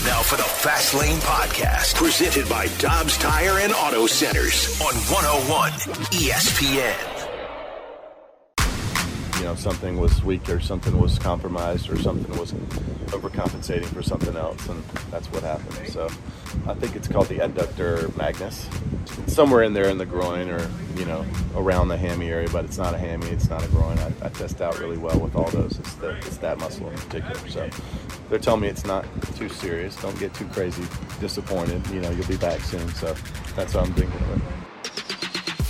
Time 0.00 0.06
now 0.08 0.22
for 0.22 0.36
the 0.36 0.42
Fast 0.42 0.94
Lane 0.94 1.18
Podcast, 1.18 1.94
presented 1.94 2.48
by 2.48 2.68
Dobbs 2.78 3.16
Tire 3.18 3.58
and 3.58 3.72
Auto 3.72 4.06
Centers 4.06 4.80
on 4.80 4.94
101 4.94 5.72
ESPN. 6.12 7.09
You 9.40 9.46
know 9.46 9.54
something 9.54 9.98
was 9.98 10.22
weak 10.22 10.50
or 10.50 10.60
something 10.60 10.98
was 11.00 11.18
compromised 11.18 11.88
or 11.88 11.98
something 11.98 12.38
was 12.38 12.52
overcompensating 13.12 13.86
for 13.86 14.02
something 14.02 14.36
else 14.36 14.68
and 14.68 14.84
that's 15.10 15.28
what 15.32 15.42
happened. 15.42 15.88
So 15.88 16.08
i 16.66 16.74
think 16.74 16.94
it's 16.94 17.08
called 17.08 17.28
the 17.28 17.38
adductor 17.38 18.14
magnus. 18.18 18.68
It's 19.22 19.32
somewhere 19.32 19.62
in 19.62 19.72
there 19.72 19.88
in 19.88 19.96
the 19.96 20.04
groin 20.04 20.50
or 20.50 20.70
you 20.94 21.06
know 21.06 21.24
around 21.56 21.88
the 21.88 21.96
hammy 21.96 22.28
area 22.28 22.48
but 22.52 22.66
it's 22.66 22.76
not 22.76 22.92
a 22.92 22.98
hammy 22.98 23.28
it's 23.28 23.48
not 23.48 23.64
a 23.64 23.68
groin. 23.68 23.98
I, 23.98 24.12
I 24.22 24.28
test 24.28 24.60
out 24.60 24.78
really 24.78 24.98
well 24.98 25.18
with 25.18 25.34
all 25.34 25.48
those. 25.50 25.78
It's, 25.78 25.94
the, 25.94 26.10
it's 26.18 26.36
that 26.38 26.58
muscle 26.58 26.90
in 26.90 26.96
particular. 26.98 27.48
So 27.48 27.70
they're 28.28 28.38
telling 28.38 28.60
me 28.60 28.68
it's 28.68 28.84
not 28.84 29.06
too 29.36 29.48
serious. 29.48 29.96
Don't 29.96 30.18
get 30.20 30.34
too 30.34 30.46
crazy 30.48 30.84
disappointed. 31.18 31.86
You 31.88 32.02
know 32.02 32.10
you'll 32.10 32.28
be 32.28 32.36
back 32.36 32.60
soon. 32.60 32.86
So 32.90 33.14
that's 33.56 33.74
what 33.74 33.86
i'm 33.86 33.94
thinking 33.94 34.20
of 34.20 34.36
it 34.36 34.42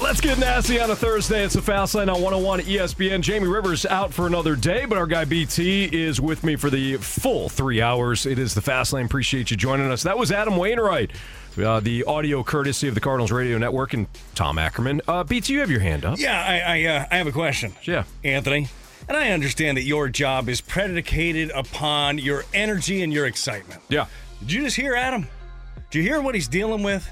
Let's 0.03 0.21
get 0.21 0.39
nasty 0.39 0.81
on 0.81 0.91
a 0.91 0.97
Thursday. 0.97 1.45
It's 1.45 1.55
the 1.55 1.63
Fast 1.63 1.95
Lane 1.95 2.09
on 2.09 2.17
101 2.23 2.61
ESPN. 2.61 3.21
Jamie 3.21 3.47
Rivers 3.47 3.85
out 3.87 4.13
for 4.13 4.27
another 4.27 4.57
day, 4.57 4.85
but 4.87 4.97
our 4.99 5.07
guy 5.07 5.25
BT 5.25 5.85
is 5.93 6.21
with 6.21 6.43
me 6.43 6.57
for 6.57 6.71
the 6.71 6.97
full 6.97 7.49
three 7.49 7.81
hours. 7.83 8.25
It 8.27 8.39
is 8.39 8.55
the 8.55 8.63
Fast 8.63 8.93
Lane. 8.93 9.07
Appreciate 9.07 9.51
you 9.51 9.57
joining 9.57 9.91
us. 9.91 10.03
That 10.03 10.19
was 10.19 10.33
Adam 10.33 10.57
Wainwright, 10.57 11.13
uh, 11.63 11.81
the 11.81 12.03
audio 12.05 12.43
courtesy 12.43 12.89
of 12.89 12.95
the 12.95 13.01
Cardinals 13.01 13.31
Radio 13.31 13.59
Network, 13.59 13.93
and 13.93 14.07
Tom 14.35 14.59
Ackerman. 14.59 15.03
Uh, 15.07 15.23
BT, 15.23 15.53
you 15.53 15.61
have 15.61 15.71
your 15.71 15.81
hand 15.81 16.05
up. 16.05 16.19
Yeah, 16.19 16.43
I 16.43 16.59
I, 16.59 16.85
uh, 16.87 17.07
I 17.11 17.17
have 17.19 17.27
a 17.27 17.33
question. 17.33 17.75
Yeah. 17.85 18.05
Anthony. 18.25 18.69
And 19.07 19.17
I 19.17 19.31
understand 19.31 19.77
that 19.77 19.85
your 19.85 20.09
job 20.09 20.49
is 20.49 20.61
predicated 20.61 21.51
upon 21.51 22.19
your 22.19 22.45
energy 22.55 23.03
and 23.03 23.13
your 23.13 23.27
excitement. 23.27 23.81
Yeah. 23.89 24.07
Did 24.41 24.53
you 24.53 24.63
just 24.63 24.77
hear 24.77 24.95
Adam? 24.95 25.29
Did 25.91 25.99
you 25.99 26.05
hear 26.05 26.23
what 26.23 26.35
he's 26.35 26.49
dealing 26.49 26.83
with? 26.83 27.09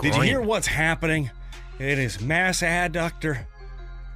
Did 0.00 0.14
you 0.14 0.22
hear 0.22 0.40
what's 0.40 0.66
happening? 0.68 1.30
It 1.78 1.98
is 1.98 2.20
mass 2.20 2.60
adductor. 2.62 3.44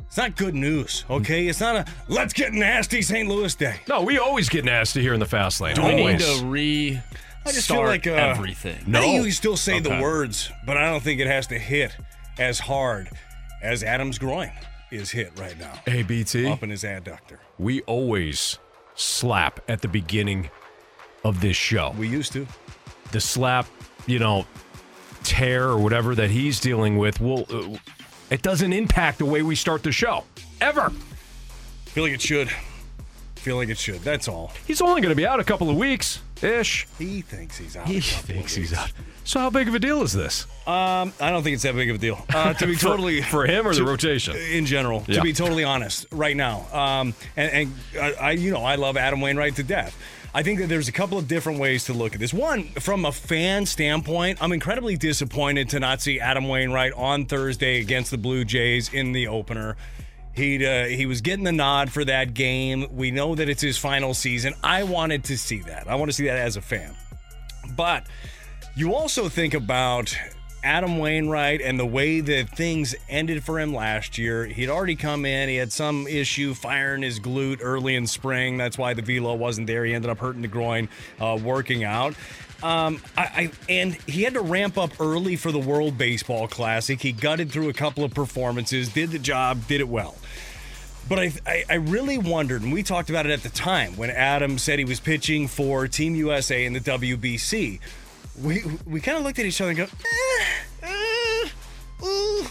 It's 0.00 0.16
not 0.16 0.36
good 0.36 0.54
news, 0.54 1.04
okay? 1.08 1.46
It's 1.48 1.60
not 1.60 1.76
a 1.76 1.84
let's 2.08 2.32
get 2.34 2.52
nasty 2.52 3.00
St. 3.02 3.28
Louis 3.28 3.54
day. 3.54 3.76
No, 3.88 4.02
we 4.02 4.18
always 4.18 4.48
get 4.48 4.64
nasty 4.64 5.00
here 5.00 5.14
in 5.14 5.20
the 5.20 5.26
Fast 5.26 5.60
Lane. 5.60 5.74
Do 5.74 5.82
we 5.84 5.94
need 5.94 6.00
Always. 6.22 6.40
to 6.40 6.46
re 6.46 7.00
I 7.46 7.52
just 7.52 7.66
feel 7.68 7.76
start 7.76 7.88
like 7.88 8.06
uh, 8.06 8.10
everything? 8.10 8.76
I 8.94 9.00
think 9.00 9.14
you 9.14 9.22
can 9.22 9.32
still 9.32 9.56
say 9.56 9.80
the 9.80 9.90
Okay. 9.90 10.02
words, 10.02 10.50
but 10.66 10.76
I 10.76 10.90
don't 10.90 11.02
think 11.02 11.20
it 11.20 11.26
has 11.28 11.46
to 11.48 11.58
hit 11.58 11.96
as 12.38 12.58
hard 12.60 13.08
as 13.62 13.82
Adam's 13.82 14.18
groin 14.18 14.50
is 14.90 15.10
hit 15.10 15.32
right 15.38 15.58
now. 15.58 15.72
Hey, 15.86 16.02
BT. 16.02 16.46
Up 16.46 16.62
in 16.62 16.68
his 16.70 16.82
adductor. 16.82 17.38
we 17.58 17.80
always 17.82 18.58
slap 18.94 19.60
at 19.68 19.80
the 19.80 19.88
beginning 19.88 20.50
of 21.24 21.40
this 21.40 21.56
show. 21.56 21.94
We 21.96 22.06
used 22.08 22.32
to. 22.34 22.46
the 23.12 23.20
slap, 23.20 23.66
you 24.06 24.18
know, 24.18 24.44
tear 25.24 25.68
or 25.68 25.78
whatever 25.78 26.14
that 26.14 26.30
he's 26.30 26.60
dealing 26.60 26.98
with 26.98 27.20
will 27.20 27.46
uh, 27.50 27.78
it 28.30 28.42
doesn't 28.42 28.72
impact 28.72 29.18
the 29.18 29.26
way 29.26 29.42
we 29.42 29.54
start 29.54 29.82
the 29.82 29.92
show 29.92 30.24
ever. 30.60 30.90
Feel 31.86 32.04
like 32.04 32.12
it 32.14 32.22
should. 32.22 32.50
Feel 33.36 33.56
like 33.56 33.68
it 33.68 33.76
should. 33.78 34.00
That's 34.00 34.28
all. 34.28 34.52
He's 34.66 34.80
only 34.80 35.00
going 35.02 35.10
to 35.10 35.16
be 35.16 35.26
out 35.26 35.40
a 35.40 35.44
couple 35.44 35.68
of 35.68 35.76
weeks 35.76 36.20
ish. 36.42 36.86
He 36.98 37.20
thinks 37.22 37.58
he's 37.58 37.76
out. 37.76 37.86
He 37.86 37.98
a 37.98 38.00
couple 38.00 38.18
of 38.18 38.24
thinks 38.26 38.54
he's 38.54 38.72
out. 38.72 38.90
So 39.24 39.38
how 39.40 39.50
big 39.50 39.68
of 39.68 39.74
a 39.74 39.78
deal 39.78 40.02
is 40.02 40.12
this 40.12 40.46
Um, 40.66 41.12
I 41.20 41.30
don't 41.30 41.42
think 41.42 41.54
it's 41.54 41.62
that 41.64 41.74
big 41.74 41.90
of 41.90 41.96
a 41.96 41.98
deal. 41.98 42.24
Uh, 42.34 42.54
to 42.54 42.66
be 42.66 42.74
For- 42.74 42.80
totally 42.88 43.20
for 43.22 43.46
him 43.46 43.66
or 43.66 43.74
the 43.74 43.84
rotation? 43.84 44.36
in 44.36 44.64
general. 44.66 45.04
Yeah. 45.06 45.16
To 45.16 45.22
be 45.22 45.32
totally 45.32 45.64
honest, 45.64 46.06
right 46.10 46.36
now, 46.36 46.66
um, 46.72 47.14
and, 47.36 47.52
and 47.52 47.74
I, 48.00 48.12
I, 48.14 48.30
you 48.32 48.50
know, 48.52 48.64
I 48.64 48.76
love 48.76 48.96
Adam 48.96 49.20
Wainwright 49.20 49.56
to 49.56 49.62
death. 49.62 49.96
I 50.34 50.42
think 50.42 50.60
that 50.60 50.68
there's 50.68 50.88
a 50.88 50.92
couple 50.92 51.18
of 51.18 51.28
different 51.28 51.58
ways 51.58 51.84
to 51.84 51.92
look 51.92 52.14
at 52.14 52.20
this. 52.20 52.32
One, 52.32 52.64
from 52.64 53.04
a 53.04 53.12
fan 53.12 53.66
standpoint, 53.66 54.42
I'm 54.42 54.52
incredibly 54.52 54.96
disappointed 54.96 55.68
to 55.70 55.80
not 55.80 56.00
see 56.00 56.20
Adam 56.20 56.48
Wainwright 56.48 56.94
on 56.94 57.26
Thursday 57.26 57.80
against 57.80 58.10
the 58.10 58.16
Blue 58.16 58.44
Jays 58.44 58.92
in 58.94 59.12
the 59.12 59.28
opener. 59.28 59.76
He 60.34 60.64
uh, 60.64 60.86
he 60.86 61.04
was 61.04 61.20
getting 61.20 61.44
the 61.44 61.52
nod 61.52 61.92
for 61.92 62.06
that 62.06 62.32
game. 62.32 62.86
We 62.96 63.10
know 63.10 63.34
that 63.34 63.50
it's 63.50 63.60
his 63.60 63.76
final 63.76 64.14
season. 64.14 64.54
I 64.64 64.84
wanted 64.84 65.24
to 65.24 65.36
see 65.36 65.60
that. 65.62 65.86
I 65.88 65.96
want 65.96 66.08
to 66.08 66.14
see 66.14 66.24
that 66.24 66.38
as 66.38 66.56
a 66.56 66.62
fan. 66.62 66.96
But 67.76 68.06
you 68.74 68.94
also 68.94 69.28
think 69.28 69.52
about 69.52 70.16
Adam 70.62 70.98
Wainwright 70.98 71.60
and 71.60 71.78
the 71.78 71.86
way 71.86 72.20
that 72.20 72.50
things 72.50 72.94
ended 73.08 73.44
for 73.44 73.58
him 73.58 73.74
last 73.74 74.18
year. 74.18 74.46
He'd 74.46 74.68
already 74.68 74.96
come 74.96 75.24
in, 75.24 75.48
he 75.48 75.56
had 75.56 75.72
some 75.72 76.06
issue 76.06 76.54
firing 76.54 77.02
his 77.02 77.18
glute 77.20 77.58
early 77.62 77.96
in 77.96 78.06
spring. 78.06 78.56
That's 78.56 78.78
why 78.78 78.94
the 78.94 79.02
velo 79.02 79.34
wasn't 79.34 79.66
there. 79.66 79.84
He 79.84 79.94
ended 79.94 80.10
up 80.10 80.18
hurting 80.18 80.42
the 80.42 80.48
groin 80.48 80.88
uh, 81.20 81.38
working 81.42 81.84
out. 81.84 82.14
Um, 82.62 83.02
I, 83.16 83.22
I 83.22 83.50
and 83.68 83.94
he 84.06 84.22
had 84.22 84.34
to 84.34 84.40
ramp 84.40 84.78
up 84.78 85.00
early 85.00 85.34
for 85.34 85.50
the 85.50 85.58
World 85.58 85.98
Baseball 85.98 86.46
Classic. 86.46 87.00
He 87.00 87.10
gutted 87.10 87.50
through 87.50 87.68
a 87.68 87.72
couple 87.72 88.04
of 88.04 88.14
performances, 88.14 88.88
did 88.88 89.10
the 89.10 89.18
job, 89.18 89.66
did 89.66 89.80
it 89.80 89.88
well. 89.88 90.14
But 91.08 91.18
I, 91.18 91.32
I, 91.44 91.64
I 91.68 91.74
really 91.74 92.18
wondered, 92.18 92.62
and 92.62 92.72
we 92.72 92.84
talked 92.84 93.10
about 93.10 93.26
it 93.26 93.32
at 93.32 93.42
the 93.42 93.48
time 93.48 93.96
when 93.96 94.10
Adam 94.10 94.58
said 94.58 94.78
he 94.78 94.84
was 94.84 95.00
pitching 95.00 95.48
for 95.48 95.88
Team 95.88 96.14
USA 96.14 96.64
in 96.64 96.72
the 96.72 96.80
WBC. 96.80 97.80
We 98.40 98.62
we 98.86 99.00
kind 99.00 99.18
of 99.18 99.24
looked 99.24 99.38
at 99.38 99.46
each 99.46 99.60
other 99.60 99.70
and 99.70 99.76
go, 99.78 99.84
eh, 100.82 100.88
eh, 100.88 102.04
ooh, 102.04 102.46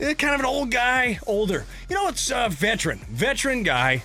eh, 0.00 0.14
kind 0.14 0.34
of 0.34 0.40
an 0.40 0.46
old 0.46 0.70
guy, 0.70 1.18
older. 1.26 1.64
You 1.88 1.94
know, 1.96 2.08
it's 2.08 2.30
a 2.30 2.48
veteran, 2.50 2.98
veteran 3.08 3.62
guy 3.62 4.02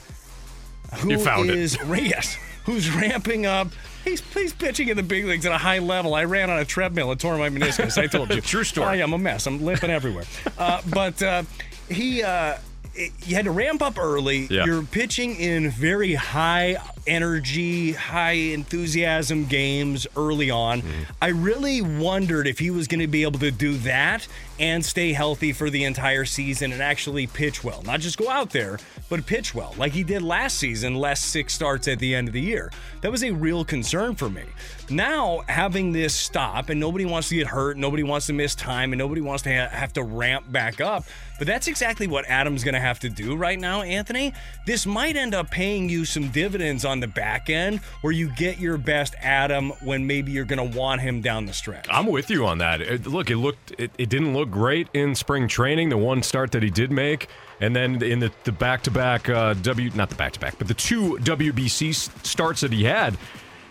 who 1.00 1.11
You 1.11 1.19
found 1.19 1.50
it. 1.50 1.57
is- 1.57 1.77
yes, 1.88 2.38
who's 2.66 2.89
ramping 2.91 3.45
up. 3.45 3.69
He's, 4.06 4.22
he's 4.33 4.53
pitching 4.53 4.88
in 4.88 4.95
the 4.95 5.03
big 5.03 5.25
leagues 5.25 5.45
at 5.45 5.51
a 5.51 5.57
high 5.57 5.79
level. 5.79 6.16
I 6.16 6.23
ran 6.23 6.50
on 6.50 6.59
a 6.59 6.66
treadmill 6.66 7.11
and 7.11 7.19
tore 7.19 7.38
my 7.38 7.50
meniscus. 7.50 7.97
I 8.01 8.07
told 8.07 8.29
you. 8.33 8.39
True 8.41 8.63
story. 8.63 9.01
Oh, 9.01 9.03
I'm 9.03 9.11
a 9.11 9.17
mess. 9.17 9.45
I'm 9.47 9.61
limping 9.66 9.89
everywhere. 9.89 10.23
Uh, 10.57 10.81
but 10.89 11.22
uh, 11.22 11.44
he, 11.89 12.23
uh, 12.23 12.57
you 12.95 13.35
had 13.35 13.44
to 13.45 13.51
ramp 13.51 13.81
up 13.81 13.97
early. 14.00 14.47
Yeah. 14.50 14.63
You're 14.63 14.83
pitching 14.83 15.35
in 15.35 15.69
very 15.72 16.13
high 16.13 16.77
energy, 17.07 17.94
high 17.94 18.31
enthusiasm 18.31 19.45
games 19.45 20.06
early 20.16 20.51
on. 20.51 20.81
Mm-hmm. 20.81 21.03
I 21.22 21.28
really 21.29 21.81
wondered 21.81 22.47
if 22.47 22.59
he 22.59 22.69
was 22.69 22.88
going 22.88 23.00
to 23.00 23.07
be 23.07 23.23
able 23.23 23.40
to 23.40 23.51
do 23.51 23.78
that 23.78 24.28
and 24.59 24.84
stay 24.84 25.13
healthy 25.13 25.53
for 25.53 25.69
the 25.69 25.84
entire 25.84 26.25
season 26.25 26.72
and 26.72 26.81
actually 26.81 27.28
pitch 27.28 27.63
well. 27.63 27.81
Not 27.84 28.00
just 28.00 28.18
go 28.18 28.29
out 28.29 28.50
there, 28.51 28.79
but 29.09 29.25
pitch 29.25 29.53
well, 29.56 29.73
like 29.78 29.94
he 29.94 30.03
did 30.03 30.22
last 30.22 30.57
season, 30.57 30.95
less 30.95 31.22
six 31.22 31.53
starts 31.53 31.88
at 31.88 32.00
the 32.00 32.16
end 32.16 32.28
of 32.28 32.34
the 32.34 32.41
year. 32.41 32.72
That 33.01 33.12
was 33.12 33.24
a 33.24 33.31
real 33.31 33.63
concern 33.63 34.16
for 34.16 34.29
me. 34.29 34.44
Now, 34.89 35.42
having 35.48 35.92
this 35.92 36.13
stop, 36.13 36.69
and 36.69 36.80
nobody 36.80 37.06
wants 37.06 37.30
to 37.30 37.36
get 37.36 37.48
hurt, 37.48 37.77
nobody 37.77 38.04
wants 38.04 38.27
to 38.27 38.33
miss 38.33 38.56
time, 38.56 38.94
and 38.94 38.98
nobody 38.98 39.21
wants 39.21 39.44
to 39.44 39.56
ha- 39.56 39.69
have 39.69 39.94
to 39.94 40.04
ramp 40.04 40.51
back 40.51 40.81
up. 40.81 41.06
But 41.38 41.48
that's 41.48 41.68
exactly 41.68 42.07
what 42.07 42.25
Adam's 42.25 42.63
going 42.63 42.74
to 42.74 42.80
have 42.80 43.00
to 43.00 43.10
do 43.10 43.36
right 43.36 43.60
now, 43.60 43.81
Anthony. 43.81 44.34
This 44.66 44.86
might 44.86 45.16
end 45.16 45.34
up 45.34 45.51
paying 45.51 45.89
you 45.89 46.06
some 46.06 46.30
dividends 46.30 46.86
on 46.86 47.00
the 47.00 47.07
back 47.07 47.50
end 47.50 47.80
where 48.01 48.13
you 48.13 48.30
get 48.36 48.60
your 48.60 48.78
best 48.78 49.16
Adam 49.22 49.69
when 49.81 50.07
maybe 50.07 50.31
you're 50.31 50.45
going 50.45 50.72
to 50.72 50.78
want 50.78 51.01
him 51.01 51.22
down 51.22 51.45
the 51.45 51.54
stretch. 51.54 51.88
I'm 51.89 52.07
with 52.07 52.30
you 52.30 52.45
on 52.45 52.57
that. 52.60 52.81
It, 52.81 53.06
look, 53.06 53.30
it 53.30 53.38
looked 53.38 53.74
it, 53.78 53.92
it 53.98 54.10
didn't 54.10 54.34
look 54.34 54.50
great 54.50 54.88
in 54.94 55.16
spring 55.16 55.48
training. 55.48 55.89
The 55.89 55.98
one 55.98 56.24
start 56.24 56.51
that 56.51 56.63
he 56.63 56.69
did 56.69 56.92
make, 56.92 57.28
and 57.62 57.75
then 57.75 58.01
in 58.01 58.19
the 58.19 58.31
the 58.44 58.51
back 58.51 58.83
to 58.83 58.92
back 58.92 59.30
uh, 59.30 59.54
W 59.56 59.92
not 59.95 60.10
the 60.10 60.16
back 60.16 60.33
to 60.33 60.40
back, 60.40 60.57
but 60.57 60.68
the 60.68 60.74
two 60.74 61.18
WBC 61.22 61.94
starts 62.25 62.62
that 62.62 62.72
he 62.72 62.83
had. 62.83 63.18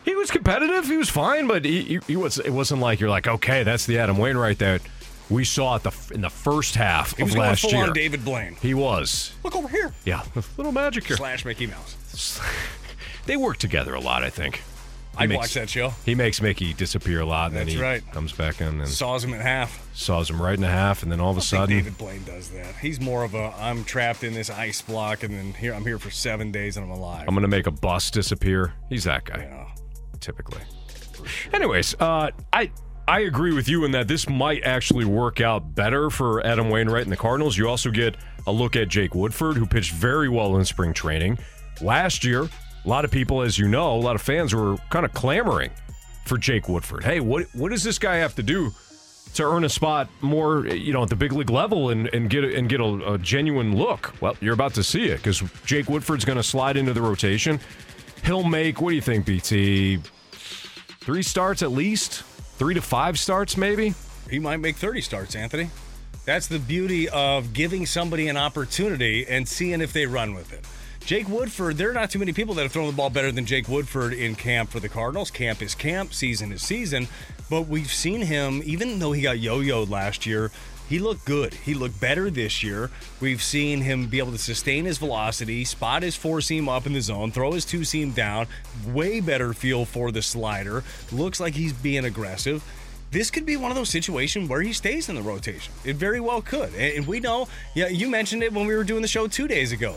He 0.04 0.14
was 0.14 0.30
competitive. 0.30 0.86
He 0.86 0.96
was 0.96 1.08
fine, 1.10 1.48
but 1.48 1.64
he, 1.64 1.82
he, 1.82 1.98
he 2.06 2.16
was. 2.16 2.38
It 2.38 2.50
wasn't 2.50 2.80
like 2.80 3.00
you're 3.00 3.10
like, 3.10 3.26
okay, 3.26 3.64
that's 3.64 3.86
the 3.86 3.98
Adam 3.98 4.18
Wainwright 4.18 4.58
that 4.58 4.80
we 5.30 5.44
saw 5.44 5.76
at 5.76 5.82
the 5.82 5.92
in 6.14 6.20
the 6.20 6.30
first 6.30 6.74
half 6.76 7.16
he 7.16 7.22
was 7.24 7.32
of 7.34 7.38
last 7.38 7.62
full 7.62 7.70
year. 7.72 7.84
on 7.84 7.92
David 7.92 8.24
Blaine. 8.24 8.56
He 8.62 8.74
was. 8.74 9.32
Look 9.42 9.56
over 9.56 9.68
here. 9.68 9.92
Yeah, 10.04 10.22
a 10.36 10.42
little 10.56 10.72
magic 10.72 11.04
here. 11.06 11.16
Slash 11.16 11.44
Mickey 11.44 11.66
Mouse. 11.66 12.40
They 13.26 13.36
work 13.36 13.56
together 13.56 13.92
a 13.94 14.00
lot, 14.00 14.22
I 14.22 14.30
think. 14.30 14.62
I'd 15.16 15.32
watch 15.32 15.54
that 15.54 15.68
show. 15.68 15.94
He 16.04 16.14
makes 16.14 16.40
Mickey 16.40 16.74
disappear 16.74 17.20
a 17.22 17.24
lot, 17.26 17.46
and 17.48 17.56
That's 17.56 17.66
then 17.70 17.76
he 17.76 17.82
right. 17.82 18.12
comes 18.12 18.32
back 18.32 18.60
in 18.60 18.80
and 18.80 18.88
Saws 18.88 19.24
him 19.24 19.34
in 19.34 19.40
half. 19.40 19.84
saws 19.94 20.30
him 20.30 20.40
right 20.40 20.56
in 20.56 20.62
half, 20.62 21.02
and 21.02 21.10
then 21.10 21.18
all 21.20 21.30
of 21.32 21.36
a 21.36 21.40
I 21.40 21.42
think 21.42 21.48
sudden, 21.48 21.76
David 21.76 21.98
Blaine 21.98 22.22
does 22.24 22.50
that. 22.50 22.76
He's 22.76 23.00
more 23.00 23.24
of 23.24 23.34
a 23.34 23.52
I'm 23.58 23.82
trapped 23.82 24.22
in 24.22 24.32
this 24.32 24.48
ice 24.48 24.80
block, 24.80 25.24
and 25.24 25.34
then 25.34 25.54
here 25.54 25.74
I'm 25.74 25.82
here 25.84 25.98
for 25.98 26.10
seven 26.10 26.52
days 26.52 26.76
and 26.76 26.84
I'm 26.86 26.92
alive. 26.92 27.24
I'm 27.26 27.34
gonna 27.34 27.48
make 27.48 27.66
a 27.66 27.72
bus 27.72 28.12
disappear. 28.12 28.74
He's 28.90 29.02
that 29.04 29.24
guy, 29.24 29.48
Yeah. 29.50 29.66
typically. 30.20 30.60
Anyways, 31.52 31.96
uh, 31.98 32.30
I 32.52 32.70
I 33.08 33.20
agree 33.20 33.54
with 33.54 33.68
you 33.68 33.84
in 33.84 33.92
that 33.92 34.08
this 34.08 34.28
might 34.28 34.64
actually 34.64 35.04
work 35.04 35.40
out 35.40 35.76
better 35.76 36.10
for 36.10 36.44
Adam 36.44 36.70
Wainwright 36.70 37.04
and 37.04 37.12
the 37.12 37.16
Cardinals. 37.16 37.56
You 37.56 37.68
also 37.68 37.90
get 37.92 38.16
a 38.48 38.52
look 38.52 38.74
at 38.74 38.88
Jake 38.88 39.14
Woodford, 39.14 39.56
who 39.56 39.64
pitched 39.64 39.92
very 39.92 40.28
well 40.28 40.56
in 40.56 40.64
spring 40.64 40.92
training 40.92 41.38
last 41.80 42.24
year. 42.24 42.42
A 42.42 42.88
lot 42.88 43.04
of 43.04 43.12
people, 43.12 43.42
as 43.42 43.58
you 43.58 43.68
know, 43.68 43.94
a 43.94 43.98
lot 43.98 44.16
of 44.16 44.22
fans 44.22 44.54
were 44.54 44.76
kind 44.90 45.04
of 45.04 45.12
clamoring 45.14 45.70
for 46.24 46.36
Jake 46.36 46.68
Woodford. 46.68 47.04
Hey, 47.04 47.20
what 47.20 47.46
what 47.54 47.70
does 47.70 47.84
this 47.84 47.98
guy 47.98 48.16
have 48.16 48.34
to 48.36 48.42
do 48.42 48.72
to 49.34 49.44
earn 49.44 49.64
a 49.64 49.68
spot 49.68 50.08
more, 50.20 50.66
you 50.66 50.92
know, 50.92 51.04
at 51.04 51.08
the 51.08 51.16
big 51.16 51.32
league 51.32 51.50
level 51.50 51.90
and, 51.90 52.08
and 52.12 52.28
get 52.28 52.42
and 52.42 52.68
get 52.68 52.80
a, 52.80 53.12
a 53.14 53.18
genuine 53.18 53.76
look? 53.76 54.20
Well, 54.20 54.36
you're 54.40 54.54
about 54.54 54.74
to 54.74 54.82
see 54.82 55.06
it 55.06 55.18
because 55.18 55.42
Jake 55.64 55.88
Woodford's 55.88 56.24
going 56.24 56.38
to 56.38 56.42
slide 56.42 56.76
into 56.76 56.92
the 56.92 57.02
rotation. 57.02 57.60
He'll 58.24 58.42
make 58.42 58.80
what 58.80 58.90
do 58.90 58.96
you 58.96 59.00
think, 59.02 59.26
BT? 59.26 60.00
Three 61.00 61.22
starts 61.22 61.62
at 61.62 61.70
least, 61.70 62.24
three 62.56 62.74
to 62.74 62.82
five 62.82 63.18
starts 63.18 63.56
maybe. 63.56 63.94
He 64.28 64.38
might 64.38 64.58
make 64.58 64.76
30 64.76 65.00
starts, 65.00 65.36
Anthony. 65.36 65.70
That's 66.24 66.48
the 66.48 66.58
beauty 66.58 67.08
of 67.08 67.52
giving 67.52 67.86
somebody 67.86 68.28
an 68.28 68.36
opportunity 68.36 69.26
and 69.28 69.46
seeing 69.46 69.80
if 69.80 69.92
they 69.92 70.06
run 70.06 70.34
with 70.34 70.52
it. 70.52 70.64
Jake 71.06 71.28
Woodford, 71.28 71.76
there 71.76 71.90
are 71.90 71.94
not 71.94 72.10
too 72.10 72.18
many 72.18 72.32
people 72.32 72.54
that 72.56 72.62
have 72.62 72.72
thrown 72.72 72.88
the 72.88 72.92
ball 72.92 73.10
better 73.10 73.30
than 73.30 73.46
Jake 73.46 73.68
Woodford 73.68 74.12
in 74.12 74.34
camp 74.34 74.70
for 74.70 74.80
the 74.80 74.88
Cardinals. 74.88 75.30
Camp 75.30 75.62
is 75.62 75.72
camp, 75.72 76.12
season 76.12 76.50
is 76.50 76.62
season. 76.62 77.06
But 77.48 77.68
we've 77.68 77.92
seen 77.92 78.22
him, 78.22 78.60
even 78.64 78.98
though 78.98 79.12
he 79.12 79.22
got 79.22 79.38
yo 79.38 79.60
yoed 79.60 79.88
last 79.88 80.26
year, 80.26 80.50
he 80.88 80.98
looked 80.98 81.24
good. 81.24 81.54
He 81.54 81.74
looked 81.74 82.00
better 82.00 82.30
this 82.30 82.62
year. 82.62 82.90
We've 83.20 83.42
seen 83.42 83.80
him 83.80 84.06
be 84.06 84.18
able 84.18 84.32
to 84.32 84.38
sustain 84.38 84.84
his 84.84 84.98
velocity, 84.98 85.64
spot 85.64 86.02
his 86.02 86.16
four 86.16 86.40
seam 86.40 86.68
up 86.68 86.86
in 86.86 86.92
the 86.92 87.00
zone, 87.00 87.30
throw 87.32 87.52
his 87.52 87.64
two 87.64 87.84
seam 87.84 88.12
down. 88.12 88.46
Way 88.86 89.20
better 89.20 89.52
feel 89.52 89.84
for 89.84 90.12
the 90.12 90.22
slider. 90.22 90.84
Looks 91.12 91.40
like 91.40 91.54
he's 91.54 91.72
being 91.72 92.04
aggressive 92.04 92.62
this 93.12 93.30
could 93.30 93.46
be 93.46 93.56
one 93.56 93.70
of 93.70 93.76
those 93.76 93.88
situations 93.88 94.48
where 94.48 94.60
he 94.60 94.72
stays 94.72 95.08
in 95.08 95.14
the 95.14 95.22
rotation. 95.22 95.72
It 95.84 95.94
very 95.94 96.18
well 96.20 96.42
could. 96.42 96.74
And 96.74 97.06
we 97.06 97.20
know, 97.20 97.46
yeah, 97.72 97.86
you 97.86 98.10
mentioned 98.10 98.42
it 98.42 98.52
when 98.52 98.66
we 98.66 98.74
were 98.74 98.82
doing 98.82 99.00
the 99.00 99.08
show 99.08 99.28
two 99.28 99.46
days 99.46 99.70
ago. 99.70 99.94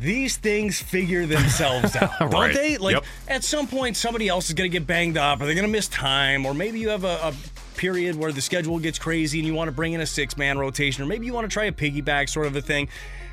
These 0.00 0.38
things 0.38 0.80
figure 0.80 1.26
themselves 1.26 1.94
out, 2.00 2.18
don't 2.18 2.30
Right. 2.32 2.54
they? 2.54 2.78
Like 2.78 2.94
Yep. 2.94 3.04
at 3.28 3.44
some 3.44 3.66
point, 3.66 3.96
somebody 3.98 4.28
else 4.28 4.48
is 4.48 4.54
going 4.54 4.68
to 4.68 4.72
get 4.76 4.86
banged 4.86 5.18
up, 5.18 5.40
or 5.40 5.44
they're 5.44 5.54
going 5.54 5.66
to 5.66 5.70
miss 5.72 5.88
time, 5.88 6.46
or 6.46 6.54
maybe 6.54 6.80
you 6.80 6.88
have 6.88 7.04
a, 7.04 7.18
a 7.22 7.34
period 7.78 8.16
where 8.16 8.32
the 8.32 8.42
schedule 8.42 8.78
gets 8.78 8.98
crazy 8.98 9.38
and 9.38 9.46
you 9.46 9.54
want 9.54 9.68
to 9.68 9.72
bring 9.72 9.94
in 9.94 10.02
a 10.02 10.06
six-man 10.06 10.58
rotation, 10.58 11.02
or 11.02 11.06
maybe 11.06 11.24
you 11.24 11.32
want 11.32 11.46
to 11.48 11.52
try 11.52 11.64
a 11.64 11.72
piggyback 11.72 12.28
sort 12.28 12.46
of 12.46 12.54
a 12.56 12.60
thing. 12.60 12.88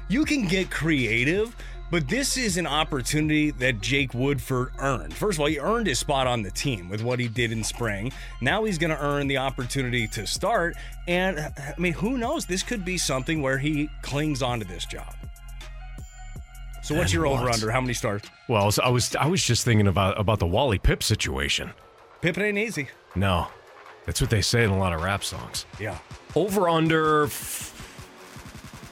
You 0.07 0.23
can 0.23 0.47
get 0.47 0.71
creative. 0.71 1.53
But 1.91 2.09
this 2.09 2.35
is 2.35 2.57
an 2.57 2.65
opportunity 2.65 3.51
that 3.51 3.79
Jake 3.79 4.15
Woodford 4.15 4.71
earned. 4.79 5.13
First 5.13 5.37
of 5.37 5.41
all, 5.41 5.45
he 5.45 5.59
earned 5.59 5.85
his 5.85 5.99
spot 5.99 6.25
on 6.25 6.41
the 6.41 6.49
team 6.49 6.89
with 6.89 7.03
what 7.03 7.19
he 7.19 7.27
did 7.27 7.51
in 7.51 7.63
spring. 7.63 8.11
Now 8.41 8.63
he's 8.63 8.79
going 8.79 8.89
to 8.89 8.99
earn 8.99 9.27
the 9.27 9.37
opportunity 9.37 10.07
to 10.07 10.25
start. 10.25 10.75
And 11.07 11.39
I 11.39 11.75
mean, 11.77 11.93
who 11.93 12.17
knows? 12.17 12.47
This 12.47 12.63
could 12.63 12.83
be 12.83 12.97
something 12.97 13.39
where 13.39 13.59
he 13.59 13.87
clings 14.01 14.41
onto 14.41 14.65
this 14.65 14.85
job. 14.85 15.13
So, 16.81 16.95
what's 16.95 17.05
And 17.05 17.13
your 17.13 17.27
what? 17.29 17.39
over 17.41 17.49
under? 17.51 17.69
How 17.69 17.81
many 17.81 17.93
stars? 17.93 18.23
Well, 18.49 18.63
I 18.83 18.89
was, 18.89 19.15
I 19.15 19.27
was 19.27 19.43
just 19.43 19.63
thinking 19.63 19.87
about 19.87 20.19
about 20.19 20.39
the 20.39 20.47
Wally 20.47 20.79
Pipp 20.79 21.03
situation. 21.03 21.71
Pippen 22.21 22.41
ain't 22.41 22.57
easy. 22.57 22.89
No, 23.15 23.47
that's 24.05 24.21
what 24.21 24.29
they 24.29 24.41
say 24.41 24.63
in 24.63 24.69
a 24.69 24.77
lot 24.77 24.93
of 24.93 25.01
rap 25.01 25.23
songs. 25.23 25.65
Yeah. 25.79 25.97
Over 26.35 26.69
under 26.69 27.25
f- 27.25 27.71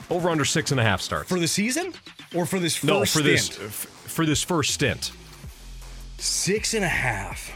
over 0.09 0.29
under 0.29 0.45
six 0.45 0.71
and 0.71 0.79
a 0.79 0.83
half 0.83 1.01
starts. 1.01 1.29
For 1.29 1.39
the 1.39 1.47
season 1.47 1.93
or 2.35 2.45
for 2.45 2.59
this 2.59 2.75
first 2.75 2.87
no, 2.87 3.05
for 3.05 3.21
this 3.21 3.45
stint? 3.45 3.61
f- 3.63 3.73
for 4.07 4.25
this 4.25 4.43
first 4.43 4.73
stint. 4.73 5.11
Six 6.17 6.73
and 6.73 6.83
a 6.85 6.89
half. 6.89 7.51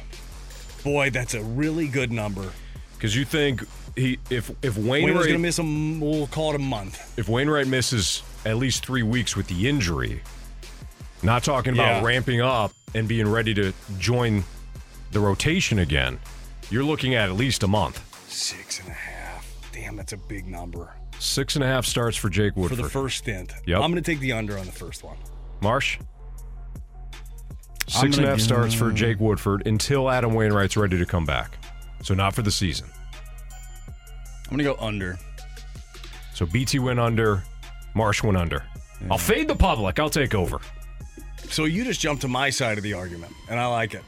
Boy, 0.83 1.09
that's 1.09 1.33
a 1.33 1.42
really 1.44 1.88
good 1.88 2.12
number. 2.12 2.50
Because 2.95 3.15
you 3.15 3.25
think 3.25 3.63
he 3.95 4.19
if 4.30 4.51
if 4.62 4.77
Wainwright 4.77 5.15
going 5.15 5.33
to 5.33 5.38
miss 5.38 5.59
a, 5.59 5.63
we'll 5.63 6.27
call 6.27 6.51
it 6.51 6.56
a 6.56 6.59
month. 6.59 7.18
if 7.18 7.27
Wainwright 7.30 7.68
misses 7.68 8.24
at 8.45 8.57
least 8.57 8.86
three 8.86 9.04
weeks 9.04 9.36
with 9.36 9.48
the 9.48 9.68
injury, 9.68 10.21
not 11.24 11.44
talking 11.44 11.74
about 11.74 12.01
Yeah. 12.01 12.06
ramping 12.07 12.42
up 12.42 12.71
and 12.95 13.07
being 13.07 13.27
ready 13.27 13.54
to 13.56 13.74
join 14.00 14.44
the 15.12 15.19
rotation 15.19 15.80
again, 15.80 16.19
you're 16.69 16.83
looking 16.83 17.15
at 17.15 17.29
at 17.29 17.35
least 17.35 17.63
a 17.63 17.67
month. 17.67 18.03
Six 18.29 18.79
and 18.79 18.89
a 18.89 18.93
half. 18.93 19.45
Damn, 19.71 19.95
that's 19.95 20.13
a 20.13 20.17
big 20.17 20.47
number. 20.47 20.93
Six 21.19 21.55
and 21.55 21.63
a 21.63 21.67
half 21.67 21.85
starts 21.85 22.17
for 22.17 22.29
Jake 22.29 22.55
Woodford. 22.55 22.77
For 22.77 22.83
the 22.83 22.89
first 22.89 23.17
stint. 23.17 23.53
Yep. 23.65 23.81
I'm 23.81 23.91
going 23.91 24.01
to 24.01 24.11
take 24.11 24.19
the 24.19 24.33
under 24.33 24.57
on 24.57 24.65
the 24.65 24.71
first 24.71 25.03
one. 25.03 25.17
Marsh. 25.61 25.97
I'm 25.99 27.91
Six 27.91 28.03
and 28.03 28.13
a 28.13 28.17
gonna 28.17 28.27
half 28.29 28.37
do- 28.39 28.43
starts 28.43 28.73
for 28.73 28.89
hmm. 28.89 28.95
Jake 28.95 29.19
Woodford 29.19 29.65
until 29.65 30.09
Adam 30.09 30.33
Wainwright's 30.33 30.75
ready 30.75 30.97
to 30.97 31.05
come 31.05 31.25
back. 31.25 31.57
So 32.03 32.13
not 32.13 32.35
for 32.35 32.41
the 32.41 32.51
season. 32.51 32.89
I'm 34.49 34.51
gonna 34.51 34.63
go 34.63 34.75
under. 34.79 35.17
So 36.33 36.45
BT 36.45 36.79
went 36.79 36.99
under, 36.99 37.43
Marsh 37.95 38.23
went 38.23 38.37
under. 38.37 38.63
I'll 39.09 39.17
fade 39.17 39.47
the 39.47 39.55
public. 39.55 39.99
I'll 39.99 40.09
take 40.09 40.35
over. 40.35 40.59
So 41.49 41.65
you 41.65 41.83
just 41.83 41.99
jumped 41.99 42.21
to 42.23 42.27
my 42.27 42.49
side 42.49 42.77
of 42.77 42.83
the 42.83 42.93
argument, 42.93 43.33
and 43.49 43.59
I 43.59 43.67
like 43.67 43.93
it. 43.93 44.03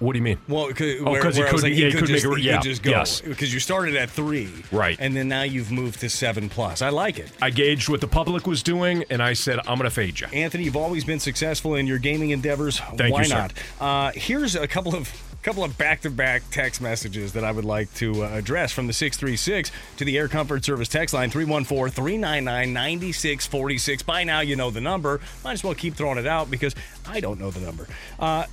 What 0.00 0.12
do 0.12 0.18
you 0.18 0.22
mean? 0.22 0.38
Well, 0.48 0.68
because 0.68 1.00
Oh, 1.04 1.20
'cause 1.20 1.36
he 1.36 1.42
couldn't- 1.42 1.72
yeah, 1.72 1.86
he 1.86 1.92
couldn't 1.92 2.06
just, 2.08 2.26
make 2.26 2.38
he 2.38 2.44
yeah, 2.44 2.56
could 2.58 2.62
just 2.64 2.82
go 2.82 2.90
yes. 2.90 3.20
because 3.20 3.52
you 3.52 3.60
started 3.60 3.96
at 3.96 4.10
three, 4.10 4.48
Right. 4.70 4.96
And 5.00 5.16
then 5.16 5.28
now 5.28 5.42
you've 5.42 5.72
moved 5.72 6.00
to 6.00 6.08
seven 6.08 6.48
plus. 6.48 6.82
I 6.82 6.90
like 6.90 7.18
it, 7.18 7.30
I 7.42 7.50
gauged 7.50 7.88
what 7.88 8.00
the 8.00 8.06
public 8.08 8.46
was 8.46 8.62
doing, 8.62 9.04
and 9.10 9.22
I 9.22 9.32
said, 9.32 9.58
I'm 9.60 9.78
going 9.78 9.84
to 9.84 9.90
fade 9.90 10.20
you. 10.20 10.26
Anthony. 10.32 10.64
You've 10.64 10.76
always 10.76 11.04
been 11.04 11.20
successful 11.20 11.74
in 11.74 11.86
your 11.86 11.98
gaming 11.98 12.30
endeavors. 12.30 12.78
Thank 12.96 13.12
Why 13.14 13.22
you, 13.22 13.28
sir. 13.28 13.36
not? 13.38 13.52
Uh, 13.80 14.12
here's 14.14 14.54
a 14.54 14.68
couple 14.68 14.94
of 14.94 15.10
couple 15.40 15.62
of 15.62 15.78
back-to-back 15.78 16.42
text 16.50 16.80
messages 16.80 17.32
that 17.32 17.44
I 17.44 17.52
would 17.52 17.64
like 17.64 17.92
to 17.94 18.24
uh, 18.24 18.28
address 18.34 18.72
from 18.72 18.88
the 18.88 18.92
636 18.92 19.70
to 19.96 20.04
the 20.04 20.18
Air 20.18 20.26
Comfort 20.28 20.64
Service 20.64 20.88
text 20.88 21.14
line 21.14 21.30
314-399-9646. 21.30 24.04
By 24.04 24.24
now 24.24 24.40
you 24.40 24.56
know 24.56 24.70
the 24.70 24.80
number. 24.80 25.20
Might 25.44 25.52
as 25.52 25.62
well 25.64 25.74
keep 25.74 25.94
throwing 25.94 26.18
it 26.18 26.26
out 26.26 26.50
because 26.50 26.74
I 27.06 27.20
don't 27.20 27.38
know 27.40 27.50
the 27.52 27.60
number. 27.60 27.86
Uh, 28.18 28.44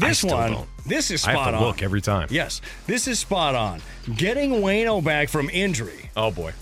this 0.00 0.24
one, 0.24 0.52
don't. 0.52 0.68
this 0.86 1.10
is 1.10 1.24
I 1.26 1.32
spot 1.32 1.54
on. 1.54 1.62
look 1.62 1.82
every 1.82 2.00
time. 2.00 2.28
Yes, 2.30 2.60
this 2.86 3.06
is 3.08 3.18
spot 3.18 3.54
on. 3.54 3.80
Getting 4.16 4.50
Waino 4.52 5.02
back 5.02 5.28
from 5.28 5.48
injury 5.50 6.10
Oh, 6.16 6.30
boy. 6.30 6.52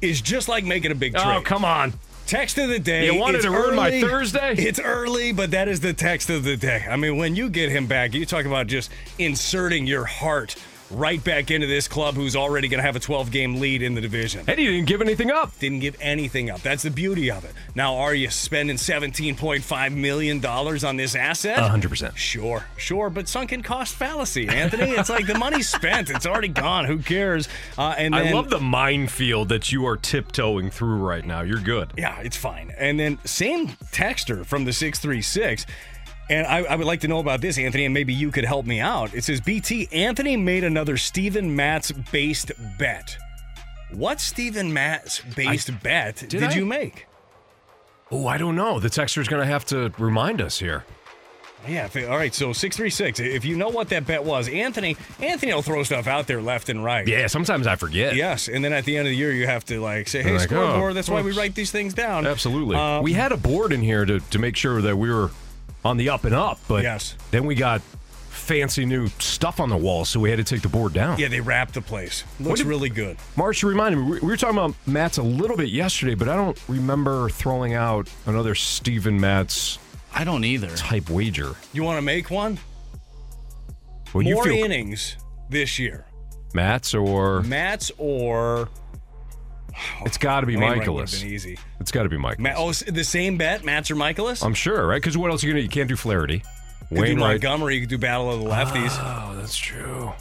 is 0.00 0.20
just 0.20 0.48
like 0.48 0.64
making 0.64 0.90
a 0.90 0.94
big 0.94 1.14
oh, 1.16 1.22
trade. 1.22 1.36
Oh, 1.36 1.40
come 1.42 1.64
on. 1.64 1.92
Text 2.26 2.58
of 2.58 2.68
the 2.68 2.78
day. 2.78 3.06
You 3.06 3.18
wanted 3.18 3.38
It's 3.38 3.44
to 3.46 3.50
ruin 3.50 3.74
my. 3.74 4.00
Thursday? 4.00 4.54
It's 4.56 4.78
early, 4.78 5.32
but 5.32 5.50
that 5.50 5.66
is 5.66 5.80
the 5.80 5.92
text 5.92 6.30
of 6.30 6.44
the 6.44 6.56
day. 6.56 6.86
I 6.88 6.94
mean, 6.96 7.16
when 7.16 7.34
you 7.34 7.48
get 7.50 7.70
him 7.70 7.86
back, 7.86 8.14
you 8.14 8.24
talk 8.24 8.44
about 8.44 8.68
just 8.68 8.90
inserting 9.18 9.84
your 9.86 10.04
heart 10.04 10.54
right 10.90 11.22
back 11.22 11.50
into 11.50 11.66
this 11.66 11.88
club 11.88 12.14
who's 12.14 12.36
already 12.36 12.68
going 12.68 12.78
to 12.78 12.82
have 12.84 12.96
a 12.96 13.00
12 13.00 13.30
game 13.30 13.60
lead 13.60 13.82
in 13.82 13.94
the 13.94 14.00
division. 14.00 14.44
And 14.46 14.58
he 14.58 14.66
didn't 14.66 14.86
give 14.86 15.00
anything 15.00 15.30
up. 15.30 15.56
Didn't 15.58 15.80
give 15.80 15.96
anything 16.00 16.50
up. 16.50 16.60
That's 16.62 16.82
the 16.82 16.90
beauty 16.90 17.30
of 17.30 17.44
it. 17.44 17.52
Now, 17.74 17.96
are 17.96 18.14
you 18.14 18.30
spending 18.30 18.76
$17.5 18.76 19.94
million 19.94 20.44
on 20.44 20.96
this 20.96 21.14
asset? 21.14 21.58
100%. 21.58 22.16
Sure, 22.16 22.64
sure, 22.76 23.10
but 23.10 23.28
sunken 23.28 23.62
cost 23.62 23.94
fallacy, 23.94 24.48
Anthony. 24.48 24.90
It's 24.90 25.10
like 25.10 25.26
the 25.26 25.38
money's 25.38 25.68
spent; 25.68 26.10
it's 26.10 26.26
already 26.26 26.48
gone. 26.48 26.84
Who 26.84 26.98
cares? 26.98 27.48
Uh, 27.78 27.94
and 27.96 28.14
then, 28.14 28.28
I 28.28 28.32
love 28.32 28.50
the 28.50 28.60
minefield 28.60 29.48
that 29.50 29.72
you 29.72 29.86
are 29.86 29.96
tiptoeing 29.96 30.70
through 30.70 30.96
right 30.96 31.24
now. 31.24 31.42
You're 31.42 31.60
good. 31.60 31.92
Yeah, 31.96 32.20
it's 32.20 32.36
fine. 32.36 32.72
And 32.76 32.98
then 32.98 33.18
same 33.24 33.68
texter 33.92 34.44
from 34.44 34.64
the 34.64 34.72
636. 34.72 35.66
And 36.30 36.46
I, 36.46 36.58
I 36.58 36.76
would 36.76 36.86
like 36.86 37.00
to 37.00 37.08
know 37.08 37.18
about 37.18 37.40
this, 37.40 37.58
Anthony, 37.58 37.84
and 37.84 37.92
maybe 37.92 38.14
you 38.14 38.30
could 38.30 38.44
help 38.44 38.64
me 38.64 38.78
out. 38.78 39.12
It 39.14 39.24
says 39.24 39.40
BT 39.40 39.88
Anthony 39.90 40.36
made 40.36 40.62
another 40.62 40.96
Steven 40.96 41.56
Matz 41.56 41.90
based 41.90 42.52
bet. 42.78 43.18
What 43.92 44.20
Steven 44.20 44.72
Matz 44.72 45.20
based 45.34 45.70
bet 45.82 46.24
did, 46.28 46.44
I? 46.44 46.54
you 46.54 46.64
make? 46.64 47.08
Oh, 48.12 48.28
I 48.28 48.38
don't 48.38 48.54
know. 48.54 48.78
The 48.78 48.88
texter's 48.88 49.26
going 49.26 49.42
to 49.42 49.46
have 49.46 49.64
to 49.66 49.92
remind 49.98 50.40
us 50.40 50.60
here. 50.60 50.84
Yeah, 51.68 51.86
if, 51.92 51.96
all 52.08 52.16
right, 52.16 52.32
so 52.32 52.52
636. 52.52 53.18
If 53.20 53.44
you 53.44 53.56
know 53.56 53.68
what 53.68 53.88
that 53.90 54.06
bet 54.06 54.24
was, 54.24 54.48
Anthony, 54.48 54.96
Anthony 55.20 55.52
will 55.52 55.62
throw 55.62 55.82
stuff 55.82 56.06
out 56.06 56.28
there 56.28 56.40
left 56.40 56.68
and 56.68 56.82
right. 56.82 57.06
Yeah, 57.06 57.26
sometimes 57.26 57.66
I 57.66 57.74
forget. 57.74 58.14
Yes, 58.14 58.48
and 58.48 58.64
then 58.64 58.72
at 58.72 58.84
the 58.84 58.96
end 58.96 59.08
of 59.08 59.10
the 59.10 59.16
year, 59.16 59.32
you 59.32 59.46
have 59.46 59.64
to 59.66 59.80
like 59.80 60.08
say, 60.08 60.22
"Hey, 60.22 60.32
Like, 60.32 60.48
scoreboard." 60.48 60.92
oh, 60.92 60.94
That's 60.94 61.10
why 61.10 61.20
we 61.22 61.32
write 61.32 61.54
these 61.54 61.70
things 61.70 61.92
down. 61.92 62.26
Absolutely. 62.26 62.76
Uh, 62.76 63.02
we 63.02 63.12
had 63.12 63.32
a 63.32 63.36
board 63.36 63.72
in 63.72 63.82
here 63.82 64.06
to, 64.06 64.20
to 64.20 64.38
make 64.38 64.56
sure 64.56 64.80
that 64.80 64.96
we 64.96 65.12
were 65.12 65.32
on 65.84 65.96
the 65.96 66.08
up 66.10 66.24
and 66.24 66.34
up, 66.34 66.58
but 66.68 66.82
Yes. 66.82 67.14
then 67.30 67.46
we 67.46 67.54
got 67.54 67.80
fancy 68.28 68.84
new 68.84 69.08
stuff 69.18 69.60
on 69.60 69.68
the 69.68 69.76
wall, 69.76 70.04
so 70.04 70.18
we 70.20 70.30
had 70.30 70.36
to 70.38 70.44
take 70.44 70.62
the 70.62 70.68
board 70.68 70.92
down. 70.92 71.18
Yeah, 71.18 71.28
they 71.28 71.40
wrapped 71.40 71.74
the 71.74 71.80
place. 71.82 72.24
Looks 72.40 72.60
did- 72.60 72.66
really 72.68 72.88
good. 72.88 73.16
Marsh, 73.36 73.62
you 73.62 73.68
reminded 73.68 73.98
me, 73.98 74.04
we 74.04 74.18
we 74.20 74.26
were 74.28 74.36
talking 74.36 74.56
about 74.58 74.74
Matz 74.86 75.18
a 75.18 75.22
little 75.22 75.56
bit 75.56 75.68
yesterday, 75.70 76.14
but 76.14 76.28
I 76.28 76.36
don't 76.36 76.58
remember 76.68 77.28
throwing 77.30 77.74
out 77.74 78.08
another 78.26 78.54
Steven 78.54 79.20
Matz 79.20 79.78
I 80.14 80.24
don't 80.24 80.44
either. 80.44 80.74
type 80.76 81.08
wager. 81.10 81.54
You 81.72 81.82
want 81.84 81.98
to 81.98 82.02
make 82.02 82.30
one? 82.30 82.58
Well, 84.12 84.22
you 84.24 84.34
More 84.34 84.44
feel 84.44 84.64
innings 84.64 85.16
this 85.48 85.78
year. 85.78 86.04
Matz 86.52 86.94
or 86.94 87.42
Matz 87.42 87.92
or 87.96 88.68
it's 90.04 90.18
got 90.18 90.40
to 90.40 90.46
be 90.46 90.56
Wainwright 90.56 90.82
Mikolas. 90.88 91.24
Easy. 91.24 91.58
It's 91.80 91.90
got 91.90 92.02
to 92.04 92.08
be 92.08 92.16
Mikolas. 92.16 92.38
Ma- 92.38 92.52
oh, 92.56 92.72
the 92.72 93.04
same 93.04 93.36
bet, 93.36 93.64
Matz 93.64 93.90
or 93.90 93.96
Mikolas? 93.96 94.44
I'm 94.44 94.54
sure, 94.54 94.86
right? 94.86 94.96
Because 95.00 95.16
what 95.16 95.30
else 95.30 95.42
are 95.44 95.46
you 95.46 95.52
gonna? 95.52 95.62
You 95.62 95.68
can't 95.68 95.88
do 95.88 95.96
Flaherty. 95.96 96.42
You 96.90 96.96
could 96.96 97.06
do 97.06 97.16
Montgomery. 97.16 97.74
You 97.76 97.80
could 97.82 97.90
do 97.90 97.98
Battle 97.98 98.30
of 98.32 98.40
the 98.42 98.48
Lefties. 98.48 98.96
Oh, 99.00 99.36
that's 99.36 99.56
true. 99.56 100.12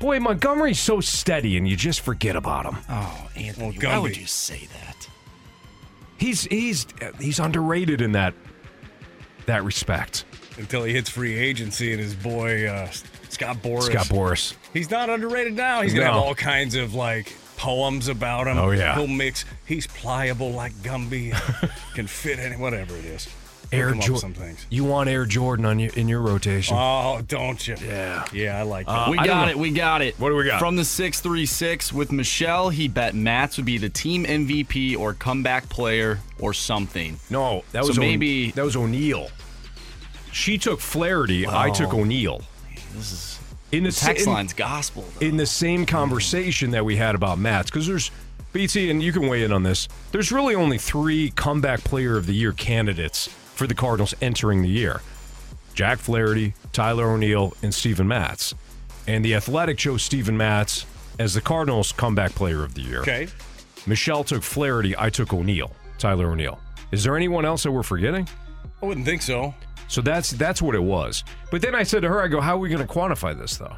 Boy, 0.00 0.18
Montgomery's 0.18 0.80
so 0.80 1.00
steady, 1.00 1.58
and 1.58 1.68
you 1.68 1.76
just 1.76 2.00
forget 2.00 2.34
about 2.34 2.64
him. 2.64 2.78
Oh, 2.88 3.28
Anthony, 3.36 3.78
Well, 3.82 3.90
why 3.92 3.98
would 3.98 4.16
you 4.16 4.24
say 4.26 4.66
that? 4.72 5.08
He's 6.18 6.42
he's 6.44 6.86
he's 7.20 7.38
underrated 7.38 8.00
in 8.00 8.12
that 8.12 8.34
that 9.46 9.64
respect. 9.64 10.24
Until 10.58 10.84
he 10.84 10.92
hits 10.92 11.08
free 11.08 11.34
agency 11.36 11.92
and 11.92 12.00
his 12.00 12.14
boy 12.14 12.66
uh, 12.66 12.90
Scott 13.30 13.56
Boras. 13.62 13.84
Scott 13.84 14.06
Boras. 14.06 14.54
He's 14.74 14.90
not 14.90 15.08
underrated 15.10 15.54
now. 15.54 15.80
He's 15.82 15.92
gonna 15.94 16.06
No. 16.06 16.12
have 16.12 16.22
all 16.22 16.34
kinds 16.34 16.74
of 16.74 16.94
like 16.94 17.32
poems 17.60 18.08
about 18.08 18.46
him. 18.46 18.56
Oh, 18.58 18.70
yeah. 18.70 18.94
He'll 18.96 19.06
mix. 19.06 19.44
He's 19.66 19.86
pliable 19.86 20.50
like 20.50 20.72
Gumby. 20.82 21.32
can 21.94 22.06
fit 22.06 22.38
any 22.38 22.56
whatever 22.56 22.96
it 22.96 23.04
is. 23.04 23.28
He'll 23.70 23.78
Air 23.80 23.88
come 23.90 23.92
up 23.92 23.96
with 23.98 24.06
Jordan. 24.06 24.20
some 24.20 24.34
things. 24.34 24.66
You 24.70 24.84
want 24.84 25.10
Air 25.10 25.26
Jordan 25.26 25.66
on 25.66 25.78
your 25.78 25.92
in 25.92 26.08
your 26.08 26.20
rotation? 26.22 26.74
Oh, 26.78 27.20
don't 27.28 27.68
you? 27.68 27.76
yeah. 27.84 28.24
Yeah, 28.32 28.58
I 28.58 28.62
like 28.62 28.86
that. 28.86 28.92
Uh, 29.08 29.10
we 29.10 29.18
I 29.18 29.26
got 29.26 29.48
it. 29.50 29.58
We 29.58 29.70
got 29.70 30.00
it. 30.02 30.18
What 30.18 30.30
do 30.30 30.36
we 30.36 30.44
got? 30.46 30.58
From 30.58 30.74
the 30.76 30.84
636 30.84 31.92
with 31.92 32.10
Michelle, 32.10 32.70
he 32.70 32.88
bet 32.88 33.14
Matz 33.14 33.58
would 33.58 33.66
be 33.66 33.76
the 33.78 33.90
team 33.90 34.24
MVP 34.24 34.96
or 34.98 35.12
comeback 35.14 35.68
player 35.68 36.18
or 36.40 36.52
something. 36.54 37.20
No, 37.28 37.62
that 37.72 37.84
So 37.84 37.88
was 37.88 37.98
O- 37.98 38.00
maybe- 38.00 38.50
that 38.52 38.64
was 38.64 38.74
O'Neill. 38.74 39.28
She 40.32 40.56
took 40.58 40.80
Flaherty. 40.80 41.46
I 41.46 41.70
took 41.70 41.92
O'Neill. 41.92 42.40
This 42.94 43.12
is 43.12 43.39
In 43.72 43.84
the 43.84 43.92
text 43.92 44.24
sa- 44.24 44.30
in- 44.30 44.34
line's 44.36 44.52
gospel. 44.52 45.04
though. 45.18 45.26
in 45.26 45.36
the 45.36 45.46
same 45.46 45.86
conversation 45.86 46.72
that 46.72 46.84
we 46.84 46.96
had 46.96 47.14
about 47.14 47.38
Matz, 47.38 47.70
because 47.70 47.86
there's 47.86 48.10
BT, 48.52 48.90
and 48.90 49.02
you 49.02 49.12
can 49.12 49.28
weigh 49.28 49.44
in 49.44 49.52
on 49.52 49.62
this. 49.62 49.86
There's 50.10 50.32
really 50.32 50.54
only 50.56 50.76
three 50.78 51.30
comeback 51.30 51.84
player 51.84 52.16
of 52.16 52.26
the 52.26 52.32
year 52.34 52.52
candidates 52.52 53.28
for 53.28 53.66
the 53.66 53.74
Cardinals 53.74 54.14
entering 54.20 54.62
the 54.62 54.68
year: 54.68 55.00
Jack 55.74 55.98
Flaherty, 55.98 56.54
Tyler 56.72 57.10
O'Neill, 57.10 57.54
and 57.62 57.72
Steven 57.72 58.08
Matz. 58.08 58.54
And 59.06 59.24
the 59.24 59.34
Athletic 59.34 59.78
chose 59.78 60.02
Steven 60.02 60.36
Matz 60.36 60.84
as 61.18 61.34
the 61.34 61.40
Cardinals 61.40 61.92
comeback 61.92 62.32
player 62.34 62.62
of 62.64 62.74
the 62.74 62.82
year. 62.82 63.00
okay. 63.00 63.28
Michelle 63.86 64.24
took 64.24 64.42
Flaherty. 64.42 64.94
I 64.98 65.10
took 65.10 65.32
O'Neill, 65.32 65.70
Tyler 65.98 66.30
O'Neill. 66.32 66.58
Is 66.92 67.02
there 67.04 67.16
anyone 67.16 67.44
else 67.44 67.62
that 67.62 67.72
we're 67.72 67.82
forgetting? 67.82 68.28
I 68.82 68.86
wouldn't 68.86 69.06
think 69.06 69.22
so. 69.22 69.54
So 69.90 70.00
that's 70.00 70.30
that's 70.30 70.62
what 70.62 70.74
it 70.74 70.82
was. 70.82 71.24
But 71.50 71.62
then 71.62 71.74
I 71.74 71.82
said 71.82 72.02
to 72.02 72.08
her, 72.08 72.22
I 72.22 72.28
go, 72.28 72.40
how 72.40 72.54
are 72.56 72.58
we 72.58 72.68
going 72.68 72.86
to 72.86 72.92
quantify 72.92 73.36
this 73.38 73.56
though? 73.56 73.74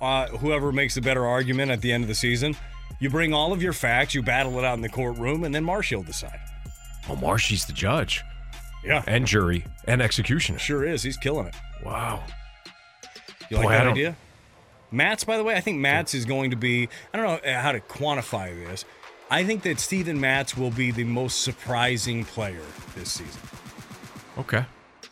uh, 0.00 0.26
whoever 0.28 0.72
makes 0.72 0.94
the 0.94 1.00
better 1.00 1.24
argument 1.24 1.70
at 1.70 1.80
the 1.80 1.90
end 1.90 2.04
of 2.04 2.08
the 2.08 2.14
season. 2.14 2.54
You 3.00 3.08
bring 3.08 3.32
all 3.32 3.52
of 3.54 3.62
your 3.62 3.72
facts, 3.72 4.14
you 4.14 4.22
battle 4.22 4.58
it 4.58 4.64
out 4.64 4.74
in 4.74 4.82
the 4.82 4.90
courtroom, 4.90 5.42
and 5.44 5.54
then 5.54 5.64
Marshy 5.64 5.96
will 5.96 6.02
decide. 6.02 6.38
Well, 7.08 7.16
Marshy's 7.16 7.64
the 7.64 7.72
judge 7.72 8.22
Yeah, 8.84 9.02
and 9.06 9.26
jury 9.26 9.64
and 9.86 10.02
executioner. 10.02 10.58
sure 10.58 10.84
is. 10.84 11.02
He's 11.02 11.16
killing 11.16 11.46
it. 11.46 11.54
Wow. 11.82 12.22
You 13.50 13.56
like 13.56 13.66
Boy, 13.66 13.72
that 13.72 13.86
idea? 13.86 14.16
Matz, 14.90 15.24
by 15.24 15.36
the 15.38 15.44
way, 15.44 15.54
I 15.56 15.60
think 15.60 15.78
Matz 15.78 16.12
is 16.14 16.26
going 16.26 16.50
to 16.50 16.56
be. 16.56 16.88
I 17.14 17.16
don't 17.16 17.42
know 17.44 17.52
how 17.54 17.72
to 17.72 17.80
quantify 17.80 18.54
this. 18.68 18.84
I 19.30 19.44
think 19.44 19.62
that 19.62 19.80
Steven 19.80 20.20
Matz 20.20 20.56
will 20.56 20.70
be 20.70 20.90
the 20.90 21.04
most 21.04 21.40
surprising 21.42 22.24
player 22.26 22.60
this 22.94 23.12
season. 23.12 23.40
Okay. 24.38 24.64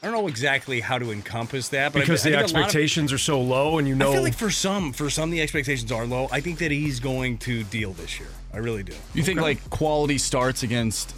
I 0.05 0.09
don't 0.09 0.17
know 0.21 0.29
exactly 0.29 0.81
how 0.81 0.99
to 0.99 1.11
encompass 1.13 1.71
that, 1.71 1.95
but 1.95 2.01
I- 2.01 2.03
Because 2.03 2.27
I 2.27 2.31
the 2.31 2.37
think 2.37 2.51
a 2.51 2.53
lot 2.53 2.61
of- 2.61 2.65
expectations 2.67 3.11
are 3.11 3.17
so 3.19 3.41
low, 3.41 3.79
and 3.79 3.89
you 3.89 3.95
know. 3.95 4.11
I 4.11 4.15
feel 4.15 4.23
like 4.23 4.35
for 4.37 4.51
some, 4.51 4.93
for 4.93 5.09
some, 5.09 5.31
the 5.31 5.41
expectations 5.41 5.91
are 5.91 6.05
low. 6.07 6.29
I 6.31 6.41
think 6.41 6.59
that 6.59 6.71
he's 6.71 7.01
going 7.01 7.39
to 7.39 7.65
deal 7.65 7.95
this 7.95 8.21
year. 8.21 8.29
I 8.53 8.59
really 8.59 8.83
do. 8.83 8.93
You 9.15 9.23
think 9.23 9.41
like 9.41 9.71
quality 9.71 10.19
starts 10.19 10.63
against 10.63 11.15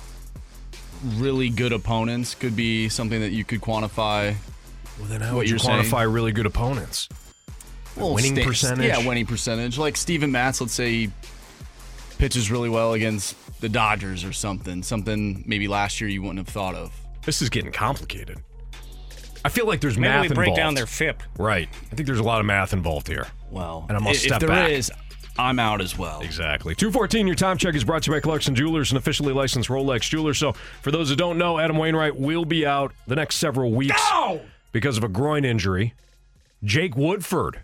really 1.16 1.48
good 1.48 1.72
opponents 1.72 2.34
could 2.36 2.54
be 2.56 2.88
something 2.88 3.20
that 3.20 3.32
you 3.32 3.44
could 3.44 3.60
quantify? 3.60 4.34
well, 4.98 5.08
then 5.08 5.20
how 5.20 5.32
what 5.32 5.38
would 5.38 5.46
you 5.48 5.54
you're 5.54 5.58
saying? 5.58 5.82
quantify 5.84 6.10
really 6.12 6.32
good 6.32 6.46
opponents? 6.46 7.08
Well, 7.96 8.14
winning 8.14 8.36
sta- 8.36 8.44
percentage? 8.44 8.86
Yeah, 8.86 9.06
winning 9.06 9.26
percentage. 9.26 9.78
Like 9.78 9.96
Steven 9.96 10.30
Matz, 10.30 10.60
let's 10.60 10.72
say 10.72 10.90
he 10.92 11.10
pitches 12.18 12.50
really 12.50 12.68
well 12.70 12.92
against 12.94 13.34
the 13.60 13.68
Dodgers 13.68 14.24
or 14.24 14.32
something. 14.32 14.82
Something 14.82 15.42
maybe 15.46 15.66
last 15.66 16.00
year 16.00 16.08
you 16.08 16.22
wouldn't 16.22 16.38
have 16.38 16.48
thought 16.48 16.74
of. 16.74 16.92
This 17.24 17.42
is 17.42 17.50
getting 17.50 17.72
complicated. 17.72 18.38
I 19.46 19.48
feel 19.48 19.66
like 19.66 19.80
there's 19.80 19.96
Maybe 19.96 20.08
math 20.12 20.28
we 20.28 20.34
break 20.34 20.48
involved. 20.48 20.56
down 20.58 20.74
their 20.74 20.86
FIP. 20.86 21.22
Right. 21.38 21.68
I 21.92 21.94
think 21.94 22.06
there's 22.06 22.18
a 22.18 22.22
lot 22.24 22.40
of 22.40 22.46
math 22.46 22.72
involved 22.72 23.06
here. 23.08 23.26
Well, 23.50 23.86
And 23.88 23.96
I 23.96 24.00
must 24.00 24.16
if 24.24 24.28
step 24.28 24.40
there 24.40 24.48
back. 24.48 24.70
is, 24.70 24.90
I'm 25.38 25.58
out 25.58 25.80
as 25.80 25.96
well. 25.96 26.20
Exactly. 26.20 26.74
214, 26.74 27.26
your 27.26 27.36
time 27.36 27.56
check 27.58 27.74
is 27.74 27.84
brought 27.84 28.02
to 28.04 28.10
you 28.10 28.16
by 28.16 28.20
Clarkson 28.20 28.54
Jewelers, 28.54 28.90
an 28.90 28.96
officially 28.96 29.32
licensed 29.32 29.68
Rolex 29.68 30.02
jeweler. 30.10 30.34
So, 30.34 30.52
for 30.82 30.90
those 30.90 31.10
that 31.10 31.16
don't 31.16 31.38
know, 31.38 31.58
Adam 31.58 31.76
Wainwright 31.76 32.16
will 32.16 32.44
be 32.44 32.66
out 32.66 32.92
the 33.06 33.14
next 33.16 33.36
several 33.36 33.70
weeks 33.72 34.02
because 34.72 34.96
of 34.98 35.04
a 35.04 35.08
groin 35.08 35.44
injury. 35.44 35.94
Jake 36.64 36.96
Woodford 36.96 37.60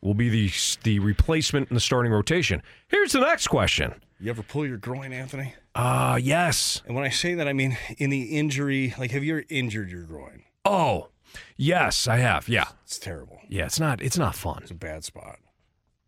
will 0.00 0.14
be 0.14 0.28
the 0.28 0.52
the 0.82 0.98
replacement 1.00 1.68
in 1.70 1.74
the 1.74 1.80
starting 1.80 2.12
rotation. 2.12 2.62
Here's 2.88 3.12
the 3.12 3.20
next 3.20 3.48
question. 3.48 3.94
You 4.20 4.30
ever 4.30 4.42
pull 4.42 4.66
your 4.66 4.76
groin, 4.76 5.12
Anthony? 5.12 5.54
Uh, 5.74 6.18
yes. 6.22 6.82
And 6.86 6.94
when 6.94 7.04
I 7.04 7.08
say 7.08 7.34
that, 7.34 7.48
I 7.48 7.52
mean 7.52 7.76
in 7.98 8.10
the 8.10 8.38
injury. 8.38 8.94
Like, 8.98 9.10
have 9.10 9.24
you 9.24 9.34
ever 9.38 9.44
injured 9.48 9.90
your 9.90 10.02
groin? 10.04 10.42
Oh, 10.64 11.08
yes, 11.56 12.06
I 12.08 12.16
have. 12.18 12.48
Yeah. 12.48 12.68
It's 12.84 12.98
terrible. 12.98 13.40
Yeah, 13.48 13.66
it's 13.66 13.80
not 13.80 14.00
it's 14.02 14.18
not 14.18 14.34
fun. 14.34 14.60
It's 14.62 14.70
a 14.70 14.74
bad 14.74 15.04
spot. 15.04 15.38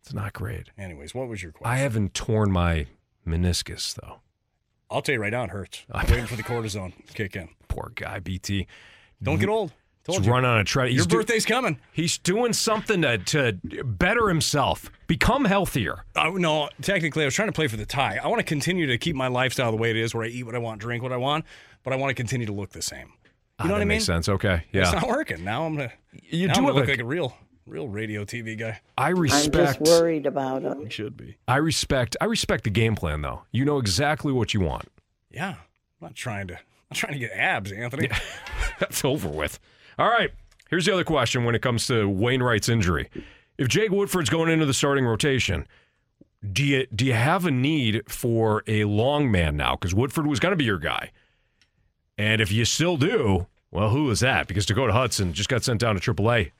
It's 0.03 0.13
not 0.15 0.33
great. 0.33 0.71
Anyways, 0.79 1.15
what 1.15 1.29
was 1.29 1.43
your 1.43 1.53
question? 1.53 1.73
I 1.73 1.79
haven't 1.79 2.15
torn 2.15 2.51
my 2.53 2.87
meniscus 3.27 3.95
though. 3.95 4.21
I'll 4.91 5.03
tell 5.03 5.15
you 5.15 5.21
right 5.21 5.33
now, 5.33 5.45
it 5.45 5.51
hurts. 5.51 5.85
I'm 5.91 6.07
waiting 6.09 6.27
for 6.27 6.37
the 6.37 6.45
cortisone 6.45 6.93
to 7.07 7.13
kick 7.13 7.35
in. 7.35 7.49
Poor 7.69 7.91
guy, 7.95 8.21
BT. 8.21 8.67
Don't 9.23 9.41
get 9.41 9.49
old. 9.49 9.73
Told 10.05 10.19
He's 10.19 10.27
you. 10.27 10.33
run 10.33 10.45
on 10.45 10.61
a 10.61 10.65
treadmill. 10.65 10.95
Your 10.95 11.05
do- 11.07 11.17
birthday's 11.17 11.45
coming. 11.45 11.81
He's 11.93 12.17
doing 12.19 12.53
something 12.53 13.03
to, 13.03 13.19
to 13.19 13.53
better 13.85 14.29
himself, 14.29 14.89
become 15.09 15.45
healthier. 15.45 16.05
Uh, 16.15 16.31
no, 16.37 16.71
technically, 16.81 17.25
I 17.25 17.27
was 17.27 17.35
trying 17.35 17.49
to 17.49 17.53
play 17.53 17.67
for 17.67 17.77
the 17.77 17.87
tie. 17.87 18.21
I 18.23 18.29
want 18.29 18.39
to 18.39 18.45
continue 18.45 18.87
to 18.87 18.99
keep 18.99 19.17
my 19.17 19.27
lifestyle 19.27 19.73
the 19.73 19.77
way 19.77 19.91
it 19.91 19.97
is, 19.97 20.15
where 20.15 20.25
I 20.25 20.29
eat 20.29 20.45
what 20.45 20.55
I 20.55 20.59
want, 20.59 20.81
drink 20.81 21.03
what 21.03 21.13
I 21.13 21.17
want, 21.17 21.45
but 21.83 21.93
I 21.93 21.97
want 21.97 22.11
to 22.11 22.15
continue 22.15 22.47
to 22.47 22.53
look 22.53 22.71
the 22.71 22.83
same. 22.83 23.15
You 23.63 23.69
know 23.69 23.71
Ah, 23.71 23.75
what 23.75 23.79
that 23.79 23.83
I 23.83 23.85
mean? 23.87 23.89
Makes 23.89 24.05
sense. 24.05 24.29
Okay. 24.29 24.65
Yeah. 24.73 24.83
It's 24.83 24.93
not 24.93 25.09
working. 25.09 25.43
Now 25.45 25.65
I'm 25.65 25.77
gonna. 25.77 25.93
You 26.29 26.49
now 26.49 26.55
do 26.55 26.61
I'm 26.61 26.67
gonna 26.67 26.77
look 26.77 26.89
a- 26.89 26.91
like 26.91 27.01
a 27.01 27.05
real, 27.05 27.35
real 27.67 27.89
radio 27.89 28.25
TV 28.25 28.59
guy. 28.59 28.81
I 28.99 29.09
respect. 29.11 29.57
I'm 29.57 29.65
just 29.67 29.81
worried 29.81 30.27
about 30.27 30.63
it. 30.65 30.79
You 30.79 30.91
should 30.91 31.17
be. 31.17 31.37
I 31.49 31.57
respect. 31.57 32.17
I 32.21 32.27
respect 32.27 32.65
the 32.65 32.71
game 32.71 32.95
plan, 32.95 33.23
though. 33.23 33.43
You 33.53 33.65
know 33.65 33.79
exactly 33.79 34.33
what 34.33 34.53
you 34.53 34.61
want. 34.61 34.89
Yeah, 35.31 35.51
I'm 35.51 35.57
not 36.03 36.15
trying 36.15 36.49
to. 36.49 36.55
I'm 36.55 36.61
not 36.91 36.97
trying 36.99 37.13
to 37.15 37.19
get 37.19 37.33
abs, 37.33 37.73
Anthony. 37.73 38.09
That's 38.79 39.05
over 39.05 39.29
with. 39.29 39.59
All 39.99 40.09
right. 40.11 40.31
Here's 40.69 40.85
the 40.85 40.93
other 40.93 41.05
question 41.05 41.45
when 41.45 41.55
it 41.55 41.63
comes 41.63 41.87
to 41.87 42.07
Wainwright's 42.09 42.69
injury. 42.69 43.09
If 43.57 43.69
Jake 43.69 43.91
Woodford's 43.91 44.29
going 44.29 44.51
into 44.51 44.67
the 44.67 44.75
starting 44.75 45.07
rotation, 45.07 45.67
do 46.53 46.63
you 46.63 46.87
do 46.95 47.07
you 47.07 47.15
have 47.15 47.47
a 47.47 47.51
need 47.51 48.03
for 48.07 48.63
a 48.67 48.85
long 48.85 49.31
man 49.31 49.57
now? 49.57 49.77
Because 49.77 49.95
Woodford 49.95 50.27
was 50.27 50.41
going 50.41 50.53
to 50.53 50.57
be 50.57 50.65
your 50.65 50.79
guy, 50.79 51.11
and 52.19 52.41
if 52.41 52.51
you 52.53 52.65
still 52.65 52.97
do, 52.97 53.47
well, 53.71 53.91
who 53.91 54.11
is 54.11 54.21
that? 54.21 54.47
Because 54.47 54.67
Dakota 54.67 54.93
Hudson 54.93 55.33
just 55.33 55.49
got 55.49 55.63
sent 55.63 55.81
down 55.81 55.99
to 55.99 56.15
AAA 56.15 56.53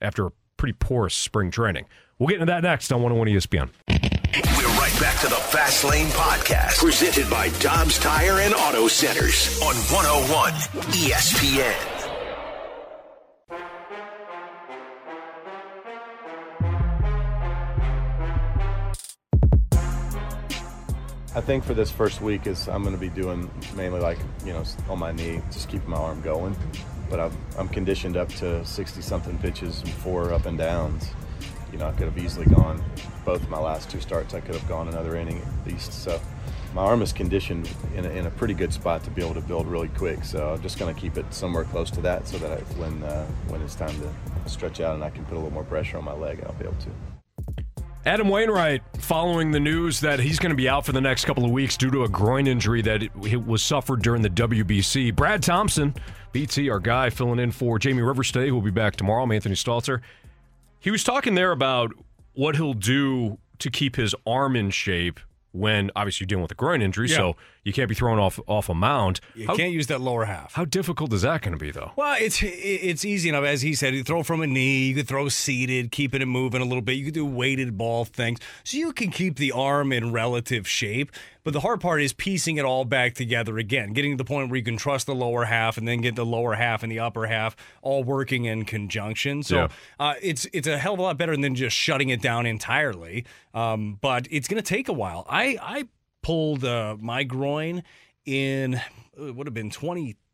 after 0.00 0.26
a 0.26 0.32
pretty 0.56 0.76
poor 0.78 1.08
spring 1.08 1.50
training. 1.50 1.86
We'll 2.18 2.28
get 2.28 2.40
into 2.40 2.46
that 2.46 2.62
next 2.62 2.92
on 2.92 3.02
101 3.02 3.28
ESPN. 3.34 3.70
We're 3.88 4.78
right 4.78 5.00
back 5.00 5.20
to 5.20 5.28
the 5.28 5.34
Fast 5.36 5.84
Lane 5.84 6.08
Podcast, 6.08 6.78
presented 6.78 7.28
by 7.28 7.48
Dobbs 7.60 7.98
Tire 7.98 8.40
and 8.40 8.54
Auto 8.54 8.88
Centers 8.88 9.60
on 9.62 9.74
101 9.74 10.52
ESPN. 10.92 11.93
I 21.36 21.40
think 21.40 21.64
for 21.64 21.74
this 21.74 21.90
first 21.90 22.20
week 22.20 22.46
is 22.46 22.68
I'm 22.68 22.82
going 22.82 22.94
to 22.94 23.00
be 23.00 23.08
doing 23.08 23.50
mainly 23.74 23.98
like 23.98 24.18
you 24.44 24.52
know 24.52 24.62
on 24.88 25.00
my 25.00 25.10
knee, 25.10 25.42
just 25.50 25.68
keeping 25.68 25.90
my 25.90 25.96
arm 25.96 26.20
going. 26.22 26.56
But 27.10 27.18
I'm, 27.18 27.36
I'm 27.58 27.68
conditioned 27.68 28.16
up 28.16 28.28
to 28.36 28.64
60 28.64 29.02
something 29.02 29.36
pitches 29.38 29.80
and 29.80 29.90
four 29.90 30.32
up 30.32 30.46
and 30.46 30.56
downs. 30.56 31.10
You 31.72 31.78
know, 31.78 31.88
I 31.88 31.92
could 31.92 32.04
have 32.04 32.18
easily 32.18 32.46
gone 32.46 32.82
both 33.24 33.48
my 33.48 33.58
last 33.58 33.90
two 33.90 34.00
starts. 34.00 34.32
I 34.32 34.40
could 34.40 34.54
have 34.54 34.66
gone 34.68 34.86
another 34.86 35.16
inning 35.16 35.42
at 35.42 35.66
least. 35.66 35.92
So 35.92 36.20
my 36.72 36.82
arm 36.82 37.02
is 37.02 37.12
conditioned 37.12 37.68
in 37.96 38.04
a, 38.04 38.10
in 38.10 38.26
a 38.26 38.30
pretty 38.30 38.54
good 38.54 38.72
spot 38.72 39.02
to 39.02 39.10
be 39.10 39.20
able 39.20 39.34
to 39.34 39.40
build 39.40 39.66
really 39.66 39.88
quick. 39.88 40.24
So 40.24 40.54
I'm 40.54 40.62
just 40.62 40.78
going 40.78 40.94
to 40.94 41.00
keep 41.00 41.18
it 41.18 41.34
somewhere 41.34 41.64
close 41.64 41.90
to 41.92 42.00
that, 42.02 42.28
so 42.28 42.38
that 42.38 42.52
I, 42.52 42.60
when 42.74 43.02
uh, 43.02 43.26
when 43.48 43.60
it's 43.60 43.74
time 43.74 43.94
to 44.00 44.48
stretch 44.48 44.80
out 44.80 44.94
and 44.94 45.02
I 45.02 45.10
can 45.10 45.24
put 45.24 45.34
a 45.34 45.38
little 45.38 45.52
more 45.52 45.64
pressure 45.64 45.98
on 45.98 46.04
my 46.04 46.14
leg, 46.14 46.44
I'll 46.46 46.54
be 46.54 46.64
able 46.64 46.76
to. 46.76 47.13
Adam 48.06 48.28
Wainwright, 48.28 48.82
following 48.98 49.50
the 49.50 49.60
news 49.60 50.00
that 50.00 50.20
he's 50.20 50.38
going 50.38 50.50
to 50.50 50.56
be 50.56 50.68
out 50.68 50.84
for 50.84 50.92
the 50.92 51.00
next 51.00 51.24
couple 51.24 51.44
of 51.46 51.50
weeks 51.50 51.74
due 51.78 51.90
to 51.90 52.04
a 52.04 52.08
groin 52.08 52.46
injury 52.46 52.82
that 52.82 53.02
it, 53.02 53.46
was 53.46 53.62
suffered 53.62 54.02
during 54.02 54.20
the 54.20 54.28
WBC. 54.28 55.14
Brad 55.16 55.42
Thompson, 55.42 55.94
BT, 56.32 56.68
our 56.68 56.80
guy, 56.80 57.08
filling 57.08 57.38
in 57.38 57.50
for 57.50 57.78
Jamie 57.78 58.02
Rivers 58.02 58.30
today, 58.30 58.48
who 58.48 58.54
will 58.56 58.60
be 58.62 58.70
back 58.70 58.96
tomorrow. 58.96 59.22
I'm 59.22 59.32
Anthony 59.32 59.54
Stalter. 59.54 60.02
He 60.80 60.90
was 60.90 61.02
talking 61.02 61.34
there 61.34 61.50
about 61.50 61.92
what 62.34 62.56
he'll 62.56 62.74
do 62.74 63.38
to 63.60 63.70
keep 63.70 63.96
his 63.96 64.14
arm 64.26 64.54
in 64.54 64.68
shape 64.68 65.18
when 65.52 65.90
obviously 65.96 66.24
you're 66.24 66.28
dealing 66.28 66.42
with 66.42 66.52
a 66.52 66.56
groin 66.56 66.82
injury, 66.82 67.08
Yeah. 67.08 67.16
so 67.16 67.36
you 67.64 67.72
can't 67.72 67.88
be 67.88 67.94
thrown 67.94 68.18
off 68.18 68.38
off 68.46 68.68
a 68.68 68.74
mound. 68.74 69.20
You 69.34 69.46
How, 69.48 69.56
can't 69.56 69.72
use 69.72 69.86
that 69.88 70.00
lower 70.00 70.26
half. 70.26 70.52
how 70.54 70.64
difficult 70.64 71.12
is 71.12 71.22
that 71.22 71.42
going 71.42 71.52
to 71.52 71.58
be, 71.58 71.70
though? 71.70 71.92
Well, 71.96 72.16
it's 72.20 72.40
it's 72.42 73.04
easy 73.04 73.28
enough. 73.28 73.44
As 73.44 73.62
he 73.62 73.74
said, 73.74 73.94
you 73.94 74.04
throw 74.04 74.22
from 74.22 74.40
a 74.42 74.46
knee, 74.46 74.88
you 74.88 74.94
could 74.94 75.08
throw 75.08 75.28
seated, 75.28 75.90
keeping 75.90 76.22
it 76.22 76.26
moving 76.26 76.60
a 76.62 76.64
little 76.64 76.82
bit. 76.82 76.92
You 76.94 77.04
could 77.06 77.14
do 77.14 77.26
weighted 77.26 77.76
ball 77.76 78.04
things, 78.04 78.38
so 78.62 78.76
you 78.76 78.92
can 78.92 79.10
keep 79.10 79.36
the 79.36 79.52
arm 79.52 79.92
in 79.92 80.12
relative 80.12 80.68
shape. 80.68 81.10
But 81.42 81.52
the 81.52 81.60
hard 81.60 81.82
part 81.82 82.00
is 82.00 82.14
piecing 82.14 82.56
it 82.56 82.64
all 82.64 82.86
back 82.86 83.12
together 83.12 83.58
again, 83.58 83.92
getting 83.92 84.12
to 84.12 84.16
the 84.16 84.24
point 84.26 84.48
where 84.48 84.56
you 84.56 84.62
can 84.64 84.78
trust 84.78 85.06
the 85.06 85.14
lower 85.14 85.44
half, 85.44 85.76
and 85.76 85.86
then 85.86 86.00
get 86.00 86.16
the 86.16 86.24
lower 86.24 86.54
half 86.54 86.82
and 86.82 86.90
the 86.90 87.00
upper 87.00 87.26
half 87.26 87.54
all 87.82 88.02
working 88.02 88.46
in 88.46 88.64
conjunction. 88.64 89.42
So 89.42 89.56
Yeah. 89.56 89.68
uh, 90.00 90.14
it's 90.22 90.46
it's 90.54 90.66
a 90.66 90.78
hell 90.78 90.94
of 90.94 91.00
a 91.00 91.02
lot 91.02 91.18
better 91.18 91.36
than 91.36 91.54
just 91.54 91.76
shutting 91.76 92.08
it 92.08 92.22
down 92.22 92.46
entirely. 92.46 93.26
Um, 93.52 93.98
but 94.00 94.26
it's 94.30 94.48
going 94.48 94.62
to 94.62 94.66
take 94.68 94.88
a 94.88 94.92
while. 94.92 95.26
I 95.28 95.58
I 95.60 95.84
pulled 96.24 96.64
uh, 96.64 96.96
my 96.98 97.22
groin 97.22 97.84
in 98.26 98.74
it 99.16 99.36
would 99.36 99.46
have 99.46 99.54
been 99.54 99.70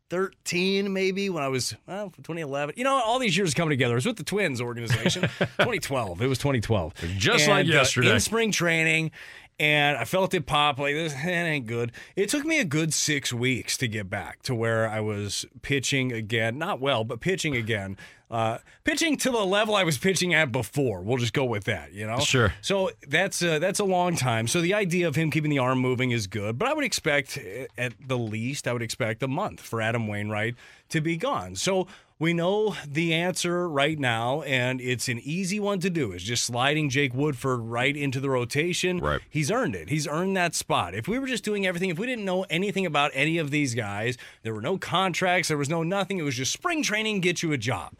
2013 0.09 0.91
maybe 0.91 1.29
when 1.29 1.43
I 1.43 1.47
was 1.49 1.75
well 1.87 2.09
2011. 2.09 2.75
You 2.77 2.83
know, 2.83 2.99
all 3.03 3.19
these 3.19 3.37
years 3.37 3.53
coming 3.53 3.69
together. 3.69 3.93
It 3.93 3.97
was 3.97 4.05
with 4.07 4.17
the 4.17 4.23
Twins 4.23 4.59
organization. 4.61 5.21
2012. 5.39 6.21
It 6.21 6.27
was 6.27 6.37
2012. 6.39 6.93
Just 7.17 7.47
like 7.47 7.65
And, 7.65 7.69
uh, 7.73 7.77
yesterday. 7.77 8.11
in 8.11 8.19
spring 8.19 8.51
training. 8.51 9.11
And 9.61 9.95
I 9.95 10.05
felt 10.05 10.33
it 10.33 10.47
pop 10.47 10.79
like 10.79 10.95
this. 10.95 11.13
It 11.23 11.27
ain't 11.27 11.67
good. 11.67 11.91
It 12.15 12.29
took 12.29 12.45
me 12.45 12.59
a 12.59 12.65
good 12.65 12.95
six 12.95 13.31
weeks 13.31 13.77
to 13.77 13.87
get 13.87 14.09
back 14.09 14.41
to 14.43 14.55
where 14.55 14.89
I 14.89 15.01
was 15.01 15.45
pitching 15.61 16.11
again. 16.11 16.57
Not 16.57 16.81
well, 16.81 17.03
but 17.03 17.19
pitching 17.19 17.55
again. 17.55 17.95
Uh, 18.31 18.57
pitching 18.85 19.17
to 19.17 19.29
the 19.29 19.45
level 19.45 19.75
I 19.75 19.83
was 19.83 19.99
pitching 19.99 20.33
at 20.33 20.51
before. 20.51 21.01
We'll 21.01 21.17
just 21.17 21.33
go 21.33 21.45
with 21.45 21.65
that. 21.65 21.93
You 21.93 22.07
know. 22.07 22.19
Sure. 22.19 22.53
So 22.61 22.89
that's 23.07 23.43
uh, 23.43 23.59
that's 23.59 23.79
a 23.79 23.83
long 23.83 24.15
time. 24.15 24.47
So 24.47 24.61
the 24.61 24.73
idea 24.73 25.07
of 25.07 25.15
him 25.15 25.29
keeping 25.29 25.51
the 25.51 25.59
arm 25.59 25.77
moving 25.77 26.09
is 26.09 26.25
good, 26.25 26.57
but 26.57 26.67
I 26.67 26.73
would 26.73 26.85
expect 26.85 27.37
uh, 27.37 27.65
at 27.77 27.93
the 28.07 28.17
least 28.17 28.67
I 28.67 28.73
would 28.73 28.81
expect 28.81 29.21
a 29.21 29.27
month 29.27 29.61
for 29.61 29.79
Adam 29.79 30.07
Wainwright 30.07 30.55
to 30.89 31.01
be 31.01 31.17
gone. 31.17 31.55
So 31.55 31.85
we 32.21 32.33
know 32.33 32.75
the 32.87 33.15
answer 33.15 33.67
right 33.67 33.97
now, 33.97 34.43
and 34.43 34.79
it's 34.79 35.09
an 35.09 35.19
easy 35.23 35.59
one 35.59 35.79
to 35.79 35.89
do. 35.89 36.11
Is 36.11 36.21
just 36.21 36.43
sliding 36.43 36.87
Jake 36.87 37.15
Woodford 37.15 37.61
right 37.61 37.97
into 37.97 38.19
the 38.19 38.29
rotation. 38.29 38.99
Right. 38.99 39.21
He's 39.27 39.49
earned 39.49 39.75
it. 39.75 39.89
He's 39.89 40.07
earned 40.07 40.37
that 40.37 40.53
spot. 40.53 40.93
If 40.93 41.07
we 41.07 41.17
were 41.17 41.25
just 41.25 41.43
doing 41.43 41.65
everything, 41.65 41.89
if 41.89 41.97
we 41.97 42.05
didn't 42.05 42.23
know 42.23 42.43
anything 42.43 42.85
about 42.85 43.09
any 43.15 43.39
of 43.39 43.49
these 43.49 43.73
guys, 43.73 44.19
there 44.43 44.53
were 44.53 44.61
no 44.61 44.77
contracts, 44.77 45.47
there 45.47 45.57
was 45.57 45.67
no 45.67 45.81
nothing. 45.81 46.19
It 46.19 46.21
was 46.21 46.35
just 46.35 46.53
spring 46.53 46.83
training, 46.83 47.21
get 47.21 47.41
you 47.41 47.53
a 47.53 47.57
job. 47.57 47.93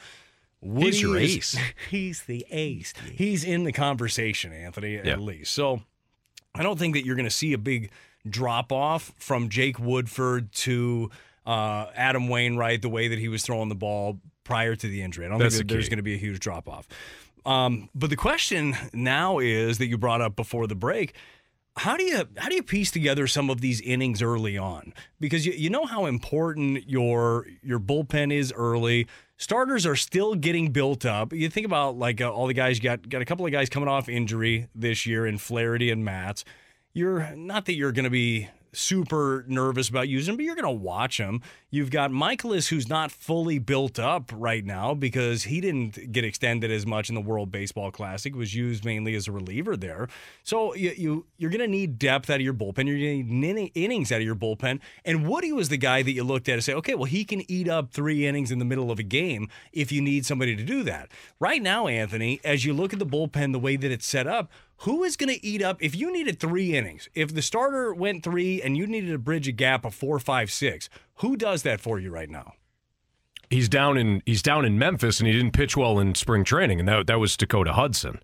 Woody 0.61 0.97
your 0.97 1.17
is- 1.17 1.37
ace. 1.37 1.57
He's 1.89 2.21
the 2.21 2.45
ace. 2.51 2.93
He's 3.11 3.43
in 3.43 3.63
the 3.63 3.71
conversation, 3.73 4.53
Anthony, 4.53 4.93
Yeah. 4.97 5.13
at 5.13 5.19
least. 5.19 5.51
So 5.51 5.81
I 6.53 6.61
don't 6.61 6.77
think 6.77 6.93
that 6.93 7.05
you're 7.07 7.15
going 7.15 7.25
to 7.27 7.31
see 7.31 7.53
a 7.53 7.57
big 7.57 7.89
drop 8.29 8.71
off 8.71 9.11
from 9.17 9.49
Jake 9.49 9.79
Woodford 9.79 10.51
to 10.51 11.09
uh, 11.45 11.87
Adam 11.95 12.27
Wainwright 12.27 12.81
the 12.81 12.89
way 12.89 13.07
that 13.07 13.19
he 13.19 13.27
was 13.27 13.43
throwing 13.43 13.69
the 13.69 13.75
ball 13.75 14.19
prior 14.43 14.75
to 14.75 14.87
the 14.87 15.01
injury. 15.01 15.25
I 15.25 15.29
don't 15.29 15.39
That's 15.39 15.55
think 15.57 15.67
the 15.67 15.73
there's 15.73 15.89
going 15.89 15.97
to 15.97 16.03
be 16.03 16.13
a 16.13 16.17
huge 16.17 16.39
drop 16.39 16.67
off. 16.67 16.87
Um, 17.45 17.89
but 17.95 18.09
the 18.09 18.15
question 18.15 18.75
now 18.93 19.39
is 19.39 19.77
that 19.79 19.87
you 19.87 19.97
brought 19.97 20.21
up 20.21 20.35
before 20.35 20.67
the 20.67 20.75
break. 20.75 21.15
How 21.77 21.95
do 21.95 22.03
you 22.03 22.27
how 22.37 22.49
do 22.49 22.55
you 22.55 22.63
piece 22.63 22.91
together 22.91 23.27
some 23.27 23.49
of 23.49 23.61
these 23.61 23.79
innings 23.81 24.21
early 24.21 24.57
on? 24.57 24.93
Because 25.19 25.45
you, 25.45 25.53
you 25.53 25.69
know 25.69 25.85
how 25.85 26.05
important 26.05 26.87
your 26.89 27.47
your 27.63 27.79
bullpen 27.79 28.31
is 28.33 28.53
early. 28.55 29.07
Starters 29.37 29.85
are 29.85 29.95
still 29.95 30.35
getting 30.35 30.71
built 30.71 31.05
up. 31.05 31.33
You 31.33 31.49
think 31.49 31.65
about 31.65 31.97
like 31.97 32.19
uh, 32.19 32.29
all 32.29 32.47
the 32.47 32.53
guys 32.53 32.77
you 32.77 32.83
got 32.83 33.07
got 33.07 33.21
a 33.21 33.25
couple 33.25 33.45
of 33.45 33.53
guys 33.53 33.69
coming 33.69 33.87
off 33.87 34.09
injury 34.09 34.67
this 34.75 35.05
year 35.05 35.25
in 35.25 35.37
Flaherty 35.37 35.89
and 35.89 36.03
Matz. 36.03 36.43
You're 36.93 37.33
not 37.37 37.65
that 37.65 37.75
you're 37.75 37.93
going 37.93 38.03
to 38.03 38.11
be 38.11 38.49
super 38.73 39.43
nervous 39.47 39.89
about 39.89 40.07
using, 40.07 40.35
but 40.35 40.45
you're 40.45 40.55
going 40.55 40.63
to 40.63 40.83
watch 40.83 41.19
him. 41.19 41.41
You've 41.69 41.91
got 41.91 42.11
Mikolas, 42.11 42.69
who's 42.69 42.89
not 42.89 43.11
fully 43.11 43.59
built 43.59 43.99
up 43.99 44.31
right 44.33 44.65
now 44.65 44.93
because 44.93 45.43
he 45.43 45.61
didn't 45.61 46.11
get 46.11 46.23
extended 46.23 46.71
as 46.71 46.85
much 46.85 47.09
in 47.09 47.15
the 47.15 47.21
World 47.21 47.51
Baseball 47.51 47.91
Classic. 47.91 48.35
Was 48.35 48.55
used 48.55 48.85
mainly 48.85 49.15
as 49.15 49.27
a 49.27 49.31
reliever 49.31 49.77
there. 49.77 50.07
So 50.43 50.73
you, 50.75 50.93
you 50.97 51.25
you're 51.37 51.49
going 51.49 51.61
to 51.61 51.67
need 51.67 51.99
depth 51.99 52.29
out 52.29 52.35
of 52.35 52.41
your 52.41 52.53
bullpen. 52.53 52.87
You're 52.87 52.97
going 52.97 53.27
to 53.29 53.53
need 53.53 53.71
innings 53.75 54.11
out 54.11 54.19
of 54.19 54.25
your 54.25 54.35
bullpen. 54.35 54.79
And 55.05 55.27
Woody 55.27 55.51
was 55.51 55.69
the 55.69 55.77
guy 55.77 56.01
that 56.03 56.11
you 56.11 56.23
looked 56.23 56.49
at 56.49 56.53
and 56.53 56.63
say, 56.63 56.73
okay, 56.73 56.95
well 56.95 57.05
he 57.05 57.23
can 57.23 57.49
eat 57.49 57.69
up 57.69 57.91
three 57.91 58.25
innings 58.25 58.51
in 58.51 58.59
the 58.59 58.65
middle 58.65 58.91
of 58.91 58.99
a 58.99 59.03
game 59.03 59.49
if 59.71 59.91
you 59.91 60.01
need 60.01 60.25
somebody 60.25 60.55
to 60.55 60.63
do 60.63 60.83
that. 60.83 61.09
Right 61.39 61.61
now, 61.61 61.87
Anthony, 61.87 62.39
as 62.43 62.65
you 62.65 62.73
look 62.73 62.93
at 62.93 62.99
the 62.99 63.05
bullpen, 63.05 63.51
the 63.51 63.59
way 63.59 63.75
that 63.75 63.91
it's 63.91 64.05
set 64.05 64.27
up. 64.27 64.51
Who 64.81 65.03
is 65.03 65.15
going 65.15 65.29
to 65.29 65.45
eat 65.45 65.61
up 65.61 65.77
if 65.79 65.95
you 65.95 66.11
needed 66.11 66.39
three 66.39 66.75
innings? 66.75 67.07
If 67.13 67.35
the 67.35 67.43
starter 67.43 67.93
went 67.93 68.23
three 68.23 68.63
and 68.63 68.75
you 68.75 68.87
needed 68.87 69.11
to 69.11 69.19
bridge 69.19 69.47
a 69.47 69.51
gap 69.51 69.85
of 69.85 69.93
four, 69.93 70.17
five, 70.17 70.51
six, 70.51 70.89
who 71.15 71.37
does 71.37 71.61
that 71.61 71.79
for 71.79 71.99
you 71.99 72.09
right 72.09 72.29
now? 72.29 72.53
He's 73.51 73.69
down 73.69 73.95
in 73.95 74.23
he's 74.25 74.41
down 74.41 74.65
in 74.65 74.79
Memphis, 74.79 75.19
and 75.19 75.27
he 75.27 75.33
didn't 75.33 75.51
pitch 75.51 75.77
well 75.77 75.99
in 75.99 76.15
spring 76.15 76.43
training, 76.43 76.79
and 76.79 76.89
that 76.89 77.05
that 77.05 77.19
was 77.19 77.37
Dakota 77.37 77.73
Hudson. 77.73 78.19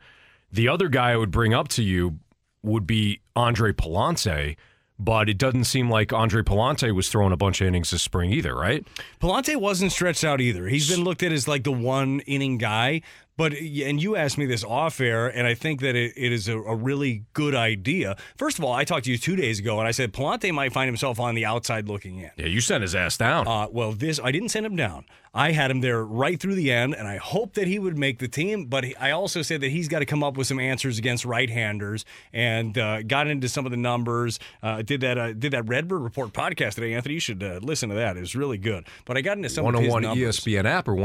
The 0.51 0.67
other 0.67 0.87
guy 0.87 1.11
I 1.11 1.17
would 1.17 1.29
bring 1.29 1.53
up 1.53 1.67
to 1.69 1.83
you 1.83 2.17
would 2.63 2.87
be 2.87 3.21
Andre 3.35 3.71
Pallante, 3.71 4.55
but 4.97 5.29
it 5.29 5.37
doesn't 5.37 5.65
seem 5.65 5.91
like 5.91 6.11
Andre 6.11 6.41
Pallante 6.41 6.91
was 6.95 7.07
throwing 7.09 7.33
a 7.33 7.37
bunch 7.37 7.61
of 7.61 7.67
innings 7.67 7.91
this 7.91 8.01
spring 8.01 8.31
either, 8.31 8.55
right? 8.55 8.83
Pallante 9.21 9.55
wasn't 9.57 9.91
stretched 9.91 10.23
out 10.23 10.41
either. 10.41 10.67
He's 10.67 10.89
been 10.89 11.03
looked 11.03 11.21
at 11.21 11.31
as 11.31 11.47
like 11.47 11.63
the 11.63 11.71
one 11.71 12.21
inning 12.21 12.57
guy. 12.57 13.01
But 13.37 13.53
and 13.53 14.01
you 14.01 14.15
asked 14.15 14.39
me 14.39 14.47
this 14.47 14.63
off 14.63 14.99
air, 14.99 15.27
and 15.27 15.45
I 15.45 15.53
think 15.53 15.81
that 15.81 15.95
it, 15.95 16.13
it 16.17 16.31
is 16.31 16.47
a, 16.47 16.57
a 16.57 16.75
really 16.75 17.23
good 17.33 17.53
idea. 17.53 18.17
First 18.35 18.57
of 18.57 18.65
all, 18.65 18.73
I 18.73 18.83
talked 18.83 19.05
to 19.05 19.11
you 19.11 19.17
two 19.17 19.35
days 19.35 19.59
ago, 19.59 19.77
and 19.77 19.87
I 19.87 19.91
said 19.91 20.11
Pallante 20.11 20.51
might 20.51 20.73
find 20.73 20.87
himself 20.87 21.19
on 21.19 21.35
the 21.35 21.45
outside 21.45 21.87
looking 21.87 22.17
in. 22.17 22.31
Yeah, 22.35 22.47
you 22.47 22.61
sent 22.61 22.81
his 22.81 22.95
ass 22.95 23.15
down. 23.15 23.47
Uh, 23.47 23.67
well, 23.71 23.91
this 23.91 24.19
I 24.23 24.31
didn't 24.31 24.49
send 24.49 24.65
him 24.65 24.75
down. 24.75 25.05
I 25.35 25.51
had 25.51 25.69
him 25.69 25.81
there 25.81 26.03
right 26.03 26.39
through 26.39 26.55
the 26.55 26.71
end, 26.71 26.95
and 26.95 27.07
I 27.07 27.17
hoped 27.17 27.53
that 27.55 27.67
he 27.67 27.77
would 27.77 27.95
make 27.95 28.17
the 28.17 28.27
team. 28.27 28.65
But 28.65 28.85
he, 28.85 28.95
I 28.95 29.11
also 29.11 29.43
said 29.43 29.61
that 29.61 29.69
he's 29.69 29.87
got 29.87 29.99
to 29.99 30.05
come 30.05 30.23
up 30.23 30.35
with 30.35 30.47
some 30.47 30.59
answers 30.59 30.97
against 30.97 31.23
right-handers, 31.23 32.05
and 32.33 32.75
uh, 32.75 33.03
got 33.03 33.27
into 33.27 33.47
some 33.47 33.65
of 33.67 33.71
the 33.71 33.77
numbers. 33.77 34.39
Uh, 34.63 34.81
did 34.81 35.01
that 35.01 35.19
uh, 35.19 35.33
did 35.33 35.53
that 35.53 35.67
Redbird 35.67 36.01
Report 36.01 36.33
podcast 36.33 36.73
today, 36.73 36.95
Anthony? 36.95 37.13
You 37.13 37.19
should 37.19 37.43
uh, 37.43 37.59
listen 37.61 37.89
to 37.89 37.95
that. 37.95 38.17
It 38.17 38.21
was 38.21 38.35
really 38.35 38.57
good. 38.57 38.87
But 39.05 39.15
I 39.15 39.21
got 39.21 39.37
into 39.37 39.49
some 39.49 39.63
of 39.67 39.75
his 39.75 39.91
101 39.91 40.01
numbers. 40.17 40.39
ESPN 40.39 40.65
app 40.65 40.87
or 40.87 40.95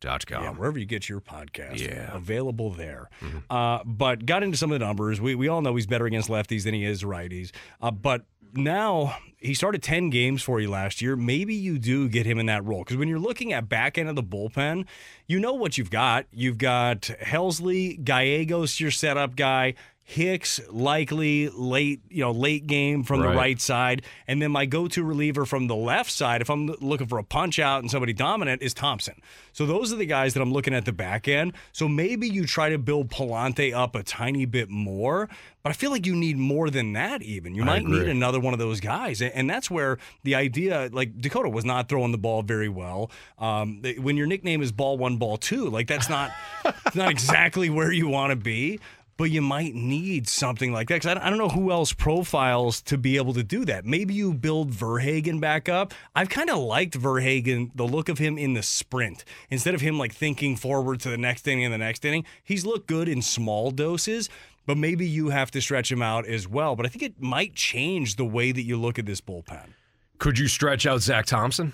101ESPN.com. 0.00 0.42
Yeah, 0.42 0.50
wherever 0.50 0.78
you 0.78 0.86
get 0.86 1.08
your 1.08 1.20
podcast, 1.20 1.80
Yeah. 1.80 2.14
available 2.14 2.70
there. 2.70 3.08
Uh, 3.48 3.80
but 3.84 4.26
got 4.26 4.42
into 4.42 4.56
some 4.56 4.72
of 4.72 4.78
the 4.78 4.84
numbers. 4.84 5.20
We 5.20 5.34
we 5.34 5.48
all 5.48 5.62
know 5.62 5.74
he's 5.76 5.86
better 5.86 6.06
against 6.06 6.28
lefties 6.28 6.64
than 6.64 6.74
he 6.74 6.84
is 6.84 7.02
righties. 7.02 7.50
Uh, 7.80 7.90
but 7.90 8.24
now 8.52 9.16
he 9.38 9.54
started 9.54 9.82
ten 9.82 10.10
games 10.10 10.42
for 10.42 10.60
you 10.60 10.68
last 10.70 11.00
year. 11.00 11.16
Maybe 11.16 11.54
you 11.54 11.78
do 11.78 12.08
get 12.08 12.26
him 12.26 12.38
in 12.38 12.46
that 12.46 12.64
role 12.64 12.80
because 12.82 12.96
when 12.96 13.08
you're 13.08 13.18
looking 13.18 13.52
at 13.52 13.68
back 13.68 13.96
end 13.98 14.08
of 14.08 14.16
the 14.16 14.22
bullpen, 14.22 14.86
you 15.26 15.38
know 15.38 15.54
what 15.54 15.78
you've 15.78 15.90
got. 15.90 16.26
You've 16.32 16.58
got 16.58 17.02
Helsley, 17.22 18.02
Gallegos, 18.02 18.80
your 18.80 18.90
setup 18.90 19.36
guy. 19.36 19.74
Hicks 20.14 20.60
likely 20.68 21.48
late, 21.50 22.00
you 22.08 22.20
know, 22.20 22.32
late 22.32 22.66
game 22.66 23.04
from 23.04 23.20
the 23.20 23.28
Right. 23.28 23.36
right 23.36 23.60
side, 23.60 24.02
and 24.26 24.42
then 24.42 24.50
my 24.50 24.66
go-to 24.66 25.04
reliever 25.04 25.46
from 25.46 25.68
the 25.68 25.76
left 25.76 26.10
side, 26.10 26.40
if 26.40 26.50
I'm 26.50 26.66
looking 26.80 27.06
for 27.06 27.18
a 27.18 27.22
punch 27.22 27.60
out 27.60 27.82
and 27.82 27.88
somebody 27.88 28.12
dominant, 28.12 28.60
is 28.60 28.74
Thompson. 28.74 29.14
So 29.52 29.66
those 29.66 29.92
are 29.92 29.96
the 29.96 30.06
guys 30.06 30.34
that 30.34 30.40
I'm 30.40 30.52
looking 30.52 30.74
at 30.74 30.84
the 30.84 30.92
back 30.92 31.28
end. 31.28 31.52
So 31.70 31.86
maybe 31.86 32.28
you 32.28 32.44
try 32.44 32.70
to 32.70 32.78
build 32.78 33.08
Pallante 33.08 33.72
up 33.72 33.94
a 33.94 34.02
tiny 34.02 34.46
bit 34.46 34.68
more, 34.68 35.28
but 35.62 35.70
I 35.70 35.74
feel 35.74 35.92
like 35.92 36.06
you 36.06 36.16
need 36.16 36.38
more 36.38 36.70
than 36.70 36.92
that. 36.94 37.22
Even 37.22 37.54
you 37.54 37.62
I 37.62 37.66
might 37.66 37.84
need 37.84 38.08
another 38.08 38.40
one 38.40 38.52
of 38.52 38.58
those 38.58 38.80
guys, 38.80 39.20
and- 39.20 39.32
and 39.32 39.48
that's 39.48 39.70
where 39.70 39.98
the 40.24 40.34
idea, 40.34 40.90
like 40.92 41.20
Dakota, 41.20 41.48
was 41.48 41.64
not 41.64 41.88
throwing 41.88 42.10
the 42.10 42.18
ball 42.18 42.42
very 42.42 42.68
well. 42.68 43.12
Um, 43.38 43.80
when 43.98 44.16
your 44.16 44.26
nickname 44.26 44.60
is 44.60 44.72
Ball 44.72 44.98
One, 44.98 45.18
Ball 45.18 45.36
Two, 45.36 45.68
like 45.70 45.86
that's 45.86 46.08
not, 46.10 46.32
not 46.96 47.10
exactly 47.12 47.70
where 47.70 47.92
you 47.92 48.08
want 48.08 48.30
to 48.30 48.36
be 48.36 48.80
but 49.20 49.30
you 49.30 49.42
might 49.42 49.74
need 49.74 50.26
something 50.26 50.72
like 50.72 50.88
that 50.88 50.94
because 51.02 51.18
I, 51.18 51.26
I 51.26 51.28
don't 51.28 51.38
know 51.38 51.50
who 51.50 51.70
else 51.70 51.92
profiles 51.92 52.80
to 52.84 52.96
be 52.96 53.18
able 53.18 53.34
to 53.34 53.42
do 53.42 53.66
that. 53.66 53.84
Maybe 53.84 54.14
you 54.14 54.32
build 54.32 54.70
Verhagen 54.70 55.40
back 55.40 55.68
up. 55.68 55.92
I've 56.16 56.30
kind 56.30 56.48
of 56.48 56.56
liked 56.56 56.94
Verhagen, 56.94 57.70
the 57.74 57.84
look 57.84 58.08
of 58.08 58.16
him 58.16 58.38
in 58.38 58.54
the 58.54 58.62
sprint 58.62 59.26
instead 59.50 59.74
of 59.74 59.82
him 59.82 59.98
like 59.98 60.14
thinking 60.14 60.56
forward 60.56 61.00
to 61.00 61.10
the 61.10 61.18
next 61.18 61.46
inning 61.46 61.66
and 61.66 61.74
the 61.74 61.76
next 61.76 62.02
inning. 62.06 62.24
He's 62.42 62.64
looked 62.64 62.86
good 62.86 63.10
in 63.10 63.20
small 63.20 63.70
doses. 63.70 64.30
But 64.66 64.78
maybe 64.78 65.06
you 65.06 65.30
have 65.30 65.50
to 65.52 65.60
stretch 65.60 65.90
him 65.92 66.00
out 66.00 66.26
as 66.26 66.46
well. 66.48 66.74
But 66.76 66.86
I 66.86 66.88
think 66.88 67.02
it 67.02 67.20
might 67.20 67.54
change 67.54 68.16
the 68.16 68.24
way 68.24 68.52
that 68.52 68.62
you 68.62 68.78
look 68.78 68.98
at 68.98 69.04
this 69.04 69.20
bullpen. 69.20 69.74
Could 70.18 70.38
you 70.38 70.48
stretch 70.48 70.86
out 70.86 71.00
Zach 71.00 71.26
Thompson? 71.26 71.72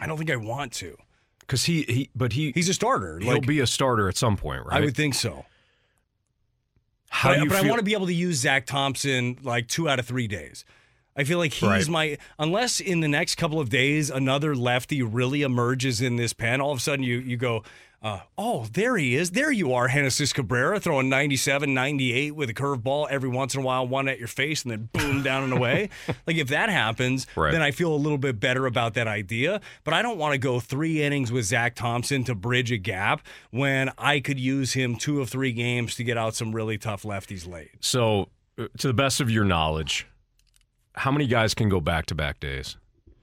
I 0.00 0.06
don't 0.06 0.16
think 0.18 0.30
I 0.30 0.36
want 0.36 0.72
to. 0.74 0.96
Because 1.40 1.64
he, 1.64 1.82
he, 1.82 2.10
but 2.16 2.32
he, 2.32 2.52
He's 2.52 2.68
a 2.68 2.74
starter. 2.74 3.18
he'll 3.20 3.34
Like, 3.34 3.46
be 3.46 3.60
a 3.60 3.66
starter 3.66 4.08
at 4.08 4.16
some 4.16 4.36
point, 4.36 4.64
right? 4.66 4.78
I 4.78 4.84
would 4.84 4.96
think 4.96 5.14
so. 5.14 5.44
How 7.10 7.30
but, 7.30 7.34
do 7.34 7.40
I- 7.40 7.42
you 7.44 7.48
but 7.50 7.64
I 7.64 7.68
want 7.68 7.78
to 7.78 7.84
be 7.84 7.94
able 7.94 8.06
to 8.06 8.14
use 8.14 8.36
Zach 8.38 8.66
Thompson 8.66 9.38
like 9.42 9.66
two 9.68 9.88
out 9.88 9.98
of 9.98 10.06
three 10.06 10.26
days. 10.28 10.64
I 11.16 11.24
feel 11.24 11.38
like 11.38 11.52
he's 11.52 11.68
Right. 11.68 11.88
my 11.88 12.18
unless 12.38 12.78
in 12.78 13.00
the 13.00 13.08
next 13.08 13.34
couple 13.34 13.58
of 13.58 13.70
days 13.70 14.08
another 14.08 14.54
lefty 14.54 15.02
really 15.02 15.42
emerges 15.42 16.00
in 16.00 16.14
this 16.16 16.32
pen. 16.32 16.60
All 16.60 16.70
of 16.70 16.78
a 16.78 16.80
sudden 16.80 17.02
you 17.04 17.18
you 17.18 17.36
go, 17.36 17.64
uh, 18.00 18.20
oh 18.36 18.66
there 18.72 18.96
he 18.96 19.16
is, 19.16 19.32
there 19.32 19.50
you 19.50 19.72
are, 19.72 19.88
Genesis 19.88 20.32
Cabrera 20.32 20.78
throwing 20.78 21.08
97, 21.08 21.74
98 21.74 22.34
with 22.34 22.48
a 22.48 22.54
curveball 22.54 23.08
every 23.10 23.28
once 23.28 23.54
in 23.54 23.60
a 23.60 23.64
while, 23.64 23.86
one 23.88 24.06
at 24.08 24.18
your 24.18 24.28
face 24.28 24.62
and 24.62 24.70
then 24.70 24.88
boom 24.92 25.22
down 25.22 25.42
and 25.44 25.52
away. 25.52 25.90
like 26.26 26.36
if 26.36 26.48
that 26.48 26.68
happens, 26.68 27.26
Right. 27.34 27.50
then 27.52 27.60
I 27.62 27.72
feel 27.72 27.92
a 27.92 27.96
little 27.96 28.18
bit 28.18 28.38
better 28.38 28.66
about 28.66 28.94
that 28.94 29.08
idea. 29.08 29.60
But 29.82 29.94
I 29.94 30.02
don't 30.02 30.16
want 30.18 30.32
to 30.32 30.38
go 30.38 30.60
three 30.60 31.02
innings 31.02 31.32
with 31.32 31.44
Zach 31.46 31.74
Thompson 31.74 32.22
to 32.24 32.34
bridge 32.36 32.70
a 32.70 32.76
gap 32.78 33.20
when 33.50 33.90
I 33.98 34.20
could 34.20 34.38
use 34.38 34.74
him 34.74 34.94
two 34.96 35.20
of 35.20 35.28
three 35.28 35.52
games 35.52 35.96
to 35.96 36.04
get 36.04 36.16
out 36.16 36.34
some 36.36 36.54
really 36.54 36.78
tough 36.78 37.02
lefties 37.02 37.48
late. 37.48 37.70
So, 37.80 38.28
uh, 38.58 38.68
to 38.78 38.86
the 38.86 38.94
best 38.94 39.20
of 39.20 39.28
your 39.30 39.44
knowledge, 39.44 40.06
how 40.94 41.10
many 41.10 41.26
guys 41.26 41.52
can 41.54 41.68
go 41.68 41.80
back 41.80 42.06
to 42.06 42.14
back 42.14 42.38
days 42.40 42.76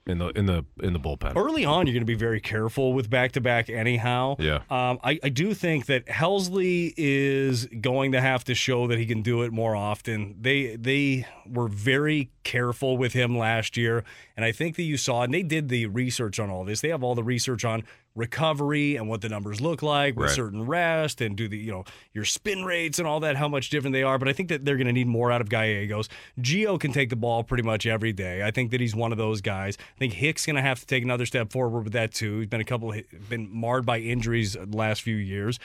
in 0.06 0.18
the 0.18 0.28
in 0.28 0.46
the 0.46 0.64
in 0.82 0.92
the 0.92 1.00
bullpen? 1.00 1.36
Early 1.36 1.64
on, 1.64 1.86
you're 1.86 1.94
going 1.94 2.00
to 2.00 2.06
be 2.06 2.14
very 2.14 2.40
careful 2.40 2.92
with 2.92 3.10
back 3.10 3.32
to 3.32 3.40
back, 3.40 3.68
anyhow. 3.68 4.36
Yeah. 4.38 4.60
Um, 4.70 4.98
I, 5.02 5.18
I 5.22 5.28
do 5.28 5.52
think 5.54 5.86
that 5.86 6.06
Helsley 6.06 6.94
is 6.96 7.66
going 7.66 8.12
to 8.12 8.20
have 8.20 8.44
to 8.44 8.54
show 8.54 8.86
that 8.86 8.98
he 8.98 9.06
can 9.06 9.22
do 9.22 9.42
it 9.42 9.52
more 9.52 9.74
often. 9.74 10.36
They 10.40 10.76
they 10.76 11.26
were 11.46 11.68
very 11.68 12.30
careful 12.44 12.96
with 12.96 13.12
him 13.12 13.36
last 13.36 13.76
year, 13.76 14.04
and 14.36 14.44
I 14.44 14.52
think 14.52 14.76
that 14.76 14.82
you 14.84 14.96
saw, 14.96 15.22
and 15.22 15.34
they 15.34 15.42
did 15.42 15.68
the 15.68 15.86
research 15.86 16.38
on 16.38 16.50
all 16.50 16.64
this. 16.64 16.80
They 16.80 16.90
have 16.90 17.02
all 17.02 17.14
the 17.14 17.24
research 17.24 17.64
on 17.64 17.84
recovery 18.16 18.96
and 18.96 19.08
what 19.08 19.20
the 19.20 19.28
numbers 19.28 19.60
look 19.60 19.82
like 19.82 20.16
with 20.16 20.28
Right. 20.28 20.34
certain 20.34 20.66
rest 20.66 21.20
and 21.20 21.36
do 21.36 21.46
the 21.46 21.56
you 21.58 21.70
know 21.70 21.84
your 22.12 22.24
spin 22.24 22.64
rates 22.64 22.98
and 22.98 23.06
all 23.06 23.20
that, 23.20 23.36
how 23.36 23.46
much 23.46 23.70
different 23.70 23.92
they 23.92 24.02
are. 24.02 24.18
But 24.18 24.28
I 24.28 24.32
think 24.32 24.48
that 24.48 24.64
they're 24.64 24.76
going 24.76 24.86
to 24.88 24.92
need 24.92 25.06
more 25.06 25.30
out 25.30 25.40
of 25.40 25.48
Gallegos. 25.48 26.08
Gio 26.40 26.80
can 26.80 26.92
take 26.92 27.10
the 27.10 27.16
ball 27.16 27.44
pretty 27.44 27.62
much 27.62 27.86
every 27.86 28.12
day. 28.12 28.42
I 28.42 28.50
think 28.50 28.70
that 28.72 28.80
he's 28.80 28.96
one 28.96 29.12
of 29.12 29.18
those 29.18 29.40
guys. 29.40 29.76
I 29.78 29.98
think 29.98 30.14
Hicks 30.14 30.46
going 30.46 30.56
to 30.56 30.62
have 30.62 30.80
to 30.80 30.86
take 30.86 31.04
another 31.04 31.26
step 31.26 31.52
forward 31.52 31.84
with 31.84 31.92
that 31.92 32.12
too. 32.14 32.38
He's 32.38 32.48
been 32.48 32.60
a 32.60 32.64
couple 32.64 32.92
been 33.28 33.48
marred 33.54 33.84
by 33.86 33.98
injuries 33.98 34.54
the 34.54 34.76
last 34.76 35.02
few 35.02 35.16
years. 35.16 35.58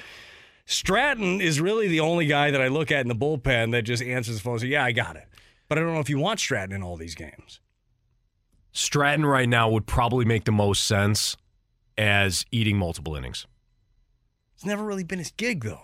Stratton 0.66 1.42
is 1.42 1.60
really 1.60 1.88
the 1.88 2.00
only 2.02 2.28
guy 2.28 2.52
that 2.52 2.62
I 2.62 2.68
look 2.68 2.92
at 2.92 3.02
in 3.02 3.08
the 3.08 3.16
bullpen 3.16 3.72
that 3.72 3.82
just 3.84 4.04
answers 4.04 4.36
the 4.36 4.42
phone 4.42 4.54
and 4.54 4.62
says, 4.62 4.70
"Yeah, 4.70 4.84
I 4.86 4.92
got 4.92 5.16
it." 5.16 5.28
But 5.68 5.78
I 5.78 5.82
don't 5.82 5.94
know 5.94 6.00
if 6.00 6.10
you 6.10 6.20
want 6.20 6.40
Stratton 6.40 6.76
in 6.76 6.84
all 6.84 6.98
these 6.98 7.16
games. 7.16 7.60
Stratton 8.72 9.26
right 9.26 9.50
now 9.50 9.70
would 9.70 9.86
probably 9.86 10.24
make 10.26 10.46
the 10.46 10.52
most 10.52 10.86
sense 10.86 11.36
as 11.98 12.46
eating 12.52 12.78
multiple 12.78 13.16
innings, 13.16 13.46
It's 14.56 14.66
never 14.66 14.84
really 14.84 15.04
been 15.04 15.20
his 15.20 15.32
gig 15.32 15.64
though. 15.64 15.82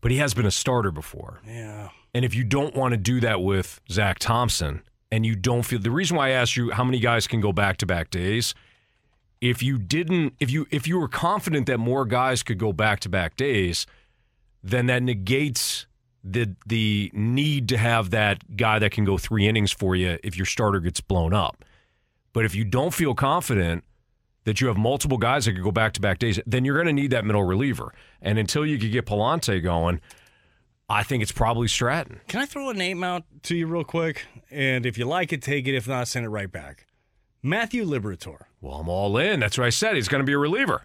but 0.00 0.10
he 0.10 0.16
has 0.18 0.32
been 0.34 0.46
a 0.46 0.50
starter 0.50 0.90
before. 0.90 1.40
Yeah. 1.46 1.90
And 2.14 2.24
if 2.24 2.34
you 2.34 2.44
don't 2.44 2.74
want 2.74 2.92
to 2.92 2.96
do 2.96 3.20
that 3.20 3.42
with 3.42 3.80
Zach 3.90 4.18
Thompson, 4.18 4.82
and 5.12 5.24
you 5.26 5.36
don't 5.36 5.62
feel 5.62 5.78
the 5.78 5.90
reason 5.90 6.16
why 6.16 6.28
I 6.28 6.30
asked 6.30 6.56
you 6.56 6.70
how 6.70 6.82
many 6.82 6.98
guys 6.98 7.26
can 7.26 7.40
go 7.40 7.52
back 7.52 7.76
to 7.78 7.86
back 7.86 8.10
days, 8.10 8.54
if 9.40 9.62
you 9.62 9.78
didn't, 9.78 10.32
if 10.40 10.50
you 10.50 10.66
if 10.70 10.88
you 10.88 10.98
were 10.98 11.08
confident 11.08 11.66
that 11.66 11.78
more 11.78 12.04
guys 12.06 12.42
could 12.42 12.58
go 12.58 12.72
back 12.72 13.00
to 13.00 13.08
back 13.08 13.36
days, 13.36 13.86
then 14.62 14.86
that 14.86 15.02
negates 15.02 15.86
the 16.24 16.56
the 16.66 17.10
need 17.14 17.68
to 17.68 17.76
have 17.76 18.10
that 18.10 18.56
guy 18.56 18.78
that 18.78 18.90
can 18.92 19.04
go 19.04 19.16
three 19.18 19.46
innings 19.46 19.70
for 19.72 19.94
you 19.94 20.18
if 20.24 20.36
your 20.36 20.46
starter 20.46 20.80
gets 20.80 21.00
blown 21.00 21.32
up. 21.34 21.64
But 22.32 22.44
if 22.46 22.54
you 22.54 22.64
don't 22.64 22.92
feel 22.94 23.14
confident 23.14 23.84
that 24.46 24.60
you 24.60 24.68
have 24.68 24.76
multiple 24.78 25.18
guys 25.18 25.44
that 25.44 25.52
could 25.52 25.62
go 25.62 25.72
back 25.72 25.92
to 25.92 26.00
back 26.00 26.18
days, 26.18 26.40
then 26.46 26.64
you're 26.64 26.76
going 26.76 26.86
to 26.86 26.92
need 26.92 27.10
that 27.10 27.24
middle 27.24 27.42
reliever. 27.42 27.92
And 28.22 28.38
until 28.38 28.64
you 28.64 28.78
could 28.78 28.92
get 28.92 29.04
Pallante 29.04 29.62
going, 29.62 30.00
I 30.88 31.02
think 31.02 31.22
it's 31.22 31.32
probably 31.32 31.66
Stratton. 31.66 32.20
Can 32.28 32.40
I 32.40 32.46
throw 32.46 32.70
a 32.70 32.74
name 32.74 33.02
out 33.02 33.24
to 33.42 33.56
you 33.56 33.66
real 33.66 33.82
quick? 33.82 34.24
And 34.48 34.86
if 34.86 34.96
you 34.96 35.04
like 35.04 35.32
it, 35.32 35.42
take 35.42 35.66
it. 35.66 35.74
If 35.74 35.88
not, 35.88 36.06
send 36.06 36.24
it 36.24 36.28
right 36.28 36.50
back. 36.50 36.86
Matthew 37.42 37.84
Liberatore. 37.84 38.44
Well, 38.60 38.74
I'm 38.74 38.88
all 38.88 39.18
in. 39.18 39.40
That's 39.40 39.58
what 39.58 39.66
I 39.66 39.70
said. 39.70 39.96
He's 39.96 40.08
going 40.08 40.20
to 40.20 40.26
be 40.26 40.32
a 40.32 40.38
reliever. 40.38 40.84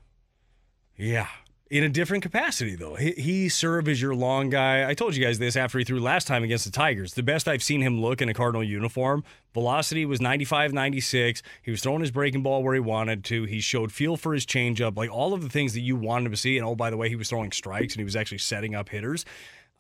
Yeah. 0.98 1.28
In 1.72 1.86
a 1.86 1.90
different 1.90 2.22
capacity, 2.22 2.76
though. 2.76 2.96
He, 2.96 3.12
he 3.12 3.48
served 3.48 3.88
as 3.88 4.02
your 4.02 4.14
long 4.14 4.50
guy. 4.50 4.90
I 4.90 4.94
told 4.94 5.16
you 5.16 5.24
guys 5.24 5.40
this 5.40 5.56
after 5.56 5.80
he 5.80 5.86
threw 5.86 6.02
last 6.02 6.28
time 6.28 6.44
against 6.44 6.66
the 6.66 6.72
Tigers. 6.72 7.14
The 7.14 7.24
best 7.24 7.48
I've 7.48 7.64
seen 7.64 7.80
him 7.80 8.02
look 8.02 8.22
in 8.22 8.28
a 8.28 8.34
Cardinal 8.34 8.62
uniform. 8.62 9.24
Velocity 9.54 10.06
was 10.06 10.20
95, 10.20 10.74
96. 10.74 11.42
He 11.62 11.72
was 11.72 11.80
throwing 11.82 12.02
his 12.02 12.12
breaking 12.12 12.44
ball 12.44 12.62
where 12.62 12.74
he 12.74 12.82
wanted 12.82 13.24
to. 13.24 13.46
He 13.46 13.62
showed 13.62 13.94
feel 13.94 14.18
for 14.18 14.34
his 14.34 14.46
changeup, 14.46 14.98
like 14.98 15.10
all 15.10 15.34
of 15.34 15.44
the 15.44 15.50
things 15.50 15.74
that 15.74 15.80
you 15.80 15.96
wanted 15.96 16.32
to 16.32 16.36
see. 16.36 16.58
And 16.58 16.68
oh, 16.68 16.76
by 16.76 16.90
the 16.90 16.98
way, 16.98 17.08
he 17.08 17.16
was 17.16 17.30
throwing 17.30 17.54
strikes 17.54 17.94
and 17.94 18.02
he 18.02 18.06
was 18.06 18.18
actually 18.18 18.40
setting 18.40 18.76
up 18.76 18.90
hitters. 18.90 19.24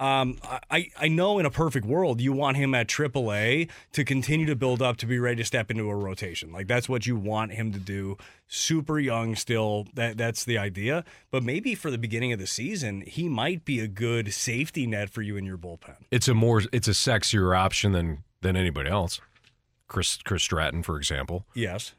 Um, 0.01 0.39
I, 0.71 0.89
I 0.99 1.09
know 1.09 1.37
in 1.37 1.45
a 1.45 1.51
perfect 1.51 1.85
world, 1.85 2.21
you 2.21 2.33
want 2.33 2.57
him 2.57 2.73
at 2.73 2.87
AAA 2.87 3.69
to 3.91 4.03
continue 4.03 4.47
to 4.47 4.55
build 4.55 4.81
up 4.81 4.97
to 4.97 5.05
be 5.05 5.19
ready 5.19 5.35
to 5.37 5.45
step 5.45 5.69
into 5.69 5.87
a 5.91 5.95
rotation. 5.95 6.51
Like 6.51 6.65
that's 6.67 6.89
what 6.89 7.05
you 7.05 7.15
want 7.15 7.51
him 7.53 7.71
to 7.71 7.77
do. 7.77 8.17
Super 8.47 8.97
young 8.99 9.35
still. 9.35 9.85
That 9.93 10.17
that's 10.17 10.43
the 10.43 10.57
idea. 10.57 11.03
But 11.29 11.43
maybe 11.43 11.75
for 11.75 11.91
the 11.91 11.99
beginning 11.99 12.33
of 12.33 12.39
the 12.39 12.47
season, 12.47 13.01
he 13.01 13.29
might 13.29 13.63
be 13.63 13.79
a 13.79 13.87
good 13.87 14.33
safety 14.33 14.87
net 14.87 15.11
for 15.11 15.21
you 15.21 15.37
in 15.37 15.45
your 15.45 15.57
bullpen. 15.59 15.97
It's 16.09 16.27
a 16.27 16.33
more 16.33 16.63
it's 16.73 16.87
a 16.87 16.91
sexier 16.91 17.55
option 17.55 17.91
than 17.91 18.23
than 18.41 18.55
anybody 18.55 18.89
else. 18.89 19.21
Chris 19.87 20.17
Chris 20.23 20.41
Stratton, 20.41 20.81
for 20.81 20.97
example, 20.97 21.45
Yes. 21.53 21.93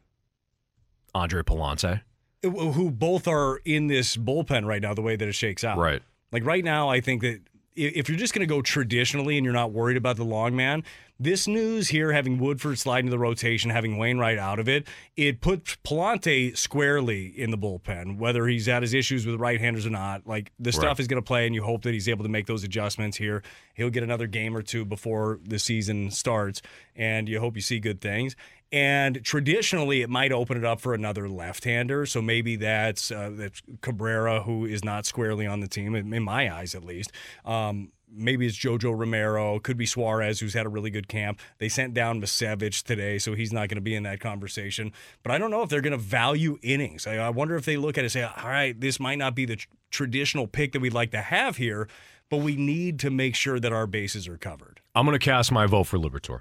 Andre 1.14 1.42
Pallante. 1.42 2.00
Who 2.42 2.90
both 2.90 3.28
are 3.28 3.58
in 3.64 3.86
this 3.86 4.16
bullpen 4.16 4.66
right 4.66 4.82
now, 4.82 4.92
the 4.94 5.02
way 5.02 5.14
that 5.14 5.28
it 5.28 5.34
shakes 5.34 5.62
out. 5.62 5.78
Right. 5.78 6.02
Like 6.32 6.44
right 6.44 6.64
now, 6.64 6.88
I 6.88 7.00
think 7.00 7.22
that 7.22 7.40
if 7.74 8.08
you're 8.08 8.18
just 8.18 8.34
going 8.34 8.46
to 8.46 8.52
go 8.52 8.62
traditionally 8.62 9.36
and 9.38 9.44
you're 9.44 9.52
not 9.54 9.72
worried 9.72 9.96
about 9.96 10.16
the 10.16 10.24
long 10.24 10.54
man, 10.54 10.82
this 11.18 11.46
news 11.46 11.88
here, 11.88 12.12
having 12.12 12.38
Woodford 12.38 12.78
slide 12.78 13.00
into 13.00 13.10
the 13.10 13.18
rotation, 13.18 13.70
having 13.70 13.96
Wainwright 13.96 14.38
out 14.38 14.58
of 14.58 14.68
it, 14.68 14.88
it 15.16 15.40
puts 15.40 15.76
Pallante 15.84 16.56
squarely 16.56 17.26
in 17.26 17.50
the 17.50 17.58
bullpen, 17.58 18.18
whether 18.18 18.46
he's 18.48 18.66
had 18.66 18.82
his 18.82 18.92
issues 18.92 19.24
with 19.24 19.38
right 19.40 19.60
handers 19.60 19.86
or 19.86 19.90
not. 19.90 20.26
Like 20.26 20.50
the 20.58 20.72
stuff 20.72 20.84
Right. 20.84 21.00
is 21.00 21.06
going 21.06 21.22
to 21.22 21.26
play, 21.26 21.46
and 21.46 21.54
you 21.54 21.62
hope 21.62 21.82
that 21.82 21.92
he's 21.92 22.08
able 22.08 22.24
to 22.24 22.28
make 22.30 22.46
those 22.46 22.64
adjustments 22.64 23.16
here. 23.16 23.42
He'll 23.74 23.90
get 23.90 24.02
another 24.02 24.26
game 24.26 24.56
or 24.56 24.62
two 24.62 24.84
before 24.84 25.38
the 25.46 25.58
season 25.60 26.10
starts, 26.10 26.60
and 26.96 27.28
you 27.28 27.38
hope 27.38 27.54
you 27.54 27.62
see 27.62 27.78
good 27.78 28.00
things. 28.00 28.34
And 28.72 29.22
traditionally, 29.22 30.00
it 30.00 30.08
might 30.08 30.32
open 30.32 30.56
it 30.56 30.64
up 30.64 30.80
for 30.80 30.94
another 30.94 31.28
left-hander. 31.28 32.06
So 32.06 32.22
maybe 32.22 32.56
that's 32.56 33.10
uh, 33.10 33.30
that's 33.34 33.60
Cabrera, 33.82 34.42
who 34.42 34.64
is 34.64 34.82
not 34.82 35.04
squarely 35.04 35.46
on 35.46 35.60
the 35.60 35.68
team, 35.68 35.94
in, 35.94 36.22
my 36.22 36.50
eyes 36.52 36.74
at 36.74 36.82
least. 36.82 37.12
Um, 37.44 37.92
maybe 38.10 38.46
it's 38.46 38.56
Jojo 38.56 38.98
Romero. 38.98 39.58
Could 39.58 39.76
be 39.76 39.84
Suarez, 39.84 40.40
who's 40.40 40.54
had 40.54 40.64
a 40.64 40.70
really 40.70 40.88
good 40.88 41.06
camp. 41.06 41.38
They 41.58 41.68
sent 41.68 41.92
down 41.92 42.20
Misiewicz 42.22 42.82
today, 42.82 43.18
so 43.18 43.34
he's 43.34 43.52
not 43.52 43.68
going 43.68 43.76
to 43.76 43.82
be 43.82 43.94
in 43.94 44.04
that 44.04 44.20
conversation. 44.20 44.92
But 45.22 45.32
I 45.32 45.38
don't 45.38 45.50
know 45.50 45.62
if 45.62 45.68
they're 45.68 45.82
going 45.82 45.92
to 45.92 45.98
value 45.98 46.58
innings. 46.62 47.06
I, 47.06 47.16
I 47.16 47.28
wonder 47.28 47.56
if 47.56 47.66
they 47.66 47.76
look 47.76 47.98
at 47.98 48.04
it 48.04 48.06
and 48.06 48.12
say, 48.12 48.22
all 48.22 48.48
right, 48.48 48.78
this 48.80 48.98
might 48.98 49.18
not 49.18 49.34
be 49.34 49.44
the 49.44 49.56
tr- 49.56 49.68
traditional 49.90 50.46
pick 50.46 50.72
that 50.72 50.80
we'd 50.80 50.94
like 50.94 51.10
to 51.10 51.20
have 51.20 51.58
here, 51.58 51.88
but 52.30 52.38
we 52.38 52.56
need 52.56 52.98
to 53.00 53.10
make 53.10 53.34
sure 53.34 53.60
that 53.60 53.72
our 53.74 53.86
bases 53.86 54.26
are 54.26 54.38
covered. 54.38 54.80
I'm 54.94 55.04
going 55.04 55.18
to 55.18 55.22
cast 55.22 55.52
my 55.52 55.66
vote 55.66 55.84
for 55.84 55.98
Liberatore 55.98 56.40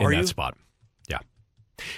in 0.00 0.06
Are 0.06 0.10
that 0.10 0.16
you? 0.16 0.26
spot. 0.26 0.56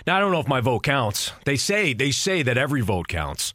Now 0.07 0.17
I 0.17 0.21
don't 0.21 0.33
know 0.33 0.41
if 0.41 0.49
my 0.49 0.61
vote 0.61 0.83
counts. 0.83 1.33
They 1.45 1.57
say 1.57 1.93
they 1.93 2.11
say 2.11 2.43
that 2.43 2.57
every 2.59 2.81
vote 2.81 3.09
counts. 3.09 3.53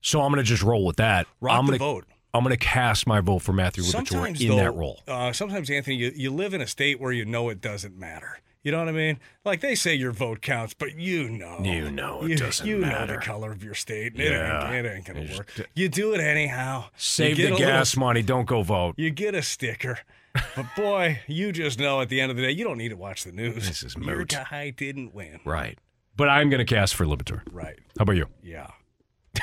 So 0.00 0.20
I'm 0.20 0.30
going 0.32 0.44
to 0.44 0.48
just 0.48 0.62
roll 0.62 0.84
with 0.84 0.96
that. 0.96 1.26
Rock 1.40 1.58
I'm 1.58 1.66
the 1.66 1.78
gonna, 1.78 1.92
vote. 1.92 2.04
I'm 2.34 2.44
going 2.44 2.54
to 2.54 2.62
cast 2.62 3.06
my 3.06 3.20
vote 3.20 3.38
for 3.40 3.52
Matthew 3.54 3.84
sometimes 3.84 4.40
in 4.42 4.48
though, 4.48 4.56
that 4.56 4.74
role. 4.74 5.00
Uh, 5.08 5.32
sometimes 5.32 5.70
Anthony, 5.70 5.96
you, 5.96 6.12
you 6.14 6.30
live 6.30 6.52
in 6.52 6.60
a 6.60 6.66
state 6.66 7.00
where 7.00 7.12
you 7.12 7.24
know 7.24 7.48
it 7.48 7.60
doesn't 7.62 7.96
matter. 7.98 8.40
You 8.62 8.72
know 8.72 8.78
what 8.78 8.88
I 8.88 8.92
mean? 8.92 9.18
Like 9.44 9.60
they 9.60 9.74
say 9.74 9.94
your 9.94 10.12
vote 10.12 10.40
counts, 10.40 10.72
but 10.74 10.98
you 10.98 11.28
know, 11.28 11.60
You 11.62 11.90
know 11.90 12.22
it 12.24 12.30
you, 12.30 12.36
doesn't 12.36 12.66
you 12.66 12.78
know 12.78 13.06
the 13.06 13.18
color 13.18 13.52
of 13.52 13.62
your 13.62 13.74
state. 13.74 14.14
Yeah. 14.16 14.70
It 14.70 14.74
ain't, 14.74 14.86
it 14.86 14.90
ain't 14.90 15.04
gonna 15.04 15.36
work. 15.36 15.68
You 15.74 15.88
do 15.90 16.14
it 16.14 16.20
anyhow. 16.20 16.86
Save 16.96 17.36
the 17.36 17.50
gas 17.56 17.94
little- 17.94 18.06
money. 18.08 18.22
Don't 18.22 18.46
go 18.46 18.62
vote. 18.62 18.94
you 18.96 19.10
get 19.10 19.34
a 19.34 19.42
sticker. 19.42 19.98
But 20.34 20.66
boy, 20.76 21.20
you 21.26 21.52
just 21.52 21.78
know 21.78 22.00
at 22.00 22.08
the 22.08 22.20
end 22.20 22.30
of 22.30 22.36
the 22.36 22.42
day, 22.42 22.50
you 22.50 22.64
don't 22.64 22.78
need 22.78 22.88
to 22.90 22.96
watch 22.96 23.24
the 23.24 23.32
news. 23.32 23.54
This 23.66 23.82
is 23.82 23.94
Your 23.96 24.18
moot. 24.18 24.28
guy 24.28 24.70
didn't 24.70 25.14
win. 25.14 25.40
Right. 25.44 25.78
But 26.16 26.28
I'm 26.28 26.50
going 26.50 26.64
to 26.64 26.74
cast 26.74 26.94
for 26.94 27.04
Liberatore. 27.06 27.42
Right. 27.50 27.78
How 27.98 28.02
about 28.02 28.16
you? 28.16 28.26
Yeah. 28.42 28.68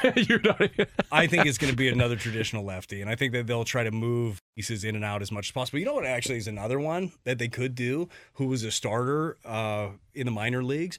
You're 0.16 0.40
not. 0.42 0.62
I 1.12 1.28
think 1.28 1.46
it's 1.46 1.58
going 1.58 1.72
to 1.72 1.78
be 1.78 1.90
another 1.90 2.16
traditional 2.16 2.64
lefty, 2.64 3.02
and 3.02 3.10
I 3.10 3.16
think 3.16 3.34
that 3.34 3.46
they'll 3.48 3.66
try 3.66 3.84
to 3.84 3.92
move 3.92 4.42
pieces 4.56 4.84
in 4.84 4.96
and 4.96 5.04
out 5.04 5.22
as 5.22 5.32
much 5.32 5.48
as 5.48 5.52
possible. 5.52 5.80
You 5.80 5.86
know 5.86 5.96
what? 5.96 6.06
Actually, 6.06 6.38
is 6.38 6.48
another 6.48 6.80
one 6.80 7.12
that 7.26 7.40
they 7.40 7.50
could 7.50 7.76
do. 7.76 8.08
Who 8.34 8.48
was 8.48 8.64
a 8.64 8.72
starter 8.72 9.38
uh, 9.46 9.90
in 10.14 10.26
the 10.26 10.32
minor 10.32 10.64
leagues? 10.64 10.98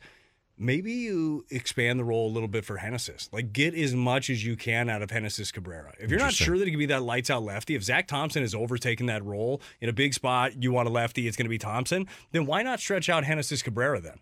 Maybe 0.63 0.93
you 0.93 1.45
expand 1.51 1.99
the 1.99 2.05
role 2.05 2.29
a 2.29 2.33
little 2.33 2.49
bit 2.49 2.65
for 2.65 2.79
Genesis. 2.79 3.29
Like 3.33 3.53
get 3.53 3.75
as 3.75 3.95
much 3.95 4.31
as 4.31 4.45
you 4.45 4.57
can 4.57 4.89
out 4.89 5.03
of 5.03 5.11
Genesis 5.11 5.51
Cabrera. 5.51 5.93
If 5.99 6.11
you're 6.11 6.21
not 6.21 6.33
sure 6.33 6.57
that 6.59 6.65
he 6.65 6.71
can 6.71 6.79
be 6.79 6.87
that 6.87 7.03
lights 7.03 7.31
out 7.31 7.43
lefty, 7.43 7.75
if 7.75 7.83
Zach 7.83 8.07
Thompson 8.07 8.43
has 8.43 8.55
overtaken 8.55 9.07
that 9.07 9.25
role 9.25 9.61
in 9.81 9.89
a 9.89 9.93
big 9.93 10.15
spot, 10.15 10.63
you 10.63 10.71
want 10.73 10.89
a 10.89 10.91
lefty, 10.93 11.27
it's 11.27 11.37
going 11.37 11.47
to 11.47 11.51
be 11.51 11.59
Thompson. 11.59 12.07
Then 12.31 12.47
why 12.47 12.63
not 12.63 12.79
stretch 12.81 13.09
out 13.09 13.25
Genesis 13.25 13.61
Cabrera 13.63 14.01
then? 14.01 14.19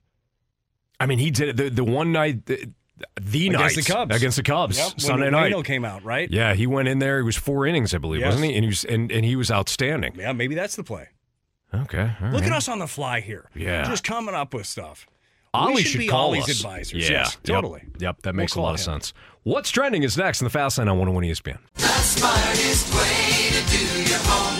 I 0.98 1.06
mean, 1.06 1.18
he 1.18 1.30
did 1.30 1.48
it. 1.50 1.56
The, 1.56 1.68
the 1.70 1.84
one 1.84 2.12
night, 2.12 2.46
the, 2.46 2.70
the 3.20 3.46
Against 3.48 3.76
night 3.76 3.84
the 3.84 3.92
Cubs. 3.92 4.16
against 4.16 4.36
the 4.36 4.42
Cubs 4.42 4.76
Yep, 4.78 4.88
when 4.92 4.98
Sunday 5.00 5.30
night. 5.30 5.52
Waino 5.52 5.64
came 5.64 5.84
out, 5.84 6.04
right? 6.04 6.30
Yeah, 6.30 6.52
he 6.54 6.66
went 6.66 6.88
in 6.88 6.98
there. 6.98 7.16
He 7.18 7.22
was 7.24 7.36
four 7.36 7.66
innings, 7.66 7.94
I 7.94 7.98
believe, 7.98 8.20
Yes. 8.20 8.32
wasn't 8.34 8.50
he? 8.50 8.56
And 8.56 8.64
he 8.64 8.68
was 8.68 8.84
and, 8.84 9.10
and 9.12 9.24
he 9.24 9.36
was 9.36 9.50
outstanding. 9.50 10.14
Yeah, 10.16 10.32
maybe 10.32 10.54
that's 10.54 10.76
the 10.76 10.84
play. 10.84 11.08
Okay, 11.72 12.10
Look 12.20 12.32
right. 12.42 12.42
at 12.44 12.52
us 12.52 12.68
on 12.68 12.78
the 12.80 12.86
fly 12.88 13.20
here. 13.20 13.48
Yeah. 13.54 13.84
Just 13.88 14.02
coming 14.04 14.34
up 14.34 14.52
with 14.52 14.66
stuff. 14.66 15.06
Ollie 15.52 15.74
we 15.74 15.82
should, 15.82 15.90
should, 15.92 15.98
be 15.98 16.06
call 16.08 16.28
Ollie's 16.28 16.44
us. 16.44 16.60
advisors. 16.60 17.08
Yeah, 17.08 17.18
Yes, 17.18 17.36
totally. 17.42 17.82
Yep, 17.98 18.22
that 18.22 18.34
We'll 18.34 18.34
makes 18.34 18.54
a 18.54 18.60
lot 18.60 18.66
call 18.68 18.74
of 18.74 18.80
sense. 18.80 19.12
What's 19.42 19.70
trending 19.70 20.02
is 20.04 20.16
next 20.16 20.40
in 20.40 20.44
the 20.44 20.50
Fast 20.50 20.78
Lane 20.78 20.88
on 20.88 20.98
101 20.98 21.24
ESPN. 21.24 21.58
The 21.74 21.86
smartest 21.86 22.94
way 22.94 23.48
to 23.50 23.70
do 23.70 24.10
your 24.10 24.18
homework 24.22 24.59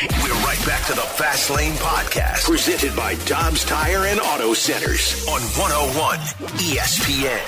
We're 0.00 0.34
right 0.44 0.60
back 0.66 0.86
to 0.86 0.94
the 0.94 1.02
Fast 1.02 1.50
Lane 1.50 1.74
Podcast, 1.74 2.44
presented 2.44 2.96
by 2.96 3.14
Dobbs 3.26 3.64
Tire 3.64 4.06
and 4.06 4.20
Auto 4.20 4.54
Centers 4.54 5.26
on 5.28 5.40
101 5.40 6.18
ESPN. 6.58 7.40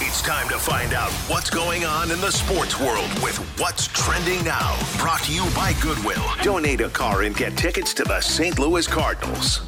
It's 0.00 0.22
time 0.22 0.48
to 0.48 0.58
find 0.58 0.92
out 0.92 1.10
what's 1.28 1.50
going 1.50 1.84
on 1.84 2.10
in 2.10 2.20
the 2.20 2.32
sports 2.32 2.78
world 2.80 3.10
with 3.22 3.38
What's 3.60 3.86
Trending 3.88 4.44
Now. 4.44 4.78
Brought 4.98 5.22
to 5.24 5.32
you 5.32 5.44
by 5.54 5.74
Goodwill. 5.80 6.24
Donate 6.42 6.80
a 6.80 6.88
car 6.88 7.22
and 7.22 7.36
get 7.36 7.56
tickets 7.56 7.94
to 7.94 8.04
the 8.04 8.20
St. 8.20 8.58
Louis 8.58 8.86
Cardinals. 8.86 9.62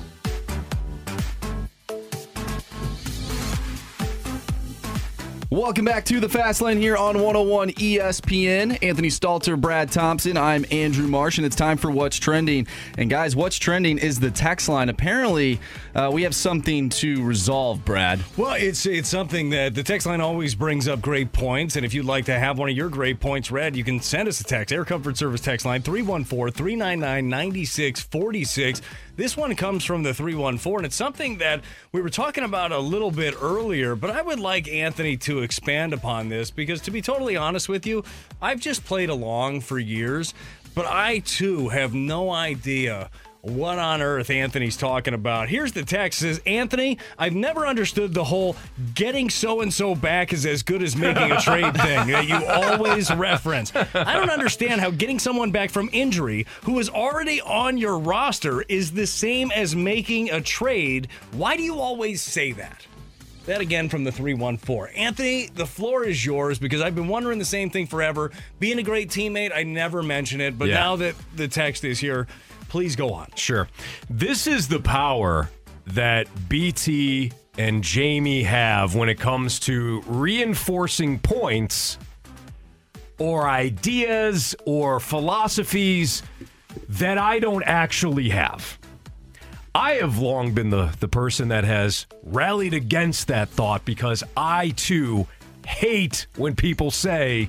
Welcome 5.53 5.85
back 5.85 6.05
to 6.05 6.21
the 6.21 6.29
Fast 6.29 6.61
Lane 6.61 6.79
here 6.79 6.97
on 6.97 7.17
101 7.17 7.71
ESPN. 7.71 8.79
Anthony 8.85 9.09
Stalter, 9.09 9.61
Brad 9.61 9.91
Thompson. 9.91 10.37
I'm 10.37 10.65
Andrew 10.71 11.09
Marsh, 11.09 11.39
and 11.39 11.45
it's 11.45 11.57
time 11.57 11.77
for 11.77 11.91
What's 11.91 12.21
Trending. 12.21 12.69
And 12.97 13.11
guys, 13.11 13.35
What's 13.35 13.59
Trending 13.59 13.99
is 13.99 14.21
the 14.21 14.31
text 14.31 14.69
line. 14.69 14.89
Apparently, 14.89 15.59
uh, 15.95 16.11
we 16.13 16.23
have 16.23 16.35
something 16.35 16.89
to 16.89 17.23
resolve, 17.25 17.85
Brad. 17.85 18.21
Well, 18.37 18.55
it's 18.55 18.87
it's 18.87 19.09
something 19.09 19.51
that 19.51 19.75
the 19.75 19.83
text 19.83 20.07
line 20.07 20.21
always 20.21 20.55
brings 20.55 20.89
up 20.89 21.01
great 21.01 21.33
points. 21.33 21.77
And 21.77 21.85
if 21.85 21.95
you'd 21.95 22.07
like 22.07 22.27
to 22.27 22.39
have 22.39 22.59
one 22.59 22.69
of 22.69 22.77
your 22.77 22.89
great 22.89 23.21
points 23.21 23.51
read, 23.51 23.77
you 23.77 23.85
can 23.85 24.01
send 24.01 24.29
us 24.29 24.41
a 24.41 24.45
text. 24.45 24.73
Air 24.73 24.85
Comfort 24.85 25.17
Service 25.17 25.41
text 25.41 25.67
line 25.67 25.83
314 25.83 26.53
399 26.53 27.29
9646. 27.29 28.83
This 29.17 29.37
one 29.37 29.55
comes 29.55 29.85
from 29.85 30.03
the 30.03 30.15
314, 30.15 30.77
and 30.79 30.87
it's 30.87 30.97
something 30.97 31.39
that 31.39 31.63
we 31.93 32.01
were 32.01 32.09
talking 32.09 32.45
about 32.45 32.73
a 32.73 32.79
little 32.79 33.11
bit 33.11 33.35
earlier, 33.41 33.95
but 33.95 34.09
I 34.09 34.23
would 34.23 34.41
like 34.41 34.67
Anthony 34.69 35.17
to 35.19 35.41
expand 35.41 35.93
upon 35.93 36.31
this 36.31 36.51
because, 36.51 36.81
to 36.83 36.91
be 36.91 37.03
totally 37.03 37.37
honest 37.37 37.69
with 37.69 37.87
you, 37.87 38.03
I've 38.41 38.61
just 38.61 38.85
played 38.85 39.11
along 39.11 39.61
for 39.61 39.79
years, 39.79 40.33
but 40.75 40.87
I 40.87 41.19
too 41.19 41.69
have 41.69 41.93
no 41.93 42.31
idea 42.31 43.11
what 43.43 43.79
on 43.79 44.03
earth 44.03 44.29
Anthony's 44.29 44.77
talking 44.77 45.15
about. 45.15 45.49
Here's 45.49 45.73
the 45.73 45.83
text 45.83 46.21
says 46.21 46.41
Anthony, 46.47 46.99
I've 47.19 47.35
never 47.35 47.67
understood 47.67 48.13
the 48.13 48.25
whole 48.25 48.55
getting 48.95 49.31
so 49.31 49.63
and 49.63 49.73
so 49.73 49.95
back 49.95 50.33
is 50.33 50.45
as 50.45 50.63
good 50.63 50.83
as 50.83 50.95
making 50.95 51.33
a 51.33 51.41
trade 51.41 51.75
thing 51.81 52.07
that 52.09 52.27
you 52.29 52.45
always 52.47 53.11
reference. 53.15 53.75
I 53.75 54.15
don't 54.15 54.31
understand 54.31 54.81
how 54.83 54.91
getting 54.91 55.19
someone 55.19 55.51
back 55.51 55.71
from 55.71 55.89
injury 55.93 56.47
who 56.65 56.79
is 56.79 56.91
already 56.91 57.41
on 57.41 57.79
your 57.79 57.99
roster 57.99 58.63
is 58.69 58.93
the 58.93 59.07
same 59.07 59.51
as 59.53 59.75
making 59.75 60.31
a 60.31 60.41
trade. 60.43 61.09
Why 61.33 61.57
do 61.57 61.63
you 61.63 61.77
always 61.81 62.21
say 62.21 62.53
that? 62.53 62.87
That 63.47 63.63
again 63.63 63.89
from 63.89 64.05
the 64.05 64.13
314. 64.13 64.95
Anthony, 64.95 65.47
the 65.55 65.67
floor 65.67 66.05
is 66.05 66.25
yours 66.27 66.59
because 66.59 66.83
I've 66.83 66.95
been 66.95 67.09
wondering 67.09 67.39
the 67.39 67.45
same 67.47 67.71
thing 67.71 67.87
forever. 67.87 68.31
Being 68.59 68.79
a 68.79 68.83
great 68.83 69.09
teammate, 69.09 69.51
I 69.55 69.63
never 69.63 70.03
mention 70.03 70.43
it, 70.43 70.59
but 70.59 70.69
Yeah. 70.69 70.75
now 70.75 70.97
that 70.97 71.15
the 71.35 71.49
text 71.49 71.83
is 71.83 71.99
here, 71.99 72.27
please 72.71 72.97
go 72.97 73.13
on. 73.13 73.29
Sure. 73.35 73.69
This 74.09 74.47
is 74.47 74.69
the 74.69 74.81
power 74.81 75.51
that 75.89 76.29
BT 76.49 77.33
and 77.59 77.83
Jamie 77.83 78.45
have 78.45 78.95
when 78.95 79.09
it 79.09 79.19
comes 79.19 79.59
to 79.61 80.03
reinforcing 80.07 81.19
points 81.19 81.99
or 83.19 83.49
ideas 83.49 84.55
or 84.65 85.01
philosophies 85.01 86.23
that 86.89 87.19
I 87.19 87.41
don't 87.41 87.65
actually 87.65 88.31
have. 88.31 88.79
I 89.75 89.95
have 89.95 90.19
long 90.19 90.55
been 90.55 90.71
the, 90.71 90.95
the 91.01 91.09
person 91.09 91.49
that 91.49 91.65
has 91.65 92.07
rallied 92.23 92.75
against 92.75 93.29
that 93.29 93.49
thought 93.49 93.85
because 93.85 94.25
I 94.37 94.71
too 94.71 95.27
hate 95.67 96.27
when 96.37 96.57
people 96.57 96.91
say 96.91 97.49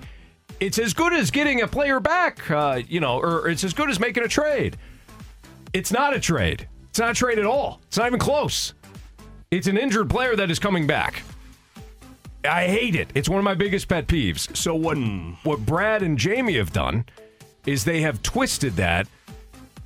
it's 0.59 0.77
as 0.77 0.93
good 0.93 1.13
as 1.13 1.31
getting 1.31 1.61
a 1.61 1.67
player 1.67 1.99
back, 1.99 2.49
uh, 2.51 2.81
you 2.87 2.99
know, 2.99 3.19
or 3.19 3.49
it's 3.49 3.63
as 3.63 3.73
good 3.73 3.89
as 3.89 3.99
making 3.99 4.23
a 4.23 4.27
trade. 4.27 4.77
It's 5.73 5.91
not 5.91 6.15
a 6.15 6.19
trade. 6.19 6.67
It's 6.89 6.99
not 6.99 7.11
a 7.11 7.13
trade 7.13 7.39
at 7.39 7.45
all. 7.45 7.79
It's 7.87 7.97
not 7.97 8.07
even 8.07 8.19
close. 8.19 8.73
It's 9.51 9.67
an 9.67 9.77
injured 9.77 10.09
player 10.09 10.35
that 10.35 10.51
is 10.51 10.59
coming 10.59 10.85
back. 10.87 11.23
I 12.43 12.67
hate 12.67 12.95
it. 12.95 13.09
It's 13.13 13.29
one 13.29 13.37
of 13.37 13.43
my 13.43 13.53
biggest 13.53 13.87
pet 13.87 14.07
peeves. 14.07 14.55
So 14.55 14.73
what 14.73 14.97
what 15.43 15.65
Brad 15.65 16.01
and 16.01 16.17
Jamie 16.17 16.57
have 16.57 16.73
done 16.73 17.05
is 17.65 17.83
they 17.83 18.01
have 18.01 18.21
twisted 18.23 18.73
that 18.77 19.07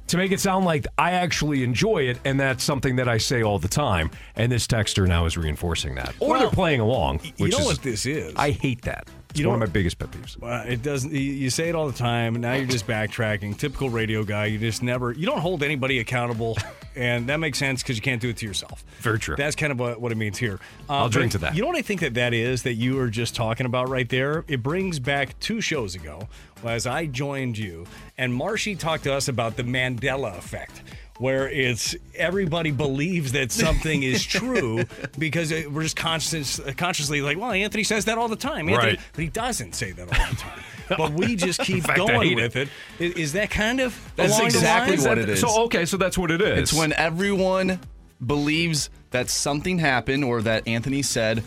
to 0.08 0.18
make 0.18 0.32
it 0.32 0.40
sound 0.40 0.66
like 0.66 0.88
I 0.98 1.12
actually 1.12 1.64
enjoy 1.64 2.04
it, 2.04 2.20
and 2.26 2.40
that's 2.40 2.64
something 2.64 2.96
that 2.98 3.08
I 3.08 3.18
say 3.18 3.42
all 3.42 3.60
the 3.60 3.68
time. 3.68 4.12
And 4.36 4.52
this 4.52 4.68
texter 4.68 5.08
now 5.08 5.26
is 5.26 5.36
reinforcing 5.36 5.96
that, 5.96 6.14
or 6.20 6.30
Well, 6.30 6.40
they're 6.40 6.50
playing 6.50 6.80
along. 6.80 7.22
You 7.38 7.50
know 7.50 7.60
is, 7.60 7.66
what 7.66 7.82
this 7.82 8.06
is? 8.06 8.34
I 8.36 8.52
hate 8.52 8.84
that. 8.84 9.08
It's 9.36 9.42
You 9.42 9.50
one 9.50 9.62
of 9.62 9.68
my 9.68 9.74
biggest 9.74 10.00
pet 10.00 10.10
peeves. 10.12 10.40
Well, 10.40 10.66
it 10.66 10.82
doesn't. 10.82 11.12
You, 11.12 11.20
you 11.20 11.50
say 11.50 11.68
it 11.68 11.76
all 11.76 11.88
the 11.88 11.98
time. 11.98 12.36
Now 12.36 12.54
you're 12.54 12.66
just 12.66 12.88
backtracking. 12.88 13.58
Typical 13.58 13.90
radio 13.90 14.24
guy. 14.24 14.46
You 14.46 14.58
just 14.58 14.82
never. 14.82 15.12
You 15.12 15.26
don't 15.26 15.42
hold 15.42 15.62
anybody 15.62 16.00
accountable, 16.00 16.58
and 16.96 17.28
that 17.28 17.42
makes 17.42 17.58
sense 17.58 17.84
because 17.84 17.98
you 17.98 18.02
can't 18.02 18.22
do 18.22 18.30
it 18.30 18.38
to 18.38 18.46
yourself. 18.46 18.86
Very 19.00 19.20
true. 19.20 19.36
That's 19.36 19.58
kind 19.58 19.74
of 19.74 19.80
what, 19.80 20.00
what 20.00 20.14
it 20.14 20.16
means 20.16 20.38
here. 20.38 20.62
Uh, 20.90 20.94
I'll 20.94 21.10
drink 21.10 21.34
to 21.34 21.38
that. 21.40 21.54
You 21.54 21.64
know 21.64 21.68
what 21.68 21.76
I 21.76 21.82
think 21.82 22.00
that 22.00 22.14
that 22.14 22.34
is 22.34 22.64
that 22.64 22.76
you 22.76 22.96
were 22.96 23.10
just 23.10 23.36
talking 23.36 23.66
about 23.66 23.90
right 23.90 24.08
there. 24.08 24.46
It 24.48 24.64
brings 24.64 25.00
back 25.00 25.38
two 25.42 25.60
shows 25.60 25.96
ago, 25.96 26.30
as 26.64 26.88
I 26.88 27.06
joined 27.06 27.58
you, 27.58 27.88
and 28.18 28.34
Marshy 28.34 28.74
talked 28.74 29.04
to 29.04 29.14
us 29.14 29.28
about 29.28 29.58
the 29.58 29.64
Mandela 29.64 30.38
effect. 30.38 30.82
Where 31.18 31.48
it's 31.50 31.96
everybody 32.14 32.72
believes 32.72 33.32
that 33.32 33.52
something 33.52 34.04
is 34.04 34.24
true 34.26 34.84
because 35.18 35.52
it- 35.52 35.72
we're 35.72 35.84
just 35.84 35.96
conscious, 35.96 36.60
consciously 36.76 37.22
like, 37.22 37.38
well, 37.38 37.52
Anthony 37.52 37.84
says 37.84 38.06
that 38.06 38.18
all 38.18 38.28
the 38.28 38.36
time. 38.36 38.68
Anthony, 38.68 38.76
Right. 38.94 39.00
but 39.14 39.22
he 39.22 39.30
doesn't 39.30 39.76
say 39.76 39.92
that 39.94 40.02
all 40.02 40.30
the 40.30 40.36
time. 40.36 40.60
but 40.98 41.14
we 41.14 41.36
just 41.38 41.62
keep 41.62 41.84
fact, 41.86 41.98
going 41.98 42.30
hate 42.30 42.36
with 42.36 42.56
it. 42.58 42.70
Is, 43.00 43.14
is 43.14 43.34
that 43.34 43.50
kind 43.50 43.80
of 43.80 43.98
That's 44.18 44.30
along 44.32 44.42
the 44.42 44.46
exactly 44.58 44.98
lines? 44.98 45.08
what 45.08 45.18
it 45.18 45.30
is. 45.30 45.40
So 45.40 45.64
okay, 45.64 45.86
so 45.86 45.96
that's 45.98 46.18
what 46.18 46.32
it 46.32 46.42
is. 46.42 46.60
It's 46.60 46.74
when 46.74 46.92
everyone 46.94 47.80
believes 48.26 48.90
that 49.12 49.30
something 49.30 49.80
happened 49.80 50.24
or 50.26 50.42
that 50.42 50.68
Anthony 50.68 51.02
said 51.02 51.44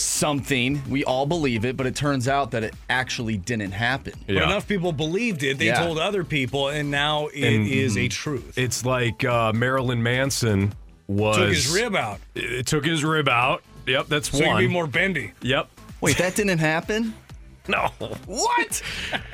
something. 0.00 0.82
We 0.88 1.04
all 1.04 1.26
believe 1.26 1.64
it, 1.64 1.76
but 1.76 1.86
it 1.86 1.94
turns 1.94 2.28
out 2.28 2.50
that 2.52 2.64
it 2.64 2.74
actually 2.88 3.36
didn't 3.36 3.72
happen. 3.72 4.14
But 4.26 4.34
Yeah. 4.36 4.44
enough 4.44 4.66
people 4.68 4.92
believed 4.92 5.42
it. 5.42 5.58
They 5.58 5.66
Yeah. 5.66 5.84
told 5.84 5.98
other 5.98 6.24
people, 6.24 6.68
and 6.68 6.90
now 6.90 7.26
it 7.28 7.44
is 7.68 7.96
And- 7.96 8.06
a 8.06 8.08
truth. 8.08 8.56
It's 8.58 8.84
like 8.84 9.24
uh, 9.24 9.52
Marilyn 9.52 10.02
Manson 10.02 10.72
was 11.06 11.36
Took 11.36 11.48
his 11.48 11.68
rib 11.68 11.96
out 11.96 12.20
It 12.34 12.66
took 12.66 12.84
his 12.84 13.04
rib 13.04 13.28
out. 13.28 13.62
Yep, 13.86 14.06
that's 14.08 14.30
so 14.30 14.38
you 14.38 14.46
one. 14.46 14.56
can 14.56 14.68
be 14.68 14.72
more 14.72 14.86
bendy. 14.86 15.32
Yep. 15.42 15.68
Wait, 16.00 16.16
that 16.18 16.34
didn't 16.36 16.58
happen? 16.58 17.14
No. 17.68 17.88
What? 18.26 18.82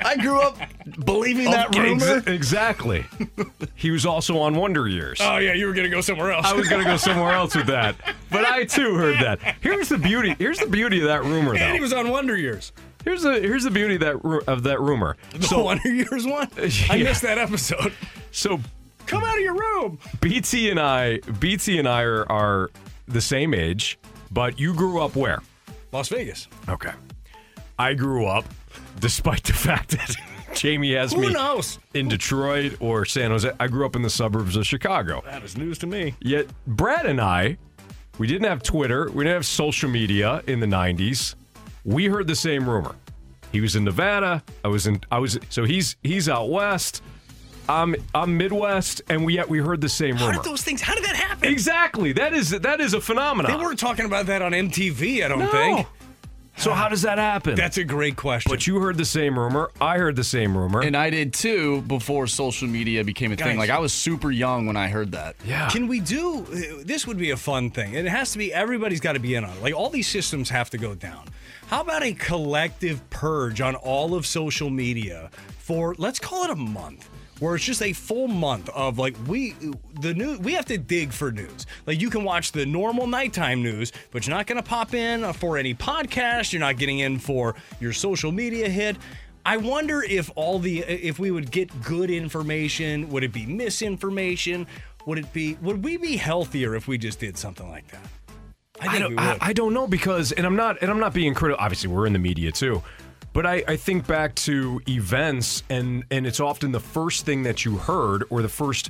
I 0.03 0.15
grew 0.17 0.39
up 0.39 0.57
believing 1.05 1.45
that 1.45 1.67
Okay, 1.69 1.79
rumor. 1.81 2.05
exa- 2.21 2.27
exactly. 2.27 3.05
he 3.75 3.89
was 3.91 4.05
also 4.05 4.37
on 4.39 4.55
Wonder 4.55 4.87
Years. 4.87 5.19
Oh 5.21 5.37
yeah, 5.37 5.53
you 5.53 5.65
were 5.67 5.73
gonna 5.73 5.89
go 5.89 6.01
somewhere 6.01 6.31
else. 6.31 6.45
I 6.45 6.53
was 6.53 6.67
gonna 6.67 6.83
go 6.83 6.97
somewhere 6.97 7.31
else 7.33 7.55
with 7.55 7.67
that, 7.67 7.95
but 8.29 8.45
I 8.45 8.65
too 8.65 8.95
heard 8.95 9.17
that. 9.19 9.39
Here's 9.61 9.89
the 9.89 9.97
beauty. 9.97 10.35
Here's 10.37 10.59
the 10.59 10.67
beauty 10.67 10.99
of 11.01 11.07
that 11.07 11.23
rumor, 11.23 11.53
and 11.55 11.71
he 11.71 11.77
though. 11.77 11.81
was 11.81 11.93
on 11.93 12.09
Wonder 12.09 12.37
Years. 12.37 12.71
Here's 13.03 13.23
the 13.23 13.33
here's 13.39 13.63
the 13.63 13.71
beauty 13.71 13.95
of 13.95 14.01
that 14.01 14.23
ru- 14.23 14.43
of 14.47 14.63
that 14.63 14.81
rumor. 14.81 15.15
The 15.31 15.57
Wonder 15.59 15.89
Years 15.93 16.25
one. 16.27 16.49
I 16.57 16.95
Yeah. 16.95 17.03
missed 17.05 17.21
that 17.23 17.37
episode. 17.37 17.93
So 18.31 18.59
Come 19.05 19.23
out 19.23 19.35
of 19.37 19.41
your 19.41 19.55
room. 19.55 19.99
BT 20.19 20.69
and 20.69 20.79
I, 20.81 21.19
BT 21.39 21.79
and 21.79 21.87
I 21.87 22.01
are, 22.01 22.29
are 22.29 22.69
the 23.07 23.21
same 23.21 23.53
age, 23.53 23.97
but 24.31 24.59
you 24.59 24.73
grew 24.73 24.99
up 25.01 25.15
where? 25.15 25.41
Las 25.93 26.09
Vegas. 26.09 26.49
Okay. 26.67 26.91
I 27.79 27.93
grew 27.93 28.25
up, 28.25 28.45
despite 28.99 29.43
the 29.43 29.53
fact 29.67 29.89
that 29.91 30.15
Jamie 30.55 30.93
has 30.93 31.13
Who 31.13 31.21
me 31.21 31.29
knows? 31.33 31.79
in 31.93 32.07
Detroit 32.07 32.77
or 32.79 33.05
San 33.05 33.31
Jose. 33.31 33.51
I 33.59 33.67
grew 33.67 33.85
up 33.85 33.95
in 33.95 34.01
the 34.01 34.09
suburbs 34.09 34.55
of 34.55 34.65
Chicago. 34.65 35.21
That 35.25 35.43
is 35.43 35.57
news 35.57 35.77
to 35.79 35.87
me. 35.87 36.15
Yet 36.21 36.47
Brad 36.65 37.05
and 37.05 37.21
I, 37.21 37.57
we 38.17 38.25
didn't 38.27 38.47
have 38.47 38.63
Twitter, 38.63 39.09
we 39.11 39.23
didn't 39.23 39.35
have 39.35 39.45
social 39.45 39.89
media 39.89 40.41
in 40.47 40.59
the 40.59 40.65
'90s. 40.67 41.35
We 41.85 42.05
heard 42.07 42.27
the 42.27 42.35
same 42.35 42.67
rumor. 42.69 42.95
He 43.51 43.61
was 43.61 43.75
in 43.75 43.83
Nevada. 43.85 44.43
I 44.65 44.67
was 44.67 44.87
in. 44.87 44.99
I 45.11 45.19
was. 45.19 45.37
So 45.49 45.63
he's 45.63 45.95
he's 46.03 46.27
out 46.27 46.49
west. 46.49 47.01
I'm 47.69 47.95
I'm 48.15 48.37
Midwest, 48.37 49.01
and 49.09 49.25
we 49.25 49.35
yet 49.35 49.47
we 49.47 49.59
heard 49.59 49.81
the 49.81 49.89
same 49.89 50.15
How 50.15 50.27
rumor. 50.27 50.41
did 50.41 50.49
those 50.51 50.63
things? 50.63 50.81
How 50.81 50.95
did 50.95 51.03
that 51.05 51.15
happen? 51.15 51.49
Exactly. 51.51 52.13
That 52.13 52.33
is 52.33 52.49
that 52.49 52.81
is 52.81 52.93
a 52.93 53.01
phenomenon. 53.01 53.51
They 53.51 53.63
weren't 53.63 53.79
talking 53.79 54.05
about 54.05 54.25
that 54.25 54.41
on 54.41 54.51
MTV. 54.53 55.23
I 55.23 55.27
don't 55.27 55.39
No. 55.39 55.47
think. 55.47 55.87
So 56.57 56.73
how 56.73 56.89
does 56.89 57.03
that 57.03 57.17
happen? 57.19 57.55
That's 57.55 57.77
a 57.77 57.83
great 57.83 58.15
question. 58.15 58.49
but 58.49 58.65
you 58.65 58.79
heard 58.79 58.97
the 58.97 59.05
same 59.05 59.37
rumor. 59.37 59.69
I 59.79 59.97
heard 59.99 60.15
the 60.15 60.23
same 60.23 60.57
rumor. 60.57 60.81
And 60.81 60.97
I 60.97 61.09
did 61.11 61.31
too 61.33 61.81
before 61.83 62.25
social 62.27 62.67
media 62.67 63.03
became 63.03 63.31
a 63.31 63.35
Guys. 63.35 63.47
thing. 63.47 63.57
Like 63.59 63.69
I 63.69 63.77
was 63.79 63.93
super 63.93 64.31
young 64.31 64.65
when 64.65 64.75
I 64.75 64.87
heard 64.87 65.11
that. 65.11 65.35
yeah. 65.45 65.69
Can 65.69 65.87
we 65.87 65.99
do 65.99 66.45
this? 66.83 67.05
Would 67.05 67.17
be 67.19 67.29
a 67.31 67.37
fun 67.37 67.69
thing. 67.69 67.95
And 67.95 68.07
it 68.07 68.09
has 68.09 68.31
to 68.31 68.37
be 68.39 68.51
everybody's 68.53 68.99
got 68.99 69.13
to 69.13 69.19
be 69.19 69.35
in 69.35 69.43
on 69.45 69.51
it. 69.55 69.61
Like 69.61 69.75
all 69.75 69.89
these 69.89 70.07
systems 70.07 70.49
have 70.49 70.69
to 70.71 70.77
go 70.77 70.95
down. 70.95 71.25
How 71.67 71.81
about 71.81 72.01
a 72.03 72.13
collective 72.13 73.07
purge 73.11 73.61
on 73.61 73.75
all 73.75 74.15
of 74.15 74.25
social 74.25 74.69
media 74.69 75.29
for 75.59 75.93
let's 75.99 76.17
call 76.19 76.43
it 76.45 76.49
a 76.49 76.55
month? 76.55 77.07
Where 77.39 77.55
it's 77.55 77.63
just 77.63 77.83
a 77.83 77.93
full 77.93 78.27
month 78.27 78.69
of 78.69 78.97
like 78.97 79.15
we 79.27 79.55
the 80.01 80.13
news 80.13 80.39
we 80.39 80.53
have 80.53 80.65
to 80.65 80.77
dig 80.77 81.11
for 81.11 81.31
news. 81.31 81.65
Like 81.85 82.01
you 82.01 82.09
can 82.09 82.23
watch 82.23 82.51
the 82.51 82.65
normal 82.65 83.05
nighttime 83.07 83.61
news, 83.61 83.91
but 84.11 84.25
you're 84.25 84.35
not 84.35 84.47
going 84.47 84.61
to 84.61 84.67
pop 84.67 84.93
in 84.93 85.31
for 85.33 85.57
any 85.57 85.73
podcast. 85.75 86.51
You're 86.51 86.59
not 86.61 86.77
getting 86.77 86.99
in 86.99 87.19
for 87.19 87.55
your 87.79 87.93
social 87.93 88.31
media 88.31 88.69
hit. 88.69 88.97
I 89.45 89.57
wonder 89.57 90.03
if 90.03 90.29
all 90.35 90.59
the 90.59 90.79
if 90.79 91.19
we 91.19 91.31
would 91.31 91.51
get 91.51 91.69
good 91.83 92.09
information, 92.09 93.09
would 93.09 93.23
it 93.23 93.31
be 93.31 93.45
misinformation? 93.45 94.67
Would 95.05 95.19
it 95.19 95.31
be 95.31 95.57
would 95.61 95.83
we 95.83 95.97
be 95.97 96.17
healthier 96.17 96.75
if 96.75 96.87
we 96.87 96.97
just 96.97 97.19
did 97.19 97.37
something 97.37 97.69
like 97.69 97.87
that? 97.89 98.01
I 98.81 98.95
I 98.95 98.99
don't, 98.99 99.11
we 99.11 99.17
I. 99.17 99.37
I 99.41 99.53
don't 99.53 99.73
know 99.73 99.87
because, 99.87 100.31
and 100.31 100.45
I'm 100.45 100.55
not, 100.55 100.81
and 100.81 100.91
I'm 100.91 100.99
not 100.99 101.13
being 101.13 101.33
critical. 101.33 101.63
Obviously, 101.63 101.89
we're 101.89 102.05
in 102.05 102.13
the 102.13 102.19
media 102.19 102.51
too, 102.51 102.83
but 103.37 103.45
I, 103.45 103.63
I 103.67 103.75
think 103.75 104.07
back 104.07 104.33
to 104.33 104.81
events, 104.89 105.61
and 105.69 106.03
and 106.09 106.25
it's 106.25 106.39
often 106.39 106.71
the 106.71 106.79
first 106.79 107.23
thing 107.23 107.43
that 107.43 107.65
you 107.65 107.77
heard 107.77 108.23
or 108.31 108.41
the 108.41 108.49
first 108.49 108.89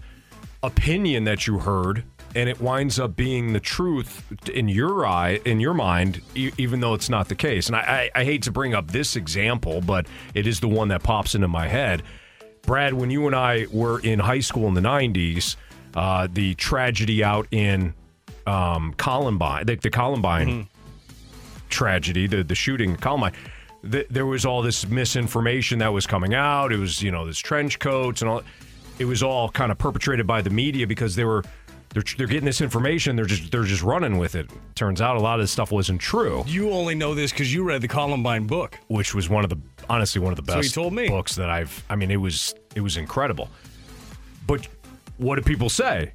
opinion 0.63 1.25
that 1.25 1.47
you 1.47 1.59
heard, 1.59 2.05
and 2.33 2.47
it 2.47 2.61
winds 2.61 2.97
up 2.97 3.17
being 3.17 3.51
the 3.51 3.59
truth 3.59 4.23
in 4.47 4.69
your 4.69 5.05
eye, 5.05 5.41
in 5.43 5.59
your 5.59 5.73
mind, 5.73 6.21
e- 6.33 6.53
even 6.57 6.79
though 6.79 6.93
it's 6.93 7.09
not 7.09 7.27
the 7.27 7.35
case. 7.35 7.67
And 7.67 7.75
I, 7.75 8.09
I, 8.15 8.21
I 8.21 8.23
hate 8.23 8.43
to 8.43 8.51
bring 8.53 8.73
up 8.73 8.89
this 8.89 9.17
example, 9.17 9.81
but 9.81 10.07
it 10.33 10.47
is 10.47 10.61
the 10.61 10.69
one 10.69 10.87
that 10.87 11.03
pops 11.03 11.35
into 11.35 11.49
my 11.49 11.67
head. 11.67 12.01
Brad, 12.61 12.93
when 12.93 13.09
you 13.09 13.27
and 13.27 13.35
I 13.35 13.65
were 13.69 13.99
in 13.99 14.17
high 14.17 14.39
school 14.39 14.69
in 14.69 14.75
the 14.75 14.79
'90s, 14.79 15.57
uh, 15.93 16.29
the 16.31 16.55
tragedy 16.55 17.21
out 17.21 17.47
in 17.51 17.93
um, 18.45 18.93
Columbine, 18.95 19.65
the, 19.65 19.75
the 19.75 19.89
Columbine 19.89 20.69
tragedy, 21.67 22.27
the 22.27 22.45
the 22.45 22.55
shooting 22.55 22.95
Columbine, 22.95 23.33
th- 23.89 24.07
there 24.09 24.25
was 24.25 24.45
all 24.45 24.61
this 24.61 24.87
misinformation 24.87 25.79
that 25.79 25.91
was 25.93 26.05
coming 26.07 26.33
out. 26.33 26.71
It 26.71 26.77
was 26.79 27.01
you 27.01 27.11
know 27.11 27.25
this 27.25 27.37
trench 27.39 27.79
coats 27.79 28.21
and 28.21 28.29
all. 28.29 28.43
It 28.99 29.05
was 29.05 29.21
all 29.21 29.49
kind 29.49 29.71
of 29.71 29.77
perpetrated 29.77 30.25
by 30.25 30.41
the 30.41 30.49
media 30.49 30.87
because 30.87 31.15
they 31.15 31.23
were 31.23 31.43
they're 31.93 32.03
they're 32.17 32.27
getting 32.27 32.45
this 32.45 32.61
information. 32.61 33.15
They're 33.15 33.25
just 33.25 33.51
they're 33.51 33.63
just 33.63 33.83
running 33.83 34.17
with 34.17 34.35
it. 34.35 34.49
Turns 34.75 35.01
out 35.01 35.17
a 35.17 35.19
lot 35.19 35.39
of 35.39 35.43
this 35.43 35.51
stuff 35.51 35.71
wasn't 35.71 36.01
true, 36.01 36.43
you 36.47 36.71
only 36.71 36.95
know 36.95 37.13
this 37.15 37.31
because 37.31 37.53
you 37.53 37.63
read 37.63 37.81
the 37.81 37.87
Columbine 37.87 38.47
book. 38.47 38.77
which 38.87 39.13
was 39.15 39.29
one 39.29 39.43
of 39.43 39.49
the 39.49 39.57
honestly 39.89 40.19
one 40.21 40.33
of 40.37 40.43
the 40.45 40.51
So 40.51 40.61
he 40.61 40.69
told 40.69 40.93
me. 40.93 41.07
books 41.09 41.35
that 41.35 41.49
I've. 41.49 41.83
I 41.89 41.95
mean, 41.95 42.11
it 42.11 42.17
was 42.17 42.53
it 42.75 42.81
was 42.81 42.97
incredible. 42.97 43.49
But 44.47 44.67
what 45.17 45.35
do 45.35 45.41
people 45.41 45.69
say? 45.69 46.13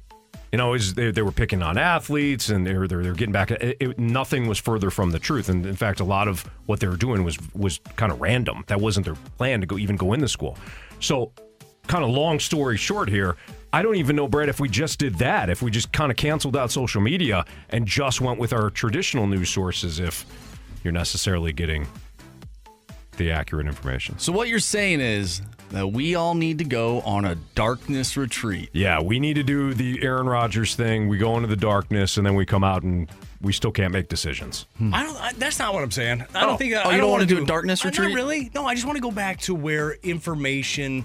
You 0.53 0.57
know, 0.57 0.75
is 0.75 0.93
they, 0.93 1.09
they 1.09 1.23
were 1.23 1.31
picking 1.31 1.63
on 1.63 1.79
athletes 1.79 2.49
and 2.49 2.63
they 2.63 2.77
were 2.77 2.87
they're, 2.87 3.01
they're 3.01 3.15
getting 3.15 3.31
back. 3.31 3.49
It, 3.49 3.75
it, 3.79 3.97
nothing 3.97 4.45
was 4.45 4.59
further 4.59 4.91
from 4.91 5.09
the 5.09 5.17
truth. 5.17 5.49
And 5.49 5.65
in 5.65 5.75
fact, 5.75 5.99
a 5.99 6.03
lot 6.03 6.27
of 6.27 6.41
what 6.67 6.79
they 6.79 6.85
were 6.85 6.95
doing 6.95 7.23
was 7.23 7.39
was 7.55 7.79
kind 7.95 8.11
of 8.11 8.21
random. 8.21 8.63
That 8.67 8.79
wasn't 8.79 9.07
their 9.07 9.15
plan 9.39 9.61
to 9.61 9.65
go 9.65 9.79
even 9.79 9.95
go 9.95 10.13
in 10.13 10.19
the 10.19 10.27
school. 10.27 10.55
So, 10.99 11.31
kind 11.87 12.03
of 12.03 12.11
long 12.11 12.39
story 12.39 12.77
short 12.77 13.09
here. 13.09 13.35
I 13.73 13.81
don't 13.81 13.95
even 13.95 14.15
know, 14.15 14.27
Brad, 14.27 14.47
if 14.47 14.59
we 14.59 14.69
just 14.69 14.99
did 14.99 15.15
that, 15.15 15.49
if 15.49 15.63
we 15.63 15.71
just 15.71 15.91
kind 15.91 16.11
of 16.11 16.17
canceled 16.17 16.55
out 16.55 16.69
social 16.69 17.01
media 17.01 17.45
and 17.71 17.87
just 17.87 18.21
went 18.21 18.37
with 18.37 18.53
our 18.53 18.69
traditional 18.69 19.25
news 19.25 19.49
sources, 19.49 19.99
if 19.99 20.23
you're 20.83 20.93
necessarily 20.93 21.51
getting 21.51 21.87
the 23.17 23.31
accurate 23.31 23.67
information. 23.67 24.17
So 24.19 24.31
what 24.31 24.47
you're 24.47 24.59
saying 24.59 25.01
is 25.01 25.41
that 25.69 25.87
we 25.87 26.15
all 26.15 26.35
need 26.35 26.57
to 26.59 26.63
go 26.63 27.01
on 27.01 27.25
a 27.25 27.35
darkness 27.55 28.15
retreat. 28.17 28.69
Yeah, 28.73 29.01
we 29.01 29.19
need 29.19 29.35
to 29.35 29.43
do 29.43 29.73
the 29.73 30.01
Aaron 30.03 30.27
Rodgers 30.27 30.75
thing. 30.75 31.07
We 31.07 31.17
go 31.17 31.35
into 31.35 31.47
the 31.47 31.55
darkness 31.55 32.17
and 32.17 32.25
then 32.25 32.35
we 32.35 32.45
come 32.45 32.63
out 32.63 32.83
and 32.83 33.09
we 33.41 33.51
still 33.53 33.71
can't 33.71 33.91
make 33.91 34.07
decisions. 34.07 34.65
I 34.93 35.03
don't. 35.03 35.21
I, 35.21 35.33
that's 35.33 35.59
not 35.59 35.73
what 35.73 35.83
I'm 35.83 35.91
saying. 35.91 36.21
I 36.33 36.43
Oh. 36.43 36.47
don't 36.47 36.57
think. 36.57 36.73
Oh, 36.75 36.77
I 36.77 36.83
you 36.83 36.91
don't 36.91 36.99
don't 37.01 37.09
wanna 37.11 37.21
want 37.23 37.29
do 37.29 37.43
a 37.43 37.45
darkness 37.45 37.83
Uh, 37.83 37.89
retreat? 37.89 38.09
Not 38.09 38.15
really. 38.15 38.51
No, 38.55 38.65
I 38.65 38.73
just 38.73 38.85
want 38.85 38.95
to 38.97 39.01
go 39.01 39.11
back 39.11 39.39
to 39.41 39.53
where 39.55 39.93
information 40.03 41.03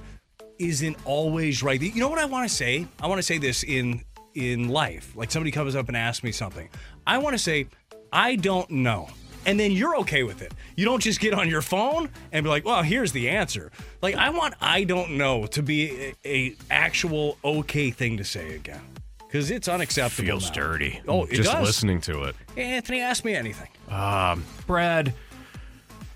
isn't 0.59 0.97
always 1.05 1.63
right. 1.63 1.81
You 1.81 2.01
know 2.01 2.09
what 2.09 2.19
I 2.19 2.25
want 2.27 2.49
to 2.49 2.55
say? 2.55 2.87
I 3.01 3.07
want 3.07 3.19
to 3.19 3.23
say 3.23 3.39
this 3.39 3.63
in 3.65 4.03
in 4.35 4.69
life. 4.69 5.17
Like 5.17 5.31
somebody 5.31 5.51
comes 5.51 5.75
up 5.75 5.89
and 5.89 5.97
asks 5.97 6.23
me 6.23 6.31
something. 6.31 6.69
I 7.07 7.19
want 7.19 7.35
to 7.35 7.39
say, 7.43 7.67
I 8.13 8.37
don't 8.37 8.71
know. 8.71 9.09
And 9.47 9.59
then 9.59 9.73
you're 9.73 9.97
okay 9.99 10.25
with 10.25 10.43
it. 10.43 10.53
You 10.77 10.85
don't 10.85 11.03
just 11.03 11.21
get 11.21 11.33
on 11.33 11.49
your 11.49 11.63
phone 11.63 12.11
and 12.33 12.45
be 12.45 12.51
like, 12.51 12.65
"Well, 12.65 12.83
here's 12.83 13.13
the 13.13 13.29
answer." 13.31 13.71
Like 14.03 14.15
I 14.15 14.31
want 14.31 14.55
"I 14.61 14.85
don't 14.85 15.13
know" 15.17 15.47
to 15.47 15.63
be 15.63 15.91
a, 15.91 16.15
a 16.27 16.57
actual 16.71 17.39
okay 17.45 17.91
thing 17.91 18.19
to 18.19 18.25
say 18.25 18.55
again, 18.55 18.81
because 19.27 19.51
it's 19.51 19.69
unacceptable. 19.69 20.27
Feels 20.27 20.49
now. 20.49 20.55
dirty. 20.55 21.01
Oh, 21.09 21.25
it 21.25 21.35
just 21.35 21.51
does. 21.51 21.67
listening 21.67 22.01
to 22.03 22.25
it. 22.25 22.37
Anthony, 22.57 23.01
ask 23.01 23.25
me 23.25 23.35
anything. 23.35 23.69
Um, 23.89 24.45
Brad, 24.67 25.15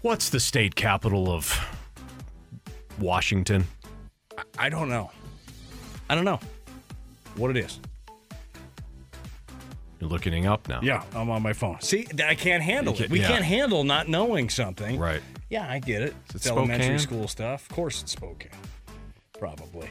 what's 0.03 0.29
the 0.29 0.41
state 0.41 0.75
capital 0.75 1.31
of 1.31 1.59
Washington? 2.99 3.65
I 4.59 4.69
don't 4.69 4.89
know. 4.89 5.11
I 6.11 6.15
don't 6.15 6.25
know 6.25 6.41
what 7.37 7.51
it 7.51 7.57
is. 7.57 7.79
You're 10.03 10.11
looking 10.11 10.47
up 10.47 10.69
now. 10.69 10.81
Yeah, 10.83 11.05
I'm 11.15 11.31
on 11.31 11.43
my 11.43 11.53
phone. 11.53 11.81
See, 11.81 12.09
I 12.27 12.35
can't 12.35 12.61
handle 12.61 12.93
You 12.93 12.97
it. 12.97 12.99
can't- 13.03 13.11
We 13.13 13.21
yeah. 13.21 13.29
can't 13.29 13.45
handle 13.45 13.85
not 13.85 14.09
knowing 14.09 14.49
something. 14.51 14.99
Right. 14.99 15.23
Yeah, 15.49 15.65
I 15.71 15.79
get 15.79 16.03
it. 16.03 16.09
it 16.09 16.35
It's 16.35 16.47
elementary 16.49 16.99
school 16.99 17.29
stuff. 17.29 17.71
Of 17.71 17.77
course, 17.77 18.03
it's 18.03 18.11
Spokane. 18.11 18.51
Probably. 19.39 19.89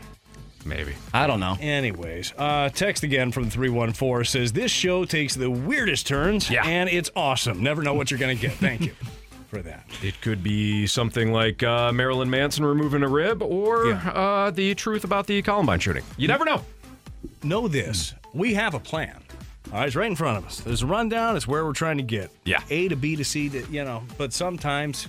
Maybe. 0.65 0.95
I 1.13 1.27
don't 1.27 1.39
know. 1.39 1.55
Anyways, 1.61 2.33
uh, 2.37 2.67
text 2.69 3.03
again 3.03 3.31
from 3.31 3.49
314 3.49 4.25
says 4.25 4.51
this 4.51 4.69
show 4.69 5.05
takes 5.05 5.33
the 5.33 5.49
weirdest 5.49 6.07
turns 6.07 6.49
Yeah. 6.51 6.65
and 6.65 6.89
it's 6.89 7.09
awesome. 7.15 7.63
Never 7.63 7.81
know 7.81 7.93
what 7.93 8.11
you're 8.11 8.19
going 8.19 8.35
to 8.37 8.41
get. 8.41 8.51
Thank 8.57 8.81
you 8.81 8.91
for 9.47 9.61
that. 9.61 9.85
It 10.03 10.19
could 10.19 10.43
be 10.43 10.87
something 10.87 11.31
like 11.31 11.63
uh, 11.63 11.93
Marilyn 11.93 12.29
Manson 12.29 12.65
removing 12.65 13.01
a 13.01 13.07
rib 13.07 13.41
or 13.41 13.87
Yeah. 13.91 14.09
uh, 14.09 14.51
the 14.51 14.75
truth 14.75 15.05
about 15.05 15.25
the 15.25 15.41
Columbine 15.41 15.79
shooting. 15.79 16.03
You 16.17 16.27
never 16.27 16.43
know. 16.43 16.65
Know 17.43 17.69
this 17.69 18.13
we 18.33 18.53
have 18.55 18.73
a 18.73 18.79
plan. 18.79 19.15
All 19.71 19.77
right, 19.79 19.87
it's 19.87 19.95
right 19.95 20.09
in 20.09 20.17
front 20.17 20.37
of 20.37 20.45
us. 20.45 20.59
There's 20.59 20.81
a 20.81 20.85
rundown. 20.85 21.37
It's 21.37 21.47
where 21.47 21.63
we're 21.63 21.71
trying 21.71 21.95
to 21.95 22.03
get. 22.03 22.29
Yeah. 22.43 22.61
A 22.69 22.89
to 22.89 22.97
B 22.97 23.15
to 23.15 23.23
C 23.23 23.47
to, 23.49 23.65
you 23.71 23.85
know, 23.85 24.03
but 24.17 24.33
sometimes 24.33 25.07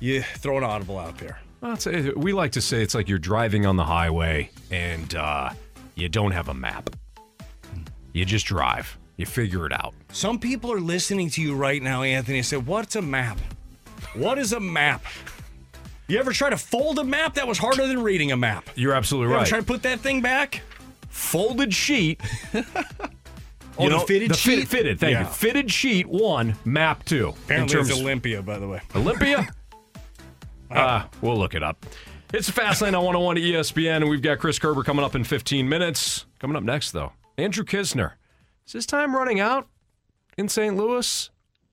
you 0.00 0.22
throw 0.22 0.56
an 0.56 0.64
audible 0.64 0.98
out 0.98 1.18
there. 1.18 1.38
Well, 1.60 1.74
it's, 1.74 1.86
we 2.16 2.32
like 2.32 2.52
to 2.52 2.62
say 2.62 2.82
it's 2.82 2.94
like 2.94 3.06
you're 3.06 3.18
driving 3.18 3.66
on 3.66 3.76
the 3.76 3.84
highway 3.84 4.50
and 4.70 5.14
uh, 5.14 5.50
you 5.94 6.08
don't 6.08 6.30
have 6.30 6.48
a 6.48 6.54
map. 6.54 6.88
You 8.14 8.24
just 8.24 8.46
drive. 8.46 8.96
You 9.18 9.26
figure 9.26 9.66
it 9.66 9.72
out. 9.72 9.92
Some 10.10 10.38
people 10.38 10.72
are 10.72 10.80
listening 10.80 11.28
to 11.30 11.42
you 11.42 11.54
right 11.54 11.82
now, 11.82 12.02
Anthony, 12.02 12.38
and 12.38 12.46
say, 12.46 12.56
What's 12.56 12.96
a 12.96 13.02
map? 13.02 13.38
What 14.14 14.38
is 14.38 14.54
a 14.54 14.60
map? 14.60 15.04
You 16.08 16.18
ever 16.18 16.32
try 16.32 16.48
to 16.48 16.56
fold 16.56 16.98
a 16.98 17.04
map? 17.04 17.34
That 17.34 17.46
was 17.46 17.58
harder 17.58 17.86
than 17.86 18.02
reading 18.02 18.32
a 18.32 18.36
map. 18.38 18.70
You're 18.74 18.94
absolutely 18.94 19.26
right. 19.26 19.32
You 19.32 19.36
ever 19.36 19.42
right. 19.42 19.48
try 19.48 19.60
to 19.60 19.66
put 19.66 19.82
that 19.82 20.00
thing 20.00 20.22
back? 20.22 20.62
Folded 21.10 21.74
sheet. 21.74 22.20
Oh, 23.80 23.88
the 23.88 24.06
fitted 24.06 24.30
the 24.30 24.34
sheet? 24.34 24.50
Fitted, 24.50 24.68
fitted, 24.68 25.00
thank 25.00 25.12
Yeah. 25.12 25.20
you. 25.20 25.26
Fitted 25.26 25.70
sheet 25.70 26.06
one, 26.06 26.54
map 26.64 27.04
two. 27.04 27.34
Apparently, 27.44 27.78
in 27.78 27.86
it's 27.86 28.00
Olympia, 28.00 28.42
by 28.42 28.58
the 28.58 28.68
way. 28.68 28.80
Olympia. 28.94 29.48
Uh, 30.70 31.04
we'll 31.20 31.36
look 31.36 31.54
it 31.56 31.64
up. 31.64 31.84
It's 32.32 32.46
the 32.46 32.52
Fast 32.52 32.80
Lane 32.80 32.94
on 32.94 33.02
101 33.04 33.36
ESPN, 33.38 33.96
and 33.96 34.08
we've 34.08 34.22
got 34.22 34.38
Chris 34.38 34.56
Kerber 34.56 34.84
coming 34.84 35.04
up 35.04 35.16
in 35.16 35.24
15 35.24 35.68
minutes. 35.68 36.26
Coming 36.38 36.56
up 36.56 36.62
next, 36.62 36.92
though, 36.92 37.12
Andrew 37.36 37.64
Knizner. 37.64 38.12
Is 38.68 38.74
his 38.74 38.86
time 38.86 39.16
running 39.16 39.40
out 39.40 39.66
in 40.38 40.48
St. 40.48 40.76
Louis? 40.76 41.28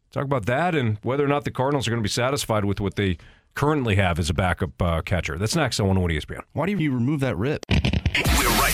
Talk 0.09 0.23
about 0.23 0.47
that 0.47 0.73
and 0.73 0.97
whether 1.03 1.23
or 1.23 1.27
not 1.27 1.43
the 1.43 1.51
Cardinals 1.51 1.87
are 1.87 1.91
going 1.91 2.01
to 2.01 2.03
be 2.03 2.09
satisfied 2.09 2.65
with 2.65 2.79
what 2.81 2.95
they 2.95 3.19
currently 3.53 3.97
have 3.97 4.17
as 4.17 4.31
a 4.31 4.33
backup 4.33 4.81
uh, 4.81 5.01
catcher. 5.03 5.37
That's 5.37 5.55
next 5.55 5.79
on 5.79 5.85
101 5.89 6.19
ESPN. 6.19 6.43
Why 6.53 6.65
do 6.65 6.71
you 6.71 6.91
remove 6.91 7.19
that 7.19 7.37
rip? 7.37 7.63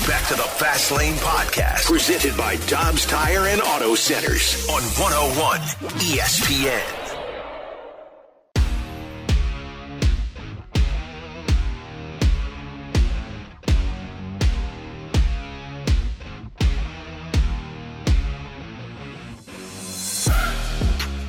Back 0.07 0.27
to 0.27 0.33
the 0.33 0.43
Fast 0.43 0.91
Lane 0.91 1.13
Podcast, 1.13 1.85
presented 1.85 2.35
by 2.35 2.57
Dobbs 2.67 3.05
Tire 3.05 3.47
and 3.47 3.61
Auto 3.61 3.95
Centers 3.95 4.67
on 4.67 4.81
101 4.99 5.59
ESPN. 6.01 7.03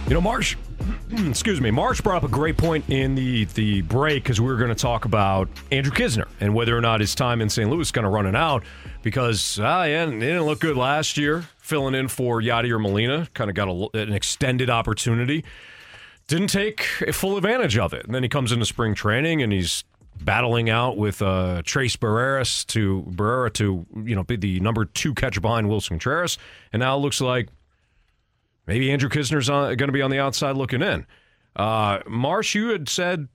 You 0.09 0.14
know, 0.14 0.20
Marsh, 0.20 0.57
excuse 1.18 1.60
me, 1.60 1.70
Marsh 1.70 2.00
brought 2.00 2.18
up 2.18 2.24
a 2.24 2.32
great 2.32 2.56
point 2.56 2.88
in 2.88 3.14
the, 3.14 3.44
the 3.46 3.82
break 3.82 4.22
because 4.22 4.40
we 4.40 4.46
were 4.46 4.56
going 4.56 4.70
to 4.70 4.74
talk 4.74 5.04
about 5.04 5.48
Andrew 5.70 5.92
Knizner 5.92 6.28
and 6.40 6.54
whether 6.54 6.76
or 6.76 6.80
not 6.80 7.00
his 7.00 7.14
time 7.14 7.40
in 7.40 7.48
St. 7.48 7.70
Louis 7.70 7.82
is 7.82 7.92
going 7.92 8.04
to 8.04 8.08
run 8.08 8.26
it 8.26 8.34
out 8.34 8.64
because, 9.02 9.58
ah, 9.60 9.84
yeah, 9.84 10.04
it 10.06 10.18
didn't 10.18 10.42
look 10.44 10.60
good 10.60 10.76
last 10.76 11.16
year, 11.16 11.44
filling 11.58 11.94
in 11.94 12.08
for 12.08 12.40
Yadier 12.40 12.80
Molina, 12.80 13.28
kind 13.34 13.50
of 13.50 13.56
got 13.56 13.68
a, 13.68 14.02
an 14.02 14.12
extended 14.12 14.70
opportunity. 14.70 15.44
Didn't 16.26 16.48
take 16.48 16.82
full 17.12 17.36
advantage 17.36 17.76
of 17.76 17.92
it. 17.92 18.06
And 18.06 18.14
then 18.14 18.22
he 18.22 18.28
comes 18.28 18.50
into 18.50 18.64
spring 18.64 18.94
training 18.94 19.42
and 19.42 19.52
he's 19.52 19.84
battling 20.20 20.70
out 20.70 20.96
with 20.96 21.20
uh, 21.22 21.62
Tres 21.64 21.96
Barreras 21.96 22.64
to 22.66 23.04
Barrera 23.10 23.52
to 23.54 23.84
you 24.04 24.14
know 24.14 24.22
be 24.22 24.36
the 24.36 24.60
number 24.60 24.84
two 24.84 25.14
catcher 25.14 25.40
behind 25.40 25.68
Willson 25.68 25.90
Contreras, 25.90 26.38
and 26.72 26.80
now 26.80 26.96
it 26.96 27.00
looks 27.00 27.20
like 27.20 27.48
maybe 28.66 28.90
Andrew 28.90 29.08
Knizner's 29.08 29.48
going 29.48 29.76
to 29.78 29.92
be 29.92 30.02
on 30.02 30.10
the 30.10 30.18
outside 30.18 30.56
looking 30.56 30.82
in. 30.82 31.06
Uh, 31.56 32.00
Marsh, 32.06 32.54
you 32.54 32.68
had 32.68 32.88
said 32.88 33.28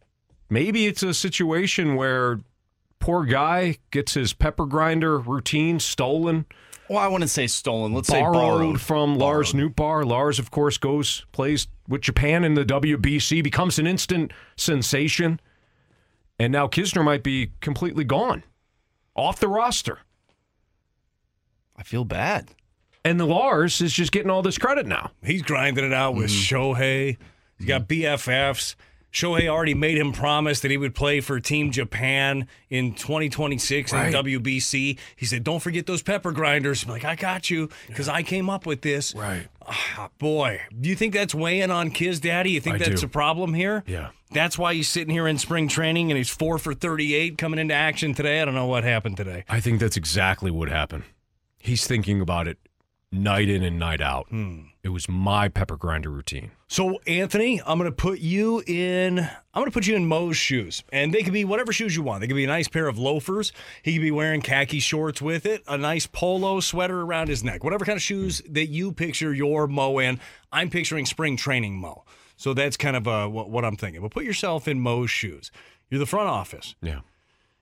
maybe 0.49 0.87
it's 0.87 1.03
a 1.03 1.13
situation 1.13 1.95
where 1.95 2.39
poor 2.99 3.25
guy 3.25 3.77
gets 3.91 4.13
his 4.13 4.33
pepper 4.33 4.65
grinder 4.65 5.19
routine 5.19 5.79
stolen, 5.79 6.45
Well, 6.89 6.97
I 6.99 7.07
wouldn't 7.07 7.29
say 7.29 7.47
stolen. 7.47 7.93
Let's 7.93 8.09
say 8.09 8.19
borrowed, 8.19 8.33
borrowed 8.33 8.81
from 8.81 9.17
Lars 9.17 9.53
Nootbaar. 9.53 10.05
Lars, 10.05 10.39
of 10.39 10.51
course, 10.51 10.77
goes 10.77 11.25
plays 11.31 11.67
with 11.87 12.01
Japan 12.01 12.43
in 12.43 12.55
the 12.55 12.65
WBC, 12.65 13.43
becomes 13.43 13.79
an 13.79 13.87
instant 13.87 14.31
sensation, 14.57 15.39
and 16.37 16.51
now 16.51 16.67
Knizner 16.67 17.03
might 17.03 17.23
be 17.23 17.51
completely 17.61 18.03
gone, 18.03 18.43
off 19.15 19.39
the 19.39 19.47
roster. 19.47 19.99
I 21.77 21.83
feel 21.83 22.03
bad. 22.03 22.49
And 23.05 23.19
the 23.19 23.25
Lars 23.25 23.81
is 23.81 23.93
just 23.93 24.11
getting 24.11 24.29
all 24.29 24.41
this 24.41 24.57
credit 24.57 24.85
now. 24.85 25.11
He's 25.23 25.41
grinding 25.41 25.85
it 25.85 25.93
out 25.93 26.15
with 26.15 26.29
Shohei. 26.29 27.17
He's 27.57 27.67
got 27.67 27.87
BFFs. 27.87 28.75
Shohei 29.11 29.47
already 29.47 29.73
made 29.73 29.97
him 29.97 30.11
promise 30.11 30.59
that 30.59 30.69
he 30.69 30.77
would 30.77 30.93
play 30.93 31.19
for 31.19 31.39
Team 31.39 31.71
Japan 31.71 32.45
in 32.69 32.93
2026 32.93 33.91
Right. 33.91 34.07
in 34.07 34.13
WBC. 34.13 34.99
He 35.15 35.25
said, 35.25 35.43
"Don't 35.43 35.61
forget 35.63 35.87
those 35.87 36.03
pepper 36.03 36.31
grinders." 36.31 36.83
I'm 36.83 36.89
like, 36.89 37.05
"I 37.05 37.15
got 37.15 37.49
you," 37.49 37.69
because 37.87 38.07
I 38.07 38.21
came 38.21 38.51
up 38.51 38.67
with 38.67 38.81
this. 38.81 39.15
Right. 39.15 39.47
Ah, 39.65 40.09
boy, 40.19 40.61
do 40.79 40.89
you 40.89 40.95
think 40.95 41.15
that's 41.15 41.33
weighing 41.33 41.71
on 41.71 41.89
Kiz 41.89 42.19
Daddy? 42.19 42.51
You 42.51 42.59
think 42.61 42.75
I 42.75 42.79
that's 42.89 43.01
do. 43.01 43.07
a 43.07 43.09
problem 43.09 43.55
here? 43.55 43.83
Yeah. 43.87 44.09
That's 44.31 44.59
why 44.59 44.75
he's 44.75 44.87
sitting 44.87 45.11
here 45.11 45.27
in 45.27 45.39
spring 45.39 45.67
training 45.69 46.11
and 46.11 46.17
he's 46.17 46.29
four 46.29 46.59
for 46.59 46.75
38 46.75 47.35
coming 47.39 47.59
into 47.59 47.73
action 47.73 48.13
today. 48.13 48.43
I 48.43 48.45
don't 48.45 48.53
know 48.53 48.67
what 48.67 48.83
happened 48.83 49.17
today. 49.17 49.43
I 49.49 49.59
think 49.59 49.79
that's 49.79 49.97
exactly 49.97 50.51
what 50.51 50.69
happened. 50.69 51.03
He's 51.57 51.87
thinking 51.87 52.21
about 52.21 52.47
it 52.47 52.59
night 53.11 53.49
in 53.49 53.63
and 53.63 53.79
night 53.79 54.01
out. 54.01 54.27
It 54.83 54.89
was 54.89 55.09
my 55.09 55.49
pepper 55.49 55.77
grinder 55.77 56.09
routine. 56.09 56.51
So, 56.67 56.99
Anthony, 57.07 57.61
I'm 57.65 57.77
going 57.79 57.89
to 57.89 57.95
put 57.95 58.19
you 58.19 58.63
in. 58.65 59.19
I'm 59.19 59.65
to 59.65 59.71
put 59.71 59.87
you 59.87 59.95
in 59.95 60.05
Mo's 60.05 60.37
shoes, 60.37 60.83
and 60.91 61.13
they 61.13 61.23
could 61.23 61.33
be 61.33 61.43
whatever 61.43 61.73
shoes 61.73 61.95
you 61.95 62.03
want. 62.03 62.21
They 62.21 62.27
could 62.27 62.35
be 62.35 62.43
a 62.43 62.47
nice 62.47 62.67
pair 62.67 62.87
of 62.87 62.97
loafers. 62.97 63.51
He 63.81 63.93
could 63.93 64.01
be 64.01 64.11
wearing 64.11 64.41
khaki 64.41 64.79
shorts 64.79 65.21
with 65.21 65.45
it, 65.45 65.63
a 65.67 65.77
nice 65.77 66.05
polo 66.05 66.59
sweater 66.59 67.01
around 67.01 67.27
his 67.27 67.43
neck, 67.43 67.63
whatever 67.63 67.85
kind 67.85 67.97
of 67.97 68.01
shoes 68.03 68.41
that 68.49 68.67
you 68.67 68.91
picture 68.91 69.33
your 69.33 69.67
Mo 69.67 69.99
in. 69.99 70.19
I'm 70.51 70.69
picturing 70.69 71.05
spring 71.05 71.35
training 71.35 71.77
Mo. 71.77 72.03
So 72.37 72.53
that's 72.53 72.77
kind 72.77 72.95
of 72.95 73.07
uh, 73.07 73.27
what, 73.27 73.49
what 73.49 73.65
I'm 73.65 73.75
thinking. 73.75 74.01
But 74.01 74.11
put 74.11 74.23
yourself 74.23 74.67
in 74.67 74.79
Mo's 74.79 75.09
shoes. 75.09 75.51
You're 75.89 75.99
the 75.99 76.05
front 76.05 76.29
office. 76.29 76.75
Yeah. 76.81 77.01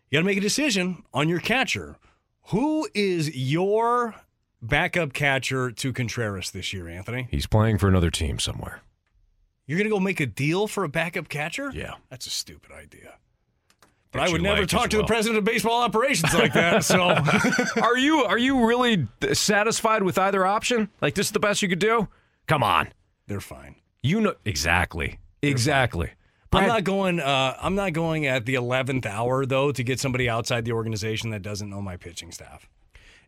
You 0.10 0.18
got 0.18 0.20
to 0.20 0.26
make 0.26 0.38
a 0.38 0.41
decision 0.41 1.04
on 1.14 1.28
your 1.30 1.39
catcher. 1.39 1.98
Who 2.50 2.88
is 2.93 3.36
your 3.36 4.16
backup 4.68 5.13
catcher 5.13 5.72
to 5.72 5.93
Contreras 5.93 6.51
this 6.51 6.74
year, 6.74 6.88
Anthony? 6.88 7.28
He's 7.32 7.47
playing 7.47 7.78
for 7.78 7.88
another 7.88 8.11
team 8.11 8.39
somewhere. 8.39 8.82
You're 9.65 9.78
going 9.78 9.89
to 9.89 9.95
go 9.95 9.99
make 9.99 10.20
a 10.20 10.26
deal 10.26 10.68
for 10.68 10.84
a 10.84 10.89
backup 10.89 11.30
catcher? 11.30 11.72
Yeah. 11.74 11.95
That's 12.09 12.26
a 12.28 12.30
stupid 12.30 12.72
idea. 12.72 13.15
But 14.11 14.22
I 14.22 14.32
would 14.32 14.41
never 14.41 14.61
like 14.61 14.70
talk 14.70 14.89
to 14.91 14.97
the 14.97 15.03
president 15.03 15.38
of 15.38 15.43
baseball 15.43 15.82
operations 15.82 16.34
like 16.34 16.53
that. 16.53 16.84
So 16.84 17.01
are 17.82 17.97
you 17.97 18.24
are 18.24 18.38
you 18.38 18.65
really 18.65 19.07
satisfied 19.34 20.01
with 20.03 20.18
either 20.18 20.45
option? 20.45 20.89
Like 21.01 21.13
this 21.15 21.28
is 21.28 21.32
the 21.34 21.39
best 21.39 21.61
you 21.61 21.68
could 21.68 21.80
do? 21.80 22.07
Come 22.47 22.63
on. 22.63 22.89
they're 23.28 23.41
fine. 23.41 23.76
You 24.01 24.22
know 24.22 24.36
exactly. 24.45 25.20
Exactly. 25.41 26.11
I'm 26.53 26.68
not 26.68 26.86
going. 26.86 27.20
Uh, 27.20 27.57
I'm 27.61 27.76
not 27.76 27.91
going 27.93 28.26
at 28.26 28.45
the 28.45 28.55
eleventh 28.55 29.05
hour 29.05 29.45
though 29.45 29.72
to 29.74 29.84
get 29.84 29.99
somebody 29.99 30.30
outside 30.30 30.63
the 30.63 30.72
organization 30.72 31.30
that 31.32 31.41
doesn't 31.41 31.70
know 31.70 31.82
my 31.82 31.97
pitching 31.97 32.32
staff. 32.32 32.70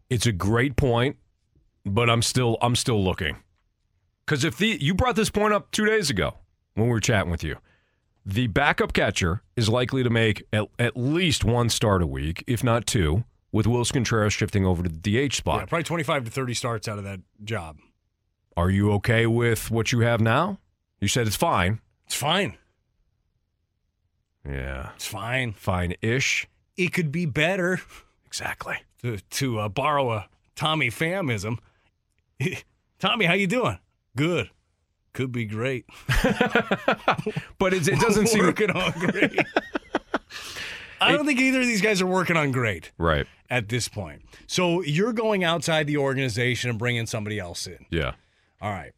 It's 0.10 0.26
a 0.26 0.32
great 0.32 0.76
point, 0.78 1.18
but 1.86 2.10
I'm 2.10 2.22
still 2.22 2.58
I'm 2.62 2.76
still 2.76 3.04
looking. 3.04 3.38
Cuz 4.26 4.44
if 4.44 4.58
the 4.58 4.78
you 4.80 4.94
brought 4.94 5.16
this 5.16 5.30
point 5.30 5.54
up 5.54 5.72
2 5.72 5.86
days 5.86 6.10
ago 6.10 6.36
when 6.76 6.88
we 6.88 6.92
were 6.94 7.00
chatting 7.00 7.32
with 7.32 7.44
you. 7.44 7.58
The 8.26 8.48
backup 8.48 8.94
catcher 8.94 9.42
is 9.56 9.70
likely 9.70 10.04
to 10.04 10.10
make 10.10 10.44
at, 10.54 10.68
at 10.78 10.96
least 10.96 11.44
one 11.44 11.70
start 11.70 12.04
a 12.04 12.08
week, 12.08 12.44
if 12.48 12.64
not 12.64 12.86
two, 12.86 13.24
with 13.52 13.66
Willson 13.66 13.94
Contreras 13.94 14.34
shifting 14.34 14.66
over 14.66 14.84
to 14.84 14.90
the 14.90 15.28
DH 15.28 15.34
spot. 15.34 15.62
Yeah, 15.62 15.66
probably 15.66 15.84
25 15.84 16.26
to 16.26 16.32
30 16.32 16.54
starts 16.54 16.88
out 16.88 16.98
of 16.98 17.04
that 17.06 17.22
job. 17.44 17.78
Are 18.56 18.70
you 18.70 18.92
okay 18.94 19.26
with 19.26 19.72
what 19.72 19.92
you 19.92 20.02
have 20.02 20.22
now? 20.22 20.60
You 21.00 21.08
said 21.08 21.28
it's 21.28 21.36
fine. 21.36 21.80
It's 22.06 22.16
fine. 22.16 22.58
Yeah. 24.48 24.92
It's 24.96 25.06
fine. 25.08 25.54
Fine-ish. 25.54 26.48
It 26.78 26.94
could 26.94 27.12
be 27.12 27.26
better. 27.26 27.82
Exactly. 28.26 28.76
To, 29.02 29.18
to 29.18 29.60
uh, 29.60 29.70
borrow 29.70 30.12
a 30.12 30.28
Tommy 30.56 30.90
Phamism. 30.90 31.58
Tommy, 33.00 33.26
how 33.26 33.34
you 33.34 33.48
doing? 33.48 33.80
Good. 34.16 34.50
Could 35.14 35.32
be 35.32 35.46
great. 35.46 35.86
But 37.58 37.74
it, 37.74 37.88
it 37.90 38.00
doesn't 38.00 38.28
seem 38.30 38.46
working 38.46 38.72
on 38.72 38.92
great. 38.94 39.38
I 41.02 41.12
don't 41.12 41.26
think 41.26 41.40
either 41.42 41.60
of 41.60 41.68
these 41.68 41.82
guys 41.82 42.02
are 42.02 42.08
working 42.08 42.38
on 42.38 42.52
great 42.52 42.92
right. 42.98 43.28
at 43.50 43.68
this 43.68 43.90
point. 43.90 44.22
So 44.48 44.82
you're 44.82 45.12
going 45.12 45.44
outside 45.44 45.88
the 45.88 45.98
organization 45.98 46.70
and 46.70 46.80
bringing 46.80 47.06
somebody 47.06 47.38
else 47.38 47.68
in. 47.68 47.86
Yeah. 47.90 48.14
All 48.62 48.72
right. 48.72 48.94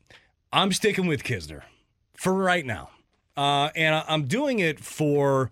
I'm 0.54 0.72
sticking 0.72 1.08
with 1.08 1.24
Knizner 1.24 1.64
for 2.16 2.34
right 2.34 2.66
now. 2.66 2.92
Uh, 3.36 3.70
and 3.76 4.04
I'm 4.08 4.26
doing 4.26 4.60
it 4.60 4.80
for 4.80 5.50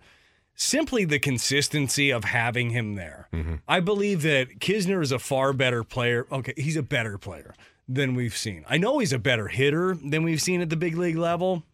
simply 0.54 1.04
the 1.04 1.18
consistency 1.18 2.10
of 2.10 2.24
having 2.24 2.70
him 2.70 2.94
there. 2.94 3.28
I 3.66 3.80
believe 3.80 4.22
that 4.22 4.60
Knizner 4.60 5.02
is 5.02 5.10
a 5.10 5.18
far 5.18 5.52
better 5.52 5.82
player. 5.82 6.26
Okay, 6.30 6.54
he's 6.56 6.76
a 6.76 6.82
better 6.82 7.18
player 7.18 7.54
than 7.92 8.14
we've 8.14 8.36
seen. 8.36 8.64
I 8.68 8.78
know 8.78 8.98
he's 8.98 9.12
a 9.12 9.18
better 9.18 9.48
hitter 9.48 9.94
than 9.94 10.22
we've 10.22 10.40
seen 10.40 10.60
at 10.60 10.70
the 10.70 10.76
big 10.76 10.96
league 10.96 11.16
level. 11.16 11.64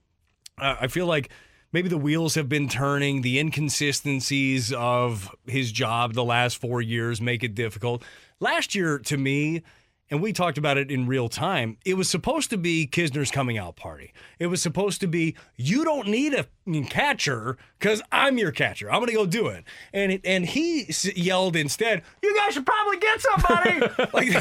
Uh, 0.59 0.77
I 0.81 0.87
feel 0.87 1.07
like 1.07 1.29
maybe 1.73 1.89
the 1.89 1.99
wheels 1.99 2.35
have 2.37 2.49
been 2.49 2.69
turning. 2.69 3.21
The 3.21 3.39
inconsistencies 3.39 4.73
of 4.73 5.35
his 5.47 5.71
job 5.71 6.15
the 6.15 6.25
last 6.25 6.57
four 6.57 6.81
years 6.81 7.21
make 7.21 7.45
it 7.45 7.55
difficult. 7.55 8.03
Last 8.41 8.75
year, 8.75 8.99
to 9.01 9.17
me, 9.17 9.63
and 10.11 10.23
we 10.23 10.33
talked 10.33 10.59
about 10.59 10.79
it 10.79 10.91
in 10.91 11.07
real 11.07 11.29
time, 11.29 11.77
it 11.85 11.95
was 11.95 12.09
supposed 12.09 12.51
to 12.51 12.57
be 12.57 12.87
Knizner's 12.87 13.31
coming 13.31 13.59
out 13.59 13.77
party. 13.77 14.13
It 14.39 14.47
was 14.47 14.63
supposed 14.63 15.01
to 15.01 15.07
be, 15.09 15.35
you 15.57 15.85
don't 15.85 16.09
need 16.09 16.35
a 16.35 16.47
catcher 16.85 17.57
because 17.79 18.03
I'm 18.13 18.39
your 18.39 18.53
catcher. 18.53 18.91
I'm 18.91 19.01
going 19.01 19.09
to 19.09 19.15
go 19.15 19.27
do 19.27 19.49
it. 19.49 19.65
And 19.93 20.13
it, 20.13 20.21
and 20.25 20.47
he 20.47 20.89
s- 20.89 21.17
yelled 21.17 21.57
instead, 21.57 22.03
you 22.23 22.35
guys 22.37 22.55
should 22.55 22.67
probably 22.67 22.99
get 22.99 23.21
somebody. 23.21 23.81
like, 24.13 24.35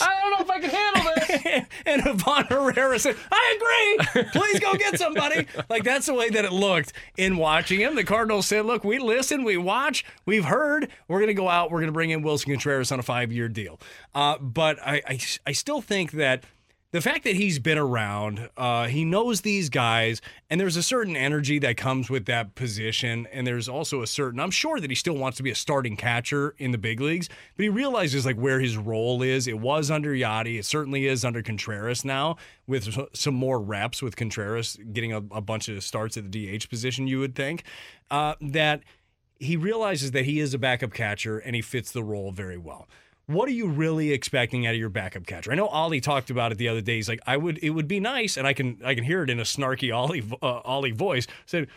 I 0.00 0.20
don't 0.20 0.30
know 0.30 0.40
if 0.40 0.50
I 0.50 0.60
can 0.60 0.70
handle 0.70 1.12
this. 1.16 1.66
and 1.86 2.02
Ivan 2.02 2.44
Herrera 2.46 2.98
said, 2.98 3.16
I 3.30 3.98
agree. 4.14 4.24
Please 4.32 4.60
go 4.60 4.74
get 4.74 4.98
somebody. 4.98 5.46
like 5.68 5.84
that's 5.84 6.06
the 6.06 6.14
way 6.14 6.30
that 6.30 6.44
it 6.44 6.52
looked 6.52 6.92
in 7.16 7.36
watching 7.36 7.80
him. 7.80 7.94
The 7.94 8.04
Cardinals 8.04 8.46
said, 8.46 8.64
look, 8.66 8.84
we 8.84 8.98
listen, 8.98 9.44
we 9.44 9.56
watch, 9.56 10.04
we've 10.26 10.44
heard. 10.44 10.88
We're 11.08 11.18
going 11.18 11.28
to 11.28 11.34
go 11.34 11.48
out. 11.48 11.70
We're 11.70 11.78
going 11.80 11.88
to 11.88 11.92
bring 11.92 12.10
in 12.10 12.22
Willson 12.22 12.52
Contreras 12.52 12.90
on 12.92 12.98
a 12.98 13.02
five 13.02 13.32
year 13.32 13.48
deal. 13.48 13.80
Uh, 14.14 14.38
but 14.38 14.78
I, 14.84 14.99
I, 15.06 15.18
I 15.46 15.52
still 15.52 15.80
think 15.80 16.12
that 16.12 16.44
the 16.92 17.00
fact 17.00 17.22
that 17.22 17.36
he's 17.36 17.60
been 17.60 17.78
around, 17.78 18.50
uh, 18.56 18.88
he 18.88 19.04
knows 19.04 19.42
these 19.42 19.68
guys, 19.68 20.20
and 20.48 20.60
there's 20.60 20.76
a 20.76 20.82
certain 20.82 21.16
energy 21.16 21.60
that 21.60 21.76
comes 21.76 22.10
with 22.10 22.26
that 22.26 22.56
position. 22.56 23.28
And 23.32 23.46
there's 23.46 23.68
also 23.68 24.02
a 24.02 24.08
certain, 24.08 24.40
I'm 24.40 24.50
sure 24.50 24.80
that 24.80 24.90
he 24.90 24.96
still 24.96 25.14
wants 25.14 25.36
to 25.36 25.44
be 25.44 25.50
a 25.50 25.54
starting 25.54 25.96
catcher 25.96 26.56
in 26.58 26.72
the 26.72 26.78
big 26.78 27.00
leagues, 27.00 27.28
but 27.56 27.62
he 27.62 27.68
realizes 27.68 28.26
like 28.26 28.36
where 28.36 28.58
his 28.58 28.76
role 28.76 29.22
is. 29.22 29.46
It 29.46 29.60
was 29.60 29.88
under 29.88 30.12
Yadi, 30.12 30.58
it 30.58 30.64
certainly 30.64 31.06
is 31.06 31.24
under 31.24 31.42
Contreras 31.42 32.04
now, 32.04 32.36
with 32.66 32.98
some 33.14 33.34
more 33.34 33.60
reps 33.60 34.02
with 34.02 34.16
Contreras 34.16 34.76
getting 34.92 35.12
a, 35.12 35.18
a 35.18 35.40
bunch 35.40 35.68
of 35.68 35.84
starts 35.84 36.16
at 36.16 36.32
the 36.32 36.58
DH 36.58 36.68
position, 36.68 37.06
you 37.06 37.20
would 37.20 37.36
think. 37.36 37.62
Uh, 38.10 38.34
that 38.40 38.82
he 39.38 39.56
realizes 39.56 40.10
that 40.10 40.24
he 40.24 40.40
is 40.40 40.54
a 40.54 40.58
backup 40.58 40.92
catcher 40.92 41.38
and 41.38 41.54
he 41.54 41.62
fits 41.62 41.92
the 41.92 42.02
role 42.02 42.32
very 42.32 42.58
well. 42.58 42.88
What 43.30 43.48
are 43.48 43.52
you 43.52 43.68
really 43.68 44.12
expecting 44.12 44.66
out 44.66 44.74
of 44.74 44.80
your 44.80 44.88
backup 44.88 45.24
catcher? 45.24 45.52
I 45.52 45.54
know 45.54 45.68
Ollie 45.68 46.00
talked 46.00 46.30
about 46.30 46.50
it 46.50 46.58
the 46.58 46.68
other 46.68 46.80
day. 46.80 46.96
He's 46.96 47.08
like, 47.08 47.20
I 47.26 47.36
would, 47.36 47.58
it 47.62 47.70
would 47.70 47.86
be 47.86 48.00
nice, 48.00 48.36
and 48.36 48.46
I 48.46 48.52
can, 48.52 48.80
I 48.84 48.94
can 48.94 49.04
hear 49.04 49.22
it 49.22 49.30
in 49.30 49.38
a 49.38 49.44
snarky 49.44 49.94
Ollie, 49.94 50.24
uh, 50.42 50.60
Ollie 50.64 50.90
voice. 50.90 51.28
Said, 51.46 51.68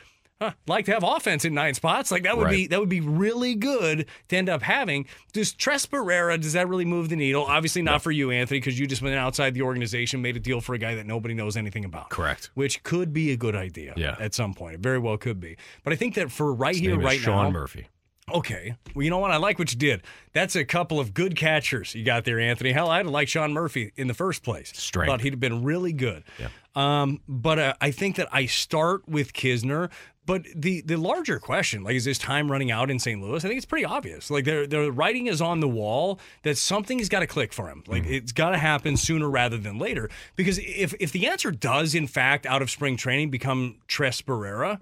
huh, 0.42 0.52
like 0.68 0.86
to 0.86 0.94
have 0.94 1.04
offense 1.04 1.46
in 1.46 1.54
nine 1.54 1.76
spots. 1.76 2.12
Like 2.12 2.24
that 2.24 2.38
would 2.38 2.50
be, 2.50 2.68
that 2.68 2.80
would 2.80 2.90
be 2.90 3.02
really 3.02 3.54
good 3.56 4.08
to 4.30 4.36
end 4.36 4.50
up 4.50 4.64
having. 4.64 5.06
Does 5.32 5.54
Tres 5.54 5.86
Barrera, 5.86 6.42
does 6.42 6.54
that 6.54 6.68
really 6.68 6.86
move 6.86 7.10
the 7.10 7.16
needle? 7.16 7.46
Obviously 7.46 7.82
not 7.82 8.02
for 8.02 8.12
you, 8.12 8.32
Anthony, 8.32 8.60
because 8.60 8.80
you 8.80 8.88
just 8.88 9.02
went 9.02 9.16
outside 9.16 9.54
the 9.54 9.62
organization, 9.62 10.22
made 10.22 10.36
a 10.36 10.40
deal 10.40 10.60
for 10.60 10.74
a 10.74 10.80
guy 10.80 10.96
that 10.96 11.06
nobody 11.06 11.34
knows 11.34 11.56
anything 11.56 11.86
about. 11.86 12.10
Correct. 12.10 12.50
Which 12.56 12.82
could 12.84 13.14
be 13.14 13.32
a 13.32 13.38
good 13.38 13.56
idea. 13.56 13.94
Yeah. 13.96 14.16
At 14.20 14.34
some 14.34 14.54
point, 14.54 14.74
it 14.74 14.80
very 14.80 15.00
well 15.00 15.18
could 15.18 15.40
be. 15.40 15.56
But 15.84 15.94
I 15.94 15.98
think 15.98 16.16
that 16.16 16.32
for 16.32 16.52
right 16.54 16.74
His 16.74 16.82
here, 16.82 17.00
right 17.00 17.20
Sean 17.20 17.46
now, 17.46 17.52
Murphy. 17.52 17.88
Okay. 18.32 18.76
Well, 18.96 19.04
you 19.04 19.10
know 19.10 19.18
what? 19.20 19.32
I 19.32 19.38
like 19.38 19.60
what 19.60 19.72
you 19.72 19.78
did. 19.78 20.02
That's 20.32 20.56
a 20.56 20.64
couple 20.64 21.00
of 21.00 21.14
good 21.14 21.36
catchers 21.36 21.94
you 21.94 22.06
got 22.06 22.24
there, 22.26 22.40
Anthony. 22.40 22.72
Hell, 22.72 22.90
I'd 22.90 23.06
like 23.06 23.28
Sean 23.28 23.54
Murphy 23.54 23.92
in 23.96 24.08
the 24.08 24.14
first 24.14 24.44
place. 24.44 24.72
Strength. 24.76 25.10
Thought 25.10 25.22
he'd 25.22 25.34
have 25.34 25.40
been 25.40 25.64
really 25.64 25.94
good. 25.94 26.24
Yeah. 26.40 26.48
Um, 26.76 27.20
but 27.28 27.60
uh, 27.60 27.74
I 27.82 27.92
think 27.92 28.16
that 28.16 28.30
I 28.32 28.46
start 28.46 29.08
with 29.08 29.34
Knizner. 29.34 29.92
But 30.26 30.46
the 30.56 30.80
the 30.80 30.96
larger 30.96 31.38
question, 31.38 31.84
like, 31.84 31.96
is 31.96 32.06
this 32.06 32.18
time 32.18 32.50
running 32.50 32.72
out 32.72 32.90
in 32.90 32.98
St. 32.98 33.22
Louis? 33.22 33.44
I 33.44 33.48
think 33.50 33.58
it's 33.58 33.66
pretty 33.66 33.84
obvious. 33.84 34.32
Like, 34.32 34.46
the 34.46 34.66
the 34.66 34.90
writing 34.90 35.28
is 35.28 35.42
on 35.42 35.60
the 35.60 35.68
wall 35.68 36.18
that 36.44 36.58
something's 36.58 37.10
got 37.10 37.20
to 37.20 37.28
click 37.28 37.52
for 37.52 37.68
him. 37.68 37.84
Like, 37.88 38.06
it's 38.06 38.32
got 38.32 38.52
to 38.52 38.58
happen 38.58 38.96
sooner 38.96 39.30
rather 39.30 39.58
than 39.58 39.80
later. 39.80 40.10
Because 40.38 40.60
if 40.60 40.94
if 41.02 41.12
the 41.12 41.28
answer 41.28 41.52
does, 41.52 41.94
in 41.94 42.08
fact, 42.08 42.46
out 42.46 42.62
of 42.62 42.72
spring 42.72 42.96
training 42.96 43.32
become 43.32 43.80
Tres 43.88 44.22
Barrera, 44.22 44.80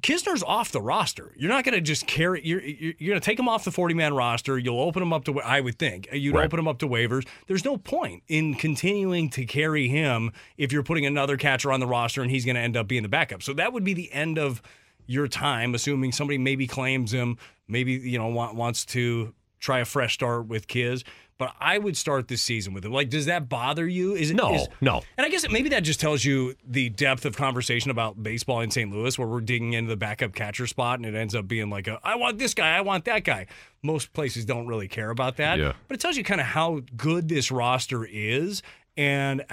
Knizner's 0.00 0.42
off 0.42 0.70
the 0.72 0.80
roster. 0.82 1.32
You're 1.36 1.48
not 1.50 1.64
going 1.64 1.74
to 1.74 1.80
just 1.80 2.06
carry. 2.06 2.40
You're 2.46 2.60
you're, 2.60 2.94
you're 2.98 3.10
going 3.12 3.20
to 3.20 3.24
take 3.24 3.38
him 3.38 3.48
off 3.48 3.64
the 3.64 3.70
40 3.70 3.94
man 3.94 4.14
roster. 4.14 4.58
You'll 4.58 4.80
open 4.80 5.02
him 5.02 5.12
up 5.12 5.24
to. 5.24 5.40
I 5.40 5.60
would 5.60 5.78
think 5.78 6.08
you'd 6.12 6.34
Right. 6.34 6.44
open 6.46 6.58
him 6.58 6.68
up 6.68 6.78
to 6.78 6.88
waivers. 6.88 7.26
There's 7.46 7.64
no 7.64 7.76
point 7.76 8.22
in 8.28 8.54
continuing 8.54 9.30
to 9.30 9.44
carry 9.46 9.88
him 9.88 10.32
if 10.56 10.72
you're 10.72 10.82
putting 10.82 11.06
another 11.06 11.36
catcher 11.36 11.72
on 11.72 11.80
the 11.80 11.86
roster 11.86 12.22
and 12.22 12.30
he's 12.30 12.44
going 12.44 12.56
to 12.56 12.60
end 12.62 12.76
up 12.76 12.86
being 12.88 13.02
the 13.02 13.08
backup. 13.08 13.42
So 13.42 13.52
that 13.54 13.72
would 13.72 13.84
be 13.84 13.94
the 13.94 14.12
end 14.12 14.38
of 14.38 14.60
your 15.06 15.26
time, 15.28 15.74
assuming 15.74 16.12
somebody 16.12 16.36
maybe 16.38 16.66
claims 16.66 17.12
him, 17.12 17.38
maybe 17.66 17.92
you 17.92 18.18
know 18.18 18.26
want, 18.28 18.54
wants 18.54 18.84
to 18.86 19.32
try 19.60 19.80
a 19.80 19.84
fresh 19.84 20.14
start 20.14 20.46
with 20.46 20.68
Kiz. 20.68 21.02
But 21.38 21.54
I 21.60 21.78
would 21.78 21.96
start 21.96 22.26
this 22.26 22.42
season 22.42 22.74
with 22.74 22.84
him. 22.84 22.90
Like, 22.92 23.10
does 23.10 23.26
that 23.26 23.48
bother 23.48 23.86
you? 23.86 24.14
Is 24.16 24.32
it 24.32 24.34
No, 24.36 24.54
is- 24.54 24.68
no. 24.80 25.02
and 25.16 25.24
I 25.24 25.30
guess 25.30 25.48
maybe 25.48 25.68
that 25.68 25.84
just 25.84 26.00
tells 26.00 26.24
you 26.24 26.54
the 26.66 26.88
depth 26.88 27.24
of 27.24 27.36
conversation 27.36 27.92
about 27.92 28.20
baseball 28.22 28.60
in 28.60 28.72
St. 28.72 28.90
Louis, 28.90 29.16
where 29.16 29.28
we're 29.28 29.40
digging 29.40 29.72
into 29.72 29.88
the 29.88 29.96
backup 29.96 30.34
catcher 30.34 30.66
spot, 30.66 30.98
and 30.98 31.06
it 31.06 31.14
ends 31.14 31.36
up 31.36 31.46
being 31.46 31.70
like, 31.70 31.86
a, 31.86 32.00
I 32.02 32.16
want 32.16 32.38
this 32.38 32.54
guy, 32.54 32.76
I 32.76 32.80
want 32.80 33.04
that 33.04 33.22
guy. 33.22 33.46
Most 33.84 34.12
places 34.12 34.44
don't 34.44 34.66
really 34.66 34.88
care 34.88 35.10
about 35.10 35.36
that, 35.36 35.60
Yeah. 35.60 35.74
but 35.86 35.94
it 35.94 36.00
tells 36.00 36.16
you 36.16 36.24
kind 36.24 36.40
of 36.40 36.48
how 36.48 36.80
good 36.96 37.28
this 37.28 37.52
roster 37.52 38.04
is, 38.04 38.60
and 38.96 39.44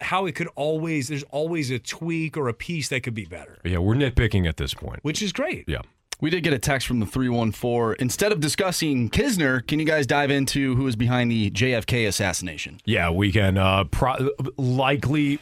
how 0.00 0.26
it 0.26 0.34
could 0.34 0.48
always 0.56 1.06
there's 1.06 1.22
always 1.30 1.70
a 1.70 1.78
tweak 1.78 2.36
or 2.36 2.48
a 2.48 2.52
piece 2.54 2.88
that 2.88 3.04
could 3.04 3.14
be 3.14 3.24
better, 3.24 3.58
Yeah, 3.64 3.78
we're 3.78 3.94
nitpicking 3.94 4.48
at 4.48 4.56
this 4.56 4.74
point. 4.74 4.98
which 5.02 5.22
is 5.22 5.32
great. 5.32 5.64
Yeah. 5.68 5.82
We 6.20 6.30
did 6.30 6.42
get 6.42 6.52
a 6.52 6.58
text 6.58 6.86
from 6.86 7.00
the 7.00 7.06
314. 7.06 7.96
Instead 8.00 8.32
of 8.32 8.40
discussing 8.40 9.10
Knizner, 9.10 9.66
can 9.66 9.78
you 9.78 9.84
guys 9.86 10.06
dive 10.06 10.30
into 10.30 10.74
who 10.76 10.86
is 10.86 10.96
behind 10.96 11.30
the 11.30 11.50
JFK 11.50 12.06
assassination? 12.06 12.80
Yeah, 12.84 13.10
we 13.10 13.32
can 13.32 13.58
uh, 13.58 13.84
pro- 13.84 14.30
likely 14.56 15.38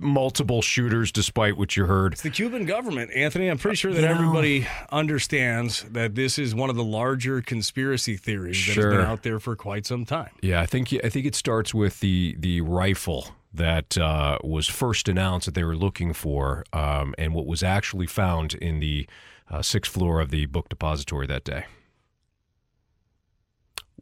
multiple 0.00 0.60
shooters, 0.60 1.12
despite 1.12 1.56
what 1.56 1.76
you 1.76 1.84
heard. 1.86 2.14
It's 2.14 2.22
the 2.22 2.30
Cuban 2.30 2.64
government, 2.66 3.12
Anthony. 3.14 3.46
I'm 3.48 3.58
pretty 3.58 3.76
sure 3.76 3.92
that 3.92 4.00
You 4.00 4.08
know- 4.08 4.14
everybody 4.14 4.66
understands 4.90 5.84
that 5.92 6.16
this 6.16 6.36
is 6.38 6.52
one 6.54 6.68
of 6.68 6.74
the 6.76 6.82
larger 6.82 7.40
conspiracy 7.40 8.16
theories 8.16 8.56
that 8.66 8.74
has 8.74 8.84
been 8.86 9.00
out 9.00 9.22
there 9.22 9.38
for 9.38 9.54
quite 9.54 9.86
some 9.86 10.04
time. 10.04 10.30
Yeah, 10.42 10.60
I 10.60 10.66
think 10.66 10.92
I 11.04 11.08
think 11.08 11.26
it 11.26 11.34
starts 11.36 11.72
with 11.72 12.00
the 12.00 12.34
the 12.40 12.60
rifle 12.62 13.28
that 13.54 13.96
uh, 13.96 14.38
was 14.42 14.66
first 14.66 15.08
announced 15.08 15.46
that 15.46 15.54
they 15.54 15.64
were 15.64 15.76
looking 15.76 16.12
for, 16.12 16.64
um, 16.72 17.14
and 17.16 17.32
what 17.32 17.46
was 17.46 17.62
actually 17.62 18.06
found 18.06 18.54
in 18.54 18.80
the 18.80 19.06
uh, 19.50 19.62
sixth 19.62 19.92
floor 19.92 20.20
of 20.20 20.30
the 20.30 20.46
book 20.46 20.68
depository 20.68 21.26
that 21.26 21.44
day 21.44 21.64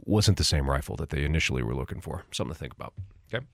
wasn't 0.04 0.36
the 0.38 0.44
same 0.44 0.68
rifle 0.68 0.94
that 0.96 1.10
they 1.10 1.24
initially 1.24 1.62
were 1.62 1.74
looking 1.74 2.00
for. 2.00 2.24
Something 2.30 2.52
to 2.54 2.58
think 2.58 2.74
about. 2.74 2.92
Okay, 3.32 3.44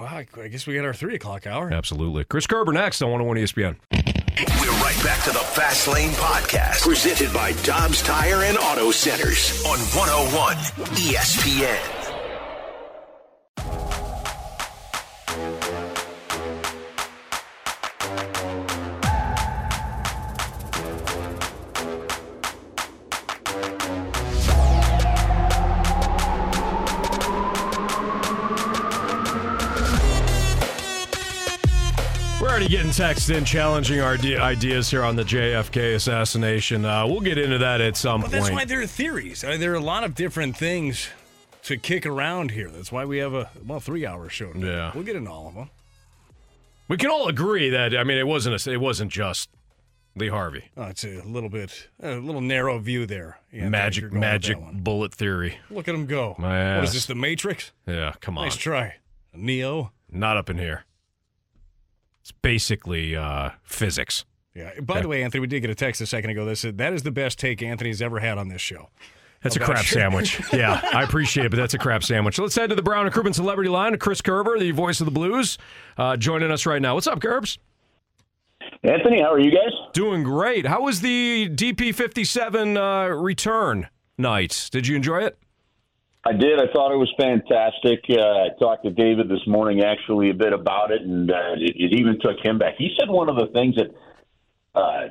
Well, 0.00 0.08
I 0.08 0.26
I 0.40 0.48
guess 0.48 0.66
we 0.66 0.74
got 0.74 0.84
our 0.84 0.92
three 0.94 1.14
o'clock 1.14 1.46
hour. 1.46 1.72
absolutely. 1.72 2.24
Chris 2.24 2.46
Kerber 2.46 2.72
next 2.72 3.00
on 3.02 3.10
101 3.10 3.36
ESPN. 3.38 3.76
We're 3.92 4.82
right 4.82 5.00
back 5.04 5.22
to 5.24 5.30
the 5.30 5.38
Fast 5.38 5.86
Lane 5.86 6.10
Podcast, 6.10 6.82
presented 6.82 7.32
by 7.32 7.52
Dobbs 7.62 8.02
Tire 8.02 8.42
and 8.42 8.58
Auto 8.58 8.90
Centers 8.90 9.64
on 9.64 9.78
101 9.78 10.56
ESPN. 10.96 11.93
Texts 33.08 33.28
in 33.28 33.44
challenging 33.44 34.00
our 34.00 34.14
ide- 34.14 34.38
ideas 34.38 34.90
here 34.90 35.04
on 35.04 35.14
the 35.14 35.24
JFK 35.24 35.94
assassination. 35.96 36.86
Uh, 36.86 37.06
we'll 37.06 37.20
get 37.20 37.36
into 37.36 37.58
that 37.58 37.82
at 37.82 37.98
some 37.98 38.22
point. 38.22 38.32
But 38.32 38.38
point. 38.38 38.44
that's 38.46 38.54
why 38.54 38.64
there 38.64 38.80
are 38.80 38.86
theories. 38.86 39.44
I 39.44 39.50
mean, 39.50 39.60
there 39.60 39.72
are 39.72 39.76
a 39.76 39.80
lot 39.80 40.04
of 40.04 40.14
different 40.14 40.56
things 40.56 41.10
to 41.64 41.76
kick 41.76 42.06
around 42.06 42.52
here. 42.52 42.70
That's 42.70 42.90
why 42.90 43.04
we 43.04 43.18
have 43.18 43.34
a 43.34 43.50
well 43.66 43.78
three 43.78 44.06
hour 44.06 44.30
show. 44.30 44.54
today. 44.54 44.68
Yeah. 44.68 44.92
we'll 44.94 45.04
get 45.04 45.16
into 45.16 45.30
all 45.30 45.48
of 45.48 45.54
them. 45.54 45.68
we 46.88 46.96
can 46.96 47.10
all 47.10 47.28
agree 47.28 47.68
that 47.68 47.94
I 47.94 48.04
mean 48.04 48.16
it 48.16 48.26
wasn't 48.26 48.66
a, 48.66 48.72
it 48.72 48.80
wasn't 48.80 49.12
just 49.12 49.50
Lee 50.16 50.28
Harvey. 50.28 50.70
Oh, 50.74 50.84
it's 50.84 51.04
a 51.04 51.20
little 51.26 51.50
bit 51.50 51.88
a 52.02 52.14
little 52.14 52.40
narrow 52.40 52.78
view 52.78 53.04
there. 53.04 53.38
Anthony, 53.52 53.68
magic 53.68 54.12
magic 54.14 54.58
bullet 54.72 55.12
theory. 55.12 55.58
Look 55.68 55.88
at 55.88 55.94
him 55.94 56.06
go. 56.06 56.36
My 56.38 56.76
What 56.76 56.84
is 56.84 56.94
this? 56.94 57.04
The 57.04 57.14
Matrix? 57.14 57.70
Yeah, 57.86 58.14
come 58.22 58.38
on. 58.38 58.46
Nice 58.46 58.56
try, 58.56 58.94
Neo. 59.34 59.92
Not 60.10 60.38
up 60.38 60.48
in 60.48 60.56
here. 60.56 60.86
It's 62.24 62.32
basically 62.32 63.14
uh, 63.14 63.50
physics. 63.64 64.24
Yeah. 64.54 64.70
By 64.80 65.02
the 65.02 65.08
way, 65.08 65.22
Anthony, 65.22 65.42
we 65.42 65.46
did 65.46 65.60
get 65.60 65.68
a 65.68 65.74
text 65.74 66.00
a 66.00 66.06
second 66.06 66.30
ago 66.30 66.46
that 66.46 66.56
said 66.56 66.78
that 66.78 66.94
is 66.94 67.02
the 67.02 67.10
best 67.10 67.38
take 67.38 67.60
Anthony's 67.62 68.00
ever 68.00 68.18
had 68.18 68.38
on 68.38 68.48
this 68.48 68.62
show. 68.62 68.88
That's 69.42 69.56
a 69.56 69.60
crap 69.60 69.76
your- 69.76 69.84
sandwich. 69.84 70.40
yeah, 70.54 70.80
I 70.94 71.02
appreciate 71.02 71.44
it, 71.44 71.50
but 71.50 71.58
that's 71.58 71.74
a 71.74 71.78
crap 71.78 72.02
sandwich. 72.02 72.38
Let's 72.38 72.56
head 72.56 72.70
to 72.70 72.76
the 72.76 72.82
Brown 72.82 73.04
and 73.04 73.14
Cribbin 73.14 73.34
Celebrity 73.34 73.68
Line. 73.68 73.94
Chris 73.98 74.22
Kerber, 74.22 74.58
the 74.58 74.70
voice 74.70 75.02
of 75.02 75.04
the 75.04 75.10
Blues, 75.10 75.58
uh, 75.98 76.16
joining 76.16 76.50
us 76.50 76.64
right 76.64 76.80
now. 76.80 76.94
What's 76.94 77.06
up, 77.06 77.20
Gerbs? 77.20 77.58
Anthony, 78.82 79.20
how 79.20 79.30
are 79.30 79.38
you 79.38 79.50
guys? 79.50 79.72
Doing 79.92 80.22
great. 80.22 80.64
How 80.64 80.80
was 80.80 81.02
the 81.02 81.50
DP57 81.50 83.10
uh, 83.10 83.14
return 83.14 83.90
night? 84.16 84.70
Did 84.72 84.86
you 84.86 84.96
enjoy 84.96 85.24
it? 85.24 85.36
I 86.26 86.32
did. 86.32 86.58
I 86.58 86.72
thought 86.72 86.90
it 86.90 86.96
was 86.96 87.12
fantastic. 87.18 88.04
Uh, 88.08 88.46
I 88.46 88.48
talked 88.58 88.84
to 88.84 88.90
David 88.90 89.28
this 89.28 89.46
morning 89.46 89.82
actually 89.82 90.30
a 90.30 90.34
bit 90.34 90.54
about 90.54 90.90
it, 90.90 91.02
and 91.02 91.30
uh, 91.30 91.52
it, 91.56 91.76
it 91.76 92.00
even 92.00 92.18
took 92.18 92.42
him 92.42 92.58
back. 92.58 92.74
He 92.78 92.96
said 92.98 93.10
one 93.10 93.28
of 93.28 93.36
the 93.36 93.48
things 93.52 93.76
that 93.76 93.90
uh, 94.74 95.08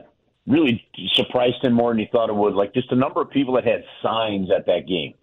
really 0.48 0.84
surprised 1.14 1.64
him 1.64 1.74
more 1.74 1.92
than 1.92 2.00
he 2.00 2.08
thought 2.12 2.30
it 2.30 2.36
would, 2.36 2.56
like 2.56 2.74
just 2.74 2.90
the 2.90 2.96
number 2.96 3.22
of 3.22 3.30
people 3.30 3.54
that 3.56 3.64
had 3.64 3.84
signs 4.02 4.50
at 4.50 4.66
that 4.66 4.88
game 4.88 5.14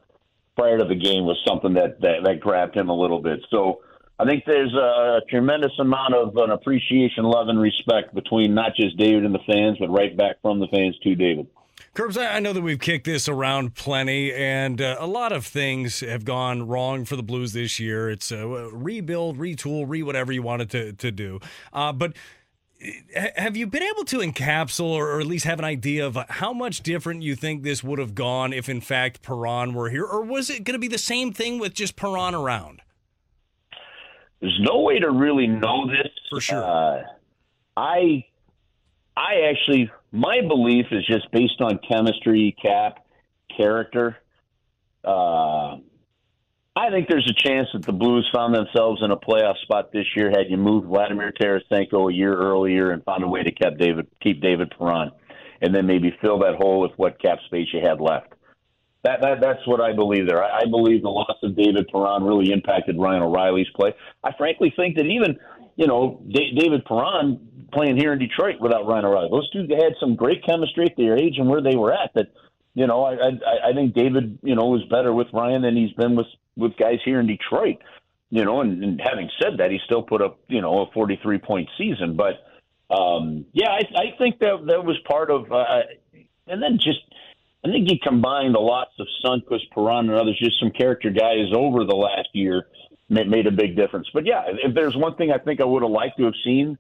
prior 0.57 0.79
to 0.79 0.85
the 0.85 0.95
game 0.95 1.25
was 1.25 1.39
something 1.47 1.75
that, 1.75 2.01
that, 2.01 2.23
that 2.25 2.41
grabbed 2.41 2.77
him 2.77 2.89
a 2.89 2.95
little 2.95 3.21
bit. 3.21 3.41
So 3.51 3.81
I 4.19 4.27
think 4.27 4.45
there's 4.47 4.75
a 4.75 5.21
tremendous 5.29 5.73
amount 5.79 6.15
of 6.15 6.37
an 6.37 6.51
appreciation, 6.51 7.25
love, 7.25 7.49
and 7.49 7.59
respect 7.59 8.15
between 8.15 8.55
not 8.55 8.77
just 8.77 8.97
David 8.97 9.25
and 9.25 9.35
the 9.35 9.41
fans, 9.47 9.79
but 9.81 9.89
right 9.89 10.17
back 10.17 10.37
from 10.43 10.61
the 10.61 10.69
fans 10.69 10.97
to 11.03 11.15
David. 11.15 11.47
Curbs, 11.93 12.17
I 12.17 12.39
know 12.39 12.53
that 12.53 12.63
we've 12.63 12.79
kicked 12.79 13.05
this 13.05 13.29
around 13.29 13.75
plenty, 13.75 14.33
and 14.33 14.81
uh, 14.81 14.97
a 15.01 15.07
lot 15.07 15.33
of 15.33 15.45
things 15.45 16.01
have 16.01 16.25
gone 16.25 16.69
wrong 16.69 17.05
for 17.05 17.17
the 17.17 17.23
Blues 17.23 17.53
this 17.53 17.81
year. 17.81 18.09
It's 18.09 18.31
a 18.31 18.47
rebuild, 18.47 19.39
retool, 19.39 19.85
re 19.89 20.03
whatever 20.03 20.33
you 20.33 20.43
wanted 20.43 20.71
to, 20.71 20.93
to 20.93 21.11
do. 21.11 21.41
Uh, 21.73 21.93
but 21.93 22.13
have 23.37 23.57
you 23.57 23.67
been 23.67 23.83
able 23.83 24.05
to 24.05 24.19
encapsulate 24.19 24.95
or, 24.95 25.11
or 25.17 25.21
at 25.21 25.27
least 25.27 25.45
have 25.45 25.59
an 25.59 25.65
idea 25.65 26.07
of 26.07 26.17
how 26.29 26.53
much 26.53 26.83
different 26.83 27.23
you 27.23 27.35
think 27.35 27.65
this 27.65 27.83
would 27.83 27.99
have 27.99 28.15
gone 28.15 28.53
if, 28.53 28.69
in 28.69 28.81
fact, 28.81 29.21
Perron 29.21 29.75
were 29.75 29.91
here? 29.91 30.05
Or 30.05 30.23
was 30.23 30.49
it 30.49 30.65
going 30.65 30.75
to 30.75 30.79
be 30.79 30.89
the 30.89 30.97
same 30.97 31.33
thing 31.33 31.59
with 31.59 31.75
just 31.75 31.97
Perron 31.97 32.35
around? 32.35 32.83
there's 34.41 34.59
no 34.61 34.81
way 34.81 34.99
to 34.99 35.11
really 35.11 35.47
know 35.47 35.87
this 35.87 36.11
For 36.31 36.41
sure. 36.41 36.65
Uh, 36.65 37.03
I 37.77 38.25
I 39.17 39.51
actually 39.51 39.91
my 40.13 40.41
belief 40.47 40.87
is 40.91 41.07
just 41.07 41.31
based 41.31 41.61
on 41.61 41.79
chemistry, 41.89 42.57
cap, 42.61 43.05
character. 43.57 44.17
Uh, 45.05 45.77
I 46.77 46.91
think 46.91 47.09
there's 47.09 47.29
a 47.29 47.49
chance 47.49 47.69
that 47.73 47.85
the 47.85 47.93
Blues 47.93 48.29
found 48.33 48.55
themselves 48.55 49.03
in 49.03 49.11
a 49.11 49.17
playoff 49.17 49.59
spot 49.63 49.93
this 49.93 50.07
year 50.17 50.31
had 50.31 50.49
you 50.49 50.57
moved 50.57 50.87
Vladimir 50.87 51.33
Tarasenko 51.33 52.11
a 52.11 52.15
year 52.15 52.35
earlier 52.35 52.91
and 52.93 53.05
found 53.05 53.25
a 53.25 53.29
way 53.29 53.43
to 53.43 53.51
keep 53.51 53.79
David 53.79 54.07
keep 54.23 54.41
David 54.41 54.73
Perron, 54.77 55.11
and 55.61 55.75
then 55.75 55.87
maybe 55.87 56.17
fill 56.21 56.39
that 56.41 56.55
hole 56.57 56.81
with 56.81 56.93
what 56.97 57.21
cap 57.21 57.39
space 57.47 57.69
you 57.73 57.81
had 57.81 58.01
left. 58.01 58.33
That, 59.03 59.21
that 59.23 59.41
that's 59.41 59.67
what 59.67 59.81
I 59.81 59.95
believe 59.95 60.29
there. 60.29 60.45
I, 60.45 60.61
I 60.61 60.65
believe 60.71 61.03
the 61.03 61.09
loss 61.09 61.37
of 61.43 61.57
David 61.57 61.89
Perron 61.89 62.23
really 62.23 62.53
impacted 62.53 62.97
Ryan 62.99 63.23
O'Reilly's 63.23 63.69
play. 63.75 63.95
I 64.23 64.33
frankly 64.37 64.73
think 64.77 64.97
that 64.97 65.07
even 65.07 65.39
you 65.81 65.87
know 65.87 66.21
D- 66.29 66.53
David 66.57 66.85
Perron 66.85 67.67
playing 67.73 67.97
here 67.97 68.13
in 68.13 68.19
Detroit 68.19 68.61
without 68.61 68.87
Ryan 68.87 69.07
O'Reilly, 69.07 69.29
those 69.31 69.51
two 69.51 69.67
had 69.75 69.95
some 69.99 70.15
great 70.15 70.45
chemistry 70.45 70.87
at 70.87 70.97
their 70.97 71.17
age 71.17 71.39
and 71.39 71.49
where 71.49 71.63
they 71.63 71.75
were 71.75 71.93
at. 71.93 72.13
That 72.15 72.29
you 72.75 72.87
know 72.87 73.03
I 73.05 73.15
I, 73.15 73.71
I 73.71 73.73
think 73.75 73.95
David 73.95 74.39
you 74.43 74.55
know 74.55 74.67
was 74.67 74.85
better 74.91 75.13
with 75.13 75.29
Ryan 75.33 75.63
than 75.63 75.77
he's 75.77 75.93
been 75.93 76.15
with 76.15 76.27
with 76.57 76.77
guys 76.77 76.99
here 77.05 77.19
in 77.19 77.27
Detroit. 77.27 77.79
You 78.33 78.45
know, 78.45 78.61
and, 78.61 78.85
and 78.85 79.01
having 79.03 79.29
said 79.43 79.59
that, 79.59 79.73
he 79.73 79.81
still 79.87 80.03
put 80.03 80.23
up 80.23 80.39
you 80.49 80.61
know 80.61 80.83
a 80.83 80.93
43 80.93 81.39
point 81.39 81.69
season, 81.77 82.17
but. 82.17 82.45
Um, 82.93 83.47
yeah, 83.53 83.69
I, 83.69 83.83
I 83.97 84.19
think 84.19 84.41
that 84.41 84.67
that 84.67 84.85
was 84.85 84.99
part 85.09 85.31
of, 85.31 85.53
uh, 85.53 85.83
and 86.49 86.61
then 86.61 86.79
just 86.79 86.99
I 87.65 87.69
think 87.69 87.89
he 87.89 88.01
combined 88.03 88.57
the 88.57 88.61
lots 88.61 88.91
of 88.99 89.07
Sundqvist, 89.25 89.71
Perron, 89.73 90.09
and 90.09 90.19
others, 90.19 90.37
just 90.43 90.59
some 90.59 90.71
character 90.71 91.11
guys 91.11 91.53
over 91.55 91.85
the 91.85 91.95
last 91.95 92.29
year, 92.33 92.67
made, 93.11 93.47
a 93.47 93.51
big 93.51 93.77
difference. 93.77 94.09
But 94.15 94.27
yeah, 94.27 94.45
if 94.47 94.75
there's 94.75 94.97
one 94.97 95.17
thing 95.17 95.33
I 95.33 95.39
think 95.39 95.61
I 95.61 95.65
would 95.65 95.83
have 95.83 95.91
liked 95.91 96.19
to 96.19 96.25
have 96.25 96.35
seen 96.45 96.79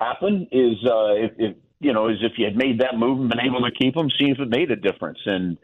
happen 0.00 0.48
is 0.50 0.76
uh, 0.84 1.14
if, 1.14 1.32
if 1.38 1.56
you 1.78 1.92
know 1.92 2.08
is 2.08 2.18
if 2.22 2.32
you 2.36 2.44
had 2.44 2.56
made 2.56 2.80
that 2.80 2.98
move 2.98 3.20
and 3.20 3.30
been 3.30 3.40
able 3.40 3.60
to 3.60 3.70
keep 3.70 3.96
him, 3.96 4.10
see 4.10 4.30
if 4.30 4.38
it 4.38 4.48
made 4.48 4.70
a 4.70 4.76
difference. 4.76 5.18
And 5.24 5.56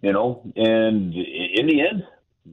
you 0.00 0.12
know, 0.12 0.42
and 0.56 1.14
in 1.14 1.66
the 1.66 1.80
end, 1.80 2.04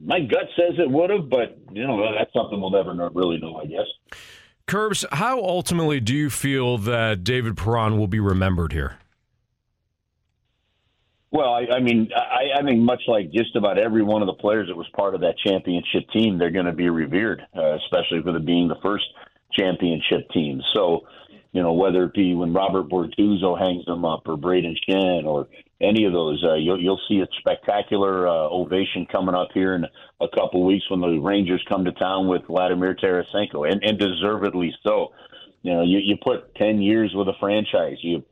my 0.04 0.20
gut 0.20 0.48
says 0.56 0.74
it 0.78 0.90
would 0.90 1.10
have, 1.10 1.30
but 1.30 1.58
you 1.72 1.86
know 1.86 2.12
that's 2.18 2.32
something 2.32 2.60
we'll 2.60 2.70
never 2.70 2.94
know, 2.94 3.10
really 3.14 3.38
know, 3.38 3.56
I 3.56 3.66
guess. 3.66 3.86
Curbs, 4.66 5.04
how 5.12 5.38
ultimately 5.38 6.00
do 6.00 6.12
you 6.12 6.28
feel 6.28 6.76
that 6.78 7.22
David 7.22 7.56
Perron 7.56 7.98
will 7.98 8.08
be 8.08 8.18
remembered 8.18 8.72
here? 8.72 8.98
Well, 11.32 11.52
I, 11.52 11.76
I 11.76 11.80
mean, 11.80 12.08
I, 12.14 12.60
I 12.60 12.62
think 12.64 12.80
much 12.80 13.02
like 13.08 13.32
just 13.32 13.56
about 13.56 13.78
every 13.78 14.02
one 14.02 14.22
of 14.22 14.26
the 14.26 14.34
players 14.34 14.68
that 14.68 14.76
was 14.76 14.86
part 14.96 15.14
of 15.14 15.20
that 15.22 15.34
championship 15.44 16.08
team, 16.12 16.38
they're 16.38 16.50
going 16.50 16.66
to 16.66 16.72
be 16.72 16.88
revered, 16.88 17.42
uh, 17.56 17.76
especially 17.76 18.22
for 18.22 18.32
the 18.32 18.40
being 18.40 18.68
the 18.68 18.78
first 18.82 19.04
championship 19.52 20.30
team. 20.30 20.62
So, 20.72 21.06
you 21.52 21.62
know, 21.62 21.72
whether 21.72 22.04
it 22.04 22.14
be 22.14 22.34
when 22.34 22.52
Robert 22.52 22.88
Bortuzzo 22.88 23.58
hangs 23.58 23.84
them 23.86 24.04
up, 24.04 24.22
or 24.26 24.36
Brayden 24.36 24.76
Schenn, 24.88 25.24
or 25.24 25.48
any 25.80 26.04
of 26.04 26.12
those, 26.12 26.42
uh, 26.44 26.54
you'll 26.54 26.80
you'll 26.80 27.00
see 27.08 27.20
a 27.20 27.26
spectacular 27.38 28.28
uh, 28.28 28.48
ovation 28.48 29.06
coming 29.10 29.34
up 29.34 29.48
here 29.52 29.74
in 29.74 29.84
a 30.20 30.28
couple 30.28 30.64
weeks 30.64 30.88
when 30.90 31.00
the 31.00 31.18
Rangers 31.18 31.64
come 31.68 31.84
to 31.84 31.92
town 31.92 32.28
with 32.28 32.46
Vladimir 32.46 32.94
Tarasenko, 32.94 33.70
and, 33.70 33.82
and 33.82 33.98
deservedly 33.98 34.74
so. 34.82 35.12
You 35.62 35.72
know, 35.72 35.82
you, 35.82 35.98
you 35.98 36.16
put 36.22 36.54
ten 36.54 36.80
years 36.80 37.12
with 37.14 37.26
a 37.26 37.32
franchise, 37.40 37.96
you 38.00 38.24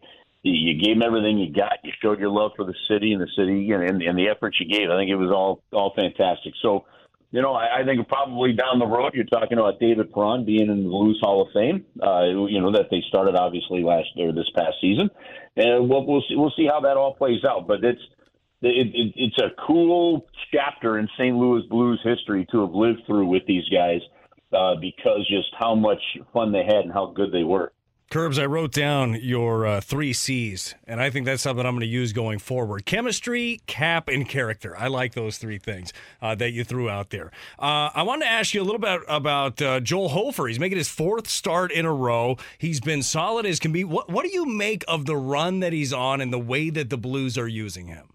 you 0.44 0.74
gave 0.78 0.96
them 0.96 1.02
everything 1.02 1.38
you 1.38 1.52
got. 1.52 1.78
You 1.82 1.92
showed 2.02 2.20
your 2.20 2.28
love 2.28 2.52
for 2.54 2.64
the 2.64 2.74
city 2.88 3.12
and 3.12 3.22
the 3.22 3.28
city 3.36 3.70
and, 3.70 3.82
and, 3.82 4.02
and 4.02 4.18
the 4.18 4.28
effort 4.28 4.54
you 4.60 4.68
gave. 4.68 4.90
I 4.90 4.98
think 4.98 5.10
it 5.10 5.16
was 5.16 5.32
all 5.32 5.62
all 5.72 5.94
fantastic. 5.96 6.52
So, 6.60 6.84
you 7.30 7.40
know, 7.40 7.54
I, 7.54 7.80
I 7.80 7.84
think 7.84 8.06
probably 8.08 8.52
down 8.52 8.78
the 8.78 8.86
road 8.86 9.14
you're 9.14 9.24
talking 9.24 9.58
about 9.58 9.80
David 9.80 10.12
Perron 10.12 10.44
being 10.44 10.68
in 10.68 10.84
the 10.84 10.88
Blues 10.88 11.18
Hall 11.22 11.42
of 11.42 11.48
Fame. 11.54 11.86
Uh, 12.00 12.46
you 12.46 12.60
know 12.60 12.72
that 12.72 12.88
they 12.90 13.02
started 13.08 13.34
obviously 13.34 13.82
last 13.82 14.08
or 14.18 14.32
this 14.32 14.50
past 14.54 14.76
season, 14.82 15.08
and 15.56 15.88
we'll 15.88 16.04
we'll 16.06 16.22
see, 16.28 16.36
we'll 16.36 16.52
see 16.56 16.68
how 16.70 16.80
that 16.80 16.98
all 16.98 17.14
plays 17.14 17.42
out. 17.48 17.66
But 17.66 17.82
it's 17.82 18.02
it, 18.60 18.92
it, 18.94 19.12
it's 19.16 19.38
a 19.38 19.48
cool 19.66 20.26
chapter 20.52 20.98
in 20.98 21.08
St. 21.18 21.34
Louis 21.34 21.62
Blues 21.70 22.00
history 22.04 22.46
to 22.52 22.60
have 22.60 22.74
lived 22.74 23.00
through 23.06 23.26
with 23.26 23.46
these 23.46 23.64
guys 23.70 24.00
uh, 24.52 24.74
because 24.78 25.26
just 25.28 25.48
how 25.58 25.74
much 25.74 26.02
fun 26.34 26.52
they 26.52 26.64
had 26.64 26.84
and 26.84 26.92
how 26.92 27.12
good 27.16 27.32
they 27.32 27.44
were. 27.44 27.72
Curbs, 28.14 28.38
I 28.38 28.46
wrote 28.46 28.70
down 28.70 29.14
your 29.14 29.66
uh, 29.66 29.80
three 29.80 30.12
C's, 30.12 30.76
and 30.86 31.02
I 31.02 31.10
think 31.10 31.26
that's 31.26 31.42
something 31.42 31.66
I'm 31.66 31.72
going 31.72 31.80
to 31.80 31.86
use 31.88 32.12
going 32.12 32.38
forward. 32.38 32.86
Chemistry, 32.86 33.60
cap, 33.66 34.06
and 34.06 34.28
character. 34.28 34.76
I 34.78 34.86
like 34.86 35.14
those 35.14 35.36
three 35.36 35.58
things 35.58 35.92
uh, 36.22 36.36
that 36.36 36.52
you 36.52 36.62
threw 36.62 36.88
out 36.88 37.10
there. 37.10 37.32
Uh, 37.58 37.90
I 37.92 38.04
wanted 38.04 38.26
to 38.26 38.30
ask 38.30 38.54
you 38.54 38.62
a 38.62 38.66
little 38.66 38.78
bit 38.78 39.00
about 39.08 39.60
uh, 39.60 39.80
Joel 39.80 40.10
Hofer. 40.10 40.46
He's 40.46 40.60
making 40.60 40.78
his 40.78 40.88
fourth 40.88 41.26
start 41.26 41.72
in 41.72 41.86
a 41.86 41.92
row. 41.92 42.36
He's 42.56 42.80
been 42.80 43.02
solid 43.02 43.46
as 43.46 43.58
can 43.58 43.72
be. 43.72 43.82
What, 43.82 44.08
what 44.08 44.24
do 44.24 44.30
you 44.30 44.46
make 44.46 44.84
of 44.86 45.06
the 45.06 45.16
run 45.16 45.58
that 45.58 45.72
he's 45.72 45.92
on 45.92 46.20
and 46.20 46.32
the 46.32 46.38
way 46.38 46.70
that 46.70 46.90
the 46.90 46.96
Blues 46.96 47.36
are 47.36 47.48
using 47.48 47.88
him? 47.88 48.10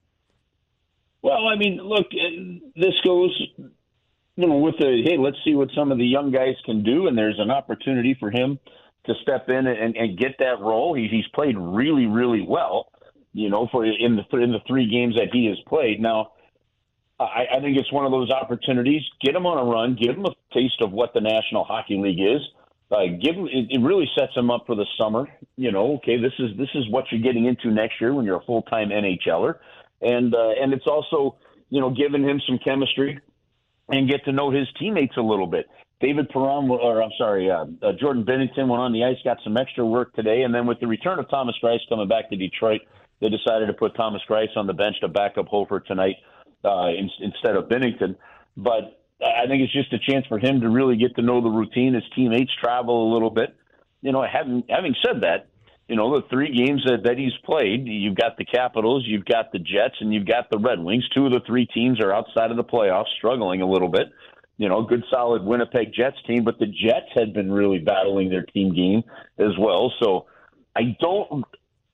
Well, 1.21 1.45
I 1.45 1.57
mean, 1.57 1.75
look, 1.75 2.07
uh, 2.13 2.69
this 2.73 2.93
goes, 3.03 3.37
you 3.57 4.47
know, 4.47 4.59
with 4.59 4.77
the 4.79 5.01
hey, 5.03 5.17
let's 5.17 5.39
see 5.43 5.55
what 5.55 5.71
some 5.75 5.91
of 5.91 5.97
the 5.97 6.07
young 6.07 6.31
guys 6.31 6.55
can 6.63 6.83
do, 6.83 7.07
and 7.07 7.17
there's 7.17 7.37
an 7.37 7.51
opportunity 7.51 8.15
for 8.17 8.31
him 8.31 8.59
to 9.05 9.13
step 9.21 9.49
in 9.49 9.67
and, 9.67 9.95
and 9.95 10.17
get 10.17 10.37
that 10.39 10.59
role. 10.59 10.93
He, 10.93 11.07
he's 11.07 11.27
played 11.33 11.57
really, 11.57 12.05
really 12.05 12.45
well, 12.47 12.91
you 13.33 13.49
know, 13.49 13.67
for 13.71 13.85
in 13.85 14.15
the 14.15 14.37
in 14.37 14.51
the 14.51 14.59
three 14.67 14.89
games 14.89 15.15
that 15.15 15.29
he 15.31 15.47
has 15.47 15.57
played. 15.67 15.99
Now, 15.99 16.31
I, 17.19 17.45
I 17.57 17.59
think 17.61 17.77
it's 17.77 17.91
one 17.91 18.05
of 18.05 18.11
those 18.11 18.31
opportunities. 18.31 19.01
Get 19.21 19.35
him 19.35 19.45
on 19.45 19.57
a 19.57 19.69
run. 19.69 19.95
Give 19.99 20.15
him 20.15 20.25
a 20.25 20.35
taste 20.53 20.81
of 20.81 20.91
what 20.91 21.13
the 21.13 21.21
National 21.21 21.63
Hockey 21.63 21.97
League 21.97 22.19
is. 22.19 22.41
Uh, 22.91 23.05
give 23.21 23.35
him, 23.35 23.45
it, 23.45 23.67
it 23.69 23.81
really 23.81 24.09
sets 24.17 24.35
him 24.35 24.49
up 24.49 24.65
for 24.65 24.75
the 24.75 24.85
summer. 24.97 25.27
You 25.55 25.71
know, 25.71 25.95
okay, 25.95 26.17
this 26.17 26.33
is 26.39 26.57
this 26.57 26.69
is 26.73 26.89
what 26.89 27.05
you're 27.11 27.21
getting 27.21 27.45
into 27.45 27.71
next 27.71 28.01
year 28.01 28.13
when 28.13 28.25
you're 28.25 28.37
a 28.37 28.45
full 28.45 28.63
time 28.63 28.89
NHLer, 28.89 29.55
and 30.01 30.33
uh, 30.33 30.49
and 30.61 30.73
it's 30.73 30.87
also 30.87 31.35
you 31.69 31.81
know 31.81 31.91
giving 31.91 32.23
him 32.23 32.41
some 32.47 32.57
chemistry 32.57 33.19
and 33.89 34.09
get 34.09 34.25
to 34.25 34.31
know 34.31 34.51
his 34.51 34.67
teammates 34.79 35.17
a 35.17 35.21
little 35.21 35.47
bit. 35.47 35.67
David 36.01 36.29
Perron, 36.29 36.69
or 36.69 37.03
I'm 37.03 37.11
sorry, 37.17 37.51
uh, 37.51 37.65
uh, 37.81 37.91
Jordan 37.99 38.23
Binnington 38.23 38.69
went 38.69 38.81
on 38.81 38.93
the 38.93 39.03
ice, 39.03 39.17
got 39.25 39.37
some 39.43 39.57
extra 39.57 39.85
work 39.85 40.13
today, 40.13 40.43
and 40.43 40.55
then 40.55 40.65
with 40.65 40.79
the 40.79 40.87
return 40.87 41.19
of 41.19 41.29
Thomas 41.29 41.55
Greiss 41.61 41.79
coming 41.89 42.07
back 42.07 42.29
to 42.29 42.37
Detroit, 42.37 42.81
they 43.19 43.27
decided 43.27 43.67
to 43.67 43.73
put 43.73 43.95
Thomas 43.95 44.21
Greiss 44.29 44.55
on 44.55 44.65
the 44.65 44.73
bench 44.73 44.95
to 45.01 45.09
back 45.09 45.37
up 45.37 45.47
Hofer 45.47 45.81
tonight 45.81 46.15
uh, 46.63 46.87
in, 46.87 47.09
instead 47.19 47.57
of 47.57 47.65
Binnington. 47.65 48.15
But 48.55 49.03
I 49.21 49.47
think 49.47 49.61
it's 49.61 49.73
just 49.73 49.91
a 49.91 49.99
chance 49.99 50.25
for 50.27 50.39
him 50.39 50.61
to 50.61 50.69
really 50.69 50.95
get 50.95 51.17
to 51.17 51.21
know 51.21 51.41
the 51.41 51.49
routine. 51.49 51.93
His 51.93 52.03
teammates 52.15 52.51
travel 52.61 53.11
a 53.11 53.13
little 53.13 53.29
bit. 53.29 53.53
You 54.01 54.13
know, 54.13 54.23
having 54.23 54.63
having 54.69 54.95
said 55.05 55.23
that, 55.23 55.47
you 55.89 55.97
know 55.97 56.15
the 56.15 56.25
three 56.29 56.55
games 56.55 56.81
that, 56.85 57.03
that 57.03 57.17
he's 57.17 57.33
played, 57.43 57.85
you've 57.85 58.15
got 58.15 58.37
the 58.37 58.45
Capitals, 58.45 59.03
you've 59.05 59.25
got 59.25 59.51
the 59.51 59.59
Jets, 59.59 59.95
and 59.99 60.13
you've 60.13 60.25
got 60.25 60.49
the 60.49 60.57
Red 60.57 60.79
Wings. 60.79 61.03
Two 61.13 61.25
of 61.25 61.33
the 61.33 61.41
three 61.45 61.65
teams 61.65 61.99
are 61.99 62.13
outside 62.13 62.51
of 62.51 62.55
the 62.55 62.63
playoffs, 62.63 63.11
struggling 63.17 63.61
a 63.61 63.69
little 63.69 63.89
bit 63.89 64.07
you 64.59 64.67
know, 64.67 64.83
good 64.83 65.05
solid 65.09 65.43
Winnipeg 65.43 65.93
Jets 65.93 66.17
team, 66.27 66.43
but 66.43 66.59
the 66.59 66.65
Jets 66.67 67.07
had 67.15 67.33
been 67.33 67.49
really 67.49 67.79
battling 67.79 68.29
their 68.29 68.43
team 68.43 68.75
game 68.75 69.03
as 69.37 69.57
well. 69.57 69.93
So 70.03 70.25
I 70.75 70.97
don't 70.99 71.45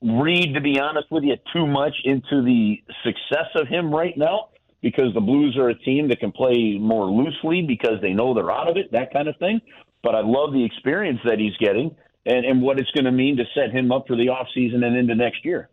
read, 0.02 0.56
to 0.56 0.62
be 0.62 0.80
honest 0.80 1.06
with 1.12 1.24
you, 1.24 1.36
too 1.54 1.68
much 1.68 1.94
into 2.04 2.44
the 2.44 2.82
success 3.04 3.50
of 3.56 3.68
him 3.68 3.94
right 3.94 4.18
now 4.18 4.50
because 4.82 5.14
the 5.14 5.22
Blues 5.22 5.56
are 5.60 5.70
a 5.70 5.78
team 5.78 6.10
that 6.10 6.20
can 6.20 6.32
play 6.32 6.80
more 6.80 7.06
loosely 7.06 7.62
because 7.62 8.02
they 8.02 8.14
know 8.14 8.34
they're 8.34 8.52
out 8.52 8.68
of 8.68 8.78
it, 8.78 8.92
that 8.92 9.14
kind 9.14 9.28
of 9.28 9.38
thing. 9.38 9.62
But 10.02 10.16
I 10.16 10.22
love 10.22 10.52
the 10.52 10.66
experience 10.66 11.20
that 11.24 11.38
he's 11.38 11.56
getting 11.58 11.96
and, 12.26 12.46
and 12.46 12.64
what 12.64 12.80
it's 12.80 12.92
going 12.92 13.06
to 13.06 13.12
mean 13.12 13.38
to 13.38 13.44
set 13.54 13.70
him 13.70 13.92
up 13.92 14.08
for 14.08 14.16
the 14.16 14.28
offseason 14.28 14.84
and 14.84 14.98
into 14.98 15.14
next 15.14 15.46
year. 15.46 15.70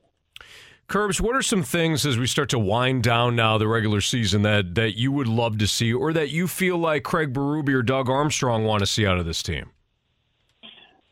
Curbs, 0.93 1.22
what 1.22 1.34
are 1.34 1.40
some 1.40 1.62
things 1.62 2.05
as 2.05 2.18
we 2.18 2.26
start 2.26 2.51
to 2.51 2.59
wind 2.59 3.03
down 3.03 3.34
now 3.34 3.57
the 3.57 3.66
regular 3.66 4.03
season 4.03 4.43
that, 4.43 4.74
that 4.74 4.95
you 4.95 5.11
would 5.11 5.26
love 5.26 5.57
to 5.57 5.66
see 5.66 5.90
or 5.90 6.12
that 6.12 6.28
you 6.28 6.47
feel 6.47 6.76
like 6.76 7.03
Craig 7.03 7.32
Berube 7.32 7.70
or 7.70 7.82
Doug 7.82 8.11
Armstrong 8.11 8.64
want 8.64 8.80
to 8.80 8.86
see 8.86 9.07
out 9.07 9.16
of 9.16 9.24
this 9.24 9.43
team? 9.43 9.70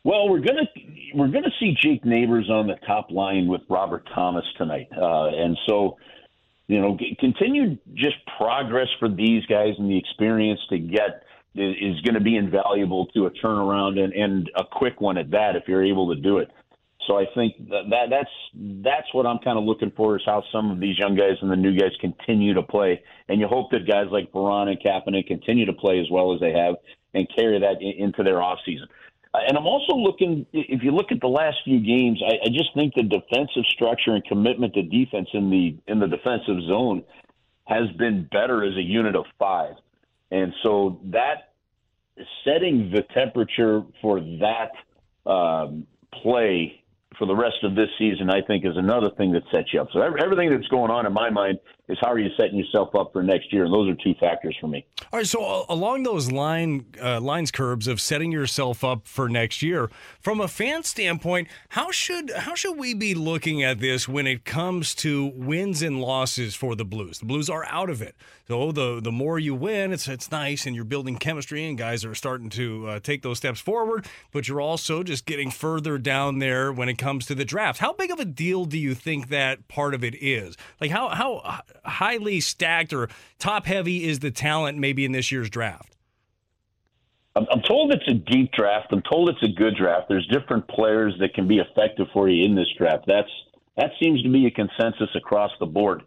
Well, 0.03 0.29
we're 0.29 0.41
gonna 0.41 0.67
we're 1.15 1.29
gonna 1.29 1.49
see 1.59 1.75
Jake 1.81 2.05
Neighbors 2.05 2.47
on 2.47 2.67
the 2.67 2.75
top 2.85 3.09
line 3.09 3.47
with 3.47 3.61
Robert 3.69 4.07
Thomas 4.13 4.45
tonight, 4.55 4.87
uh, 4.95 5.29
and 5.29 5.57
so 5.67 5.97
you 6.67 6.79
know, 6.79 6.95
continue 7.19 7.75
just 7.95 8.17
progress 8.37 8.87
for 8.99 9.09
these 9.09 9.43
guys 9.47 9.73
and 9.79 9.89
the 9.89 9.97
experience 9.97 10.59
to 10.69 10.77
get 10.77 11.23
is, 11.55 11.75
is 11.81 12.01
going 12.01 12.13
to 12.13 12.21
be 12.21 12.37
invaluable 12.37 13.07
to 13.07 13.25
a 13.25 13.31
turnaround 13.31 13.99
and, 13.99 14.13
and 14.13 14.49
a 14.55 14.63
quick 14.63 15.01
one 15.01 15.17
at 15.17 15.31
that 15.31 15.55
if 15.55 15.63
you're 15.67 15.83
able 15.83 16.15
to 16.15 16.21
do 16.21 16.37
it. 16.37 16.49
So 17.07 17.17
I 17.17 17.25
think 17.33 17.57
that, 17.69 17.89
that 17.89 18.09
that's 18.09 18.29
that's 18.83 19.13
what 19.13 19.25
I'm 19.25 19.39
kind 19.39 19.57
of 19.57 19.63
looking 19.63 19.91
for 19.95 20.15
is 20.17 20.21
how 20.25 20.43
some 20.51 20.69
of 20.69 20.79
these 20.79 20.97
young 20.99 21.15
guys 21.15 21.37
and 21.41 21.49
the 21.49 21.55
new 21.55 21.75
guys 21.77 21.91
continue 21.99 22.53
to 22.53 22.61
play, 22.61 23.01
and 23.27 23.39
you 23.39 23.47
hope 23.47 23.71
that 23.71 23.87
guys 23.87 24.07
like 24.11 24.31
Baron 24.31 24.67
and 24.67 24.79
Kapanen 24.79 25.25
continue 25.25 25.65
to 25.65 25.73
play 25.73 25.99
as 25.99 26.07
well 26.11 26.33
as 26.33 26.39
they 26.39 26.51
have 26.51 26.75
and 27.13 27.27
carry 27.35 27.59
that 27.59 27.81
in, 27.81 28.05
into 28.05 28.23
their 28.23 28.41
off 28.41 28.59
season. 28.65 28.87
Uh, 29.33 29.39
and 29.47 29.57
I'm 29.57 29.65
also 29.65 29.95
looking. 29.95 30.45
If 30.53 30.83
you 30.83 30.91
look 30.91 31.11
at 31.11 31.21
the 31.21 31.27
last 31.27 31.57
few 31.63 31.79
games, 31.79 32.21
I, 32.23 32.45
I 32.45 32.49
just 32.49 32.73
think 32.75 32.93
the 32.93 33.03
defensive 33.03 33.65
structure 33.69 34.11
and 34.11 34.23
commitment 34.25 34.75
to 34.75 34.83
defense 34.83 35.29
in 35.33 35.49
the 35.49 35.77
in 35.87 35.99
the 35.99 36.07
defensive 36.07 36.61
zone 36.67 37.03
has 37.65 37.89
been 37.97 38.27
better 38.31 38.63
as 38.63 38.75
a 38.75 38.81
unit 38.81 39.15
of 39.15 39.25
five, 39.39 39.73
and 40.29 40.53
so 40.61 40.99
that 41.05 41.53
setting 42.43 42.91
the 42.91 43.01
temperature 43.13 43.81
for 44.01 44.19
that 44.19 44.71
um, 45.25 45.87
play 46.21 46.80
for 47.17 47.27
the 47.27 47.35
rest 47.35 47.57
of 47.63 47.75
this 47.75 47.89
season, 47.99 48.29
I 48.29 48.41
think, 48.41 48.65
is 48.65 48.77
another 48.77 49.09
thing 49.17 49.31
that 49.33 49.43
sets 49.51 49.73
you 49.73 49.81
up. 49.81 49.89
So 49.93 50.01
everything 50.01 50.49
that's 50.49 50.67
going 50.67 50.91
on 50.91 51.05
in 51.05 51.13
my 51.13 51.29
mind 51.29 51.59
is 51.91 51.97
how 52.01 52.11
are 52.11 52.19
you 52.19 52.29
setting 52.39 52.57
yourself 52.57 52.95
up 52.95 53.11
for 53.11 53.21
next 53.21 53.51
year, 53.51 53.65
and 53.65 53.73
those 53.73 53.89
are 53.89 53.95
two 53.95 54.13
factors 54.19 54.55
for 54.61 54.67
me. 54.67 54.85
All 55.11 55.19
right, 55.19 55.27
so 55.27 55.43
uh, 55.43 55.65
along 55.67 56.03
those 56.03 56.31
line 56.31 56.85
uh, 57.01 57.19
lines 57.19 57.51
curbs 57.51 57.87
of 57.87 57.99
setting 57.99 58.31
yourself 58.31 58.83
up 58.83 59.07
for 59.07 59.27
next 59.27 59.61
year, 59.61 59.91
from 60.21 60.39
a 60.39 60.47
fan 60.47 60.83
standpoint, 60.83 61.49
how 61.69 61.91
should 61.91 62.31
how 62.31 62.55
should 62.55 62.77
we 62.77 62.93
be 62.93 63.13
looking 63.13 63.61
at 63.61 63.79
this 63.79 64.07
when 64.07 64.25
it 64.25 64.45
comes 64.45 64.95
to 64.95 65.31
wins 65.35 65.81
and 65.81 65.99
losses 65.99 66.55
for 66.55 66.75
the 66.75 66.85
Blues? 66.85 67.19
The 67.19 67.25
Blues 67.25 67.49
are 67.49 67.65
out 67.65 67.89
of 67.89 68.01
it, 68.01 68.15
so 68.47 68.71
the 68.71 69.01
the 69.01 69.11
more 69.11 69.37
you 69.37 69.53
win, 69.53 69.91
it's 69.91 70.07
it's 70.07 70.31
nice, 70.31 70.65
and 70.65 70.75
you're 70.75 70.85
building 70.85 71.17
chemistry, 71.17 71.67
and 71.67 71.77
guys 71.77 72.05
are 72.05 72.15
starting 72.15 72.49
to 72.51 72.87
uh, 72.87 72.99
take 72.99 73.21
those 73.21 73.37
steps 73.37 73.59
forward. 73.59 74.07
But 74.31 74.47
you're 74.47 74.61
also 74.61 75.03
just 75.03 75.25
getting 75.25 75.51
further 75.51 75.97
down 75.97 76.39
there 76.39 76.71
when 76.71 76.87
it 76.87 76.97
comes 77.01 77.25
to 77.25 77.35
the 77.35 77.43
draft. 77.43 77.79
How 77.79 77.91
big 77.91 78.11
of 78.11 78.19
a 78.19 78.25
deal 78.25 78.65
do 78.65 78.77
you 78.77 78.93
think 78.93 79.27
that 79.29 79.67
part 79.67 79.93
of 79.93 80.03
it 80.03 80.15
is? 80.23 80.55
Like 80.79 80.91
how 80.91 81.09
how 81.09 81.61
highly 81.83 82.39
stacked 82.39 82.93
or 82.93 83.09
top 83.39 83.65
heavy 83.65 84.05
is 84.05 84.19
the 84.19 84.31
talent 84.31 84.77
maybe 84.77 85.03
in 85.03 85.11
this 85.11 85.31
year's 85.31 85.49
draft? 85.49 85.97
I'm, 87.35 87.61
told 87.65 87.93
it's 87.93 88.07
a 88.09 88.13
deep 88.13 88.51
draft. 88.51 88.87
I'm 88.91 89.01
told 89.09 89.29
it's 89.29 89.41
a 89.41 89.47
good 89.47 89.75
draft. 89.77 90.09
There's 90.09 90.27
different 90.27 90.67
players 90.67 91.15
that 91.21 91.33
can 91.33 91.47
be 91.47 91.59
effective 91.59 92.07
for 92.13 92.27
you 92.27 92.43
in 92.43 92.55
this 92.55 92.67
draft. 92.77 93.05
That's 93.07 93.29
that 93.77 93.91
seems 94.01 94.21
to 94.23 94.29
be 94.29 94.45
a 94.45 94.51
consensus 94.51 95.09
across 95.15 95.51
the 95.59 95.65
board. 95.65 96.03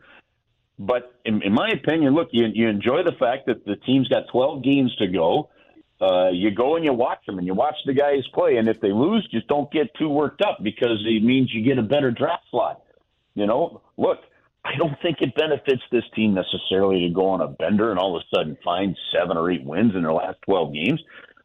But 0.78 1.14
in, 1.24 1.42
in 1.42 1.52
my 1.52 1.70
opinion, 1.70 2.14
look, 2.14 2.28
you, 2.32 2.46
you 2.52 2.68
enjoy 2.68 3.04
the 3.04 3.14
fact 3.18 3.46
that 3.46 3.64
the 3.64 3.76
team's 3.76 4.08
got 4.08 4.24
12 4.32 4.62
games 4.62 4.94
to 4.96 5.06
go. 5.06 5.50
Uh, 6.00 6.30
you 6.30 6.50
go 6.50 6.76
and 6.76 6.84
you 6.84 6.92
watch 6.92 7.24
them 7.26 7.38
and 7.38 7.46
you 7.46 7.54
watch 7.54 7.76
the 7.86 7.94
guys 7.94 8.26
play. 8.34 8.56
And 8.56 8.68
if 8.68 8.80
they 8.80 8.92
lose, 8.92 9.26
just 9.30 9.46
don't 9.46 9.70
get 9.70 9.94
too 9.98 10.08
worked 10.08 10.42
up 10.42 10.58
because 10.62 11.02
it 11.06 11.22
means 11.22 11.50
you 11.52 11.64
get 11.64 11.78
a 11.78 11.82
better 11.82 12.10
draft 12.10 12.44
slot. 12.50 12.82
You 13.34 13.46
know, 13.46 13.82
look, 13.96 14.18
I 14.64 14.76
don't 14.76 14.96
think 15.02 15.18
it 15.20 15.34
benefits 15.34 15.82
this 15.92 16.04
team 16.14 16.34
necessarily 16.34 17.06
to 17.06 17.14
go 17.14 17.28
on 17.28 17.40
a 17.40 17.48
bender 17.48 17.90
and 17.90 17.98
all 17.98 18.16
of 18.16 18.22
a 18.22 18.36
sudden 18.36 18.56
find 18.64 18.96
seven 19.12 19.36
or 19.36 19.50
eight 19.50 19.64
wins 19.64 19.94
in 19.94 20.02
their 20.02 20.12
last 20.12 20.38
12 20.46 20.72
games. 20.72 21.00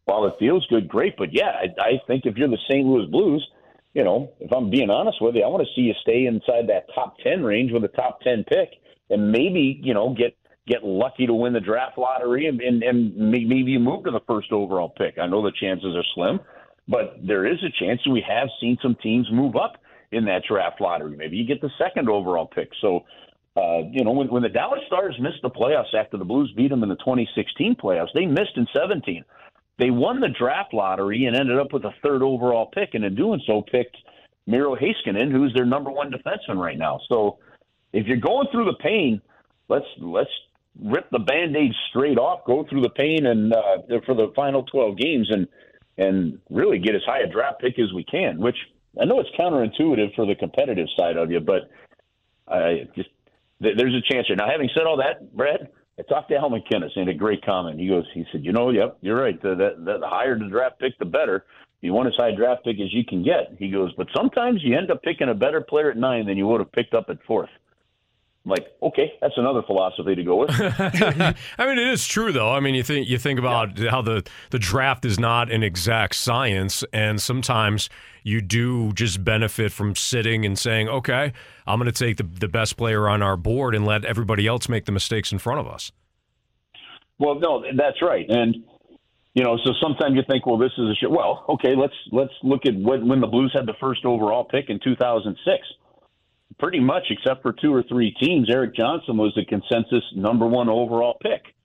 While 0.06 0.26
it 0.26 0.34
feels 0.40 0.66
good, 0.68 0.88
great. 0.88 1.16
But 1.18 1.34
yeah, 1.34 1.52
I, 1.52 1.82
I 1.82 1.92
think 2.08 2.26
if 2.26 2.36
you're 2.36 2.48
the 2.48 2.58
St. 2.70 2.86
Louis 2.86 3.06
Blues, 3.06 3.48
you 3.94 4.04
know, 4.04 4.32
if 4.40 4.52
I'm 4.52 4.70
being 4.70 4.90
honest 4.90 5.22
with 5.22 5.36
you, 5.36 5.44
I 5.44 5.48
want 5.48 5.68
to 5.68 5.74
see 5.76 5.82
you 5.82 5.94
stay 6.02 6.26
inside 6.26 6.68
that 6.70 6.88
top 6.96 7.18
10 7.20 7.44
range 7.44 7.72
with 7.72 7.84
a 7.84 7.90
top 7.90 8.22
10 8.22 8.46
pick 8.46 8.70
and 9.10 9.32
maybe, 9.32 9.80
you 9.84 9.94
know, 9.94 10.16
get 10.16 10.36
get 10.70 10.84
lucky 10.84 11.26
to 11.26 11.34
win 11.34 11.52
the 11.52 11.60
draft 11.60 11.98
lottery 11.98 12.48
and, 12.48 12.62
and, 12.62 12.84
and 12.84 13.16
maybe 13.18 13.72
you 13.72 13.80
move 13.80 14.06
to 14.06 14.12
the 14.12 14.22
first 14.28 14.52
overall 14.52 14.90
pick. 14.90 15.18
I 15.18 15.28
know 15.28 15.42
the 15.42 15.52
chances 15.60 15.96
are 15.96 16.04
slim, 16.14 16.40
but 16.88 17.18
there 17.26 17.46
is 17.46 17.58
a 17.64 17.84
chance 17.84 18.00
we 18.08 18.24
have 18.28 18.48
seen 18.62 18.78
some 18.82 18.96
teams 19.02 19.28
move 19.32 19.56
up 19.56 19.78
in 20.12 20.26
that 20.26 20.44
draft 20.48 20.80
lottery. 20.80 21.16
Maybe 21.18 21.38
you 21.38 21.46
get 21.46 21.62
the 21.62 21.72
second 21.78 22.10
overall 22.10 22.46
pick. 22.46 22.70
So, 22.82 23.06
uh, 23.58 23.82
you 23.92 24.04
know, 24.04 24.12
when, 24.12 24.28
when 24.28 24.44
the 24.44 24.50
Dallas 24.50 24.82
Stars 24.88 25.16
missed 25.20 25.42
the 25.42 25.50
playoffs 25.50 25.94
after 25.94 26.18
the 26.18 26.26
Blues 26.26 26.54
beat 26.56 26.70
them 26.70 26.84
in 26.84 26.90
the 26.90 26.96
2016 26.96 27.76
playoffs, 27.76 28.14
they 28.14 28.26
missed 28.26 28.56
in 28.56 28.68
17. 28.76 29.24
They 29.78 29.90
won 29.90 30.20
the 30.20 30.30
draft 30.30 30.74
lottery 30.74 31.26
and 31.26 31.36
ended 31.36 31.58
up 31.58 31.74
with 31.74 31.86
a 31.86 31.94
third 32.04 32.22
overall 32.22 32.68
pick, 32.68 32.94
and 32.94 33.04
in 33.04 33.16
doing 33.16 33.42
so, 33.48 33.62
picked 33.62 33.98
Miro 34.46 34.76
Heiskanen, 34.76 35.32
who's 35.32 35.54
their 35.54 35.66
number 35.66 35.90
one 35.90 36.12
defenseman 36.12 36.58
right 36.58 36.78
now. 36.78 37.00
So, 37.08 37.40
if 37.94 38.06
you're 38.06 38.18
going 38.18 38.48
through 38.52 38.66
the 38.66 38.78
pain, 38.82 39.22
let's 39.70 39.86
let's 40.00 40.30
rip 40.82 41.10
the 41.12 41.20
band-aid 41.20 41.72
straight 41.90 42.18
off, 42.18 42.46
go 42.46 42.66
through 42.70 42.82
the 42.82 42.90
pain, 42.90 43.26
and 43.26 43.54
uh, 43.54 44.00
for 44.06 44.16
the 44.16 44.32
final 44.36 44.64
12 44.64 44.98
games, 44.98 45.28
and 45.32 45.48
and 45.98 46.40
really 46.50 46.80
get 46.80 46.96
as 46.96 47.02
high 47.06 47.20
a 47.20 47.28
draft 47.28 47.60
pick 47.60 47.78
as 47.78 47.92
we 47.94 48.04
can. 48.06 48.40
Which 48.40 48.56
I 49.00 49.06
know 49.06 49.20
it's 49.20 49.30
counterintuitive 49.38 50.16
for 50.16 50.26
the 50.26 50.36
competitive 50.36 50.88
side 50.98 51.18
of 51.18 51.30
you, 51.30 51.40
but 51.40 51.70
I 52.48 52.88
just 52.96 53.10
th- 53.62 53.76
there's 53.78 53.94
a 53.94 54.14
chance 54.14 54.28
here. 54.28 54.36
Now, 54.36 54.50
having 54.50 54.70
said 54.74 54.86
all 54.86 54.98
that, 54.98 55.36
Brad, 55.36 55.70
I 56.00 56.02
talked 56.04 56.30
to 56.30 56.38
Al 56.38 56.50
MacInnis 56.50 56.96
and 56.96 57.10
a 57.10 57.14
great 57.14 57.46
comment. 57.46 57.80
He 57.80 57.88
goes, 57.88 58.06
he 58.14 58.26
said, 58.32 58.46
you 58.46 58.54
know, 58.54 58.70
yep, 58.70 58.98
you're 59.02 59.22
right. 59.22 59.40
The, 59.42 59.56
the, 59.78 60.00
the 60.00 60.08
higher 60.08 60.40
the 60.40 60.48
draft 60.48 60.80
pick, 60.80 60.98
the 60.98 61.06
better. 61.06 61.46
You 61.82 61.94
want 61.94 62.08
as 62.08 62.16
high 62.18 62.36
draft 62.36 62.64
pick 62.64 62.80
as 62.80 62.94
you 62.94 63.06
can 63.06 63.24
get. 63.24 63.56
He 63.58 63.70
goes, 63.70 63.94
but 63.98 64.08
sometimes 64.16 64.62
you 64.64 64.78
end 64.78 64.92
up 64.92 65.04
picking 65.04 65.30
a 65.30 65.34
better 65.34 65.62
player 65.62 65.92
at 65.92 65.98
nine 65.98 66.26
than 66.26 66.38
you 66.38 66.48
would 66.48 66.60
have 66.60 66.72
picked 66.72 66.94
up 66.94 67.06
at 67.10 67.18
fourth. 67.28 67.50
I'm 68.50 68.56
like, 68.56 68.74
okay, 68.82 69.14
that's 69.22 69.36
another 69.38 69.62
philosophy 69.62 70.16
to 70.16 70.24
go 70.24 70.38
with. 70.38 70.50
I 70.60 71.36
mean, 71.60 71.78
it 71.78 71.88
is 71.88 72.08
true 72.08 72.32
though. 72.32 72.52
I 72.52 72.60
mean, 72.60 72.74
you 72.74 72.84
think 72.84 73.08
you 73.08 73.20
think 73.20 73.38
about 73.38 73.78
how 73.78 74.02
the 74.02 74.28
the 74.50 74.58
draft 74.58 75.06
is 75.06 75.20
not 75.20 75.52
an 75.52 75.62
exact 75.62 76.16
science, 76.16 76.84
and 76.92 77.22
sometimes 77.22 77.90
you 78.24 78.42
do 78.42 78.92
just 78.94 79.24
benefit 79.24 79.72
from 79.72 79.96
sitting 79.96 80.46
and 80.46 80.58
saying, 80.58 80.90
okay, 80.90 81.32
I'm 81.68 81.80
going 81.80 81.92
to 81.92 82.06
take 82.06 82.18
the 82.18 82.24
the 82.24 82.48
best 82.48 82.76
player 82.76 83.08
on 83.08 83.22
our 83.22 83.38
board 83.38 83.76
and 83.76 83.86
let 83.86 84.04
everybody 84.04 84.48
else 84.48 84.68
make 84.68 84.86
the 84.86 84.92
mistakes 84.92 85.32
in 85.32 85.38
front 85.38 85.60
of 85.60 85.68
us. 85.68 85.92
Well, 87.20 87.36
no, 87.36 87.64
that's 87.76 88.02
right, 88.02 88.26
and 88.30 88.56
you 89.36 89.44
know, 89.44 89.58
so 89.64 89.74
sometimes 89.80 90.16
you 90.16 90.24
think, 90.28 90.48
well, 90.48 90.58
this 90.58 90.72
is 90.78 90.90
a 90.90 90.96
shit. 90.96 91.12
Well, 91.12 91.46
okay, 91.50 91.76
let's 91.76 91.94
let's 92.12 92.34
look 92.42 92.66
at 92.66 92.74
when, 92.76 93.08
when 93.08 93.22
the 93.22 93.28
Blues 93.28 93.52
had 93.54 93.68
the 93.68 93.76
first 93.80 94.06
overall 94.06 94.44
pick 94.44 94.70
in 94.70 94.80
2006. 94.84 95.68
Pretty 96.60 96.80
much, 96.82 97.04
except 97.10 97.42
for 97.42 97.54
two 97.54 97.74
or 97.74 97.84
three 97.84 98.12
teams, 98.12 98.50
Erik 98.50 98.76
Johnson 98.76 99.16
was 99.18 99.34
the 99.36 99.46
consensus 99.46 100.04
number 100.14 100.46
one 100.46 100.68
overall 100.68 101.18
pick. 101.22 101.56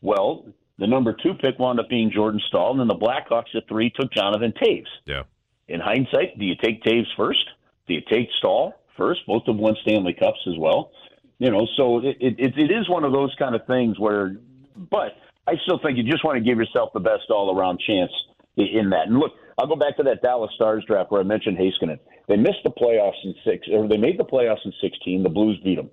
Well, 0.00 0.46
the 0.78 0.86
number 0.86 1.12
two 1.12 1.34
pick 1.34 1.58
wound 1.58 1.80
up 1.80 1.88
being 1.88 2.10
Jordan 2.12 2.40
Staal, 2.48 2.70
and 2.70 2.80
then 2.80 2.88
the 2.88 2.94
Blackhawks 2.94 3.54
at 3.56 3.68
three 3.68 3.90
took 3.90 4.12
Jonathan 4.12 4.52
Toews. 4.52 4.86
Yeah. 5.06 5.22
In 5.66 5.80
hindsight, 5.80 6.38
do 6.38 6.44
you 6.44 6.54
take 6.62 6.82
Toews 6.84 7.06
first? 7.16 7.44
Do 7.88 7.94
you 7.94 8.00
take 8.08 8.28
Staal 8.38 8.74
first? 8.96 9.26
Both 9.26 9.44
have 9.46 9.56
won 9.56 9.76
Stanley 9.82 10.14
Cups 10.14 10.40
as 10.46 10.54
well. 10.58 10.92
You 11.38 11.50
know, 11.50 11.66
so 11.76 11.98
it, 11.98 12.16
it, 12.20 12.56
it 12.56 12.70
is 12.70 12.88
one 12.88 13.04
of 13.04 13.12
those 13.12 13.34
kind 13.38 13.54
of 13.54 13.66
things 13.66 13.98
where, 13.98 14.36
but 14.76 15.16
I 15.48 15.54
still 15.64 15.80
think 15.82 15.98
you 15.98 16.04
just 16.04 16.24
want 16.24 16.38
to 16.38 16.44
give 16.44 16.58
yourself 16.58 16.90
the 16.94 17.00
best 17.00 17.30
all 17.30 17.58
around 17.58 17.80
chance 17.80 18.12
in 18.56 18.90
that. 18.90 19.08
And 19.08 19.18
look, 19.18 19.32
I'll 19.58 19.66
go 19.66 19.76
back 19.76 19.96
to 19.96 20.02
that 20.04 20.22
Dallas 20.22 20.50
Stars 20.54 20.84
draft 20.86 21.10
where 21.10 21.20
I 21.20 21.24
mentioned 21.24 21.58
Heiskanen. 21.58 21.98
They 22.28 22.36
missed 22.36 22.62
the 22.64 22.70
playoffs 22.70 23.22
in 23.24 23.34
six, 23.44 23.66
or 23.72 23.86
they 23.88 23.96
made 23.96 24.18
the 24.18 24.24
playoffs 24.24 24.64
in 24.64 24.72
16. 24.80 25.22
The 25.22 25.28
Blues 25.28 25.60
beat 25.62 25.76
them 25.76 25.90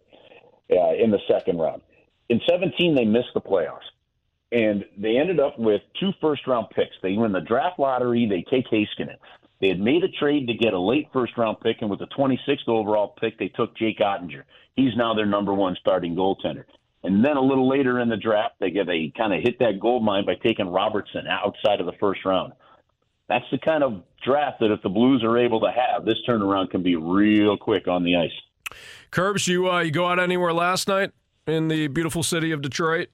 uh, 0.72 0.94
in 0.96 1.12
the 1.12 1.20
second 1.28 1.60
round. 1.60 1.82
In 2.30 2.40
17, 2.50 2.96
they 2.96 3.06
missed 3.06 3.34
the 3.34 3.42
playoffs. 3.42 3.80
And 4.52 4.84
they 4.98 5.18
ended 5.18 5.40
up 5.40 5.58
with 5.58 5.82
two 6.00 6.12
first 6.20 6.46
round 6.48 6.68
picks. 6.76 6.96
They 7.02 7.14
win 7.14 7.32
the 7.32 7.42
draft 7.42 7.80
lottery, 7.80 8.28
they 8.28 8.44
take 8.50 8.68
Heiskanen. 8.68 9.18
They 9.62 9.68
had 9.68 9.80
made 9.80 10.04
a 10.04 10.10
trade 10.10 10.48
to 10.48 10.54
get 10.54 10.74
a 10.74 10.80
late 10.80 11.08
first 11.14 11.38
round 11.38 11.60
pick, 11.62 11.78
and 11.82 11.90
with 11.90 12.00
the 12.00 12.08
26th 12.08 12.68
overall 12.68 13.16
pick, 13.20 13.38
they 13.38 13.50
took 13.50 13.78
Jake 13.78 14.00
Oettinger. 14.00 14.44
He's 14.76 14.96
now 14.98 15.14
their 15.14 15.28
number 15.28 15.54
one 15.54 15.78
starting 15.80 16.16
goaltender. 16.16 16.64
And 17.04 17.24
then 17.24 17.38
a 17.38 17.42
little 17.42 17.68
later 17.68 18.00
in 18.00 18.10
the 18.10 18.18
draft, 18.18 18.56
they 18.60 18.72
get 18.72 18.88
they 18.88 19.12
kind 19.16 19.34
of 19.34 19.42
hit 19.42 19.60
that 19.60 19.80
gold 19.80 20.04
mine 20.04 20.26
by 20.26 20.36
taking 20.36 20.68
Robertson 20.68 21.26
outside 21.28 21.80
of 21.80 21.86
the 21.86 21.98
first 22.00 22.24
round. 22.26 22.54
That's 23.32 23.46
the 23.50 23.60
kind 23.60 23.82
of 23.82 24.04
draft 24.26 24.60
that 24.60 24.72
if 24.72 24.82
the 24.82 24.90
Blues 24.90 25.24
are 25.24 25.38
able 25.38 25.62
to 25.62 25.72
have, 25.72 26.04
this 26.04 26.18
turnaround 26.28 26.70
can 26.70 26.84
be 26.84 26.98
real 26.98 27.56
quick 27.56 27.88
on 27.88 28.04
the 28.04 28.18
ice. 28.18 28.76
Curbs, 29.10 29.48
you 29.48 29.70
uh, 29.72 29.80
you 29.80 29.92
go 29.92 30.06
out 30.08 30.20
anywhere 30.20 30.52
last 30.52 30.90
night 30.90 31.12
in 31.48 31.70
the 31.70 31.88
beautiful 31.88 32.24
city 32.24 32.52
of 32.52 32.62
Detroit? 32.62 33.08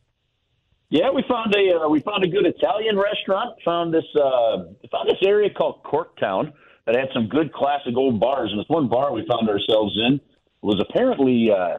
Yeah, 0.90 1.12
we 1.12 1.24
found 1.30 1.54
a 1.56 1.82
uh, 1.82 1.88
we 1.88 2.00
found 2.00 2.24
a 2.24 2.28
good 2.28 2.48
Italian 2.48 2.98
restaurant. 2.98 3.62
Found 3.64 3.94
this 3.94 4.06
uh, 4.16 4.64
found 4.92 5.08
this 5.08 5.20
area 5.24 5.52
called 5.52 5.84
Corktown 5.84 6.52
that 6.88 6.96
had 6.96 7.10
some 7.14 7.28
good 7.28 7.54
classic 7.54 7.96
old 7.96 8.20
bars. 8.20 8.50
And 8.50 8.60
this 8.60 8.70
one 8.70 8.90
bar 8.90 9.14
we 9.14 9.24
found 9.30 9.48
ourselves 9.48 9.96
in 10.08 10.20
was 10.64 10.84
apparently 10.90 11.52
uh, 11.52 11.78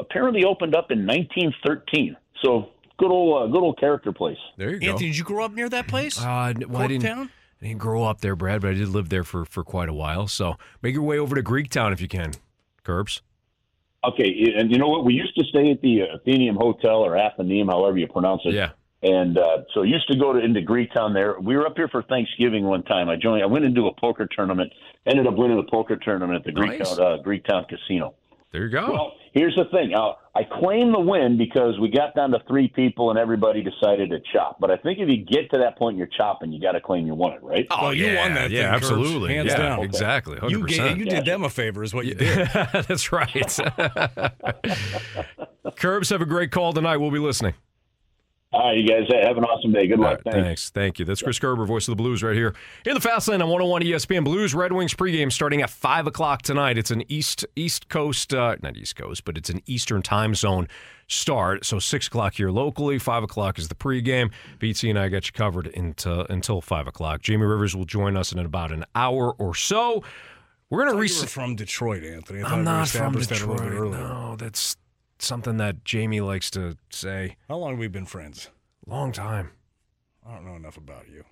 apparently 0.00 0.44
opened 0.44 0.74
up 0.74 0.90
in 0.90 1.06
1913. 1.06 2.16
So 2.42 2.70
good 2.98 3.12
old 3.12 3.42
uh, 3.42 3.46
good 3.46 3.62
old 3.62 3.78
character 3.78 4.12
place. 4.12 4.38
There 4.56 4.70
you 4.70 4.80
go. 4.80 4.88
Anthony, 4.88 5.10
did 5.10 5.18
you 5.18 5.24
grow 5.24 5.44
up 5.44 5.52
near 5.52 5.68
that 5.68 5.86
place? 5.86 6.18
Uh, 6.18 6.54
well, 6.66 6.82
I 6.82 6.86
didn't, 6.88 7.04
Corktown? 7.04 7.30
I 7.64 7.68
didn't 7.68 7.80
grow 7.80 8.04
up 8.04 8.20
there, 8.20 8.36
Brad, 8.36 8.60
but 8.60 8.72
I 8.72 8.74
did 8.74 8.88
live 8.88 9.08
there 9.08 9.24
for, 9.24 9.46
for 9.46 9.64
quite 9.64 9.88
a 9.88 9.94
while. 9.94 10.28
So 10.28 10.56
make 10.82 10.92
your 10.92 11.02
way 11.02 11.18
over 11.18 11.34
to 11.34 11.42
Greektown 11.42 11.94
if 11.94 12.00
you 12.02 12.08
can, 12.08 12.32
Curbs. 12.82 13.22
Okay, 14.06 14.52
and 14.58 14.70
you 14.70 14.76
know 14.76 14.88
what? 14.88 15.06
We 15.06 15.14
used 15.14 15.34
to 15.36 15.44
stay 15.46 15.70
at 15.70 15.80
the 15.80 16.02
Athenaeum 16.02 16.56
Hotel 16.56 16.96
or 16.96 17.16
Athenaeum, 17.16 17.68
however 17.68 17.96
you 17.96 18.06
pronounce 18.06 18.42
it. 18.44 18.52
Yeah. 18.52 18.72
And 19.02 19.38
uh, 19.38 19.62
so 19.72 19.82
used 19.82 20.06
to 20.08 20.18
go 20.18 20.34
to 20.34 20.40
into 20.40 20.60
Greektown 20.60 21.14
there. 21.14 21.40
We 21.40 21.56
were 21.56 21.66
up 21.66 21.72
here 21.76 21.88
for 21.88 22.02
Thanksgiving 22.02 22.64
one 22.64 22.82
time. 22.82 23.08
I 23.08 23.16
joined. 23.16 23.42
I 23.42 23.46
went 23.46 23.64
into 23.64 23.86
a 23.86 23.94
poker 23.94 24.26
tournament. 24.26 24.70
Ended 25.06 25.26
up 25.26 25.34
winning 25.34 25.56
the 25.56 25.70
poker 25.70 25.96
tournament 25.96 26.36
at 26.36 26.44
the 26.44 26.60
Nice. 26.60 26.80
Greektown 26.80 26.98
uh, 26.98 27.22
Greektown 27.22 27.66
Casino. 27.66 28.14
There 28.54 28.62
you 28.66 28.70
go. 28.70 28.92
Well, 28.92 29.12
here's 29.32 29.56
the 29.56 29.64
thing. 29.72 29.94
Uh, 29.94 30.12
I 30.36 30.42
claim 30.60 30.92
the 30.92 31.00
win 31.00 31.36
because 31.36 31.76
we 31.80 31.88
got 31.90 32.14
down 32.14 32.30
to 32.30 32.38
three 32.46 32.68
people 32.68 33.10
and 33.10 33.18
everybody 33.18 33.64
decided 33.64 34.10
to 34.10 34.20
chop. 34.32 34.60
But 34.60 34.70
I 34.70 34.76
think 34.76 35.00
if 35.00 35.08
you 35.08 35.24
get 35.24 35.50
to 35.52 35.58
that 35.58 35.76
point 35.76 35.84
point, 35.84 35.96
you're 35.98 36.06
chopping, 36.16 36.52
you 36.52 36.60
got 36.60 36.72
to 36.72 36.80
claim 36.80 37.04
you 37.04 37.14
won 37.16 37.32
it, 37.32 37.42
right? 37.42 37.66
Oh, 37.68 37.82
Well, 37.82 37.94
you 37.94 38.06
yeah, 38.06 38.22
won 38.22 38.34
that 38.34 38.50
Yeah, 38.52 38.70
thing, 38.70 38.80
Curbs, 38.80 38.90
absolutely. 38.92 39.34
hands 39.34 39.48
yeah, 39.50 39.56
down. 39.58 39.80
exactly. 39.80 40.36
100%. 40.36 40.50
You, 40.50 40.66
gave, 40.66 40.98
you 40.98 41.04
did 41.04 41.24
them 41.24 41.42
a 41.42 41.50
favor, 41.50 41.82
is 41.82 41.92
what 41.92 42.06
you 42.06 42.14
did. 42.14 42.48
That's 42.54 43.10
right. 43.10 43.28
Curbs, 45.76 46.10
have 46.10 46.20
a 46.20 46.26
great 46.26 46.52
call 46.52 46.72
tonight. 46.72 46.98
We'll 46.98 47.10
be 47.10 47.18
listening. 47.18 47.54
All 48.54 48.60
All 48.60 48.68
right, 48.68 48.78
you 48.78 48.86
guys 48.86 49.06
have 49.24 49.36
an 49.36 49.44
awesome 49.44 49.72
day. 49.72 49.86
Good 49.86 49.98
luck. 49.98 50.20
All 50.24 50.32
right, 50.32 50.44
thanks. 50.44 50.70
Thank 50.70 50.98
you. 50.98 51.04
That's 51.04 51.20
Chris 51.22 51.38
Kerber, 51.38 51.66
voice 51.66 51.88
of 51.88 51.92
the 51.92 51.96
Blues, 52.02 52.22
right 52.22 52.34
here 52.36 52.54
in 52.86 52.94
the 52.94 53.00
Fast 53.00 53.28
Lane 53.28 53.42
on 53.42 53.48
101 53.48 53.82
ESPN. 53.82 54.24
Blues 54.24 54.54
Red 54.54 54.72
Wings 54.72 54.94
pregame 54.94 55.32
starting 55.32 55.60
at 55.60 55.70
five 55.70 56.06
o'clock 56.06 56.42
tonight. 56.42 56.78
It's 56.78 56.90
an 56.90 57.02
East 57.10 57.44
East 57.56 57.88
Coast, 57.88 58.32
uh, 58.32 58.56
not 58.62 58.76
East 58.76 58.96
Coast, 58.96 59.24
but 59.24 59.36
it's 59.36 59.50
an 59.50 59.60
Eastern 59.66 60.02
time 60.02 60.34
zone 60.34 60.68
start. 61.08 61.64
So 61.66 61.78
six 61.78 62.06
o'clock 62.06 62.34
here 62.34 62.50
locally, 62.50 62.98
five 62.98 63.22
o'clock 63.22 63.58
is 63.58 63.68
the 63.68 63.74
pregame. 63.74 64.30
BT 64.58 64.88
and 64.90 64.98
I 64.98 65.08
got 65.08 65.26
you 65.26 65.32
covered 65.32 65.66
until 65.76 66.26
until 66.30 66.60
five 66.60 66.86
o'clock. 66.86 67.20
Jamie 67.22 67.44
Rivers 67.46 67.74
will 67.76 67.84
join 67.84 68.16
us 68.16 68.32
in 68.32 68.38
about 68.38 68.72
an 68.72 68.84
hour 68.94 69.32
or 69.32 69.54
so. 69.54 70.02
We're 70.70 70.84
gonna 70.86 70.96
I 70.96 71.00
reset. 71.00 71.28
from 71.28 71.56
Detroit, 71.56 72.02
Anthony. 72.04 72.40
I 72.40 72.44
thought 72.44 72.52
I'm 72.52 72.64
not 72.64 72.88
from 72.88 73.16
established 73.18 73.28
that 73.30 73.38
Detroit. 73.40 73.60
little 73.60 73.70
bit 73.70 73.78
earlier. 73.78 74.08
No, 74.08 74.36
that's 74.36 74.76
something 75.24 75.56
that 75.58 75.84
Jamie 75.84 76.20
likes 76.20 76.50
to 76.52 76.76
say. 76.90 77.36
How 77.48 77.56
long 77.56 77.70
have 77.70 77.78
we 77.78 77.88
been 77.88 78.06
friends? 78.06 78.50
Long 78.86 79.12
time. 79.12 79.50
I 80.26 80.34
don't 80.34 80.44
know 80.44 80.56
enough 80.56 80.76
about 80.76 81.08
you. 81.08 81.24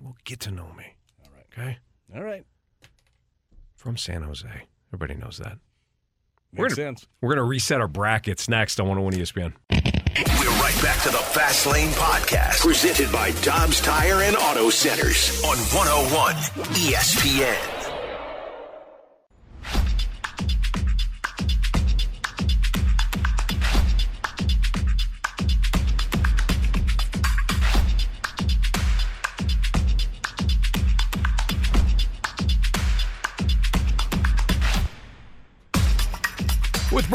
Well, 0.00 0.16
get 0.24 0.40
to 0.40 0.50
know 0.50 0.72
me. 0.76 0.94
All 1.24 1.30
right. 1.34 1.46
Okay. 1.52 1.78
All 2.14 2.22
right. 2.22 2.44
From 3.74 3.96
San 3.96 4.22
Jose. 4.22 4.48
Everybody 4.88 5.14
knows 5.18 5.38
that. 5.38 5.58
Makes 6.52 6.58
we're 6.58 6.68
gonna, 6.68 6.74
sense. 6.74 7.08
We're 7.20 7.30
going 7.30 7.38
to 7.38 7.44
reset 7.44 7.80
our 7.80 7.88
brackets 7.88 8.48
next 8.48 8.78
on 8.78 8.86
101 8.88 9.14
ESPN. 9.14 9.54
We're 9.70 10.60
right 10.60 10.82
back 10.82 11.02
to 11.02 11.08
the 11.08 11.16
Fast 11.16 11.66
Lane 11.66 11.88
Podcast, 11.90 12.60
presented 12.60 13.10
by 13.10 13.30
Dobbs 13.40 13.80
Tire 13.80 14.22
and 14.22 14.36
Auto 14.36 14.68
Centers 14.68 15.42
on 15.44 15.56
101 15.56 16.34
ESPN. 16.74 17.81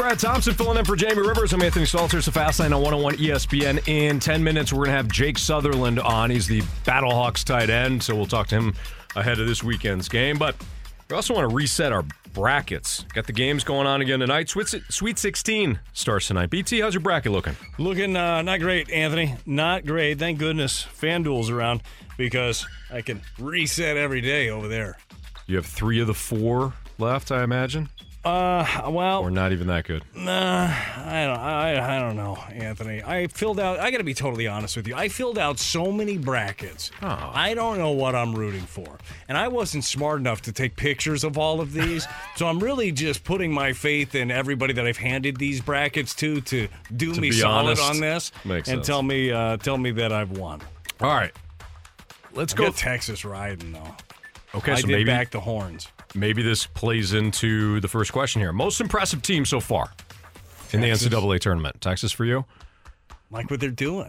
Brad 0.08 0.20
Thompson 0.20 0.54
filling 0.54 0.78
in 0.78 0.86
for 0.86 0.96
Jamie 0.96 1.20
Rivers, 1.20 1.52
I'm 1.52 1.60
Anthony 1.60 1.84
Stalter. 1.84 2.14
It's 2.14 2.24
the 2.24 2.32
Fast 2.32 2.60
Lane 2.60 2.72
on 2.72 2.80
101 2.80 3.16
ESPN. 3.16 3.86
In 3.86 4.18
10 4.18 4.42
minutes, 4.42 4.72
we're 4.72 4.86
going 4.86 4.88
to 4.88 4.96
have 4.96 5.08
Jake 5.08 5.36
Sutherland 5.36 6.00
on. 6.00 6.30
He's 6.30 6.46
the 6.46 6.62
Battlehawks 6.86 7.44
tight 7.44 7.68
end, 7.68 8.02
so 8.02 8.16
we'll 8.16 8.24
talk 8.24 8.46
to 8.46 8.54
him 8.54 8.74
ahead 9.16 9.38
of 9.38 9.46
this 9.46 9.62
weekend's 9.62 10.08
game. 10.08 10.38
But 10.38 10.56
we 11.10 11.14
also 11.14 11.34
want 11.34 11.50
to 11.50 11.54
reset 11.54 11.92
our 11.92 12.06
brackets. 12.32 13.04
Got 13.12 13.26
the 13.26 13.34
games 13.34 13.64
going 13.64 13.86
on 13.86 14.00
again 14.00 14.20
tonight. 14.20 14.48
Sweet, 14.48 14.74
Sweet 14.88 15.18
16 15.18 15.78
starts 15.92 16.28
tonight. 16.28 16.48
BT, 16.48 16.80
how's 16.80 16.94
your 16.94 17.02
bracket 17.02 17.30
looking? 17.30 17.54
Looking 17.76 18.16
uh, 18.16 18.40
not 18.40 18.60
great, 18.60 18.90
Anthony. 18.90 19.36
Not 19.44 19.84
great. 19.84 20.18
Thank 20.18 20.38
goodness 20.38 20.84
FanDuel's 20.84 21.50
around 21.50 21.82
because 22.16 22.66
I 22.90 23.02
can 23.02 23.20
reset 23.38 23.98
every 23.98 24.22
day 24.22 24.48
over 24.48 24.68
there. 24.68 24.96
You 25.46 25.56
have 25.56 25.66
three 25.66 26.00
of 26.00 26.06
the 26.06 26.14
four 26.14 26.72
left, 26.96 27.30
I 27.30 27.42
imagine, 27.42 27.90
Uh, 28.28 28.90
well, 28.90 29.22
or 29.22 29.30
not 29.30 29.52
even 29.52 29.66
that 29.68 29.84
good. 29.86 30.04
Nah, 30.14 30.64
I 30.66 31.24
don't. 31.24 31.38
I, 31.38 31.96
I 31.96 31.98
don't 31.98 32.14
know, 32.14 32.36
Anthony. 32.52 33.02
I 33.02 33.26
filled 33.28 33.58
out. 33.58 33.80
I 33.80 33.90
got 33.90 33.98
to 33.98 34.04
be 34.04 34.12
totally 34.12 34.46
honest 34.46 34.76
with 34.76 34.86
you. 34.86 34.94
I 34.94 35.08
filled 35.08 35.38
out 35.38 35.58
so 35.58 35.90
many 35.90 36.18
brackets. 36.18 36.90
Oh. 37.02 37.30
I 37.32 37.54
don't 37.54 37.78
know 37.78 37.92
what 37.92 38.14
I'm 38.14 38.34
rooting 38.34 38.60
for, 38.60 38.98
and 39.28 39.38
I 39.38 39.48
wasn't 39.48 39.84
smart 39.84 40.20
enough 40.20 40.42
to 40.42 40.52
take 40.52 40.76
pictures 40.76 41.24
of 41.24 41.38
all 41.38 41.60
of 41.62 41.72
these. 41.72 42.06
so 42.36 42.46
I'm 42.46 42.58
really 42.60 42.92
just 42.92 43.24
putting 43.24 43.50
my 43.50 43.72
faith 43.72 44.14
in 44.14 44.30
everybody 44.30 44.74
that 44.74 44.86
I've 44.86 44.98
handed 44.98 45.38
these 45.38 45.62
brackets 45.62 46.14
to 46.16 46.42
to 46.42 46.68
do 46.94 47.14
To 47.14 47.20
me 47.22 47.30
solid 47.30 47.78
honest, 47.78 47.82
on 47.82 48.00
this 48.00 48.32
and 48.44 48.64
sense. 48.66 48.86
tell 48.86 49.02
me 49.02 49.32
uh, 49.32 49.56
tell 49.56 49.78
me 49.78 49.90
that 49.92 50.12
I've 50.12 50.36
won. 50.36 50.60
All 51.00 51.14
right. 51.14 51.32
Let's 52.34 52.52
I 52.52 52.56
go. 52.56 52.70
Texas 52.72 53.24
riding 53.24 53.72
though. 53.72 53.96
Okay, 54.54 54.72
I 54.72 54.76
so 54.76 54.86
did 54.86 54.92
maybe 54.92 55.04
back 55.04 55.30
the 55.30 55.40
horns. 55.40 55.88
Maybe 56.14 56.42
this 56.42 56.66
plays 56.66 57.12
into 57.14 57.80
the 57.80 57.88
first 57.88 58.12
question 58.12 58.40
here. 58.40 58.52
Most 58.52 58.80
impressive 58.80 59.22
team 59.22 59.44
so 59.44 59.60
far 59.60 59.90
in 60.72 60.80
Texas. 60.80 61.08
the 61.08 61.16
NCAA 61.16 61.40
tournament. 61.40 61.80
Texas 61.80 62.12
for 62.12 62.24
you? 62.24 62.44
like 63.30 63.50
what 63.50 63.60
they're 63.60 63.70
doing. 63.70 64.08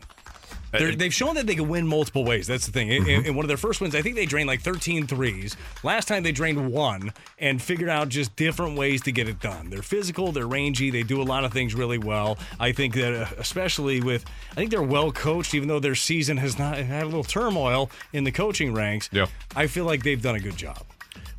Uh, 0.72 0.78
They're, 0.78 0.96
they've 0.96 1.14
shown 1.14 1.34
that 1.36 1.48
they 1.48 1.56
can 1.56 1.68
win 1.68 1.86
multiple 1.88 2.24
ways. 2.24 2.46
That's 2.46 2.68
the 2.68 2.72
thing. 2.72 2.90
In, 2.90 3.04
Mm-hmm. 3.04 3.26
in 3.26 3.36
one 3.36 3.44
of 3.44 3.48
their 3.48 3.58
first 3.58 3.82
wins, 3.82 3.96
I 3.96 4.02
think 4.04 4.16
they 4.16 4.28
drained 4.28 4.48
like 4.48 4.62
13 4.62 5.08
threes. 5.08 5.58
Last 5.84 6.08
time 6.08 6.22
they 6.22 6.32
drained 6.32 6.72
one 6.72 7.12
and 7.40 7.60
figured 7.60 7.90
out 7.90 8.08
just 8.10 8.36
different 8.36 8.78
ways 8.78 9.02
to 9.02 9.12
get 9.12 9.28
it 9.28 9.40
done. 9.42 9.72
They're 9.72 9.82
physical, 9.82 10.32
they're 10.32 10.46
rangy, 10.48 10.92
they 10.92 11.02
do 11.04 11.22
a 11.22 11.24
lot 11.24 11.44
of 11.44 11.52
things 11.52 11.74
really 11.74 11.98
well. 11.98 12.38
I 12.60 12.72
think 12.72 12.94
that, 12.94 13.14
uh, 13.14 13.26
especially 13.40 14.00
with, 14.00 14.24
I 14.52 14.56
think 14.56 14.70
they're 14.70 14.84
well 14.84 15.12
coached, 15.12 15.56
even 15.56 15.68
though 15.68 15.80
their 15.80 15.96
season 15.96 16.38
has 16.38 16.60
not 16.60 16.78
had 16.78 17.02
a 17.02 17.06
little 17.08 17.24
turmoil 17.24 17.90
in 18.14 18.24
the 18.24 18.32
coaching 18.32 18.72
ranks. 18.74 19.10
Yeah. 19.12 19.26
I 19.56 19.66
feel 19.68 19.86
like 19.86 20.04
they've 20.04 20.22
done 20.22 20.36
a 20.36 20.40
good 20.40 20.56
job. 20.56 20.86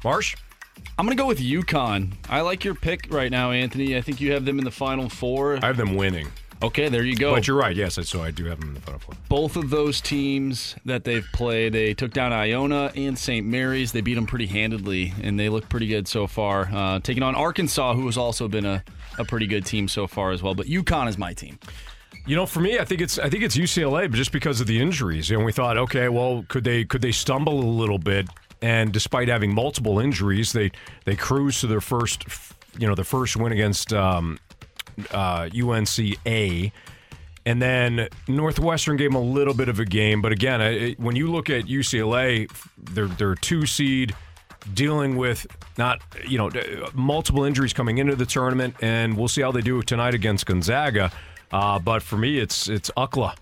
Marsh? 0.02 0.36
I'm 0.98 1.06
going 1.06 1.16
to 1.16 1.22
go 1.22 1.26
with 1.26 1.38
UConn. 1.38 2.12
I 2.28 2.42
like 2.42 2.64
your 2.64 2.74
pick 2.74 3.06
right 3.10 3.30
now, 3.30 3.50
Anthony. 3.52 3.96
I 3.96 4.00
think 4.00 4.20
you 4.20 4.32
have 4.32 4.44
them 4.44 4.58
in 4.58 4.64
the 4.64 4.70
Final 4.70 5.08
Four. 5.08 5.58
I 5.62 5.66
have 5.66 5.76
them 5.76 5.94
winning. 5.94 6.28
Okay, 6.62 6.90
there 6.90 7.02
you 7.02 7.16
go. 7.16 7.34
But 7.34 7.46
you're 7.46 7.56
right. 7.56 7.74
Yes, 7.74 7.98
so 8.06 8.22
I 8.22 8.30
do 8.30 8.44
have 8.44 8.60
them 8.60 8.68
in 8.68 8.74
the 8.74 8.80
final 8.80 9.00
four. 9.00 9.14
Both 9.30 9.56
of 9.56 9.70
those 9.70 10.02
teams 10.02 10.76
that 10.84 11.04
they've 11.04 11.26
played, 11.32 11.72
they 11.72 11.94
took 11.94 12.12
down 12.12 12.34
Iona 12.34 12.92
and 12.94 13.18
St. 13.18 13.46
Mary's. 13.46 13.92
They 13.92 14.02
beat 14.02 14.14
them 14.14 14.26
pretty 14.26 14.46
handedly, 14.46 15.14
and 15.22 15.40
they 15.40 15.48
look 15.48 15.70
pretty 15.70 15.86
good 15.86 16.06
so 16.06 16.26
far. 16.26 16.68
Uh, 16.70 17.00
taking 17.00 17.22
on 17.22 17.34
Arkansas, 17.34 17.94
who 17.94 18.04
has 18.04 18.18
also 18.18 18.46
been 18.46 18.66
a, 18.66 18.84
a 19.16 19.24
pretty 19.24 19.46
good 19.46 19.64
team 19.64 19.88
so 19.88 20.06
far 20.06 20.32
as 20.32 20.42
well. 20.42 20.54
But 20.54 20.66
UConn 20.66 21.08
is 21.08 21.16
my 21.16 21.32
team. 21.32 21.58
You 22.26 22.36
know, 22.36 22.44
for 22.44 22.60
me, 22.60 22.78
I 22.78 22.84
think 22.84 23.00
it's 23.00 23.18
I 23.18 23.30
think 23.30 23.42
it's 23.42 23.56
UCLA, 23.56 24.10
but 24.10 24.16
just 24.16 24.30
because 24.30 24.60
of 24.60 24.66
the 24.66 24.78
injuries. 24.80 25.30
And 25.30 25.42
we 25.46 25.52
thought, 25.52 25.78
okay, 25.78 26.10
well, 26.10 26.44
could 26.48 26.64
they 26.64 26.84
could 26.84 27.00
they 27.00 27.12
stumble 27.12 27.58
a 27.58 27.64
little 27.64 27.98
bit? 27.98 28.28
And 28.62 28.92
despite 28.92 29.28
having 29.28 29.54
multiple 29.54 29.98
injuries, 29.98 30.52
they 30.52 30.70
they 31.04 31.16
cruise 31.16 31.60
to 31.60 31.66
their 31.66 31.80
first, 31.80 32.24
you 32.78 32.86
know, 32.86 32.94
their 32.94 33.04
first 33.04 33.36
win 33.36 33.52
against 33.52 33.92
um, 33.92 34.38
uh, 35.12 35.48
UNCA. 35.52 36.72
And 37.46 37.62
then 37.62 38.08
Northwestern 38.28 38.96
gave 38.98 39.12
them 39.12 39.16
a 39.16 39.24
little 39.24 39.54
bit 39.54 39.70
of 39.70 39.80
a 39.80 39.84
game, 39.86 40.20
but 40.20 40.30
again, 40.30 40.60
I- 40.60 40.92
when 40.98 41.16
you 41.16 41.30
look 41.32 41.48
at 41.48 41.64
UCLA, 41.64 42.48
they're 42.76 43.06
they're 43.08 43.34
two 43.34 43.64
seed, 43.64 44.14
dealing 44.74 45.16
with 45.16 45.46
not 45.78 46.02
you 46.28 46.36
know 46.36 46.50
multiple 46.92 47.44
injuries 47.44 47.72
coming 47.72 47.96
into 47.96 48.14
the 48.14 48.26
tournament, 48.26 48.74
and 48.82 49.16
we'll 49.16 49.28
see 49.28 49.40
how 49.40 49.52
they 49.52 49.62
do 49.62 49.80
tonight 49.82 50.12
against 50.14 50.44
Gonzaga. 50.44 51.10
Uh, 51.50 51.78
but 51.78 52.02
for 52.02 52.18
me, 52.18 52.38
it's 52.38 52.68
it's 52.68 52.90
UCLA. 52.94 53.34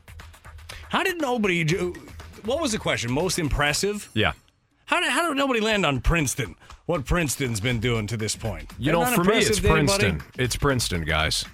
How 0.91 1.03
did 1.03 1.21
nobody 1.21 1.65
do? 1.65 1.93
What 2.45 2.61
was 2.63 2.71
the 2.73 2.79
question? 2.79 3.11
Most 3.11 3.39
impressive? 3.41 4.09
Yeah. 4.15 4.33
How 4.89 5.01
did, 5.01 5.11
how 5.11 5.29
did 5.29 5.37
nobody 5.37 5.61
land 5.61 5.85
on 5.85 6.01
Princeton? 6.01 6.57
What 6.87 7.05
Princeton's 7.05 7.61
been 7.61 7.79
doing 7.79 8.07
to 8.07 8.17
this 8.17 8.35
point? 8.35 8.73
You 8.79 8.87
They're 8.93 8.95
know, 8.95 9.05
for 9.15 9.23
me, 9.23 9.37
it's 9.39 9.61
to 9.61 9.69
anybody? 9.69 10.09
Princeton. 10.09 10.23
It's 10.39 10.57
Princeton, 10.57 11.03
guys. 11.05 11.45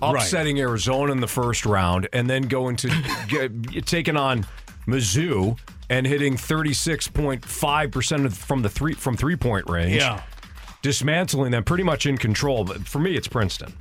Right. 0.00 0.14
Upsetting 0.14 0.60
Arizona 0.60 1.10
in 1.10 1.20
the 1.20 1.26
first 1.26 1.66
round, 1.66 2.08
and 2.12 2.30
then 2.30 2.42
going 2.42 2.76
to 2.76 2.88
get, 3.28 3.86
taking 3.86 4.16
on 4.16 4.46
Mizzou 4.86 5.58
and 5.90 6.06
hitting 6.06 6.36
thirty 6.36 6.72
six 6.74 7.08
point 7.08 7.44
five 7.44 7.90
percent 7.90 8.32
from 8.32 8.62
the 8.62 8.68
three 8.68 8.92
from 8.92 9.16
three 9.16 9.36
point 9.36 9.68
range. 9.68 9.96
Yeah. 9.96 10.22
dismantling 10.82 11.50
them, 11.50 11.64
pretty 11.64 11.82
much 11.82 12.06
in 12.06 12.16
control. 12.18 12.64
But 12.64 12.86
for 12.86 12.98
me, 13.00 13.16
it's 13.16 13.26
Princeton. 13.26 13.72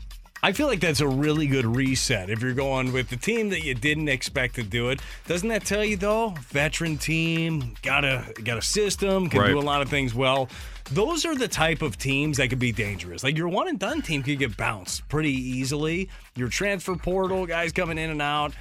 I 0.46 0.52
feel 0.52 0.68
like 0.68 0.80
that's 0.80 1.00
a 1.02 1.08
really 1.08 1.48
good 1.48 1.66
reset 1.66 2.30
if 2.30 2.40
you're 2.44 2.54
going 2.54 2.94
with 2.94 3.10
the 3.10 3.16
team 3.18 3.50
that 3.50 3.64
you 3.64 3.74
didn't 3.74 4.10
expect 4.10 4.54
to 4.56 4.62
do 4.64 4.90
it. 4.90 5.00
Doesn't 5.26 5.50
that 5.50 5.66
tell 5.66 5.84
you 5.84 5.98
though? 5.98 6.36
Veteran 6.50 7.00
team, 7.00 7.74
got 7.82 8.06
a 8.06 8.32
got 8.44 8.60
a 8.60 8.62
system, 8.62 9.28
can 9.28 9.40
Right. 9.42 9.48
do 9.48 9.58
a 9.58 9.62
lot 9.62 9.82
of 9.82 9.90
things 9.90 10.14
well. 10.14 10.48
Those 10.92 11.26
are 11.26 11.36
the 11.36 11.48
type 11.48 11.82
of 11.82 11.98
teams 11.98 12.38
that 12.38 12.50
could 12.50 12.60
be 12.60 12.72
dangerous. 12.72 13.24
Like 13.24 13.36
your 13.36 13.48
one 13.48 13.68
and 13.68 13.80
done 13.80 14.04
team 14.04 14.22
could 14.22 14.38
get 14.38 14.56
bounced 14.56 15.10
pretty 15.10 15.34
easily. 15.34 16.10
Your 16.36 16.48
transfer 16.48 16.96
portal 16.96 17.48
guys 17.48 17.72
coming 17.72 17.98
in 17.98 18.12
and 18.12 18.22
out. 18.22 18.54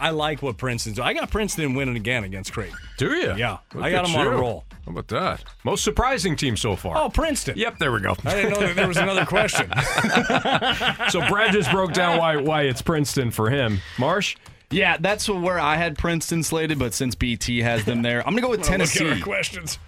I 0.00 0.10
like 0.10 0.42
what 0.42 0.56
Princeton's. 0.56 0.96
doing. 0.96 1.06
I 1.08 1.12
got 1.14 1.30
Princeton 1.30 1.74
winning 1.74 1.96
again 1.96 2.24
against 2.24 2.52
Creighton. 2.52 2.76
Do 2.98 3.14
you? 3.14 3.34
Yeah, 3.36 3.58
Look 3.74 3.84
I 3.84 3.90
got 3.90 4.04
at 4.04 4.10
them 4.10 4.16
on 4.16 4.26
a 4.26 4.30
roll. 4.30 4.64
How 4.86 4.92
about 4.92 5.08
that? 5.08 5.44
Most 5.62 5.84
surprising 5.84 6.36
team 6.36 6.56
so 6.56 6.74
far. 6.74 6.96
Oh, 6.96 7.10
Princeton. 7.10 7.56
Yep, 7.58 7.78
there 7.78 7.92
we 7.92 8.00
go. 8.00 8.16
I 8.24 8.34
didn't 8.34 8.50
know 8.52 8.60
that 8.66 8.76
there 8.76 8.88
was 8.88 8.96
another 8.96 9.26
question. 9.26 9.70
so 11.10 11.20
Brad 11.28 11.52
just 11.52 11.70
broke 11.70 11.92
down 11.92 12.18
why 12.18 12.36
why 12.36 12.62
it's 12.62 12.82
Princeton 12.82 13.30
for 13.30 13.50
him. 13.50 13.80
Marsh? 13.98 14.36
Yeah, 14.70 14.96
that's 14.98 15.28
where 15.28 15.58
I 15.60 15.76
had 15.76 15.98
Princeton 15.98 16.42
slated, 16.42 16.78
but 16.78 16.94
since 16.94 17.14
BT 17.14 17.58
has 17.58 17.84
them 17.84 18.02
there, 18.02 18.26
I'm 18.26 18.34
going 18.36 18.36
to 18.36 18.42
go 18.42 18.50
with 18.50 18.60
Well, 18.68 18.78
Look 18.78 18.88
at 18.88 18.92
Tennessee. 18.94 19.10
our 19.10 19.18
questions. 19.20 19.78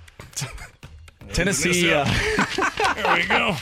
Tennessee. 1.32 1.92
Uh, 1.92 2.04
There 2.96 3.14
we 3.16 3.26
go. 3.26 3.56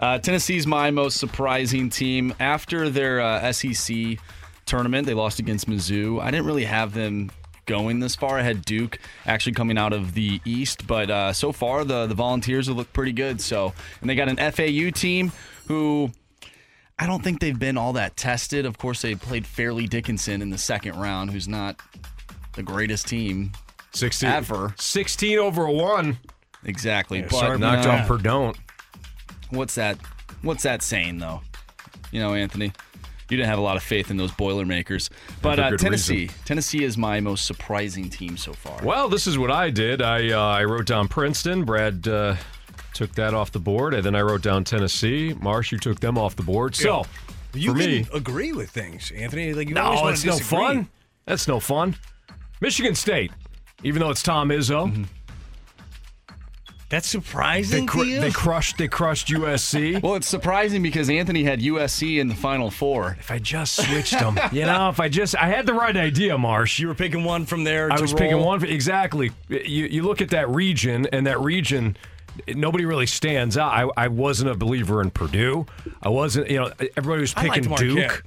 Uh, 0.00 0.18
Tennessee's 0.18 0.66
my 0.66 0.90
most 0.90 1.16
surprising 1.18 1.90
team. 1.90 2.32
After 2.40 2.88
their 2.88 3.20
uh, 3.20 3.52
SEC 3.52 4.18
tournament, 4.68 5.06
they 5.06 5.14
lost 5.14 5.38
against 5.38 5.68
Mizzou. 5.68 6.20
I 6.20 6.30
didn't 6.30 6.46
really 6.46 6.64
have 6.64 6.94
them 6.94 7.30
going 7.66 8.00
this 8.00 8.14
far. 8.14 8.38
I 8.38 8.42
had 8.42 8.64
Duke 8.64 8.98
actually 9.26 9.52
coming 9.52 9.78
out 9.78 9.92
of 9.92 10.14
the 10.14 10.40
East, 10.44 10.86
but 10.86 11.10
uh, 11.10 11.32
so 11.32 11.52
far 11.52 11.84
the 11.84 12.06
the 12.06 12.14
Volunteers 12.14 12.66
have 12.66 12.76
looked 12.76 12.92
pretty 12.92 13.12
good. 13.12 13.40
So, 13.40 13.72
and 14.00 14.08
they 14.10 14.14
got 14.14 14.28
an 14.28 14.36
FAU 14.52 14.90
team 14.90 15.32
who. 15.66 16.10
I 17.00 17.06
don't 17.06 17.22
think 17.22 17.38
they've 17.38 17.56
been 17.56 17.78
all 17.78 17.92
that 17.92 18.16
tested. 18.16 18.66
Of 18.66 18.76
course, 18.76 19.02
they 19.02 19.14
played 19.14 19.46
Fairleigh 19.46 19.86
Dickinson 19.86 20.42
in 20.42 20.50
the 20.50 20.58
second 20.58 20.96
round, 20.96 21.30
who's 21.30 21.46
not 21.46 21.80
the 22.56 22.62
greatest 22.64 23.06
team 23.06 23.52
16 23.92 24.28
ever. 24.28 24.74
16 24.78 25.38
over 25.38 25.64
a 25.64 25.72
one. 25.72 26.18
Exactly. 26.64 27.22
but 27.22 27.30
Sorry, 27.30 27.58
knocked 27.58 27.84
know, 27.84 27.92
off 27.92 28.08
per 28.08 28.18
don't. 28.18 28.56
What's 29.50 29.76
that? 29.76 29.96
What's 30.42 30.64
that 30.64 30.82
saying 30.82 31.18
though? 31.18 31.40
You 32.10 32.20
know, 32.20 32.34
Anthony, 32.34 32.72
you 33.30 33.36
didn't 33.36 33.48
have 33.48 33.58
a 33.58 33.62
lot 33.62 33.76
of 33.76 33.82
faith 33.82 34.10
in 34.10 34.16
those 34.16 34.32
Boilermakers, 34.32 35.10
but 35.42 35.58
uh, 35.58 35.76
Tennessee, 35.76 36.22
reason. 36.22 36.36
Tennessee 36.44 36.84
is 36.84 36.96
my 36.98 37.20
most 37.20 37.46
surprising 37.46 38.08
team 38.10 38.36
so 38.36 38.52
far. 38.52 38.82
Well, 38.82 39.08
this 39.08 39.26
is 39.26 39.38
what 39.38 39.50
I 39.50 39.70
did. 39.70 40.00
I 40.02 40.30
uh, 40.32 40.40
I 40.40 40.64
wrote 40.64 40.86
down 40.86 41.08
Princeton. 41.08 41.64
Brad 41.64 42.06
uh, 42.08 42.36
took 42.94 43.12
that 43.16 43.34
off 43.34 43.52
the 43.52 43.60
board, 43.60 43.94
and 43.94 44.02
then 44.04 44.14
I 44.14 44.22
wrote 44.22 44.42
down 44.42 44.64
Tennessee. 44.64 45.34
Marsh, 45.40 45.72
you 45.72 45.78
took 45.78 46.00
them 46.00 46.16
off 46.18 46.36
the 46.36 46.42
board. 46.42 46.74
So 46.74 47.04
You 47.52 47.72
for 47.72 47.78
can 47.78 47.90
me, 47.90 48.06
agree 48.14 48.52
with 48.52 48.70
things, 48.70 49.10
Anthony. 49.14 49.52
Like 49.54 49.68
you 49.68 49.74
no, 49.74 50.08
it's 50.08 50.24
no 50.24 50.36
fun. 50.38 50.88
That's 51.26 51.46
no 51.46 51.60
fun. 51.60 51.94
Michigan 52.60 52.94
State, 52.94 53.30
even 53.84 54.00
though 54.00 54.10
it's 54.10 54.22
Tom 54.22 54.48
Izzo, 54.48 54.90
Mm-hmm. 54.90 55.02
That's 56.88 57.12
they, 57.12 57.18
surprising 57.18 57.86
cr- 57.86 57.98
to 57.98 58.04
you. 58.06 58.20
they 58.20 58.30
crushed 58.30 58.78
they 58.78 58.88
crushed 58.88 59.28
USC. 59.28 60.02
Well, 60.02 60.14
it's 60.14 60.26
surprising 60.26 60.82
because 60.82 61.10
Anthony 61.10 61.44
had 61.44 61.60
USC 61.60 62.18
in 62.18 62.28
the 62.28 62.34
Final 62.34 62.70
Four. 62.70 63.16
If 63.20 63.30
I 63.30 63.38
just 63.38 63.76
switched 63.76 64.12
them, 64.18 64.38
you 64.52 64.64
know, 64.64 64.88
if 64.88 64.98
I 64.98 65.08
just 65.08 65.36
I 65.36 65.48
had 65.48 65.66
the 65.66 65.74
right 65.74 65.96
idea, 65.96 66.38
Marsh. 66.38 66.78
you 66.78 66.88
were 66.88 66.94
picking 66.94 67.24
one 67.24 67.44
from 67.44 67.64
there. 67.64 67.92
I 67.92 67.96
to 67.96 68.02
was 68.02 68.14
picking 68.14 68.40
one 68.40 68.60
for, 68.60 68.66
exactly. 68.66 69.30
You 69.48 69.58
you 69.86 70.02
look 70.02 70.22
at 70.22 70.30
that 70.30 70.48
region, 70.48 71.06
and 71.12 71.26
that 71.26 71.40
region, 71.40 71.96
nobody 72.54 72.86
really 72.86 73.06
stands 73.06 73.58
out. 73.58 73.72
I, 73.72 74.04
I 74.04 74.08
wasn't 74.08 74.50
a 74.50 74.54
believer 74.54 75.02
in 75.02 75.10
Purdue. 75.10 75.66
I 76.02 76.08
wasn't. 76.08 76.50
You 76.50 76.60
know, 76.60 76.72
everybody 76.96 77.20
was 77.20 77.34
I 77.36 77.42
liked 77.42 77.54
picking 77.54 77.70
Marquette. 77.70 77.88
Duke. 77.88 78.24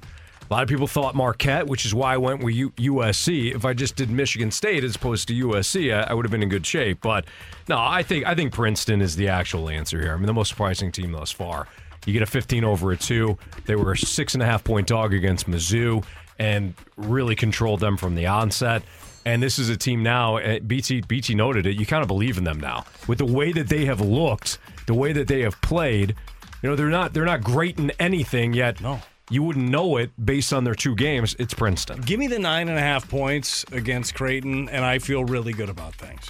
A 0.52 0.56
lot 0.56 0.64
of 0.64 0.68
people 0.68 0.86
thought 0.86 1.14
Marquette, 1.14 1.66
which 1.66 1.86
is 1.86 1.94
why 1.94 2.12
I 2.12 2.18
went 2.18 2.44
with 2.44 2.54
USC. 2.54 3.54
If 3.54 3.64
I 3.64 3.72
just 3.72 3.96
did 3.96 4.10
Michigan 4.10 4.50
State 4.50 4.84
as 4.84 4.96
opposed 4.96 5.26
to 5.28 5.46
USC, 5.46 5.96
I, 5.96 6.10
I 6.10 6.12
would 6.12 6.26
have 6.26 6.30
been 6.30 6.42
in 6.42 6.50
good 6.50 6.66
shape. 6.66 6.98
But 7.00 7.24
no, 7.70 7.78
I 7.78 8.02
think 8.02 8.26
I 8.26 8.34
think 8.34 8.52
Princeton 8.52 9.00
is 9.00 9.16
the 9.16 9.28
actual 9.28 9.70
answer 9.70 9.98
here. 9.98 10.12
I 10.12 10.16
mean, 10.16 10.26
the 10.26 10.34
most 10.34 10.50
surprising 10.50 10.92
team 10.92 11.12
thus 11.12 11.30
far. 11.30 11.68
You 12.04 12.12
get 12.12 12.20
a 12.20 12.26
15 12.26 12.64
over 12.64 12.92
a 12.92 12.98
two. 12.98 13.38
They 13.64 13.76
were 13.76 13.92
a 13.92 13.96
six 13.96 14.34
and 14.34 14.42
a 14.42 14.46
half 14.46 14.62
point 14.62 14.88
dog 14.88 15.14
against 15.14 15.48
Mizzou 15.48 16.04
and 16.38 16.74
really 16.98 17.34
controlled 17.34 17.80
them 17.80 17.96
from 17.96 18.14
the 18.14 18.26
onset. 18.26 18.82
And 19.24 19.42
this 19.42 19.58
is 19.58 19.70
a 19.70 19.76
team 19.78 20.02
now. 20.02 20.36
uh, 20.36 20.58
BT 20.58 21.00
BT 21.00 21.34
noted 21.34 21.64
it. 21.64 21.80
You 21.80 21.86
kind 21.86 22.02
of 22.02 22.08
believe 22.08 22.36
in 22.36 22.44
them 22.44 22.60
now 22.60 22.84
with 23.08 23.16
the 23.16 23.24
way 23.24 23.52
that 23.52 23.68
they 23.68 23.86
have 23.86 24.02
looked, 24.02 24.58
the 24.86 24.92
way 24.92 25.14
that 25.14 25.28
they 25.28 25.40
have 25.40 25.58
played. 25.62 26.14
You 26.62 26.68
know, 26.68 26.76
they're 26.76 26.90
not 26.90 27.14
they're 27.14 27.24
not 27.24 27.42
great 27.42 27.78
in 27.78 27.90
anything 27.98 28.52
yet. 28.52 28.82
No. 28.82 29.00
You 29.32 29.42
wouldn't 29.42 29.68
know 29.68 29.96
it 29.96 30.10
based 30.24 30.52
on 30.52 30.64
their 30.64 30.74
two 30.74 30.94
games. 30.94 31.34
It's 31.38 31.54
Princeton. 31.54 32.00
Give 32.02 32.20
me 32.20 32.26
the 32.26 32.38
nine 32.38 32.68
and 32.68 32.76
a 32.76 32.82
half 32.82 33.08
points 33.08 33.64
against 33.72 34.14
Creighton, 34.14 34.68
and 34.68 34.84
I 34.84 34.98
feel 34.98 35.24
really 35.24 35.52
good 35.54 35.70
about 35.70 35.94
things. 35.94 36.28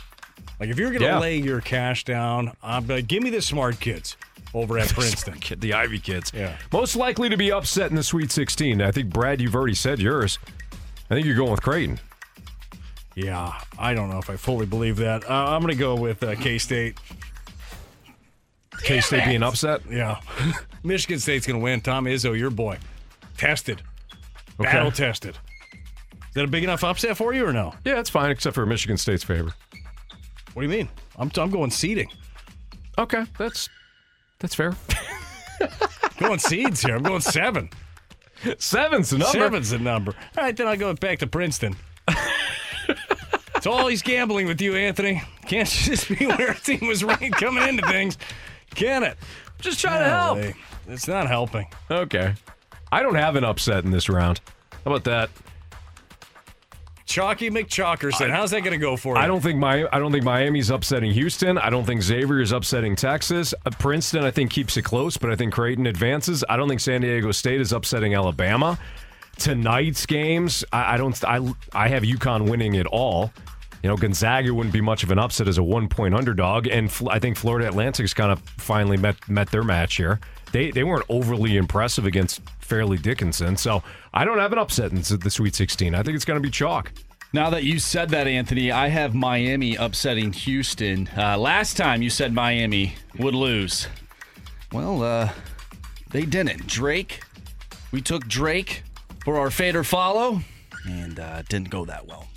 Like 0.60 0.68
if 0.70 0.78
you're 0.78 0.90
going 0.90 1.00
to 1.00 1.06
Yeah. 1.06 1.18
lay 1.18 1.36
your 1.38 1.60
cash 1.60 2.04
down, 2.04 2.52
I'm 2.62 2.86
like, 2.86 3.08
give 3.08 3.22
me 3.24 3.30
the 3.30 3.42
smart 3.42 3.80
kids 3.80 4.16
over 4.54 4.78
at 4.78 4.88
Princeton. 4.94 5.34
Kid, 5.40 5.60
the 5.60 5.74
Ivy 5.74 5.98
kids. 5.98 6.30
Yeah. 6.32 6.56
Most 6.72 6.94
likely 6.94 7.28
to 7.28 7.36
be 7.36 7.50
upset 7.50 7.90
in 7.90 7.96
the 7.96 8.04
Sweet 8.04 8.30
16. 8.30 8.80
I 8.80 8.92
think 8.92 9.10
Brad, 9.10 9.40
you've 9.40 9.56
already 9.56 9.74
said 9.74 9.98
yours. 9.98 10.38
I 11.10 11.14
think 11.14 11.26
you're 11.26 11.34
going 11.36 11.50
with 11.50 11.62
Creighton. 11.62 11.98
Yeah, 13.16 13.52
I 13.78 13.92
don't 13.94 14.08
know 14.10 14.18
if 14.18 14.30
I 14.30 14.36
fully 14.36 14.64
believe 14.66 14.96
that. 14.98 15.28
Uh, 15.28 15.34
I'm 15.34 15.60
going 15.60 15.74
to 15.74 15.78
go 15.78 15.96
with 15.96 16.22
uh, 16.22 16.34
K 16.36 16.56
State. 16.58 16.96
K 18.82 19.00
State 19.00 19.24
being 19.26 19.42
upset. 19.42 19.82
Yeah, 19.90 20.20
Michigan 20.82 21.18
State's 21.18 21.46
going 21.46 21.58
to 21.58 21.62
win. 21.62 21.80
Tom 21.80 22.06
Izzo, 22.06 22.36
your 22.38 22.50
boy, 22.50 22.78
tested, 23.42 23.82
Okay. 24.60 24.70
battle 24.70 24.92
tested. 24.92 25.36
Is 25.74 26.34
that 26.34 26.44
a 26.44 26.46
big 26.48 26.62
enough 26.62 26.84
upset 26.84 27.16
for 27.16 27.34
you 27.34 27.44
or 27.44 27.52
no? 27.52 27.74
Yeah, 27.84 27.98
it's 27.98 28.08
fine, 28.08 28.30
except 28.30 28.54
for 28.54 28.64
Michigan 28.64 28.96
State's 28.96 29.24
favor. 29.24 29.52
What 30.54 30.62
do 30.62 30.68
you 30.68 30.68
mean? 30.68 30.88
I'm, 31.18 31.30
I'm 31.36 31.50
going 31.50 31.70
seeding. 31.70 32.08
Okay, 32.98 33.24
that's 33.38 33.68
that's 34.38 34.54
fair. 34.54 34.74
Going 36.18 36.38
seeds 36.38 36.82
here. 36.82 36.94
I'm 36.96 37.02
going 37.02 37.20
seven. 37.20 37.70
Seven's 38.58 39.10
the 39.10 39.18
number. 39.18 39.38
Seven's 39.38 39.70
the 39.70 39.78
number. 39.78 40.12
All 40.36 40.44
right, 40.44 40.56
then 40.56 40.68
I'll 40.68 40.76
go 40.76 40.92
back 40.94 41.18
to 41.20 41.26
Princeton. 41.26 41.74
it's 43.56 43.66
always 43.66 44.02
gambling 44.02 44.46
with 44.46 44.60
you, 44.60 44.74
Anthony. 44.76 45.22
Can't 45.46 45.68
just 45.68 46.08
be 46.08 46.26
where 46.26 46.50
a 46.52 46.54
team 46.54 46.86
was 46.86 47.02
ranked 47.02 47.38
coming 47.40 47.66
into 47.68 47.86
things, 47.88 48.18
can 48.74 49.02
it? 49.02 49.16
Just 49.60 49.80
trying 49.80 50.00
to 50.00 50.08
help. 50.10 50.54
It's 50.88 51.08
not 51.08 51.26
helping. 51.28 51.66
Okay. 51.90 52.34
I 52.92 53.02
don't 53.02 53.14
have 53.14 53.36
an 53.36 53.42
upset 53.42 53.84
in 53.84 53.90
this 53.90 54.08
round. 54.08 54.40
How 54.84 54.92
about 54.92 55.04
that? 55.04 55.30
Chalky 57.06 57.50
McChalkerson. 57.50 58.30
How's 58.30 58.52
that 58.52 58.60
going 58.60 58.72
to 58.72 58.78
go 58.78 58.96
for 58.96 59.16
you? 59.16 59.22
I 59.22 59.26
don't 59.26 59.40
think 59.40 59.58
my 59.58 59.86
I 59.92 59.98
don't 59.98 60.12
think 60.12 60.24
Miami's 60.24 60.70
upsetting 60.70 61.10
Houston. 61.12 61.58
I 61.58 61.68
don't 61.68 61.84
think 61.84 62.02
Xavier 62.02 62.40
is 62.40 62.52
upsetting 62.52 62.94
Texas. 62.94 63.54
Uh, 63.66 63.70
Princeton 63.78 64.24
I 64.24 64.30
think 64.30 64.50
keeps 64.50 64.76
it 64.76 64.82
close, 64.82 65.16
but 65.16 65.30
I 65.30 65.36
think 65.36 65.52
Creighton 65.52 65.86
advances. 65.86 66.44
I 66.48 66.56
don't 66.56 66.68
think 66.68 66.80
San 66.80 67.00
Diego 67.00 67.32
State 67.32 67.60
is 67.60 67.72
upsetting 67.72 68.14
Alabama. 68.14 68.78
Tonight's 69.38 70.06
games, 70.06 70.64
I, 70.72 70.94
I 70.94 70.96
don't 70.96 71.22
I 71.24 71.54
I 71.74 71.88
have 71.88 72.02
UConn 72.02 72.48
winning 72.48 72.74
it 72.74 72.86
all. 72.86 73.32
You 73.82 73.88
know, 73.88 73.96
Gonzaga 73.96 74.54
wouldn't 74.54 74.72
be 74.72 74.80
much 74.80 75.02
of 75.02 75.10
an 75.10 75.18
upset 75.18 75.48
as 75.48 75.58
a 75.58 75.62
one 75.62 75.88
point 75.88 76.14
underdog, 76.14 76.66
and 76.68 76.90
Fl- 76.90 77.10
I 77.10 77.18
think 77.18 77.36
Florida 77.36 77.66
Atlantic's 77.66 78.14
kind 78.14 78.30
of 78.30 78.38
finally 78.58 78.96
met 78.96 79.28
met 79.28 79.50
their 79.50 79.64
match 79.64 79.96
here. 79.96 80.20
They 80.52 80.70
they 80.70 80.84
weren't 80.84 81.06
overly 81.08 81.56
impressive 81.56 82.04
against 82.04 82.40
Fairleigh 82.60 82.98
Dickinson, 82.98 83.56
so 83.56 83.82
I 84.14 84.24
don't 84.24 84.38
have 84.38 84.52
an 84.52 84.58
upset 84.58 84.92
in 84.92 85.00
the 85.18 85.30
Sweet 85.30 85.54
16. 85.54 85.94
I 85.94 86.02
think 86.02 86.14
it's 86.14 86.24
going 86.24 86.40
to 86.40 86.42
be 86.42 86.50
chalk. 86.50 86.92
Now 87.34 87.48
that 87.50 87.64
you 87.64 87.78
said 87.78 88.10
that, 88.10 88.26
Anthony, 88.26 88.70
I 88.70 88.88
have 88.88 89.14
Miami 89.14 89.74
upsetting 89.76 90.34
Houston. 90.34 91.08
Uh, 91.16 91.38
last 91.38 91.78
time 91.78 92.02
you 92.02 92.10
said 92.10 92.34
Miami 92.34 92.94
would 93.18 93.34
lose. 93.34 93.88
Well, 94.70 95.02
uh, 95.02 95.30
they 96.10 96.26
didn't. 96.26 96.66
Drake, 96.66 97.22
we 97.90 98.02
took 98.02 98.28
Drake 98.28 98.82
for 99.24 99.38
our 99.38 99.50
fade 99.50 99.74
or 99.74 99.84
follow, 99.84 100.40
and 100.86 101.18
uh, 101.18 101.36
it 101.40 101.48
didn't 101.48 101.70
go 101.70 101.86
that 101.86 102.06
well. 102.06 102.28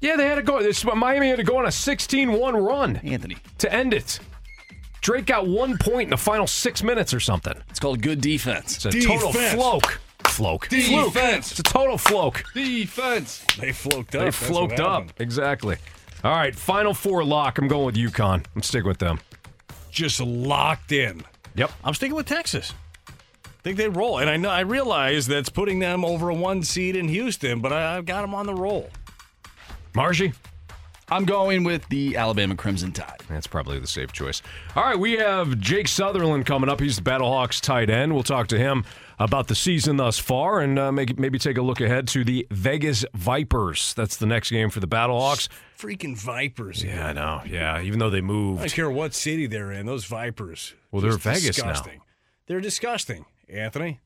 Yeah, 0.00 0.16
they 0.16 0.26
had 0.26 0.36
to 0.36 0.42
go. 0.42 0.62
This, 0.62 0.84
Miami 0.84 1.28
had 1.28 1.36
to 1.38 1.44
go 1.44 1.58
on 1.58 1.64
a 1.64 1.68
16-1 1.68 2.66
run 2.66 2.96
Anthony, 2.96 3.36
to 3.58 3.72
end 3.72 3.92
it. 3.92 4.20
Drake 5.00 5.26
got 5.26 5.46
one 5.46 5.78
point 5.78 6.04
in 6.04 6.10
the 6.10 6.16
final 6.16 6.46
six 6.46 6.82
minutes 6.82 7.14
or 7.14 7.20
something. 7.20 7.54
it's 7.70 7.78
called 7.80 8.02
good 8.02 8.20
defense. 8.20 8.84
It's 8.84 8.94
a 8.94 9.00
total 9.00 9.32
Defense. 9.32 9.54
floke. 9.54 10.00
Floke. 10.28 10.68
Defense. 10.68 11.50
It's 11.52 11.60
a 11.60 11.62
total 11.62 11.96
floke. 11.98 12.44
Defense. 12.54 13.44
They 13.58 13.72
floked 13.72 14.14
up. 14.14 14.20
They 14.20 14.24
That's 14.26 14.36
floked 14.36 14.78
up. 14.80 14.92
happened. 14.92 15.12
Exactly. 15.18 15.76
All 16.22 16.32
right, 16.32 16.54
final 16.54 16.92
four 16.92 17.24
lock. 17.24 17.58
I'm 17.58 17.66
going 17.68 17.86
with 17.86 17.94
UConn. 17.96 18.44
I'm 18.54 18.62
sticking 18.62 18.86
with 18.88 18.98
them. 18.98 19.20
Just 19.90 20.20
locked 20.20 20.92
in. 20.92 21.22
Yep. 21.56 21.72
I'm 21.82 21.94
sticking 21.94 22.14
with 22.14 22.26
Texas. 22.26 22.74
I 23.08 23.62
think 23.62 23.76
they 23.78 23.88
roll, 23.88 24.18
and 24.18 24.28
I 24.30 24.36
know 24.36 24.50
I 24.50 24.60
realize 24.60 25.26
that's 25.26 25.48
putting 25.48 25.78
them 25.78 26.04
over 26.04 26.28
a 26.28 26.34
one 26.34 26.62
seed 26.62 26.94
in 26.96 27.08
Houston, 27.08 27.60
but 27.60 27.72
I, 27.72 27.96
I've 27.96 28.06
got 28.06 28.20
them 28.22 28.34
on 28.34 28.46
the 28.46 28.54
roll. 28.54 28.90
Marshy? 29.94 30.32
I'm 31.10 31.24
going 31.24 31.64
with 31.64 31.88
the 31.88 32.16
Alabama 32.16 32.54
Crimson 32.54 32.92
Tide. 32.92 33.20
That's 33.28 33.48
probably 33.48 33.80
the 33.80 33.86
safe 33.88 34.12
choice. 34.12 34.42
All 34.76 34.84
right, 34.84 34.98
we 34.98 35.12
have 35.12 35.58
Jake 35.58 35.88
Sutherland 35.88 36.46
coming 36.46 36.70
up. 36.70 36.78
He's 36.80 36.96
the 36.96 37.02
Battlehawks 37.02 37.60
tight 37.60 37.90
end. 37.90 38.14
We'll 38.14 38.22
talk 38.22 38.46
to 38.48 38.58
him 38.58 38.84
about 39.18 39.48
the 39.48 39.54
season 39.56 39.96
thus 39.96 40.18
far 40.18 40.60
and 40.60 40.78
uh, 40.78 40.92
maybe, 40.92 41.14
maybe 41.18 41.38
take 41.38 41.58
a 41.58 41.62
look 41.62 41.80
ahead 41.80 42.06
to 42.08 42.22
the 42.24 42.46
Vegas 42.52 43.04
Vipers. 43.12 43.92
That's 43.94 44.16
the 44.16 44.26
next 44.26 44.50
game 44.50 44.70
for 44.70 44.78
the 44.78 44.86
Battlehawks. 44.86 45.48
Freaking 45.76 46.16
Vipers. 46.16 46.84
Yeah, 46.84 47.08
I 47.08 47.12
know. 47.12 47.42
Yeah, 47.44 47.80
even 47.82 47.98
though 47.98 48.10
they 48.10 48.20
moved. 48.20 48.60
I 48.60 48.66
don't 48.66 48.74
care 48.74 48.90
what 48.90 49.12
city 49.12 49.46
they're 49.46 49.72
in. 49.72 49.86
Those 49.86 50.04
Vipers. 50.04 50.74
Well, 50.92 51.02
they're 51.02 51.12
just 51.12 51.24
Vegas 51.24 51.58
now. 51.58 51.64
disgusting. 51.72 52.00
They're 52.46 52.60
disgusting, 52.60 53.24
Anthony. 53.48 53.98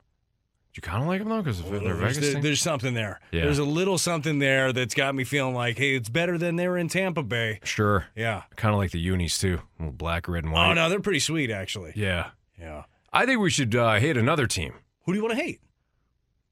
You 0.75 0.81
kind 0.81 1.01
of 1.01 1.07
like 1.07 1.19
them 1.19 1.29
though 1.29 1.41
because 1.41 1.61
they're 1.63 1.79
There's, 1.79 2.17
Vegas. 2.17 2.33
there- 2.33 2.41
there's 2.41 2.61
something 2.61 2.93
there. 2.93 3.19
Yeah. 3.31 3.45
There's 3.45 3.59
a 3.59 3.63
little 3.65 3.97
something 3.97 4.39
there 4.39 4.73
that's 4.73 4.93
got 4.93 5.15
me 5.15 5.23
feeling 5.23 5.55
like, 5.55 5.77
hey, 5.77 5.95
it's 5.95 6.09
better 6.09 6.37
than 6.37 6.55
they 6.57 6.67
were 6.67 6.77
in 6.77 6.89
Tampa 6.89 7.23
Bay. 7.23 7.59
Sure. 7.63 8.07
Yeah. 8.15 8.43
Kind 8.55 8.73
of 8.73 8.79
like 8.79 8.91
the 8.91 8.99
unis 8.99 9.37
too. 9.37 9.61
Black, 9.79 10.27
red, 10.27 10.43
and 10.43 10.51
white. 10.53 10.69
Oh 10.71 10.73
no, 10.73 10.89
they're 10.89 10.99
pretty 10.99 11.19
sweet 11.19 11.49
actually. 11.51 11.93
Yeah. 11.95 12.31
Yeah. 12.59 12.83
I 13.13 13.25
think 13.25 13.39
we 13.39 13.49
should 13.49 13.73
uh, 13.75 13.95
hit 13.99 14.17
another 14.17 14.47
team. 14.47 14.73
Who 15.05 15.13
do 15.13 15.17
you 15.17 15.23
want 15.23 15.37
to 15.37 15.41
hate? 15.43 15.61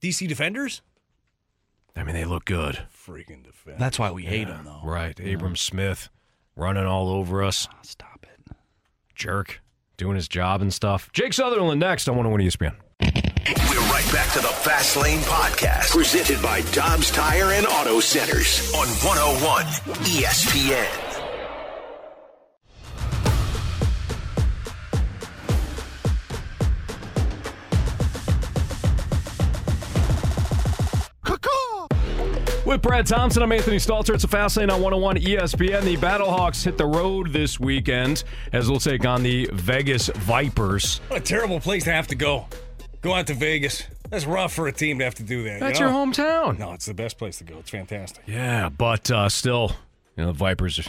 DC 0.02 0.28
Defenders? 0.28 0.82
I 1.96 2.04
mean, 2.04 2.16
they 2.16 2.26
look 2.26 2.46
good. 2.46 2.86
Freaking 3.06 3.44
defenders. 3.44 3.80
That's 3.80 4.00
why 4.00 4.12
we 4.12 4.24
hate 4.24 4.48
them, 4.48 4.66
though. 4.66 4.82
Right. 4.84 5.20
Abram 5.20 5.56
Smith 5.56 6.10
running 6.56 6.86
all 6.86 7.10
over 7.10 7.44
us. 7.44 7.68
Stop 7.84 8.24
it. 8.26 8.56
Jerk. 9.16 9.62
Doing 9.98 10.16
his 10.16 10.28
job 10.28 10.62
and 10.62 10.74
stuff. 10.74 11.12
Jake 11.14 11.34
Sutherland 11.34 11.80
next 11.80 12.08
on 12.10 12.16
101 12.16 12.42
ESPN. 12.50 12.76
We're 13.46 13.80
right 13.92 14.10
back 14.14 14.32
to 14.34 14.40
the 14.40 14.48
Fast 14.48 14.96
Lane 14.96 15.20
Podcast, 15.20 15.92
presented 15.92 16.42
by 16.42 16.62
Dobbs 16.72 17.12
Tire 17.12 17.52
and 17.52 17.66
Auto 17.68 18.00
Centers 18.00 18.74
on 18.74 18.88
101 18.88 19.66
ESPN. 20.06 21.10
With 32.66 32.82
Brad 32.82 33.06
Thompson, 33.06 33.44
I'm 33.44 33.52
Anthony 33.52 33.76
Stalter. 33.76 34.16
It's 34.16 34.24
a 34.24 34.28
fast 34.30 34.56
lane 34.56 34.70
on 34.70 34.82
101 34.82 35.18
ESPN. 35.18 35.84
The 35.84 35.98
Battlehawks 35.98 36.64
hit 36.64 36.78
the 36.78 36.86
road 36.86 37.34
this 37.34 37.60
weekend 37.60 38.24
as 38.54 38.68
they'll 38.70 38.80
take 38.80 39.06
on 39.06 39.22
the 39.22 39.50
Vegas 39.52 40.08
Vipers. 40.08 41.00
What 41.10 41.20
a 41.20 41.24
terrible 41.24 41.60
place 41.60 41.84
to 41.84 41.92
have 41.92 42.08
to 42.08 42.16
go. 42.16 42.48
Go 43.04 43.14
out 43.14 43.28
to 43.28 43.34
Vegas. 43.34 43.84
That's 44.10 44.26
rough 44.26 44.54
for 44.54 44.68
a 44.68 44.72
team 44.72 44.98
to 45.00 45.04
have 45.04 45.16
to 45.16 45.24
do 45.24 45.44
that. 45.44 45.60
That's 45.60 45.80
you 45.80 45.86
know? 45.86 45.92
your 46.06 46.08
hometown. 46.14 46.58
No, 46.58 46.72
it's 46.74 46.86
the 46.86 46.94
best 46.94 47.18
place 47.18 47.38
to 47.40 47.44
go. 47.44 47.58
It's 47.60 47.70
fantastic. 47.70 48.24
Yeah, 48.26 48.70
but 48.70 49.12
uh, 49.12 49.28
still, 49.30 49.74
you 50.16 50.24
know, 50.24 50.32
the 50.32 50.38
Vipers, 50.38 50.78
they 50.78 50.84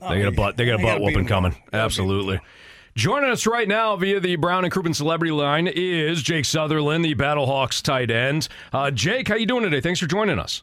Oh, 0.00 0.08
got 0.18 0.28
a 0.28 0.32
butt, 0.32 0.56
they 0.56 0.64
got 0.64 0.74
a 0.74 0.78
butt 0.78 0.86
gotta 0.98 1.04
whooping 1.04 1.26
coming. 1.26 1.50
down. 1.52 1.60
Gotta 1.60 1.66
beat 1.66 1.70
them 1.72 1.80
Absolutely. 1.84 2.40
Joining 2.94 3.30
us 3.30 3.46
right 3.46 3.68
now 3.68 3.94
via 3.96 4.18
the 4.18 4.36
Brown 4.36 4.64
and 4.64 4.72
Crouppen 4.72 4.94
Celebrity 4.94 5.30
Line 5.30 5.68
is 5.68 6.22
Jake 6.22 6.44
Sutherland, 6.44 7.04
the 7.04 7.14
Battlehawks 7.14 7.82
tight 7.82 8.10
end. 8.10 8.48
Uh, 8.72 8.90
Jake, 8.90 9.28
how 9.28 9.36
you 9.36 9.46
doing 9.46 9.62
today? 9.62 9.80
Thanks 9.80 10.00
for 10.00 10.06
joining 10.06 10.38
us. 10.38 10.62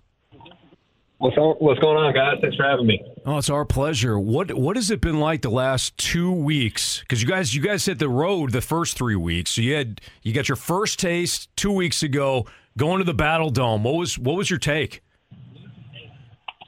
What's 1.17 1.37
on, 1.37 1.55
what's 1.59 1.79
going 1.79 1.97
on, 1.97 2.13
guys? 2.13 2.39
Thanks 2.41 2.57
for 2.57 2.63
having 2.63 2.87
me. 2.87 3.01
Oh, 3.25 3.37
it's 3.37 3.49
our 3.49 3.63
pleasure. 3.63 4.19
What 4.19 4.53
what 4.53 4.75
has 4.75 4.91
it 4.91 4.99
been 4.99 5.19
like 5.19 5.41
the 5.41 5.49
last 5.49 5.97
two 5.97 6.31
weeks? 6.31 6.99
Because 6.99 7.21
you 7.21 7.27
guys 7.27 7.55
you 7.55 7.61
guys 7.61 7.85
hit 7.85 7.99
the 7.99 8.09
road 8.09 8.51
the 8.51 8.61
first 8.61 8.97
three 8.97 9.15
weeks. 9.15 9.51
So 9.51 9.61
you 9.61 9.75
had 9.75 10.01
you 10.23 10.33
got 10.33 10.49
your 10.49 10.57
first 10.57 10.99
taste 10.99 11.55
two 11.55 11.71
weeks 11.71 12.03
ago 12.03 12.45
going 12.77 12.99
to 12.99 13.05
the 13.05 13.13
Battle 13.13 13.49
Dome. 13.49 13.83
What 13.83 13.95
was 13.95 14.19
what 14.19 14.35
was 14.35 14.49
your 14.49 14.59
take? 14.59 15.01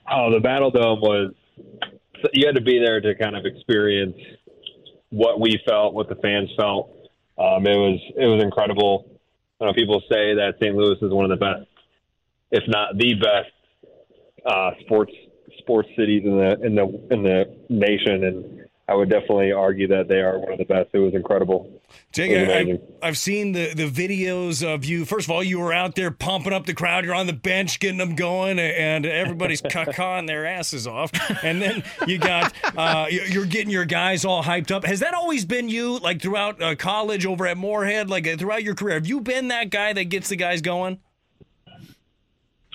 Oh, 0.09 0.31
the 0.31 0.39
Battle 0.39 0.71
Dome 0.71 1.01
was. 1.01 1.33
You 2.33 2.47
had 2.47 2.55
to 2.55 2.61
be 2.61 2.79
there 2.79 3.01
to 3.01 3.13
kind 3.15 3.35
of 3.35 3.45
experience 3.45 4.15
what 5.09 5.39
we 5.39 5.59
felt, 5.67 5.93
what 5.93 6.09
the 6.09 6.15
fans 6.15 6.49
felt. 6.59 6.89
Um, 7.37 7.67
it 7.67 7.75
was 7.75 7.99
it 8.15 8.25
was 8.25 8.41
incredible. 8.41 9.09
I 9.59 9.65
know 9.65 9.73
people 9.73 10.01
say 10.09 10.35
that 10.35 10.55
St. 10.59 10.75
Louis 10.75 10.97
is 11.01 11.11
one 11.11 11.29
of 11.29 11.37
the 11.37 11.43
best, 11.43 11.67
if 12.51 12.63
not 12.67 12.97
the 12.97 13.13
best, 13.15 13.51
uh, 14.47 14.71
sports 14.85 15.11
sports 15.59 15.89
cities 15.97 16.23
in 16.25 16.37
the 16.37 16.59
in 16.65 16.75
the 16.75 16.83
in 17.11 17.23
the 17.23 17.55
nation, 17.69 18.23
and 18.23 18.61
I 18.89 18.95
would 18.95 19.09
definitely 19.09 19.51
argue 19.51 19.87
that 19.89 20.07
they 20.07 20.21
are 20.21 20.39
one 20.39 20.53
of 20.53 20.57
the 20.59 20.65
best. 20.65 20.89
It 20.93 20.99
was 20.99 21.13
incredible. 21.13 21.69
Jake, 22.13 22.31
was 22.31 22.49
I, 23.01 23.07
I've 23.07 23.17
seen 23.17 23.51
the, 23.51 23.73
the 23.73 23.89
videos 23.89 24.65
of 24.65 24.85
you. 24.85 25.03
First 25.03 25.27
of 25.27 25.31
all, 25.31 25.43
you 25.43 25.59
were 25.59 25.73
out 25.73 25.95
there 25.95 26.09
pumping 26.11 26.53
up 26.53 26.65
the 26.65 26.73
crowd. 26.73 27.03
You're 27.03 27.13
on 27.15 27.27
the 27.27 27.33
bench 27.33 27.79
getting 27.81 27.97
them 27.97 28.15
going, 28.15 28.59
and 28.59 29.05
everybody's 29.05 29.59
cacawing 29.69 30.25
their 30.25 30.45
asses 30.45 30.87
off. 30.87 31.11
And 31.43 31.61
then 31.61 31.83
you 32.07 32.17
got 32.17 32.53
uh, 32.77 33.07
you- 33.09 33.23
you're 33.23 33.45
getting 33.45 33.69
your 33.71 33.85
guys 33.85 34.23
all 34.23 34.41
hyped 34.43 34.71
up. 34.71 34.85
Has 34.85 35.01
that 35.01 35.13
always 35.13 35.43
been 35.43 35.67
you, 35.67 35.97
like 35.99 36.21
throughout 36.21 36.61
uh, 36.61 36.75
college 36.75 37.25
over 37.25 37.45
at 37.45 37.57
Moorhead, 37.57 38.09
like 38.09 38.25
uh, 38.25 38.37
throughout 38.37 38.63
your 38.63 38.75
career? 38.75 38.95
Have 38.95 39.07
you 39.07 39.19
been 39.19 39.49
that 39.49 39.69
guy 39.69 39.91
that 39.93 40.05
gets 40.05 40.29
the 40.29 40.37
guys 40.37 40.61
going? 40.61 40.99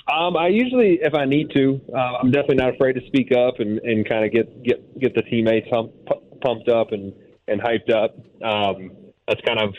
Um, 0.09 0.37
I 0.37 0.49
usually, 0.49 0.99
if 1.01 1.15
I 1.15 1.25
need 1.27 1.51
to, 1.55 1.81
uh, 1.95 2.19
I'm 2.21 2.31
definitely 2.31 2.57
not 2.57 2.75
afraid 2.75 2.95
to 2.95 3.07
speak 3.07 3.31
up 3.33 3.61
and, 3.61 3.79
and 3.81 4.09
kind 4.09 4.25
of 4.25 4.33
get, 4.33 4.63
get 4.65 5.01
get 5.01 5.15
the 5.15 5.23
teammates 5.23 5.69
hump, 5.71 5.93
pu- 6.07 6.39
pumped 6.41 6.69
up 6.69 6.91
and, 6.91 7.13
and 7.47 7.61
hyped 7.61 7.91
up. 7.93 8.17
Um, 8.43 8.91
that's 9.29 9.41
kind 9.43 9.61
of 9.61 9.75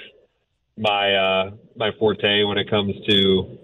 my 0.78 1.14
uh, 1.14 1.52
my 1.76 1.92
forte 2.00 2.44
when 2.46 2.58
it 2.58 2.70
comes 2.70 2.96
to 3.10 3.58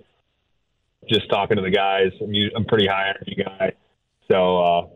just 1.09 1.29
talking 1.29 1.55
to 1.55 1.63
the 1.63 1.71
guys. 1.71 2.11
I'm, 2.21 2.33
I'm 2.55 2.65
pretty 2.65 2.87
high 2.87 3.09
energy 3.09 3.41
guy, 3.41 3.71
so 4.29 4.57
uh, 4.61 4.87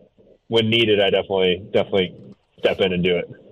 when 0.50 0.70
needed, 0.70 1.00
I 1.00 1.12
definitely 1.12 1.66
definitely 1.72 2.16
step 2.60 2.82
in 2.82 2.92
and 2.92 3.04
do 3.04 3.16
it. 3.16 3.43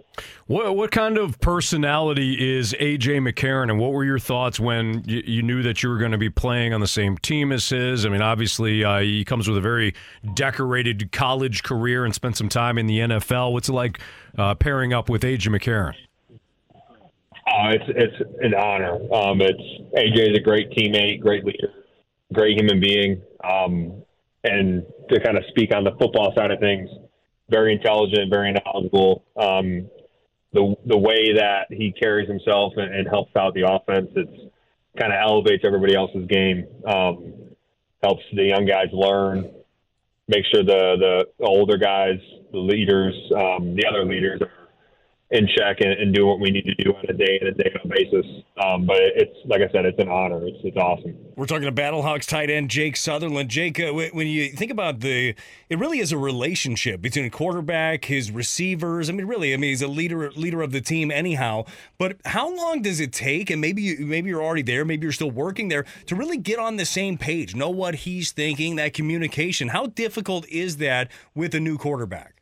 What 0.51 0.75
what 0.75 0.91
kind 0.91 1.17
of 1.17 1.39
personality 1.39 2.57
is 2.57 2.73
AJ 2.73 3.25
McCarron, 3.25 3.69
and 3.69 3.79
what 3.79 3.93
were 3.93 4.03
your 4.03 4.19
thoughts 4.19 4.59
when 4.59 5.01
you, 5.07 5.23
you 5.25 5.41
knew 5.43 5.63
that 5.63 5.81
you 5.81 5.87
were 5.87 5.97
going 5.97 6.11
to 6.11 6.17
be 6.17 6.29
playing 6.29 6.73
on 6.73 6.81
the 6.81 6.89
same 6.89 7.17
team 7.19 7.53
as 7.53 7.69
his? 7.69 8.05
I 8.05 8.09
mean, 8.09 8.21
obviously 8.21 8.83
uh, 8.83 8.99
he 8.99 9.23
comes 9.23 9.47
with 9.47 9.57
a 9.57 9.61
very 9.61 9.95
decorated 10.33 11.13
college 11.13 11.63
career 11.63 12.03
and 12.03 12.13
spent 12.13 12.35
some 12.35 12.49
time 12.49 12.77
in 12.77 12.85
the 12.85 12.99
NFL. 12.99 13.53
What's 13.53 13.69
it 13.69 13.71
like 13.71 14.01
uh, 14.37 14.53
pairing 14.55 14.91
up 14.91 15.07
with 15.09 15.21
AJ 15.21 15.57
McCarron? 15.57 15.93
Oh, 16.35 17.69
it's 17.69 17.85
it's 17.87 18.29
an 18.41 18.53
honor. 18.53 18.95
Um, 19.13 19.39
it's 19.39 19.63
AJ 19.95 20.31
is 20.31 20.37
a 20.37 20.41
great 20.41 20.69
teammate, 20.71 21.21
great 21.21 21.45
leader, 21.45 21.71
great 22.33 22.59
human 22.59 22.81
being, 22.81 23.21
um, 23.45 24.03
and 24.43 24.83
to 25.09 25.19
kind 25.21 25.37
of 25.37 25.45
speak 25.47 25.73
on 25.73 25.85
the 25.85 25.91
football 25.91 26.33
side 26.35 26.51
of 26.51 26.59
things, 26.59 26.89
very 27.49 27.71
intelligent, 27.71 28.29
very 28.29 28.51
knowledgeable. 28.51 29.23
Um, 29.37 29.89
the 30.53 30.75
the 30.85 30.97
way 30.97 31.33
that 31.33 31.67
he 31.69 31.91
carries 31.91 32.27
himself 32.27 32.73
and, 32.75 32.93
and 32.93 33.07
helps 33.07 33.35
out 33.35 33.53
the 33.53 33.65
offense, 33.67 34.09
it's 34.15 34.51
kind 34.99 35.13
of 35.13 35.19
elevates 35.21 35.63
everybody 35.65 35.95
else's 35.95 36.27
game. 36.27 36.67
Um, 36.85 37.33
helps 38.03 38.23
the 38.33 38.43
young 38.43 38.65
guys 38.65 38.87
learn. 38.91 39.49
Make 40.27 40.43
sure 40.51 40.63
the 40.63 41.25
the 41.39 41.45
older 41.45 41.77
guys, 41.77 42.19
the 42.51 42.59
leaders, 42.59 43.15
um, 43.35 43.75
the 43.75 43.85
other 43.85 44.05
leaders 44.05 44.41
are 44.41 44.61
in 45.32 45.47
check 45.57 45.77
and, 45.79 45.91
and 45.93 46.13
do 46.13 46.25
what 46.27 46.39
we 46.39 46.51
need 46.51 46.65
to 46.65 46.75
do 46.75 46.91
on 46.91 47.05
a 47.07 47.13
day 47.13 47.39
and 47.41 47.57
day 47.57 47.71
out 47.75 47.89
basis. 47.89 48.25
Um, 48.63 48.86
but 48.86 48.97
it's 48.99 49.36
like 49.45 49.61
I 49.61 49.71
said, 49.71 49.86
it's 49.86 49.99
an 49.99 50.09
honor. 50.09 50.45
It's 50.45 50.59
it's 50.63 50.77
awesome. 50.77 51.17
We're 51.36 51.45
talking 51.45 51.73
to 51.73 51.82
Battlehawks 51.82 52.27
tight 52.27 52.49
end 52.49 52.69
Jake 52.69 52.97
Sutherland. 52.97 53.49
Jake, 53.49 53.79
uh, 53.79 53.91
when 53.93 54.27
you 54.27 54.49
think 54.49 54.71
about 54.71 54.99
the, 54.99 55.34
it 55.69 55.79
really 55.79 55.99
is 55.99 56.11
a 56.11 56.17
relationship 56.17 57.01
between 57.01 57.25
a 57.25 57.29
quarterback, 57.29 58.05
his 58.05 58.29
receivers. 58.29 59.09
I 59.09 59.13
mean, 59.13 59.25
really, 59.25 59.53
I 59.53 59.57
mean, 59.57 59.69
he's 59.69 59.82
a 59.82 59.88
leader 59.88 60.32
leader 60.32 60.61
of 60.61 60.71
the 60.71 60.82
team 60.82 61.11
anyhow. 61.11 61.65
But 61.97 62.17
how 62.25 62.53
long 62.53 62.82
does 62.82 62.99
it 62.99 63.13
take? 63.13 63.49
And 63.49 63.61
maybe 63.61 63.82
you, 63.82 64.05
maybe 64.05 64.29
you're 64.29 64.43
already 64.43 64.63
there, 64.63 64.84
maybe 64.84 65.03
you're 65.03 65.13
still 65.13 65.32
working 65.32 65.69
there 65.69 65.86
to 66.07 66.15
really 66.15 66.38
get 66.38 66.59
on 66.59 66.75
the 66.75 66.86
same 66.86 67.17
page, 67.17 67.55
know 67.55 67.69
what 67.69 67.95
he's 67.95 68.32
thinking, 68.32 68.75
that 68.75 68.93
communication. 68.93 69.69
How 69.69 69.88
difficult 69.88 70.45
is 70.49 70.77
that 70.77 71.09
with 71.34 71.55
a 71.55 71.59
new 71.59 71.77
quarterback? 71.77 72.40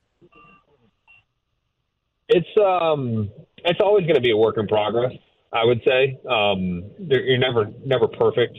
It's 2.30 2.48
um, 2.58 3.30
it's 3.66 3.80
always 3.82 4.04
going 4.04 4.16
to 4.16 4.22
be 4.22 4.32
a 4.32 4.38
work 4.38 4.58
in 4.58 4.68
progress. 4.68 5.14
I 5.52 5.66
would 5.66 5.82
say 5.86 6.20
um, 6.30 6.84
you're 7.00 7.40
never 7.40 7.72
never 7.86 8.08
perfect. 8.08 8.58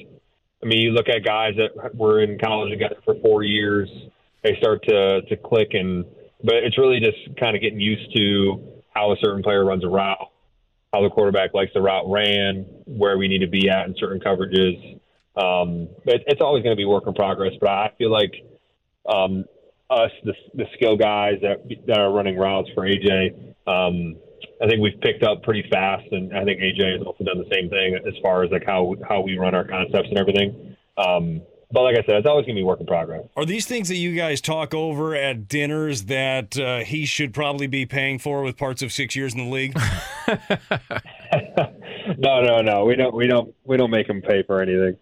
I 0.62 0.66
mean, 0.66 0.80
you 0.80 0.90
look 0.90 1.08
at 1.08 1.24
guys 1.24 1.54
that 1.56 1.94
were 1.94 2.20
in 2.20 2.38
college 2.38 2.70
together 2.70 2.96
for 3.04 3.14
four 3.22 3.44
years. 3.44 3.88
They 4.42 4.56
start 4.58 4.82
to 4.88 5.22
to 5.22 5.36
click, 5.36 5.68
and 5.72 6.04
but 6.42 6.56
it's 6.56 6.78
really 6.78 6.98
just 6.98 7.38
kind 7.38 7.54
of 7.54 7.62
getting 7.62 7.80
used 7.80 8.14
to 8.16 8.82
how 8.92 9.12
a 9.12 9.16
certain 9.22 9.42
player 9.42 9.64
runs 9.64 9.84
a 9.84 9.88
route, 9.88 10.18
how 10.92 11.02
the 11.02 11.10
quarterback 11.10 11.54
likes 11.54 11.72
the 11.72 11.80
route 11.80 12.10
ran, 12.10 12.66
where 12.86 13.18
we 13.18 13.28
need 13.28 13.38
to 13.38 13.46
be 13.46 13.68
at 13.70 13.86
in 13.86 13.94
certain 13.98 14.20
coverages. 14.20 14.98
Um, 15.36 15.88
it, 16.04 16.24
it's 16.26 16.40
always 16.40 16.64
going 16.64 16.74
to 16.74 16.76
be 16.76 16.84
work 16.84 17.06
in 17.06 17.14
progress, 17.14 17.52
but 17.60 17.70
I 17.70 17.92
feel 17.96 18.10
like 18.10 18.32
um, 19.06 19.44
us, 19.88 20.10
the, 20.24 20.34
the 20.54 20.64
skill 20.74 20.96
guys 20.96 21.34
that 21.42 21.68
that 21.86 21.98
are 21.98 22.12
running 22.12 22.36
routes 22.36 22.68
for 22.74 22.82
AJ, 22.82 23.49
um, 23.70 24.16
I 24.62 24.66
think 24.68 24.80
we've 24.80 25.00
picked 25.00 25.22
up 25.22 25.42
pretty 25.42 25.64
fast, 25.70 26.06
and 26.10 26.36
I 26.36 26.44
think 26.44 26.60
AJ 26.60 26.98
has 26.98 27.06
also 27.06 27.24
done 27.24 27.38
the 27.38 27.48
same 27.52 27.70
thing 27.70 27.98
as 28.06 28.14
far 28.22 28.42
as 28.44 28.50
like 28.50 28.64
how 28.66 28.94
how 29.08 29.20
we 29.20 29.38
run 29.38 29.54
our 29.54 29.64
concepts 29.64 30.08
and 30.08 30.18
everything. 30.18 30.76
Um, 30.96 31.42
but 31.72 31.82
like 31.82 31.94
I 31.94 32.02
said, 32.04 32.16
it's 32.16 32.26
always 32.26 32.46
going 32.46 32.56
to 32.56 32.60
be 32.60 32.64
work 32.64 32.80
in 32.80 32.86
progress. 32.86 33.24
Are 33.36 33.44
these 33.44 33.64
things 33.64 33.88
that 33.88 33.96
you 33.96 34.16
guys 34.16 34.40
talk 34.40 34.74
over 34.74 35.14
at 35.14 35.46
dinners 35.46 36.06
that 36.06 36.58
uh, 36.58 36.80
he 36.80 37.06
should 37.06 37.32
probably 37.32 37.68
be 37.68 37.86
paying 37.86 38.18
for 38.18 38.42
with 38.42 38.56
parts 38.56 38.82
of 38.82 38.92
six 38.92 39.14
years 39.14 39.34
in 39.34 39.44
the 39.44 39.50
league? 39.50 39.78
No, 42.18 42.42
no, 42.42 42.60
no. 42.60 42.84
We 42.84 42.96
don't 42.96 43.14
we 43.14 43.26
don't 43.26 43.54
we 43.64 43.76
don't 43.76 43.90
make 43.90 44.08
him 44.08 44.22
pay 44.22 44.42
for 44.42 44.60
anything. 44.60 44.96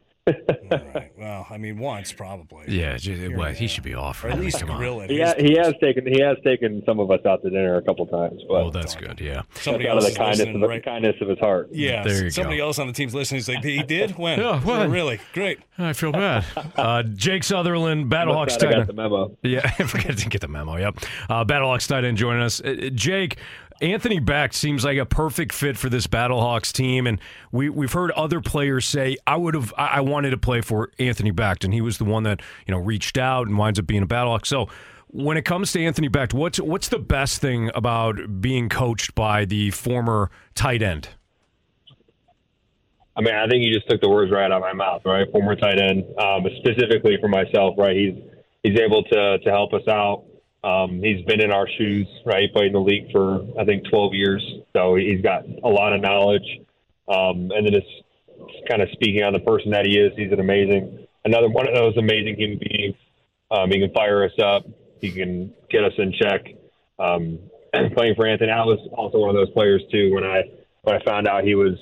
Right. 0.71 1.13
Well, 1.17 1.47
I 1.51 1.59
mean, 1.59 1.79
once 1.79 2.13
probably. 2.13 2.65
Yeah, 2.69 2.97
j- 2.97 3.29
well, 3.29 3.53
he 3.53 3.67
should 3.67 3.85
be 3.85 3.95
off. 3.95 4.25
Or 4.25 4.29
at 4.29 4.39
least 4.41 4.61
Come 4.61 4.71
on. 4.71 4.79
grill 4.79 5.01
it. 5.01 5.11
He, 5.11 5.21
ha- 5.21 5.35
he 5.39 5.57
has 5.57 5.75
taken 5.81 6.07
he 6.07 6.21
has 6.21 6.37
taken 6.45 6.83
some 6.87 7.01
of 7.01 7.11
us 7.11 7.21
out 7.27 7.43
to 7.43 7.51
dinner 7.51 7.77
a 7.77 7.83
couple 7.83 8.07
times, 8.07 8.43
but 8.49 8.55
Oh, 8.63 8.71
that's 8.71 8.95
good. 8.95 9.21
Yeah. 9.21 9.43
Somebody 9.55 9.85
that's 9.85 9.93
out 9.95 9.99
of 9.99 10.05
else 10.05 10.13
the 10.13 10.19
kindness 10.19 10.39
listening 10.39 10.63
of 10.63 10.69
right- 10.71 10.85
kindness 10.85 11.17
of 11.21 11.29
his 11.29 11.39
heart. 11.39 11.69
Yeah, 11.73 12.03
There 12.05 12.25
you 12.25 12.31
somebody 12.31 12.59
go. 12.59 12.67
else 12.67 12.79
on 12.79 12.87
the 12.87 12.93
team's 12.93 13.15
listening. 13.15 13.39
He's 13.39 13.49
like, 13.49 13.65
he 13.65 13.83
did 13.83 14.17
when? 14.19 14.39
Yeah, 14.49 14.61
when? 14.61 14.83
Oh, 14.83 14.89
really? 14.89 15.21
Great. 15.33 15.59
I 15.79 15.93
feel 15.93 16.13
bad. 16.13 16.45
Uh, 16.77 17.03
Jake 17.05 17.45
Sutherland, 17.45 18.11
Battlehawks 18.11 18.47
Must 18.49 18.61
tight 18.61 18.73
end. 18.73 18.81
got 18.81 18.87
the 18.89 18.93
memo. 18.95 19.37
Yeah, 19.43 19.61
I 19.79 19.85
forget 19.85 20.17
to 20.19 20.29
get 20.29 20.41
the 20.41 20.49
memo. 20.49 20.77
Yep. 20.77 20.99
Uh, 21.29 21.45
Battlehawks 21.45 21.87
tight 21.89 22.05
end 22.05 22.17
joining 22.17 22.43
us. 22.43 22.61
Uh, 22.61 22.69
uh, 22.87 22.91
Jake, 22.91 23.37
Anthony 23.81 24.21
Becht 24.21 24.55
seems 24.55 24.85
like 24.85 24.99
a 24.99 25.07
perfect 25.07 25.53
fit 25.53 25.77
for 25.77 25.89
this 25.89 26.07
Battlehawks 26.07 26.73
team, 26.73 27.07
and 27.07 27.21
we 27.53 27.69
we've 27.69 27.93
heard 27.93 28.11
other 28.13 28.41
players 28.41 28.87
say 28.87 29.17
I 29.27 29.37
would 29.37 29.55
have 29.55 29.73
I, 29.77 30.01
wanted 30.01 30.31
to 30.31 30.39
play 30.39 30.61
for 30.61 30.91
Anthony 30.99 31.33
Becht, 31.33 31.65
and 31.65 31.73
he 31.73 31.81
was 31.81 31.99
the 31.99 32.05
one 32.05 32.25
that 32.25 32.41
you 32.67 32.75
know 32.75 32.81
reached 32.81 33.19
out 33.19 33.47
and 33.47 33.57
winds 33.57 33.79
up 33.79 33.87
being 33.87 34.03
a 34.03 34.07
Battlehawk. 34.07 34.47
So. 34.47 34.69
When 35.11 35.39
it 35.39 35.47
comes 35.47 35.73
to 35.73 35.83
Anthony 35.83 36.11
Becht, 36.11 36.35
what's 36.35 36.61
what's 36.61 36.89
the 36.89 36.99
best 36.99 37.41
thing 37.41 37.71
about 37.75 38.43
being 38.43 38.69
coached 38.69 39.15
by 39.15 39.47
the 39.47 39.71
former 39.71 40.31
tight 40.55 40.83
end? 40.83 41.09
I 43.17 43.23
mean, 43.23 43.35
I 43.35 43.49
think 43.49 43.65
you 43.65 43.73
just 43.73 43.89
took 43.89 44.03
the 44.03 44.09
words 44.11 44.31
right 44.31 44.45
out 44.45 44.53
of 44.53 44.61
my 44.61 44.75
mouth, 44.75 45.01
right? 45.07 45.27
Former 45.33 45.57
tight 45.57 45.81
end, 45.81 46.05
um, 46.19 46.47
specifically 46.59 47.17
for 47.23 47.29
myself, 47.29 47.75
right? 47.79 47.97
He's 47.97 48.23
he's 48.63 48.79
able 48.79 49.03
to 49.05 49.39
to 49.39 49.51
help 49.51 49.73
us 49.73 49.89
out. 49.89 50.25
Um, 50.65 51.01
he's 51.03 51.25
been 51.25 51.41
in 51.41 51.53
our 51.53 51.69
shoes, 51.79 52.07
right? 52.27 52.53
Played 52.53 52.69
in 52.69 52.73
the 52.73 52.81
league 52.81 53.11
for 53.13 53.47
I 53.59 53.65
think 53.65 53.89
12 53.89 54.15
years, 54.15 54.45
so 54.75 54.97
he's 54.97 55.23
got 55.23 55.45
a 55.47 55.69
lot 55.69 55.93
of 55.93 56.01
knowledge. 56.01 56.47
Um, 57.09 57.51
and 57.55 57.67
then 57.67 57.75
it's 57.75 58.67
kind 58.69 58.83
of 58.83 58.89
speaking 58.93 59.23
on 59.23 59.33
the 59.33 59.41
person 59.41 59.71
that 59.71 59.87
he 59.87 59.99
is. 59.99 60.13
He's 60.17 60.33
an 60.33 60.41
amazing, 60.41 61.07
another 61.25 61.49
one 61.49 61.69
of 61.69 61.75
those 61.75 61.97
amazing 61.97 62.37
human 62.37 62.59
beings. 62.59 62.97
Um, 63.51 63.71
he 63.71 63.79
can 63.79 63.93
fire 63.93 64.25
us 64.25 64.33
up. 64.43 64.67
He 65.01 65.11
can 65.11 65.55
get 65.71 65.85
us 65.85 65.93
in 65.97 66.13
check. 66.13 66.45
Um, 66.99 67.39
playing 67.95 68.15
for 68.17 68.27
Anthony, 68.27 68.51
I 68.51 68.65
was 68.65 68.81
also 68.93 69.19
one 69.19 69.31
of 69.31 69.37
those 69.37 69.51
players 69.51 69.83
too. 69.91 70.13
When 70.13 70.25
I 70.25 70.43
when 70.83 70.97
I 70.97 71.05
found 71.05 71.29
out 71.29 71.45
he 71.45 71.55
was 71.55 71.75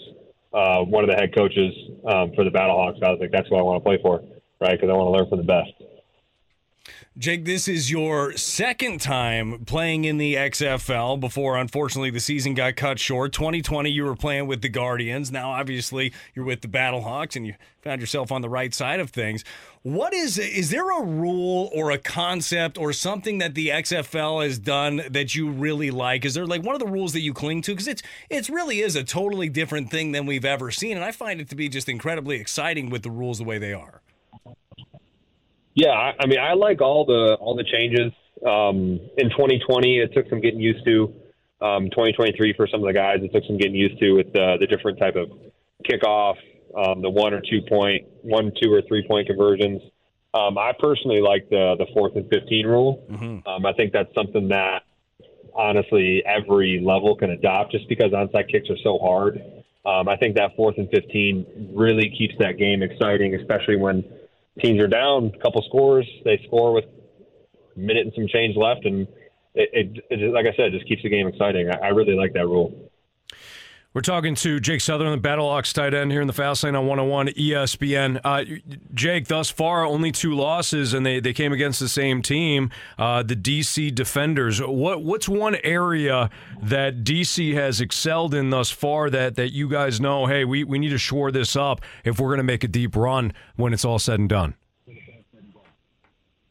uh, 0.53 0.83
one 0.85 1.05
of 1.05 1.11
the 1.11 1.17
head 1.17 1.35
coaches 1.35 1.73
um, 2.07 2.33
for 2.35 2.45
the 2.45 2.51
Battlehawks, 2.51 3.03
I 3.03 3.11
was 3.11 3.19
like, 3.21 3.31
that's 3.31 3.51
what 3.51 3.61
I 3.61 3.63
want 3.63 3.83
to 3.83 3.89
play 3.89 3.99
for, 4.03 4.23
right? 4.61 4.73
Because 4.73 4.91
I 4.91 4.93
want 4.93 5.09
to 5.09 5.19
learn 5.19 5.29
from 5.29 5.39
the 5.39 5.45
best. 5.45 5.73
Jake, 7.19 7.47
this 7.47 7.67
is 7.67 7.91
your 7.91 8.37
second 8.37 9.01
time 9.01 9.65
playing 9.65 10.05
in 10.05 10.19
the 10.19 10.35
XFL 10.35 11.19
before, 11.19 11.57
unfortunately, 11.57 12.11
the 12.11 12.21
season 12.21 12.53
got 12.53 12.77
cut 12.77 12.99
short. 12.99 13.33
2020, 13.33 13.89
you 13.89 14.05
were 14.05 14.15
playing 14.15 14.47
with 14.47 14.61
the 14.61 14.69
Guardians. 14.69 15.33
Now, 15.33 15.53
obviously, 15.53 16.13
you're 16.35 16.45
with 16.45 16.61
the 16.61 16.69
Battlehawks 16.69 17.35
and 17.35 17.47
you 17.47 17.55
found 17.81 18.03
yourself 18.03 18.31
on 18.31 18.43
the 18.43 18.51
right 18.51 18.75
side 18.75 19.01
of 19.01 19.09
things. 19.09 19.45
What 19.81 20.13
is, 20.13 20.37
is 20.37 20.69
there 20.69 20.91
a 20.91 21.03
rule 21.03 21.71
or 21.75 21.91
a 21.91 21.97
concept 21.97 22.77
or 22.77 22.93
something 22.93 23.39
that 23.39 23.55
the 23.55 23.69
XFL 23.69 24.45
has 24.45 24.59
done 24.59 25.01
that 25.09 25.35
you 25.35 25.49
really 25.49 25.91
like? 25.91 26.27
Is 26.27 26.35
there 26.35 26.45
like 26.45 26.65
one 26.65 26.75
of 26.75 26.81
the 26.81 26.87
rules 26.87 27.15
that 27.15 27.21
you 27.21 27.33
cling 27.33 27.63
to? 27.63 27.73
Because 27.73 27.89
it's, 27.89 28.03
it 28.29 28.51
really 28.51 28.81
is 28.81 28.95
a 28.95 29.03
totally 29.03 29.49
different 29.49 29.91
thing 29.91 30.13
than 30.13 30.27
we've 30.27 30.45
ever 30.45 30.71
seen. 30.71 30.99
And 30.99 31.05
I 31.05 31.13
find 31.13 31.41
it 31.41 31.49
to 31.49 31.57
be 31.57 31.71
just 31.71 31.89
incredibly 31.89 32.37
exciting 32.37 32.91
with 32.91 33.03
the 33.03 33.11
rules 33.11 33.39
the 33.39 33.45
way 33.45 33.57
they 33.57 33.73
are. 33.73 34.03
Yeah, 35.77 35.91
I, 35.91 36.15
I 36.19 36.27
mean, 36.27 36.39
I 36.39 36.55
like 36.55 36.81
all 36.81 37.05
the 37.05 37.37
all 37.39 37.55
the 37.55 37.65
changes. 37.65 38.11
Um, 38.45 38.99
in 39.19 39.29
2020, 39.29 39.99
it 39.99 40.13
took 40.15 40.29
some 40.31 40.41
getting 40.41 40.61
used 40.61 40.85
to. 40.87 41.15
Um, 41.61 41.89
2023 41.91 42.55
for 42.57 42.67
some 42.67 42.81
of 42.81 42.87
the 42.87 42.93
guys, 42.93 43.19
it 43.23 43.33
took 43.33 43.45
some 43.47 43.59
getting 43.59 43.77
used 43.77 43.99
to 44.01 44.13
with 44.13 44.33
the, 44.33 44.57
the 44.61 44.67
different 44.67 44.99
type 44.99 45.17
of 45.17 45.31
kickoff, 45.89 46.37
um, 46.77 47.01
the 47.01 47.09
one 47.09 47.33
or 47.33 47.41
two 47.41 47.61
point, 47.69 48.07
one, 48.23 48.53
two 48.61 48.73
or 48.73 48.83
three 48.89 49.07
point 49.07 49.27
conversions. 49.27 49.83
Um, 50.33 50.57
I 50.57 50.73
personally 50.79 51.21
like 51.21 51.49
the 51.51 51.77
the 51.79 51.87
fourth 51.93 52.17
and 52.17 52.29
15 52.31 52.67
rule. 52.67 53.05
Um, 53.47 53.67
I 53.67 53.75
think 53.75 53.93
that's 53.93 54.13
something 54.15 54.49
that 54.49 54.83
honestly 55.55 56.23
every 56.25 56.81
level 56.83 57.17
can 57.17 57.31
adopt, 57.31 57.73
just 57.73 57.87
because 57.89 58.13
onside 58.13 58.51
kicks 58.51 58.71
are 58.71 58.81
so 58.83 58.99
hard. 58.99 59.43
Um, 59.85 60.09
I 60.09 60.17
think 60.17 60.37
that 60.37 60.57
fourth 60.57 60.79
and 60.79 60.89
15 60.91 61.73
really 61.75 62.11
keeps 62.17 62.35
that 62.39 62.59
game 62.59 62.83
exciting, 62.83 63.35
especially 63.35 63.77
when 63.77 64.05
teams 64.61 64.81
are 64.81 64.89
down 64.89 65.33
a 65.35 65.39
couple 65.43 65.63
scores. 65.69 66.09
They 66.25 66.41
score 66.47 66.73
with 66.73 66.85
a 67.77 67.79
minute 67.79 68.07
and 68.07 68.13
some 68.15 68.27
change 68.29 68.57
left, 68.57 68.85
and 68.85 69.07
it, 69.55 69.71
it, 69.73 70.05
it 70.11 70.33
like 70.33 70.47
I 70.47 70.57
said, 70.57 70.73
just 70.73 70.87
keeps 70.89 71.03
the 71.03 71.09
game 71.09 71.27
exciting. 71.27 71.71
I, 71.71 71.87
I 71.87 71.89
really 71.89 72.15
like 72.15 72.33
that 72.35 72.47
rule. 72.47 72.86
We're 73.97 74.03
talking 74.03 74.35
to 74.35 74.61
Jake 74.61 74.83
Sutherland, 74.83 75.23
the 75.23 75.27
Battlehawks 75.27 75.73
tight 75.73 75.95
end 75.95 76.13
here 76.13 76.21
in 76.21 76.27
the 76.27 76.35
Fast 76.35 76.63
Lane 76.63 76.75
on 76.75 76.87
101 76.87 77.29
ESPN. 77.29 78.21
Uh, 78.23 78.45
Jake, 78.93 79.27
thus 79.27 79.49
far, 79.49 79.87
only 79.87 80.13
two 80.13 80.35
losses, 80.35 80.93
and 80.93 81.07
they, 81.07 81.19
they 81.19 81.33
came 81.33 81.51
against 81.51 81.81
the 81.81 81.89
same 81.89 82.21
team, 82.21 82.69
uh, 82.99 83.23
the 83.23 83.35
DC 83.35 83.95
Defenders. 83.95 84.61
What 84.61 85.03
What's 85.03 85.31
one 85.31 85.57
area 85.65 86.29
that 86.61 87.05
DC 87.05 87.55
has 87.55 87.81
excelled 87.81 88.35
in 88.35 88.51
thus 88.51 88.71
far 88.71 89.09
that, 89.09 89.37
that 89.37 89.55
you 89.55 89.67
guys 89.67 89.99
know, 89.99 90.27
hey, 90.27 90.45
we, 90.45 90.63
we 90.63 90.79
need 90.79 90.91
to 90.91 90.99
shore 90.99 91.33
this 91.33 91.57
up 91.57 91.81
if 92.05 92.21
we're 92.21 92.29
going 92.29 92.37
to 92.37 92.45
make 92.45 92.65
a 92.65 92.69
deep 92.69 92.97
run 92.97 93.33
when 93.55 93.73
it's 93.73 93.87
all 93.87 93.99
said 93.99 94.21
and 94.21 94.29
done? 94.29 94.53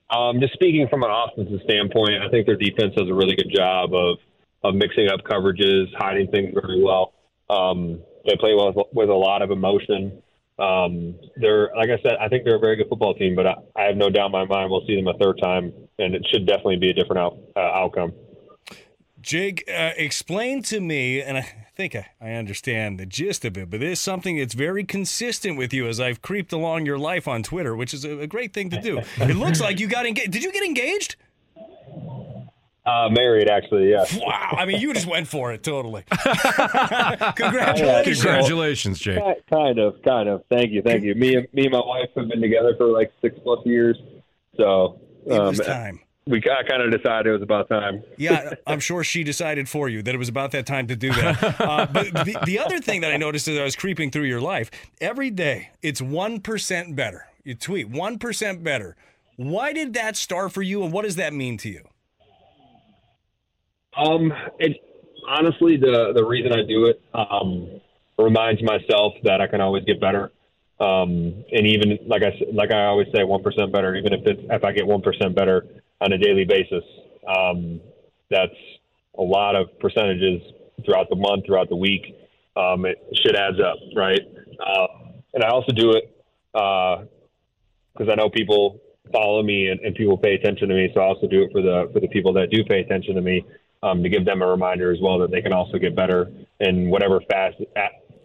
Um, 0.10 0.40
just 0.40 0.54
speaking 0.54 0.88
from 0.90 1.04
an 1.04 1.12
offensive 1.12 1.60
standpoint, 1.64 2.24
I 2.24 2.30
think 2.30 2.48
their 2.48 2.56
defense 2.56 2.96
does 2.96 3.08
a 3.08 3.14
really 3.14 3.36
good 3.36 3.54
job 3.56 3.94
of 3.94 4.18
of 4.64 4.74
mixing 4.74 5.10
up 5.10 5.20
coverages, 5.30 5.86
hiding 5.96 6.28
things 6.32 6.52
very 6.60 6.82
well. 6.82 7.15
Um, 7.50 8.02
they 8.26 8.36
play 8.38 8.54
with, 8.54 8.76
with 8.94 9.10
a 9.10 9.14
lot 9.14 9.42
of 9.42 9.52
emotion. 9.52 10.22
Um, 10.58 11.16
they're 11.36 11.70
like 11.76 11.90
I 11.90 12.02
said, 12.02 12.14
I 12.20 12.30
think 12.30 12.46
they're 12.46 12.56
a 12.56 12.60
very 12.60 12.78
good 12.78 12.88
football 12.90 13.14
team, 13.14 13.36
but 13.36 13.46
I, 13.46 13.56
I 13.76 13.84
have 13.84 13.98
no 13.98 14.10
doubt 14.10 14.28
in 14.28 14.32
my 14.32 14.46
mind 14.46 14.72
we'll 14.72 14.86
see 14.88 14.96
them 14.96 15.08
a 15.08 15.18
third 15.18 15.40
time, 15.42 15.74
and 16.00 16.16
it 16.16 16.26
should 16.32 16.46
definitely 16.48 16.78
be 16.78 16.92
a 16.92 16.94
different 16.94 17.20
out, 17.20 17.38
uh, 17.56 17.60
outcome. 17.60 18.14
Jake, 19.22 19.66
uh, 19.68 19.92
explain 19.98 20.62
to 20.64 20.80
me, 20.80 21.22
and 21.22 21.38
I 21.38 21.42
think 21.76 21.96
I, 21.96 22.08
I 22.22 22.32
understand 22.34 23.00
the 23.00 23.06
gist 23.06 23.44
of 23.44 23.58
it, 23.58 23.70
but 23.70 23.82
it 23.82 23.92
is 23.92 24.00
something 24.00 24.38
that's 24.38 24.54
very 24.54 24.84
consistent 24.84 25.58
with 25.58 25.74
you 25.74 25.88
as 25.88 26.00
I've 26.00 26.22
creeped 26.22 26.54
along 26.54 26.86
your 26.86 27.00
life 27.00 27.28
on 27.28 27.44
Twitter, 27.44 27.76
which 27.76 27.94
is 27.94 28.06
a, 28.06 28.20
a 28.20 28.28
great 28.28 28.54
thing 28.54 28.70
to 28.70 28.80
do. 28.80 29.02
It 29.18 29.36
looks 29.36 29.60
like 29.60 29.80
you 29.80 29.88
got 29.88 30.06
engaged. 30.06 30.32
Did 30.32 30.44
you 30.44 30.52
get 30.52 30.64
engaged? 30.64 31.16
Uh, 32.86 33.10
married, 33.10 33.50
actually, 33.50 33.90
yeah. 33.90 34.06
Wow. 34.18 34.56
I 34.58 34.66
mean, 34.66 34.80
you 34.80 34.94
just 34.94 35.08
went 35.08 35.28
for 35.28 35.52
it 35.52 35.64
totally. 35.64 36.04
Congratulations. 37.36 38.22
Congratulations, 38.22 39.00
Jake. 39.00 39.48
Kind 39.50 39.80
of, 39.80 40.02
kind 40.04 40.30
of. 40.30 40.44
Thank 40.50 40.72
you, 40.72 40.82
thank 40.82 41.04
you. 41.04 41.16
Me 41.16 41.36
and 41.36 41.48
me 41.54 41.64
and 41.64 41.72
my 41.72 41.82
wife 41.84 42.10
have 42.16 42.28
been 42.28 42.42
together 42.42 42.76
for 42.78 42.86
like 42.88 43.12
six 43.22 43.36
plus 43.44 43.60
years, 43.66 43.98
so 44.56 45.00
It 45.26 45.40
was 45.40 45.60
um, 45.60 45.66
time. 45.66 46.00
We 46.28 46.42
kind 46.42 46.82
of 46.82 46.92
decided 46.92 47.28
it 47.30 47.34
was 47.34 47.44
about 47.44 47.70
time. 47.70 48.04
Yeah, 48.18 48.54
I'm 48.66 48.80
sure 48.80 49.04
she 49.04 49.24
decided 49.24 49.70
for 49.70 49.88
you 49.90 50.02
that 50.02 50.16
it 50.16 50.18
was 50.18 50.30
about 50.30 50.52
that 50.52 50.66
time 50.66 50.88
to 50.88 50.96
do 50.96 51.12
that. 51.14 51.56
Uh, 51.66 51.86
but 51.86 52.14
the, 52.26 52.38
the 52.46 52.60
other 52.60 52.80
thing 52.80 53.02
that 53.02 53.12
I 53.12 53.18
noticed 53.18 53.48
as 53.48 53.58
I 53.58 53.64
was 53.64 53.76
creeping 53.76 54.12
through 54.12 54.24
your 54.24 54.42
life, 54.42 54.70
every 55.02 55.30
day 55.30 55.70
it's 55.82 56.02
1% 56.02 56.96
better. 56.96 57.28
You 57.44 57.56
tweet 57.56 57.92
1% 57.92 58.64
better. 58.64 58.96
Why 59.38 59.74
did 59.74 59.94
that 59.94 60.16
start 60.16 60.52
for 60.52 60.62
you 60.62 60.84
and 60.84 60.92
what 60.92 61.04
does 61.06 61.16
that 61.16 61.34
mean 61.34 61.58
to 61.60 61.70
you? 61.70 61.88
Um, 63.98 64.34
it 64.60 64.78
honestly 65.28 65.78
the 65.78 66.12
the 66.14 66.24
reason 66.24 66.52
I 66.54 66.64
do 66.68 66.86
it 66.86 67.02
um 67.14 67.82
reminds 68.18 68.62
myself 68.64 69.14
that 69.24 69.42
I 69.42 69.48
can 69.48 69.62
always 69.62 69.84
get 69.84 70.00
better. 70.00 70.32
Um, 70.80 71.44
and 71.52 71.66
even 71.68 72.00
like 72.08 72.22
I 72.24 72.34
like 72.52 72.72
I 72.72 72.86
always 72.86 73.08
say, 73.14 73.24
one 73.24 73.42
percent 73.42 73.72
better. 73.72 73.96
Even 73.96 74.14
if 74.14 74.26
it's 74.26 74.42
if 74.50 74.64
I 74.64 74.72
get 74.72 74.86
one 74.86 75.02
percent 75.02 75.36
better 75.36 75.66
on 76.02 76.12
a 76.12 76.18
daily 76.18 76.46
basis, 76.46 76.84
um, 77.28 77.80
that's 78.30 78.56
a 79.18 79.22
lot 79.22 79.56
of 79.56 79.68
percentages 79.80 80.42
throughout 80.84 81.10
the 81.10 81.16
month, 81.16 81.46
throughout 81.46 81.70
the 81.70 81.76
week. 81.76 82.18
Um, 82.58 82.86
it 82.86 82.98
shit 83.24 83.36
adds 83.36 83.60
up, 83.60 83.78
right? 83.96 84.20
Uh, 84.60 84.88
and 85.34 85.44
I 85.44 85.50
also 85.50 85.72
do 85.72 85.92
it 85.92 86.12
because 86.52 88.10
I 88.10 88.16
know 88.16 88.30
people 88.30 88.80
follow 89.14 89.44
me 89.44 89.68
and, 89.68 89.80
and 89.82 89.96
people 89.96 90.18
pay 90.18 90.36
attention 90.36 90.68
to 90.70 90.76
me. 90.76 90.90
So 90.94 91.02
I 91.02 91.06
also 91.06 91.28
do 91.28 91.44
it 91.44 91.52
for 91.52 91.62
the 91.62 91.90
for 91.94 92.00
the 92.02 92.08
people 92.08 92.34
that 92.34 92.50
do 92.50 92.64
pay 92.66 92.82
attention 92.82 93.16
to 93.16 93.22
me 93.22 93.46
um, 93.86 94.02
to 94.04 94.10
give 94.10 94.26
them 94.26 94.42
a 94.42 94.48
reminder 94.48 94.92
as 94.92 95.00
well 95.02 95.20
that 95.20 95.32
they 95.32 95.42
can 95.42 95.54
also 95.54 95.78
get 95.78 95.96
better 95.96 96.32
in 96.60 96.90
whatever 96.90 97.22
facet 97.30 97.70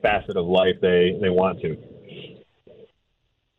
facet 0.03 0.37
of 0.37 0.47
life 0.47 0.77
they 0.81 1.19
they 1.21 1.29
want 1.31 1.61
to. 1.61 1.77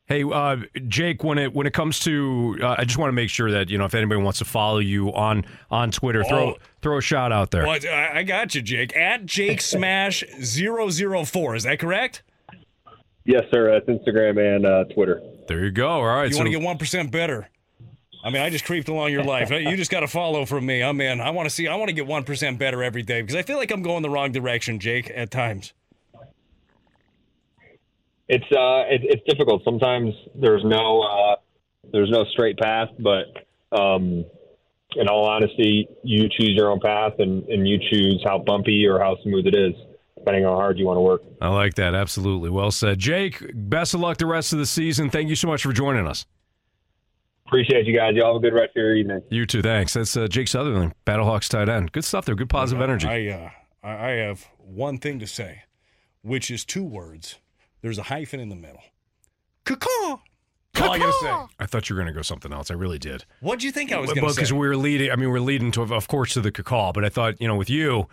Hey, 0.08 0.24
uh, 0.24 0.58
Jake, 0.88 1.24
when 1.24 1.38
it 1.38 1.54
when 1.54 1.66
it 1.68 1.74
comes 1.74 2.00
to, 2.00 2.58
uh, 2.62 2.76
I 2.78 2.84
just 2.84 2.98
want 2.98 3.10
to 3.10 3.14
make 3.14 3.30
sure 3.30 3.50
that 3.52 3.70
you 3.70 3.78
know 3.78 3.86
if 3.86 3.94
anybody 3.96 4.22
wants 4.22 4.40
to 4.40 4.46
follow 4.46 4.80
you 4.80 5.14
on 5.14 5.46
on 5.70 5.92
Twitter, 5.92 6.24
throw 6.24 6.50
Oh. 6.50 6.58
throw 6.82 6.98
a 6.98 7.02
shout 7.02 7.32
out 7.32 7.52
there. 7.52 7.66
Well, 7.66 7.80
I, 7.90 8.20
I 8.20 8.24
got 8.24 8.54
you, 8.54 8.62
Jake. 8.62 8.96
At 8.96 9.26
Jake 9.26 9.62
Smash 9.74 10.24
004. 10.42 11.56
Is 11.56 11.64
that 11.64 11.80
correct? 11.80 12.24
Yes, 13.24 13.44
sir. 13.54 13.72
That's 13.72 13.86
Instagram 13.86 14.56
and 14.56 14.66
uh, 14.66 14.84
Twitter. 14.94 15.22
There 15.48 15.64
you 15.64 15.72
go. 15.72 15.88
All 15.88 16.06
right. 16.06 16.26
You 16.26 16.34
so 16.34 16.40
want 16.40 16.52
to 16.52 16.60
get 16.60 17.04
1% 17.04 17.12
better. 17.12 17.48
I 18.24 18.30
mean, 18.30 18.42
I 18.42 18.50
just 18.50 18.66
creeped 18.66 18.90
along 18.90 19.12
your 19.12 19.24
life. 19.24 19.50
You 19.62 19.78
just 19.78 19.92
got 19.92 20.02
to 20.02 20.08
follow 20.08 20.46
from 20.46 20.66
me. 20.66 20.82
I'm 20.82 21.00
in. 21.02 21.22
I 21.22 21.30
want 21.30 21.48
to 21.48 21.54
see, 21.54 21.68
I 21.68 21.76
want 21.76 21.90
to 21.90 21.94
get 21.94 22.08
1% 22.08 22.58
better 22.58 22.84
every 22.84 23.04
day 23.04 23.22
because 23.22 23.36
I 23.36 23.42
feel 23.42 23.58
like 23.58 23.72
I'm 23.72 23.82
going 23.82 24.02
the 24.02 24.10
wrong 24.10 24.32
direction, 24.32 24.80
Jake, 24.80 25.12
at 25.14 25.32
times. 25.32 25.74
It's 28.28 28.46
uh 28.46 28.88
it, 28.88 29.02
it's 29.04 29.22
difficult. 29.28 29.62
Sometimes 29.66 30.14
there's 30.36 30.64
no 30.64 31.02
uh, 31.02 31.36
there's 31.92 32.10
no 32.10 32.24
straight 32.32 32.58
path, 32.58 32.88
but 32.98 33.26
um, 33.78 34.24
in 34.96 35.08
all 35.10 35.26
honesty, 35.26 35.88
you 36.04 36.30
choose 36.30 36.52
your 36.56 36.72
own 36.72 36.80
path 36.80 37.14
and, 37.20 37.44
and 37.50 37.68
you 37.68 37.78
choose 37.92 38.22
how 38.26 38.40
bumpy 38.40 38.86
or 38.86 39.00
how 39.00 39.18
smooth 39.24 39.48
it 39.48 39.56
is, 39.56 39.74
depending 40.18 40.46
on 40.46 40.54
how 40.54 40.60
hard 40.60 40.78
you 40.78 40.86
want 40.86 40.98
to 40.98 41.02
work. 41.02 41.22
I 41.42 41.50
like 41.50 41.76
that. 41.76 41.94
Absolutely. 41.94 42.50
Well 42.50 42.72
said. 42.72 43.00
Jake, 43.00 43.44
best 43.54 43.94
of 43.94 44.00
luck 44.00 44.18
the 44.18 44.26
rest 44.26 44.54
of 44.54 44.60
the 44.60 44.66
season. 44.66 45.10
Thank 45.10 45.30
you 45.30 45.36
so 45.36 45.48
much 45.48 45.64
for 45.64 45.74
joining 45.74 46.08
us. 46.08 46.26
Appreciate 47.52 47.86
you 47.86 47.94
guys. 47.94 48.16
Y'all 48.16 48.28
have 48.28 48.38
a 48.38 48.40
good 48.40 48.54
rest 48.54 48.70
of 48.70 48.76
your 48.78 48.96
evening. 48.96 49.22
You 49.30 49.46
too. 49.46 49.62
Thanks. 49.62 49.94
That's 49.96 50.16
uh, 50.16 50.30
Jake 50.30 50.48
Sutherland, 50.48 50.94
Battlehawks 51.06 51.50
tight 51.50 51.68
end. 51.68 51.92
Good 51.92 52.06
stuff 52.06 52.24
there. 52.24 52.34
Good 52.34 52.50
positive 52.50 52.82
energy. 52.82 53.10
I, 53.10 53.28
uh, 53.28 53.50
I 53.84 53.92
I 53.92 54.12
have 54.12 54.48
one 54.58 54.98
thing 55.00 55.20
to 55.20 55.28
say, 55.28 55.64
which 56.22 56.50
is 56.50 56.64
two 56.64 56.86
words. 56.86 57.40
There's 57.82 57.98
a 57.98 58.04
hyphen 58.04 58.40
in 58.40 58.48
the 58.48 58.56
middle. 58.56 58.82
Caw. 59.66 60.20
That's 60.74 60.88
all 60.88 60.94
I 60.94 61.00
gotta 61.00 61.12
say. 61.20 61.56
I 61.60 61.66
thought 61.66 61.90
you 61.90 61.96
were 61.98 62.02
going 62.02 62.14
to 62.14 62.18
go 62.18 62.22
something 62.22 62.54
else. 62.54 62.72
I 62.72 62.76
really 62.76 63.00
did. 63.00 63.26
What 63.42 63.60
do 63.60 63.66
you 63.66 63.74
think 63.74 63.92
I 63.92 64.00
was 64.00 64.14
going 64.14 64.26
to 64.26 64.30
say? 64.34 64.36
because 64.38 64.54
we 64.54 64.60
were 64.60 64.78
leading. 64.78 65.12
I 65.12 65.18
mean, 65.18 65.30
we 65.30 65.38
are 65.38 65.42
leading 65.42 65.74
to, 65.74 65.82
of 65.82 66.08
course, 66.08 66.34
to 66.36 66.42
the 66.42 66.54
cacao. 66.54 66.94
But 66.94 67.04
I 67.04 67.10
thought, 67.10 67.42
you 67.42 67.50
know, 67.50 67.58
with 67.58 67.70
you, 67.70 68.08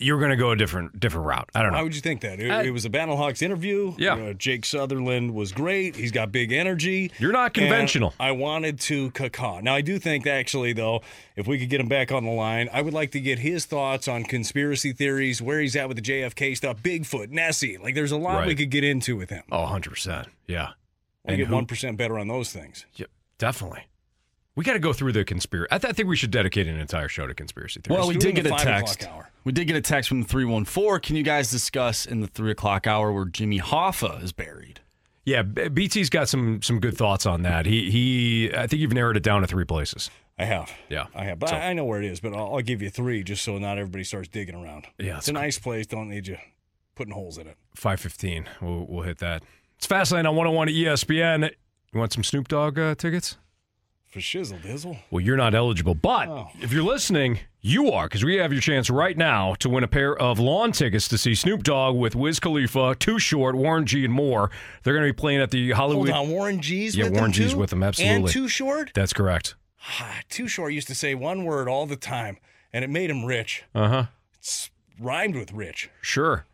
you're 0.00 0.18
going 0.18 0.30
to 0.30 0.36
go 0.36 0.50
a 0.50 0.56
different 0.56 0.98
different 0.98 1.26
route. 1.26 1.48
I 1.54 1.62
don't 1.62 1.70
know. 1.72 1.78
Why 1.78 1.82
would 1.84 1.94
you 1.94 2.00
think 2.00 2.20
that? 2.22 2.40
It, 2.40 2.50
I- 2.50 2.64
it 2.64 2.70
was 2.70 2.84
a 2.84 2.90
Battlehawks 2.90 3.42
interview. 3.42 3.94
Yeah. 3.96 4.14
Uh, 4.14 4.32
Jake 4.32 4.64
Sutherland 4.64 5.34
was 5.34 5.52
great. 5.52 5.94
He's 5.96 6.10
got 6.10 6.32
big 6.32 6.52
energy. 6.52 7.12
You're 7.18 7.32
not 7.32 7.46
And 7.46 7.54
conventional. 7.54 8.12
I 8.18 8.32
wanted 8.32 8.80
to 8.80 9.10
caca. 9.12 9.62
Now, 9.62 9.74
I 9.74 9.80
do 9.82 9.98
think 9.98 10.26
actually, 10.26 10.72
though, 10.72 11.02
if 11.36 11.46
we 11.46 11.58
could 11.58 11.68
get 11.70 11.80
him 11.80 11.88
back 11.88 12.10
on 12.10 12.24
the 12.24 12.30
line, 12.32 12.68
I 12.72 12.82
would 12.82 12.92
like 12.94 13.12
to 13.12 13.20
get 13.20 13.38
his 13.38 13.64
thoughts 13.66 14.08
on 14.08 14.24
conspiracy 14.24 14.92
theories, 14.92 15.40
where 15.40 15.60
he's 15.60 15.76
at 15.76 15.86
with 15.88 15.96
the 15.96 16.02
JFK 16.02 16.56
stuff, 16.56 16.82
Bigfoot, 16.82 17.30
Nessie. 17.30 17.78
Like, 17.78 17.94
there's 17.94 18.12
a 18.12 18.16
lot 18.18 18.46
we 18.46 18.54
could 18.56 18.70
get 18.70 18.82
into 18.84 19.16
with 19.16 19.30
him. 19.30 19.44
Oh, 19.52 19.64
100%. 19.66 20.26
Yeah. 20.48 20.70
And 21.24 21.36
get 21.38 21.46
who- 21.46 21.54
1% 21.54 21.96
better 21.96 22.18
on 22.18 22.28
those 22.28 22.52
things. 22.52 22.84
Yeah, 22.96 23.06
definitely. 23.38 23.84
We 24.56 24.64
got 24.64 24.74
to 24.74 24.78
go 24.78 24.92
through 24.92 25.12
the 25.12 25.24
conspiracy. 25.24 25.68
I, 25.72 25.78
th- 25.78 25.90
I 25.90 25.92
think 25.92 26.08
we 26.08 26.16
should 26.16 26.30
dedicate 26.30 26.68
an 26.68 26.78
entire 26.78 27.08
show 27.08 27.26
to 27.26 27.34
conspiracy 27.34 27.80
theories. 27.80 27.98
Well, 27.98 28.08
we 28.08 28.16
did 28.16 28.36
get 28.36 28.46
a 28.46 28.50
five 28.50 28.60
text. 28.62 29.08
We 29.42 29.52
did 29.52 29.66
get 29.66 29.76
a 29.76 29.80
text 29.80 30.08
from 30.08 30.22
the 30.22 30.28
314. 30.28 31.00
Can 31.00 31.16
you 31.16 31.22
guys 31.24 31.50
discuss 31.50 32.06
in 32.06 32.20
the 32.20 32.28
3 32.28 32.52
o'clock 32.52 32.86
hour 32.86 33.12
where 33.12 33.24
Jimmy 33.24 33.60
Hoffa 33.60 34.22
is 34.22 34.32
buried? 34.32 34.80
yeah, 35.26 35.42
BT's 35.42 36.10
got 36.10 36.28
some 36.28 36.60
some 36.60 36.78
good 36.80 36.96
thoughts 36.98 37.24
on 37.24 37.42
that. 37.42 37.64
He 37.64 37.90
he. 37.90 38.54
I 38.54 38.66
think 38.66 38.80
you've 38.82 38.92
narrowed 38.92 39.16
it 39.16 39.22
down 39.22 39.40
to 39.40 39.46
three 39.46 39.64
places. 39.64 40.10
I 40.38 40.44
have. 40.44 40.70
Yeah. 40.90 41.06
I 41.14 41.24
have. 41.24 41.38
But 41.38 41.48
So- 41.48 41.56
I 41.56 41.68
I 41.68 41.72
know 41.72 41.84
where 41.86 42.02
it 42.02 42.06
is, 42.10 42.20
but 42.20 42.34
I'll, 42.34 42.56
I'll 42.56 42.60
give 42.60 42.82
you 42.82 42.90
three 42.90 43.22
just 43.24 43.42
so 43.42 43.56
not 43.56 43.78
everybody 43.78 44.04
starts 44.04 44.28
digging 44.28 44.54
around. 44.54 44.84
Yeah, 44.98 45.16
It's 45.16 45.28
a 45.28 45.32
nice 45.32 45.58
place. 45.58 45.86
Don't 45.86 46.10
need 46.10 46.26
you 46.26 46.36
putting 46.94 47.14
holes 47.14 47.38
in 47.38 47.46
it. 47.46 47.56
Five 47.74 48.00
fifteen. 48.00 48.48
We'll 48.60 48.84
we'll 48.86 49.02
hit 49.02 49.16
that. 49.18 49.42
It's 49.78 49.86
Fastlane 49.86 50.28
on 50.28 50.36
101 50.36 50.68
at 50.68 50.74
ESPN. 50.74 51.50
You 51.92 51.98
want 51.98 52.12
some 52.12 52.22
Snoop 52.22 52.46
Dogg 52.48 52.78
uh, 52.78 52.94
tickets? 52.94 53.36
For 54.14 54.20
shizzle 54.20 54.60
dizzle. 54.62 54.96
Well, 55.10 55.20
you're 55.20 55.36
not 55.36 55.56
eligible, 55.56 55.96
but 55.96 56.28
Oh. 56.28 56.48
if 56.60 56.72
you're 56.72 56.84
listening, 56.84 57.40
you 57.60 57.90
are 57.90 58.06
because 58.06 58.24
we 58.24 58.36
have 58.36 58.52
your 58.52 58.60
chance 58.60 58.88
right 58.88 59.18
now 59.18 59.54
to 59.56 59.68
win 59.68 59.82
a 59.82 59.88
pair 59.88 60.16
of 60.16 60.38
lawn 60.38 60.70
tickets 60.70 61.08
to 61.08 61.18
see 61.18 61.34
Snoop 61.34 61.64
Dogg 61.64 61.96
with 61.96 62.14
Wiz 62.14 62.38
Khalifa, 62.38 62.94
Too 62.96 63.18
Short, 63.18 63.56
Warren 63.56 63.86
G, 63.86 64.04
and 64.04 64.14
more. 64.14 64.52
They're 64.84 64.94
going 64.94 65.04
to 65.04 65.12
be 65.12 65.16
playing 65.16 65.40
at 65.40 65.50
the 65.50 65.72
Hollywood. 65.72 66.10
Hold 66.10 66.28
on, 66.28 66.32
Warren 66.32 66.60
G's 66.60 66.94
Yeah, 66.96 67.06
with 67.06 67.14
Warren 67.14 67.24
them 67.24 67.32
G's 67.32 67.52
too? 67.54 67.58
with 67.58 67.70
them, 67.70 67.82
absolutely. 67.82 68.14
And 68.14 68.28
Too 68.28 68.46
Short? 68.46 68.92
That's 68.94 69.12
correct. 69.12 69.56
Ah, 69.98 70.20
Too 70.28 70.46
Short 70.46 70.72
used 70.72 70.86
to 70.86 70.94
say 70.94 71.16
one 71.16 71.44
word 71.44 71.66
all 71.66 71.84
the 71.86 71.96
time, 71.96 72.36
and 72.72 72.84
it 72.84 72.90
made 72.90 73.10
him 73.10 73.24
rich. 73.24 73.64
Uh 73.74 73.88
huh. 73.88 74.06
It's 74.38 74.70
rhymed 75.00 75.34
with 75.34 75.50
rich. 75.52 75.90
Sure. 76.00 76.46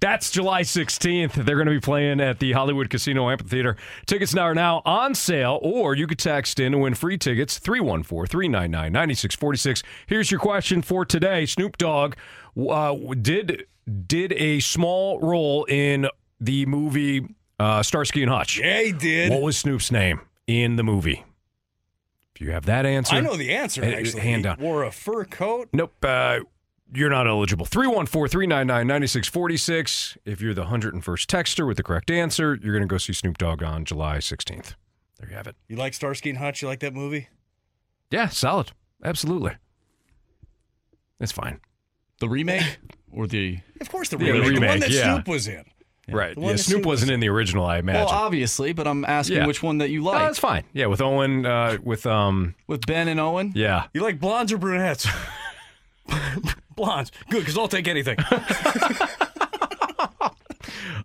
That's 0.00 0.30
July 0.30 0.62
16th. 0.62 1.32
They're 1.32 1.56
going 1.56 1.66
to 1.66 1.72
be 1.72 1.80
playing 1.80 2.20
at 2.20 2.38
the 2.38 2.52
Hollywood 2.52 2.88
Casino 2.88 3.28
Amphitheater. 3.30 3.76
Tickets 4.06 4.32
now 4.32 4.42
are 4.42 4.54
now 4.54 4.80
on 4.84 5.14
sale, 5.16 5.58
or 5.60 5.96
you 5.96 6.06
could 6.06 6.20
text 6.20 6.60
in 6.60 6.70
to 6.72 6.78
win 6.78 6.94
free 6.94 7.18
tickets 7.18 7.58
314 7.58 8.26
399 8.30 8.92
9646. 8.92 9.82
Here's 10.06 10.30
your 10.30 10.38
question 10.38 10.82
for 10.82 11.04
today 11.04 11.46
Snoop 11.46 11.76
Dogg 11.78 12.14
uh, 12.56 12.94
did, 13.20 13.66
did 14.06 14.32
a 14.34 14.60
small 14.60 15.18
role 15.18 15.64
in 15.64 16.08
the 16.40 16.64
movie 16.66 17.26
uh, 17.58 17.82
Starsky 17.82 18.22
and 18.22 18.30
Hutch. 18.30 18.58
Yeah, 18.58 18.82
he 18.82 18.92
did. 18.92 19.32
What 19.32 19.42
was 19.42 19.58
Snoop's 19.58 19.90
name 19.90 20.20
in 20.46 20.76
the 20.76 20.84
movie? 20.84 21.24
If 22.36 22.40
you 22.40 22.52
have 22.52 22.66
that 22.66 22.86
answer, 22.86 23.16
I 23.16 23.20
know 23.20 23.36
the 23.36 23.52
answer, 23.52 23.84
actually. 23.84 24.22
Hand 24.22 24.36
He 24.36 24.42
down. 24.44 24.58
Wore 24.60 24.84
a 24.84 24.92
fur 24.92 25.24
coat. 25.24 25.70
Nope. 25.72 25.92
Uh, 26.04 26.40
you're 26.94 27.10
not 27.10 27.26
eligible. 27.26 27.66
314 27.66 28.28
399 28.30 28.86
9646. 28.86 30.18
If 30.24 30.40
you're 30.40 30.54
the 30.54 30.64
101st 30.64 31.00
texter 31.26 31.66
with 31.66 31.76
the 31.76 31.82
correct 31.82 32.10
answer, 32.10 32.58
you're 32.62 32.72
going 32.74 32.82
to 32.86 32.88
go 32.92 32.98
see 32.98 33.12
Snoop 33.12 33.38
Dogg 33.38 33.62
on 33.62 33.84
July 33.84 34.18
16th. 34.18 34.74
There 35.20 35.28
you 35.30 35.36
have 35.36 35.46
it. 35.46 35.56
You 35.68 35.76
like 35.76 35.94
Starsky 35.94 36.30
and 36.30 36.38
Hutch? 36.38 36.62
You 36.62 36.68
like 36.68 36.80
that 36.80 36.94
movie? 36.94 37.28
Yeah, 38.10 38.28
solid. 38.28 38.72
Absolutely. 39.04 39.52
It's 41.20 41.32
fine. 41.32 41.60
The 42.20 42.28
remake 42.28 42.78
or 43.12 43.26
the. 43.26 43.58
Of 43.80 43.90
course, 43.90 44.08
the 44.08 44.18
Yeah, 44.18 44.32
remake. 44.32 44.54
the 44.54 44.60
The 44.60 44.66
one 44.66 44.80
that 44.80 44.90
yeah. 44.90 45.14
Snoop 45.14 45.28
was 45.28 45.46
in. 45.48 45.64
Right. 46.10 46.34
Yeah, 46.38 46.46
Snoop 46.56 46.58
Snoop 46.58 46.86
wasn't 46.86 47.10
was 47.10 47.14
in 47.14 47.20
the 47.20 47.28
original, 47.28 47.64
I 47.66 47.78
imagine. 47.78 48.06
Well, 48.06 48.08
obviously, 48.14 48.72
but 48.72 48.86
I'm 48.88 49.04
asking 49.04 49.36
Yeah. 49.36 49.46
which 49.46 49.62
one 49.62 49.78
that 49.78 49.90
you 49.90 50.00
No, 50.00 50.10
like. 50.10 50.22
that's 50.26 50.38
fine. 50.38 50.64
Yeah, 50.72 50.86
with 50.86 51.00
Owen, 51.02 51.44
uh, 51.44 51.76
with, 51.82 52.06
um, 52.06 52.54
With 52.66 52.86
Ben 52.86 53.08
and 53.08 53.20
Owen? 53.20 53.52
yeah. 53.54 53.86
You 53.92 54.00
like 54.02 54.18
blondes 54.18 54.52
or 54.52 54.58
brunettes? 54.58 55.06
blondes. 56.78 57.12
Good, 57.28 57.40
because 57.40 57.58
I'll 57.58 57.68
take 57.68 57.88
anything. 57.88 58.16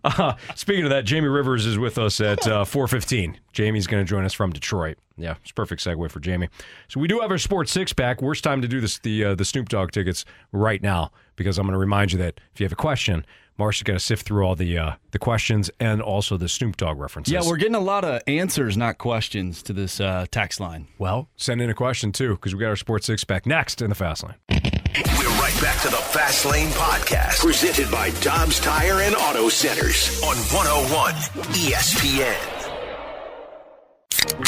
Uh, 0.03 0.35
speaking 0.55 0.83
of 0.83 0.89
that, 0.89 1.05
Jamie 1.05 1.29
Rivers 1.29 1.65
is 1.65 1.77
with 1.77 1.97
us 1.97 2.19
at 2.19 2.45
uh, 2.45 2.65
4:15. 2.65 3.35
Jamie's 3.53 3.87
going 3.87 4.03
to 4.05 4.09
join 4.09 4.25
us 4.25 4.33
from 4.33 4.51
Detroit. 4.51 4.97
Yeah, 5.15 5.35
it's 5.41 5.51
a 5.51 5.53
perfect 5.53 5.81
segue 5.81 6.11
for 6.11 6.19
Jamie. 6.19 6.49
So 6.89 6.99
we 6.99 7.07
do 7.07 7.21
have 7.21 7.31
our 7.31 7.37
sports 7.37 7.71
six 7.71 7.93
pack. 7.93 8.21
Worst 8.21 8.43
time 8.43 8.61
to 8.61 8.67
do 8.67 8.81
this 8.81 8.99
the 8.99 9.23
uh, 9.23 9.35
the 9.35 9.45
Snoop 9.45 9.69
Dogg 9.69 9.91
tickets 9.91 10.25
right 10.51 10.81
now 10.81 11.11
because 11.37 11.57
I'm 11.57 11.65
going 11.65 11.73
to 11.73 11.79
remind 11.79 12.11
you 12.11 12.17
that 12.17 12.41
if 12.53 12.59
you 12.59 12.65
have 12.65 12.73
a 12.73 12.75
question, 12.75 13.25
Marcia's 13.57 13.83
got 13.83 13.93
to 13.93 13.99
sift 13.99 14.25
through 14.25 14.43
all 14.45 14.55
the 14.55 14.77
uh, 14.77 14.95
the 15.11 15.19
questions 15.19 15.71
and 15.79 16.01
also 16.01 16.35
the 16.35 16.49
Snoop 16.49 16.75
Dogg 16.75 16.99
references. 16.99 17.31
Yeah, 17.31 17.41
we're 17.45 17.55
getting 17.55 17.75
a 17.75 17.79
lot 17.79 18.03
of 18.03 18.21
answers, 18.27 18.75
not 18.75 18.97
questions, 18.97 19.63
to 19.63 19.71
this 19.71 20.01
uh, 20.01 20.25
text 20.31 20.59
line. 20.59 20.89
well. 20.97 21.29
Send 21.37 21.61
in 21.61 21.69
a 21.69 21.73
question 21.73 22.11
too 22.11 22.31
because 22.31 22.53
we 22.53 22.59
got 22.59 22.67
our 22.67 22.75
sports 22.75 23.05
six 23.05 23.23
pack 23.23 23.45
next 23.45 23.81
in 23.81 23.87
the 23.87 23.95
fast 23.95 24.25
lane. 24.25 24.62
We're 24.95 25.27
right 25.39 25.59
back 25.59 25.81
to 25.81 25.89
the 25.89 25.97
Fast 25.97 26.45
Lane 26.45 26.69
Podcast, 26.69 27.39
presented 27.39 27.89
by 27.89 28.11
Dobbs 28.21 28.59
Tire 28.59 29.01
and 29.01 29.15
Auto 29.15 29.49
Centers 29.49 30.21
on 30.21 30.35
101 30.53 31.13
ESPN. 31.55 32.59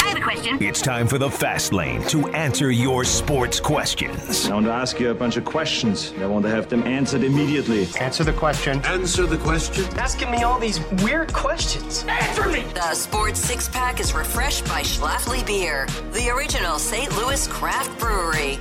I 0.00 0.08
have 0.08 0.18
a 0.18 0.20
question. 0.20 0.62
It's 0.62 0.80
time 0.80 1.08
for 1.08 1.18
the 1.18 1.28
Fast 1.28 1.72
Lane 1.72 2.00
to 2.08 2.28
answer 2.28 2.70
your 2.70 3.02
sports 3.02 3.58
questions. 3.58 4.48
I 4.48 4.54
want 4.54 4.66
to 4.66 4.72
ask 4.72 5.00
you 5.00 5.10
a 5.10 5.14
bunch 5.14 5.36
of 5.36 5.44
questions. 5.44 6.14
I 6.20 6.26
want 6.26 6.44
to 6.44 6.50
have 6.50 6.68
them 6.68 6.84
answered 6.84 7.24
immediately. 7.24 7.88
Answer 7.98 8.22
the 8.22 8.32
question. 8.32 8.80
Answer 8.84 9.26
the 9.26 9.38
question. 9.38 9.84
Asking 9.98 10.30
me 10.30 10.44
all 10.44 10.60
these 10.60 10.78
weird 11.02 11.32
questions. 11.32 12.04
Answer 12.06 12.48
me! 12.50 12.62
The 12.72 12.94
Sports 12.94 13.40
Six 13.40 13.68
Pack 13.68 13.98
is 13.98 14.14
refreshed 14.14 14.64
by 14.66 14.82
Schlafly 14.82 15.44
Beer, 15.44 15.88
the 16.12 16.30
original 16.30 16.78
St. 16.78 17.10
Louis 17.16 17.48
craft 17.48 17.98
brewery. 17.98 18.60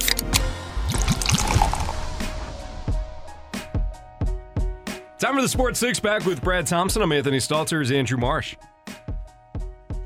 Time 5.17 5.35
for 5.35 5.41
the 5.41 5.47
sports 5.49 5.79
six 5.79 5.97
pack 5.99 6.25
with 6.25 6.41
Brad 6.43 6.67
Thompson. 6.67 7.01
I'm 7.01 7.11
Anthony 7.11 7.37
Stalter. 7.37 7.81
Is 7.81 7.89
Andrew 7.91 8.17
Marsh. 8.17 8.55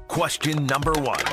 Question 0.08 0.68
number 0.68 0.92
one. 0.94 1.24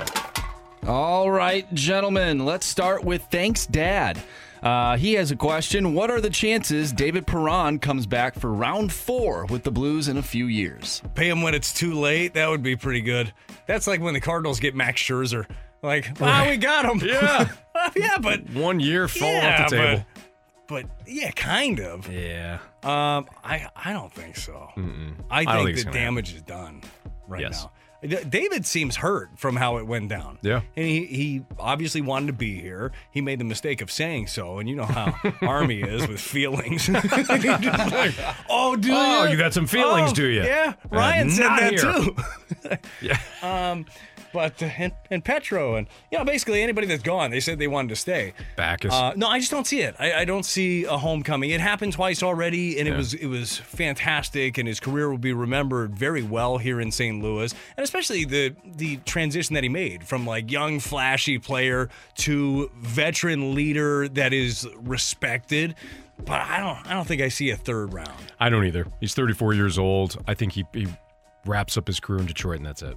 All 0.86 1.30
right, 1.30 1.72
gentlemen, 1.74 2.44
let's 2.44 2.64
start 2.64 3.04
with 3.04 3.22
thanks, 3.30 3.66
Dad. 3.66 4.22
Uh, 4.62 4.96
he 4.96 5.14
has 5.14 5.30
a 5.30 5.36
question. 5.36 5.94
What 5.94 6.10
are 6.10 6.20
the 6.20 6.30
chances 6.30 6.92
David 6.92 7.26
Perron 7.26 7.78
comes 7.78 8.06
back 8.06 8.34
for 8.34 8.52
round 8.52 8.92
four 8.92 9.44
with 9.46 9.62
the 9.62 9.70
Blues 9.70 10.08
in 10.08 10.16
a 10.16 10.22
few 10.22 10.46
years? 10.46 11.02
Pay 11.14 11.28
him 11.28 11.42
when 11.42 11.54
it's 11.54 11.72
too 11.74 11.94
late. 11.94 12.34
That 12.34 12.48
would 12.48 12.62
be 12.62 12.76
pretty 12.76 13.02
good. 13.02 13.32
That's 13.66 13.86
like 13.86 14.00
when 14.00 14.14
the 14.14 14.20
Cardinals 14.20 14.58
get 14.58 14.74
Max 14.74 15.02
Scherzer. 15.02 15.46
Like, 15.82 16.18
wow, 16.18 16.48
we 16.48 16.56
got 16.56 16.84
him. 16.84 17.06
Yeah. 17.06 17.48
yeah, 17.96 18.18
but 18.20 18.48
One 18.50 18.80
year 18.80 19.08
fall 19.08 19.30
yeah, 19.30 19.62
off 19.64 19.70
the 19.70 19.76
table. 19.76 20.06
But, 20.68 20.86
yeah, 21.06 21.30
kind 21.30 21.80
of. 21.80 22.10
Yeah. 22.12 22.58
Um, 22.82 23.26
I 23.44 23.68
I 23.76 23.92
don't 23.92 24.12
think 24.12 24.36
so. 24.36 24.68
I 25.30 25.42
I 25.46 25.62
think 25.64 25.76
think 25.76 25.86
the 25.86 25.92
damage 25.92 26.34
is 26.34 26.42
done 26.42 26.82
right 27.28 27.40
Yes. 27.42 27.62
now. 27.64 27.72
David 28.28 28.66
seems 28.66 28.94
hurt 28.94 29.30
from 29.36 29.56
how 29.56 29.78
it 29.78 29.86
went 29.86 30.08
down. 30.10 30.38
Yeah. 30.42 30.60
And 30.76 30.86
he, 30.86 31.06
he 31.06 31.42
obviously 31.58 32.02
wanted 32.02 32.26
to 32.28 32.32
be 32.34 32.60
here. 32.60 32.92
He 33.10 33.20
made 33.20 33.40
the 33.40 33.44
mistake 33.44 33.80
of 33.80 33.90
saying 33.90 34.26
so, 34.28 34.58
and 34.58 34.68
you 34.68 34.76
know 34.76 34.84
how 34.84 35.14
Army 35.42 35.80
is 35.80 36.06
with 36.06 36.20
feelings. 36.20 36.88
oh, 38.48 38.76
do 38.76 38.92
Oh, 38.92 39.24
ya? 39.24 39.30
you 39.30 39.36
got 39.36 39.54
some 39.54 39.66
feelings, 39.66 40.10
Oh, 40.10 40.14
do 40.14 40.26
you? 40.26 40.42
Yeah, 40.42 40.74
Ryan 40.90 41.30
said 41.30 41.48
that 41.48 41.70
here. 41.70 41.78
too. 41.82 42.16
Yeah. 43.00 43.18
Um, 43.42 43.86
but 44.32 44.62
uh, 44.62 44.66
and, 44.78 44.92
and 45.10 45.24
Petro 45.24 45.76
and 45.76 45.86
you 46.10 46.18
know 46.18 46.24
basically 46.24 46.62
anybody 46.62 46.86
that's 46.86 47.02
gone, 47.02 47.30
they 47.30 47.40
said 47.40 47.58
they 47.58 47.68
wanted 47.68 47.88
to 47.90 47.96
stay. 47.96 48.34
Backes. 48.56 48.92
Uh, 48.92 49.12
no, 49.16 49.28
I 49.28 49.38
just 49.38 49.50
don't 49.50 49.66
see 49.66 49.80
it. 49.80 49.94
I, 49.98 50.12
I 50.12 50.24
don't 50.24 50.44
see 50.44 50.84
a 50.84 50.96
homecoming. 50.96 51.50
It 51.50 51.60
happened 51.60 51.92
twice 51.92 52.22
already, 52.22 52.78
and 52.78 52.88
it 52.88 52.96
was 52.96 53.14
it 53.14 53.26
was 53.26 53.56
fantastic, 53.56 54.58
and 54.58 54.68
his 54.68 54.80
career 54.80 55.10
will 55.10 55.18
be 55.18 55.32
remembered 55.32 55.96
very 55.96 56.22
well 56.22 56.58
here 56.58 56.80
in 56.80 56.90
St. 56.90 57.22
Louis, 57.22 57.54
and 57.76 57.84
especially 57.84 58.24
the 58.24 58.54
the 58.64 58.96
transition 58.98 59.54
that 59.54 59.62
he 59.62 59.68
made 59.68 60.04
from 60.06 60.26
like 60.26 60.50
young 60.50 60.80
flashy 60.80 61.38
player 61.38 61.88
to 62.16 62.70
veteran 62.80 63.54
leader 63.54 64.08
that 64.08 64.32
is 64.32 64.68
respected. 64.76 65.74
But 66.24 66.40
I 66.40 66.58
don't 66.60 66.90
I 66.90 66.94
don't 66.94 67.06
think 67.06 67.22
I 67.22 67.28
see 67.28 67.50
a 67.50 67.56
third 67.56 67.92
round. 67.92 68.32
I 68.40 68.48
don't 68.48 68.64
either. 68.64 68.86
He's 69.00 69.14
34 69.14 69.54
years 69.54 69.78
old. 69.78 70.22
I 70.26 70.34
think 70.34 70.52
he, 70.52 70.64
he 70.72 70.86
wraps 71.44 71.76
up 71.76 71.86
his 71.86 72.00
career 72.00 72.20
in 72.20 72.26
Detroit, 72.26 72.56
and 72.58 72.66
that's 72.66 72.82
it. 72.82 72.96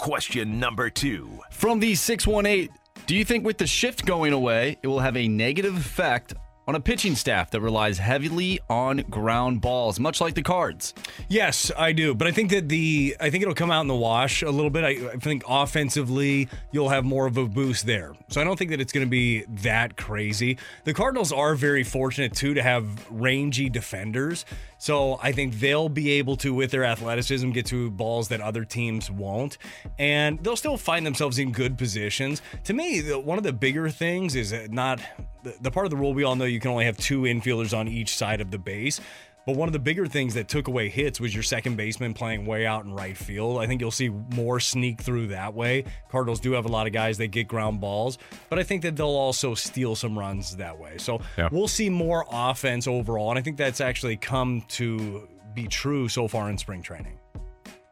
Question 0.00 0.58
number 0.58 0.88
two. 0.88 1.28
From 1.50 1.78
the 1.78 1.94
618, 1.94 2.70
do 3.06 3.14
you 3.14 3.22
think 3.22 3.44
with 3.44 3.58
the 3.58 3.66
shift 3.66 4.06
going 4.06 4.32
away, 4.32 4.78
it 4.82 4.86
will 4.86 5.00
have 5.00 5.14
a 5.14 5.28
negative 5.28 5.76
effect 5.76 6.32
on 6.70 6.76
a 6.76 6.80
pitching 6.80 7.16
staff 7.16 7.50
that 7.50 7.60
relies 7.60 7.98
heavily 7.98 8.60
on 8.70 8.98
ground 9.10 9.60
balls, 9.60 9.98
much 9.98 10.20
like 10.20 10.34
the 10.34 10.42
Cards? 10.42 10.94
Yes, 11.28 11.72
I 11.76 11.90
do, 11.90 12.14
but 12.14 12.28
I 12.28 12.30
think 12.30 12.50
that 12.50 12.68
the 12.68 13.16
I 13.18 13.28
think 13.28 13.42
it'll 13.42 13.56
come 13.56 13.72
out 13.72 13.80
in 13.80 13.88
the 13.88 13.96
wash 13.96 14.42
a 14.42 14.50
little 14.50 14.70
bit. 14.70 14.84
I, 14.84 15.10
I 15.10 15.16
think 15.16 15.42
offensively 15.48 16.48
you'll 16.70 16.90
have 16.90 17.04
more 17.04 17.26
of 17.26 17.36
a 17.36 17.46
boost 17.46 17.86
there, 17.86 18.14
so 18.28 18.40
I 18.40 18.44
don't 18.44 18.56
think 18.56 18.70
that 18.70 18.80
it's 18.80 18.92
going 18.92 19.04
to 19.04 19.10
be 19.10 19.42
that 19.48 19.96
crazy. 19.96 20.58
The 20.84 20.94
Cardinals 20.94 21.32
are 21.32 21.56
very 21.56 21.82
fortunate 21.82 22.34
too 22.34 22.54
to 22.54 22.62
have 22.62 23.04
rangy 23.10 23.68
defenders, 23.68 24.44
so 24.78 25.18
I 25.20 25.32
think 25.32 25.54
they'll 25.58 25.88
be 25.88 26.12
able 26.12 26.36
to, 26.36 26.54
with 26.54 26.70
their 26.70 26.84
athleticism, 26.84 27.50
get 27.50 27.66
to 27.66 27.90
balls 27.90 28.28
that 28.28 28.40
other 28.40 28.64
teams 28.64 29.10
won't, 29.10 29.58
and 29.98 30.38
they'll 30.44 30.54
still 30.54 30.76
find 30.76 31.04
themselves 31.04 31.40
in 31.40 31.50
good 31.50 31.76
positions. 31.76 32.42
To 32.62 32.74
me, 32.74 33.00
the, 33.00 33.18
one 33.18 33.38
of 33.38 33.44
the 33.44 33.52
bigger 33.52 33.90
things 33.90 34.36
is 34.36 34.54
not 34.70 35.00
the, 35.42 35.54
the 35.60 35.70
part 35.70 35.86
of 35.86 35.90
the 35.90 35.96
rule 35.96 36.14
we 36.14 36.24
all 36.24 36.36
know 36.36 36.44
you 36.44 36.60
can 36.60 36.70
only 36.70 36.84
have 36.84 36.96
two 36.96 37.22
infielders 37.22 37.76
on 37.76 37.88
each 37.88 38.16
side 38.16 38.40
of 38.40 38.50
the 38.50 38.58
base. 38.58 39.00
But 39.46 39.56
one 39.56 39.68
of 39.68 39.72
the 39.72 39.78
bigger 39.78 40.06
things 40.06 40.34
that 40.34 40.48
took 40.48 40.68
away 40.68 40.90
hits 40.90 41.18
was 41.18 41.34
your 41.34 41.42
second 41.42 41.76
baseman 41.76 42.12
playing 42.12 42.44
way 42.44 42.66
out 42.66 42.84
in 42.84 42.92
right 42.92 43.16
field. 43.16 43.58
I 43.58 43.66
think 43.66 43.80
you'll 43.80 43.90
see 43.90 44.10
more 44.10 44.60
sneak 44.60 45.00
through 45.00 45.28
that 45.28 45.54
way. 45.54 45.84
Cardinals 46.10 46.40
do 46.40 46.52
have 46.52 46.66
a 46.66 46.68
lot 46.68 46.86
of 46.86 46.92
guys 46.92 47.16
that 47.18 47.28
get 47.28 47.48
ground 47.48 47.80
balls, 47.80 48.18
but 48.50 48.58
I 48.58 48.62
think 48.62 48.82
that 48.82 48.96
they'll 48.96 49.06
also 49.06 49.54
steal 49.54 49.96
some 49.96 50.16
runs 50.16 50.56
that 50.56 50.78
way. 50.78 50.98
So 50.98 51.20
Yeah. 51.38 51.48
we'll 51.50 51.68
see 51.68 51.88
more 51.88 52.26
offense 52.30 52.86
overall, 52.86 53.30
and 53.30 53.38
I 53.38 53.42
think 53.42 53.56
that's 53.56 53.80
actually 53.80 54.18
come 54.18 54.62
to 54.68 55.26
be 55.54 55.66
true 55.66 56.06
so 56.08 56.28
far 56.28 56.50
in 56.50 56.58
spring 56.58 56.82
training. 56.82 57.18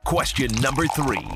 Question 0.04 0.50
number 0.60 0.86
three. 0.88 1.26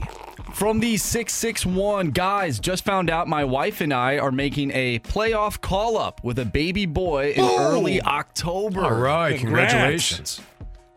From 0.54 0.80
the 0.80 0.96
661, 0.96 2.10
guys, 2.10 2.58
just 2.60 2.84
found 2.84 3.10
out 3.10 3.26
my 3.26 3.44
wife 3.44 3.80
and 3.80 3.92
I 3.92 4.18
are 4.18 4.32
making 4.32 4.70
a 4.72 4.98
playoff 5.00 5.60
call 5.60 5.96
up 5.96 6.22
with 6.22 6.38
a 6.38 6.44
baby 6.44 6.86
boy 6.86 7.32
in 7.32 7.44
early 7.44 8.02
October. 8.02 8.84
All 8.84 8.92
right, 8.92 9.38
Congrats. 9.38 9.72
congratulations. 9.72 10.40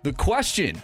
The 0.04 0.14
question 0.14 0.82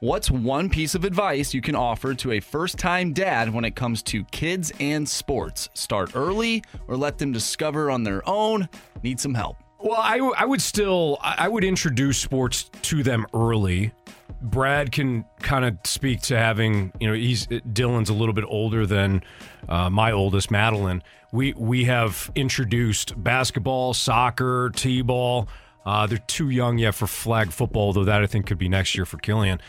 What's 0.00 0.30
one 0.30 0.70
piece 0.70 0.94
of 0.94 1.04
advice 1.04 1.52
you 1.52 1.60
can 1.60 1.74
offer 1.74 2.14
to 2.14 2.32
a 2.32 2.40
first 2.40 2.78
time 2.78 3.12
dad 3.12 3.52
when 3.52 3.66
it 3.66 3.76
comes 3.76 4.02
to 4.04 4.24
kids 4.24 4.72
and 4.80 5.06
sports? 5.06 5.68
Start 5.74 6.12
early 6.16 6.64
or 6.88 6.96
let 6.96 7.18
them 7.18 7.32
discover 7.32 7.90
on 7.90 8.02
their 8.02 8.26
own? 8.26 8.66
Need 9.02 9.20
some 9.20 9.34
help. 9.34 9.58
Well, 9.78 10.00
I, 10.00 10.44
would 10.46 10.62
still 10.62 11.18
I 11.22 11.48
would 11.48 11.64
introduce 11.64 12.16
sports 12.16 12.70
to 12.82 13.02
them 13.02 13.26
early. 13.34 13.92
Brad 14.40 14.92
can 14.92 15.24
kind 15.40 15.64
of 15.64 15.76
speak 15.84 16.22
to 16.22 16.36
having 16.36 16.92
you 17.00 17.08
know 17.08 17.14
he's 17.14 17.46
Dylan's 17.46 18.08
a 18.08 18.14
little 18.14 18.34
bit 18.34 18.44
older 18.46 18.86
than 18.86 19.22
uh, 19.68 19.90
my 19.90 20.12
oldest 20.12 20.50
Madeline. 20.50 21.02
We 21.32 21.52
we 21.54 21.84
have 21.84 22.30
introduced 22.34 23.22
basketball, 23.22 23.94
soccer, 23.94 24.70
t-ball. 24.74 25.48
Uh, 25.84 26.06
they're 26.06 26.18
too 26.18 26.50
young 26.50 26.78
yet 26.78 26.94
for 26.94 27.06
flag 27.06 27.50
football, 27.50 27.92
though 27.92 28.04
that 28.04 28.22
I 28.22 28.26
think 28.26 28.46
could 28.46 28.58
be 28.58 28.68
next 28.68 28.94
year 28.94 29.06
for 29.06 29.18
Killian. 29.18 29.60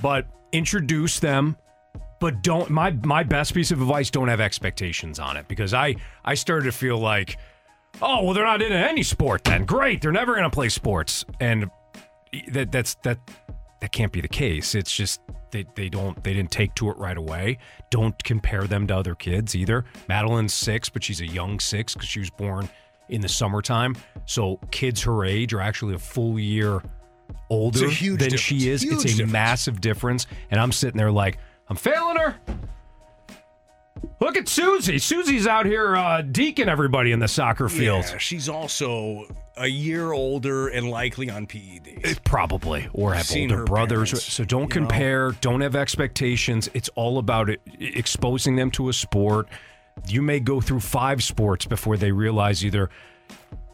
But 0.00 0.26
introduce 0.52 1.18
them 1.18 1.56
but 2.18 2.42
don't 2.42 2.70
my 2.70 2.90
my 3.04 3.22
best 3.22 3.54
piece 3.54 3.70
of 3.70 3.80
advice 3.80 4.10
don't 4.10 4.28
have 4.28 4.40
expectations 4.40 5.18
on 5.18 5.36
it 5.36 5.46
because 5.48 5.74
I 5.74 5.96
I 6.24 6.34
started 6.34 6.64
to 6.66 6.72
feel 6.72 6.98
like 6.98 7.38
oh 8.00 8.24
well 8.24 8.34
they're 8.34 8.44
not 8.44 8.62
into 8.62 8.76
any 8.76 9.02
sport 9.02 9.44
then 9.44 9.64
great 9.64 10.02
they're 10.02 10.12
never 10.12 10.32
going 10.32 10.44
to 10.44 10.50
play 10.50 10.68
sports 10.68 11.24
and 11.40 11.70
that 12.48 12.72
that's 12.72 12.94
that 13.02 13.18
that 13.80 13.92
can't 13.92 14.12
be 14.12 14.20
the 14.20 14.28
case. 14.28 14.74
It's 14.74 14.94
just 14.94 15.20
they, 15.50 15.64
they 15.74 15.88
don't 15.88 16.22
they 16.24 16.32
didn't 16.34 16.50
take 16.50 16.74
to 16.76 16.90
it 16.90 16.96
right 16.98 17.16
away. 17.16 17.58
Don't 17.90 18.22
compare 18.24 18.66
them 18.66 18.86
to 18.88 18.96
other 18.96 19.14
kids 19.14 19.54
either. 19.54 19.84
Madeline's 20.08 20.54
six 20.54 20.88
but 20.88 21.02
she's 21.04 21.20
a 21.20 21.26
young 21.26 21.60
six 21.60 21.94
because 21.94 22.08
she 22.08 22.20
was 22.20 22.30
born 22.30 22.68
in 23.08 23.20
the 23.20 23.28
summertime. 23.28 23.96
So 24.24 24.58
kids 24.70 25.02
her 25.02 25.24
age 25.24 25.52
are 25.54 25.60
actually 25.60 25.94
a 25.94 25.98
full 25.98 26.38
year 26.38 26.82
older 27.50 27.84
It's 27.84 27.92
a 27.92 27.94
huge 27.94 28.18
than 28.20 28.30
difference. 28.30 28.40
she 28.40 28.68
is. 28.70 28.82
Huge 28.82 28.94
it's 28.94 29.04
a 29.04 29.08
difference. 29.08 29.32
massive 29.32 29.80
difference. 29.80 30.26
And 30.50 30.60
i'm 30.60 30.72
sitting 30.72 30.96
there 30.98 31.12
like 31.12 31.38
i'm 31.68 31.76
failing 31.76 32.16
her 32.16 32.36
Look 34.20 34.36
at 34.36 34.48
Susie. 34.48 34.98
Susie's 34.98 35.46
out 35.46 35.66
here 35.66 35.96
uh, 35.96 36.22
deacon 36.22 36.68
everybody 36.68 37.12
in 37.12 37.18
the 37.18 37.28
soccer 37.28 37.68
field. 37.68 38.04
Yeah, 38.08 38.18
she's 38.18 38.48
also 38.48 39.24
a 39.56 39.66
year 39.66 40.12
older 40.12 40.68
and 40.68 40.90
likely 40.90 41.30
on 41.30 41.46
PEDs. 41.46 42.22
Probably, 42.24 42.88
or 42.92 43.14
have 43.14 43.26
Seen 43.26 43.50
older 43.50 43.64
brothers. 43.64 44.10
parents, 44.10 44.32
so 44.32 44.44
don't 44.44 44.62
you 44.74 44.80
know. 44.80 44.86
compare. 44.88 45.32
Don't 45.40 45.60
have 45.60 45.76
expectations. 45.76 46.68
It's 46.74 46.88
all 46.94 47.18
about 47.18 47.48
it, 47.50 47.60
exposing 47.78 48.56
them 48.56 48.70
to 48.72 48.88
a 48.88 48.92
sport. 48.92 49.48
You 50.08 50.22
may 50.22 50.40
go 50.40 50.60
through 50.60 50.80
five 50.80 51.22
sports 51.22 51.64
before 51.66 51.96
they 51.96 52.12
realize 52.12 52.64
either 52.64 52.90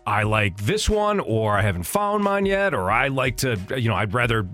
I 0.06 0.24
like 0.24 0.56
this 0.58 0.88
one, 0.90 1.20
or 1.20 1.56
I 1.56 1.62
haven't 1.62 1.84
found 1.84 2.24
mine 2.24 2.46
yet, 2.46 2.74
or 2.74 2.90
I 2.90 3.08
like 3.08 3.36
to, 3.38 3.56
you 3.76 3.88
know, 3.88 3.94
I'd 3.94 4.12
rather, 4.14 4.46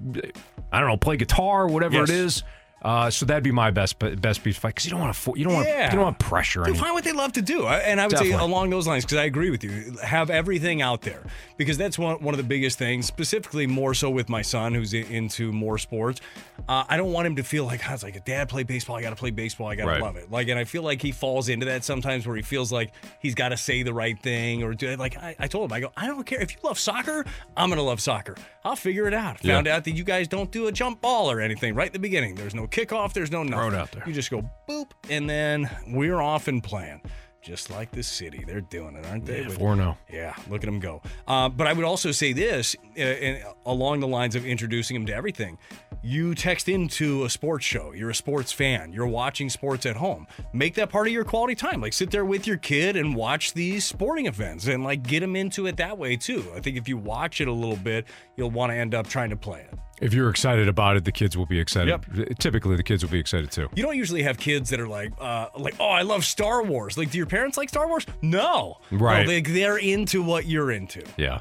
I 0.73 0.79
don't 0.81 0.89
know, 0.89 0.97
play 0.99 1.17
guitar, 1.17 1.67
whatever 1.67 1.95
Yes. 1.97 2.11
it 2.11 2.15
is. 2.15 2.43
Uh, 2.81 3.11
so 3.11 3.27
that'd 3.27 3.43
be 3.43 3.51
my 3.51 3.71
best 3.71 3.99
best 4.21 4.45
piece 4.45 4.57
of 4.57 4.63
fight 4.63 4.69
because 4.75 4.85
you 4.85 4.91
don't 4.93 5.01
want 5.01 5.15
to 5.17 5.33
you 5.37 5.45
don't 5.45 5.55
want 5.55 5.67
Yeah. 5.67 5.87
you 5.87 5.93
don't 5.97 6.05
want 6.05 6.19
pressure. 6.19 6.63
Dude, 6.65 6.77
find 6.79 6.95
what 6.95 7.03
they 7.05 7.13
love 7.13 7.33
to 7.33 7.43
do. 7.43 7.67
And 7.67 8.01
I 8.01 8.07
would 8.07 8.17
say 8.19 8.31
along 8.33 8.71
those 8.71 8.87
lines, 8.87 9.05
because 9.05 9.19
I 9.19 9.25
agree 9.25 9.51
with 9.51 9.65
you, 9.65 9.97
have 10.03 10.31
everything 10.31 10.81
out 10.81 11.03
there. 11.03 11.23
Because 11.57 11.77
that's 11.77 11.99
one, 11.99 12.23
one 12.23 12.35
of 12.35 12.39
the 12.39 12.45
biggest 12.45 12.79
things, 12.79 13.07
specifically 13.07 13.67
more 13.67 13.95
so 13.95 14.09
with 14.11 14.29
my 14.29 14.43
son 14.43 14.75
who's 14.75 14.95
into 14.95 15.51
more 15.53 15.77
sports. 15.79 16.21
Uh, 16.69 16.85
I 16.89 16.97
don't 16.97 17.13
want 17.13 17.27
him 17.27 17.35
to 17.37 17.43
feel 17.43 17.65
like, 17.65 17.81
"Ah, 17.89 17.95
it's 17.95 18.03
like, 18.05 18.15
a 18.15 18.21
dad 18.21 18.49
play 18.49 18.63
baseball, 18.63 18.95
I 18.97 19.03
got 19.03 19.11
to 19.11 19.17
play 19.17 19.31
baseball, 19.31 19.67
I 19.67 19.75
got 19.75 19.85
to 19.87 19.91
Right. 19.91 20.01
love 20.03 20.17
it. 20.17 20.31
Like, 20.31 20.47
and 20.49 20.59
I 20.59 20.63
feel 20.65 20.83
like 20.83 21.03
he 21.03 21.11
falls 21.11 21.49
into 21.49 21.67
that 21.67 21.83
sometimes 21.85 22.27
where 22.29 22.37
he 22.37 22.43
feels 22.43 22.71
like 22.71 22.93
he's 23.21 23.35
got 23.35 23.49
to 23.49 23.57
say 23.57 23.83
the 23.83 23.93
right 23.95 24.17
thing 24.23 24.63
or 24.63 24.73
do 24.75 24.89
it. 24.91 24.99
like, 25.01 25.17
I, 25.17 25.35
I 25.41 25.47
told 25.49 25.69
him, 25.71 25.75
I 25.75 25.81
go, 25.81 25.91
I 25.97 26.07
don't 26.07 26.25
care. 26.25 26.41
If 26.41 26.53
you 26.53 26.59
love 26.63 26.79
soccer, 26.79 27.25
I'm 27.57 27.71
going 27.71 27.79
to 27.79 27.83
love 27.83 28.01
soccer. 28.01 28.37
I'll 28.65 28.77
figure 28.77 29.09
it 29.09 29.15
out. 29.15 29.39
Yeah. 29.43 29.55
Found 29.55 29.67
out 29.67 29.83
that 29.85 29.93
you 29.93 30.05
guys 30.05 30.29
don't 30.29 30.51
do 30.53 30.69
a 30.69 30.73
jump 30.73 31.01
ball 31.01 31.29
or 31.31 31.41
anything 31.41 31.75
right 31.75 31.87
at 31.87 31.93
the 31.93 31.99
beginning. 31.99 32.35
There's 32.37 32.55
no 32.55 32.68
kickoff, 32.69 33.13
there's 33.13 33.31
no 33.31 33.43
nothing. 33.43 33.73
it 33.75 33.81
out 33.81 33.93
there. 33.93 34.05
You 34.07 34.13
just 34.13 34.31
go 34.31 34.49
boop, 34.69 34.91
and 35.11 35.29
then 35.29 35.69
we're 35.89 36.21
off 36.21 36.49
and 36.49 36.63
playing. 36.63 37.01
Just 37.41 37.71
like 37.71 37.93
the 37.93 38.03
city, 38.03 38.45
they're 38.47 38.61
doing 38.61 38.97
it, 38.97 39.07
aren't 39.07 39.25
they? 39.25 39.43
Yeah, 39.43 39.47
With- 39.49 39.59
4-0. 39.61 39.97
Yeah, 40.13 40.35
look 40.51 40.63
at 40.63 40.67
them 40.67 40.81
go. 40.81 41.01
Uh, 41.27 41.49
but 41.49 41.67
I 41.69 41.73
would 41.73 41.85
also 41.85 42.11
say 42.11 42.33
this, 42.33 42.75
uh, 43.01 43.37
along 43.65 44.01
the 44.01 44.09
lines 44.09 44.35
of 44.35 44.45
introducing 44.45 44.95
them 44.97 45.07
to 45.07 45.15
everything. 45.15 45.57
You 46.03 46.35
text 46.35 46.69
into 46.69 47.25
a 47.25 47.31
sports 47.31 47.65
show. 47.65 47.93
You're 47.93 48.11
a 48.11 48.15
sports 48.15 48.53
fan. 48.53 48.93
You're 48.93 49.07
watching 49.07 49.51
sports 49.51 49.85
at 49.85 49.97
home. 49.97 50.27
Make 50.53 50.75
that 50.75 50.91
part 50.91 51.07
of 51.07 51.13
your 51.13 51.25
quality 51.25 51.55
time. 51.55 51.81
Like 51.81 51.93
sit 51.93 52.11
there 52.11 52.25
with 52.25 52.47
your 52.47 52.57
kid 52.57 52.97
and 52.97 53.15
watch 53.17 53.53
these 53.53 53.85
sporting 53.85 54.27
events, 54.27 54.67
and 54.69 54.85
like 54.85 55.03
get 55.03 55.21
them 55.21 55.35
into 55.35 55.67
it 55.67 55.77
that 55.79 55.99
way 55.99 56.17
too. 56.17 56.45
I 56.55 56.61
think 56.61 56.77
if 56.77 56.89
you 56.89 56.97
watch 56.97 57.41
it 57.41 57.49
a 57.49 57.53
little 57.53 57.77
bit, 57.77 58.07
you'll 58.37 58.51
want 58.51 58.71
to 58.71 58.77
end 58.77 58.95
up 58.95 59.09
trying 59.09 59.31
to 59.31 59.37
play 59.37 59.61
it. 59.61 59.79
If 60.01 60.15
you're 60.15 60.31
excited 60.31 60.69
about 60.69 60.97
it, 60.97 61.05
the 61.05 61.11
kids 61.11 61.37
will 61.37 61.47
be 61.47 61.59
excited. 61.59 62.01
Typically, 62.39 62.77
the 62.77 62.85
kids 62.85 63.03
will 63.03 63.11
be 63.11 63.19
excited 63.19 63.51
too. 63.51 63.69
You 63.75 63.83
don't 63.83 63.97
usually 63.97 64.23
have 64.23 64.39
kids 64.39 64.71
that 64.71 64.79
are 64.79 64.87
like, 64.87 65.13
uh, 65.21 65.49
like, 65.59 65.75
oh, 65.81 65.89
I 65.89 66.03
love 66.03 66.25
Star 66.25 66.63
Wars. 66.63 66.97
Like, 66.97 67.11
do 67.11 67.19
your 67.19 67.27
parents 67.27 67.57
like 67.57 67.69
Star 67.69 67.89
Wars? 67.89 68.07
No, 68.23 68.79
Right. 68.93 69.27
No, 69.27 69.27
they, 69.27 69.41
they're 69.41 69.79
into 69.79 70.23
what 70.23 70.47
you're 70.47 70.71
into. 70.71 71.03
Yeah, 71.17 71.41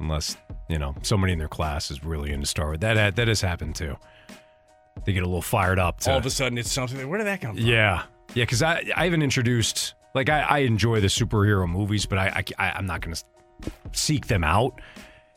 unless 0.00 0.36
you 0.68 0.78
know 0.78 0.94
somebody 1.02 1.32
in 1.32 1.38
their 1.38 1.48
class 1.48 1.90
is 1.90 2.04
really 2.04 2.32
into 2.32 2.46
Star 2.46 2.66
Wars. 2.66 2.78
That 2.80 3.16
that 3.16 3.28
has 3.28 3.40
happened 3.40 3.74
too. 3.74 3.96
They 5.04 5.12
get 5.12 5.22
a 5.22 5.26
little 5.26 5.42
fired 5.42 5.78
up. 5.78 6.00
To, 6.00 6.12
All 6.12 6.18
of 6.18 6.26
a 6.26 6.30
sudden, 6.30 6.58
it's 6.58 6.70
something. 6.72 7.08
Where 7.08 7.18
did 7.18 7.26
that 7.26 7.40
come 7.40 7.56
from? 7.56 7.64
yeah, 7.64 8.02
yeah. 8.34 8.44
Because 8.44 8.62
I 8.62 8.84
I 8.96 9.04
haven't 9.04 9.22
introduced 9.22 9.94
like 10.14 10.28
I, 10.28 10.40
I 10.40 10.58
enjoy 10.60 11.00
the 11.00 11.06
superhero 11.06 11.68
movies, 11.68 12.04
but 12.06 12.18
I, 12.18 12.42
I 12.58 12.70
I'm 12.70 12.86
not 12.86 13.00
going 13.00 13.14
to 13.14 13.70
seek 13.92 14.26
them 14.26 14.44
out. 14.44 14.80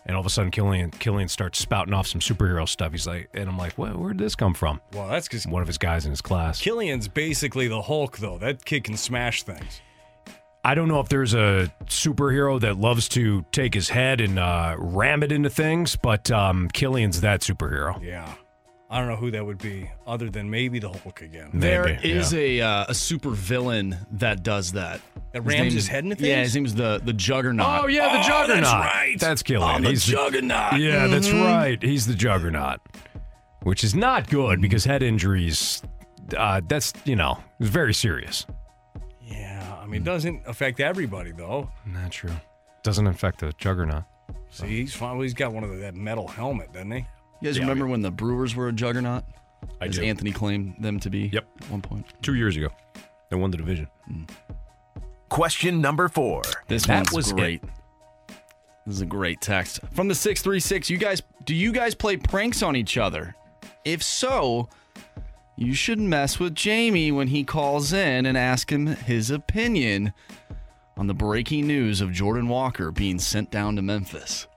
And 0.08 0.16
all 0.16 0.20
of 0.22 0.26
a 0.26 0.32
sudden, 0.32 0.50
Killian 0.50 0.90
Killian 0.90 1.28
starts 1.28 1.60
spouting 1.60 1.94
off 1.94 2.08
some 2.08 2.22
superhero 2.22 2.68
stuff. 2.68 2.92
He's 2.92 3.06
like, 3.06 3.30
and 3.36 3.48
I'm 3.48 3.58
like, 3.58 3.78
well, 3.78 3.94
where 3.94 4.14
did 4.14 4.18
this 4.18 4.34
come 4.36 4.56
from? 4.56 4.82
Well, 4.94 5.08
that's 5.08 5.28
because 5.28 5.46
One 5.46 5.62
of 5.62 5.68
his 5.68 5.78
guys 5.78 6.06
in 6.06 6.12
his 6.12 6.22
class. 6.22 6.60
Killian's 6.60 7.08
basically 7.08 7.68
the 7.68 7.84
Hulk, 7.84 8.18
though. 8.18 8.40
That 8.40 8.66
kid 8.66 8.84
can 8.84 8.98
smash 8.98 9.44
things. 9.44 9.80
I 10.64 10.76
don't 10.76 10.88
know 10.88 11.00
if 11.00 11.10
there's 11.10 11.34
a 11.34 11.72
superhero 11.86 12.60
that 12.62 12.78
loves 12.78 13.10
to 13.10 13.44
take 13.52 13.74
his 13.74 13.90
head 13.90 14.22
and 14.22 14.38
uh, 14.38 14.76
ram 14.78 15.24
it 15.24 15.32
into 15.32 15.50
things, 15.50 15.96
but 15.96 16.30
um, 16.30 16.70
Killian's 16.72 17.22
that 17.22 17.42
superhero. 17.42 18.02
Yeah. 18.04 18.32
I 18.90 19.00
don't 19.00 19.08
know 19.08 19.16
who 19.16 19.32
that 19.32 19.46
would 19.46 19.58
be, 19.58 19.90
other 20.06 20.30
than 20.30 20.50
maybe 20.50 20.78
the 20.78 20.90
Hulk 20.90 21.22
again. 21.22 21.50
There 21.54 21.86
Maybe, 21.86 22.12
is 22.12 22.34
yeah. 22.34 22.40
a 22.40 22.62
uh, 22.62 22.86
a 22.90 22.94
super 22.94 23.30
villain 23.30 23.96
that 24.12 24.44
does 24.44 24.74
that. 24.74 25.00
That 25.32 25.44
rams 25.44 25.62
name 25.62 25.72
his 25.72 25.88
head 25.88 26.04
into 26.04 26.18
Yeah, 26.18 26.36
things? 26.36 26.48
his 26.48 26.56
name's 26.56 26.76
the 26.76 27.02
the 27.02 27.14
Juggernaut. 27.14 27.84
Oh 27.86 27.88
yeah, 27.88 28.12
the 28.12 28.20
Oh, 28.20 28.24
Juggernaut. 28.28 28.64
that's 28.64 28.74
right. 28.74 29.16
That's 29.18 29.44
Killian. 29.44 29.70
I'm 29.76 29.84
the 29.84 29.92
He's 29.92 30.04
Juggernaut. 30.06 30.78
Yeah, 30.78 31.08
that's 31.08 31.30
Mm-hmm. 31.30 31.42
right. 31.42 31.82
He's 31.82 32.06
the 32.06 32.16
Juggernaut, 32.16 32.82
which 33.64 33.86
is 33.86 33.96
not 33.96 34.30
good 34.30 34.60
because 34.60 34.84
head 34.84 35.04
injuries. 35.04 35.82
Uh, 36.38 36.60
that's 36.68 36.92
you 37.06 37.16
know 37.16 37.40
it's 37.62 37.70
very 37.70 37.94
serious. 37.94 38.46
Yeah, 39.92 39.96
I 39.96 40.00
mean, 40.00 40.02
it 40.02 40.06
doesn't 40.06 40.42
affect 40.48 40.80
everybody, 40.80 41.32
though. 41.32 41.70
Not 41.86 42.12
true. 42.12 42.32
Doesn't 42.84 43.08
affect 43.08 43.40
the 43.42 43.54
Juggernaut. 43.58 44.04
See, 44.50 44.68
he's 44.68 44.94
fine. 44.94 45.20
He's 45.22 45.34
got 45.34 45.54
one 45.54 45.64
of 45.64 45.70
the, 45.72 45.78
that 45.78 45.96
metal 45.96 46.28
helmet, 46.28 46.74
doesn't 46.74 46.92
he? 46.92 47.06
You 47.42 47.48
guys 47.50 47.60
remember 47.60 47.88
when 47.88 48.02
the 48.02 48.12
Brewers 48.12 48.56
were 48.56 48.68
a 48.68 48.74
juggernaut? 48.74 49.24
I 49.80 49.86
As 49.86 49.96
do. 49.98 50.04
Anthony 50.04 50.32
claimed 50.32 50.76
them 50.80 51.00
to 51.00 51.10
be. 51.10 51.30
Yep. 51.34 51.48
At 51.62 51.70
one 51.70 51.82
point. 51.82 52.06
Two 52.22 52.36
years 52.36 52.56
ago, 52.58 52.70
they 53.30 53.36
won 53.38 53.52
the 53.52 53.58
division. 53.58 53.88
Hmm. 54.08 54.24
Question 55.30 55.82
number 55.82 56.08
four. 56.10 56.42
This 56.68 56.86
That 56.86 56.96
one's 56.98 57.12
was 57.14 57.32
it. 57.32 57.36
great. 57.36 57.64
This 58.86 58.96
is 58.96 59.02
a 59.02 59.06
great 59.06 59.40
text 59.42 59.80
from 59.94 60.08
the 60.08 60.16
six 60.16 60.42
three 60.42 60.60
six. 60.60 60.90
You 60.90 60.98
guys, 60.98 61.22
do 61.46 61.56
you 61.56 61.72
guys 61.72 61.96
play 61.96 62.18
pranks 62.18 62.62
on 62.64 62.76
each 62.76 62.98
other? 62.98 63.36
If 63.86 64.04
so, 64.04 64.68
you 65.56 65.74
should 65.74 66.00
mess 66.00 66.40
with 66.40 66.56
Jamie 66.56 67.12
when 67.12 67.28
he 67.28 67.44
calls 67.44 67.94
in 67.94 68.26
and 68.26 68.38
ask 68.38 68.72
him 68.72 68.88
his 68.88 69.30
opinion 69.30 70.14
on 70.98 71.08
the 71.08 71.14
breaking 71.14 71.68
news 71.68 72.02
of 72.02 72.12
Jordan 72.12 72.48
Walker 72.48 72.92
being 72.92 73.20
sent 73.20 73.52
down 73.52 73.76
to 73.76 73.82
Memphis. 73.82 74.48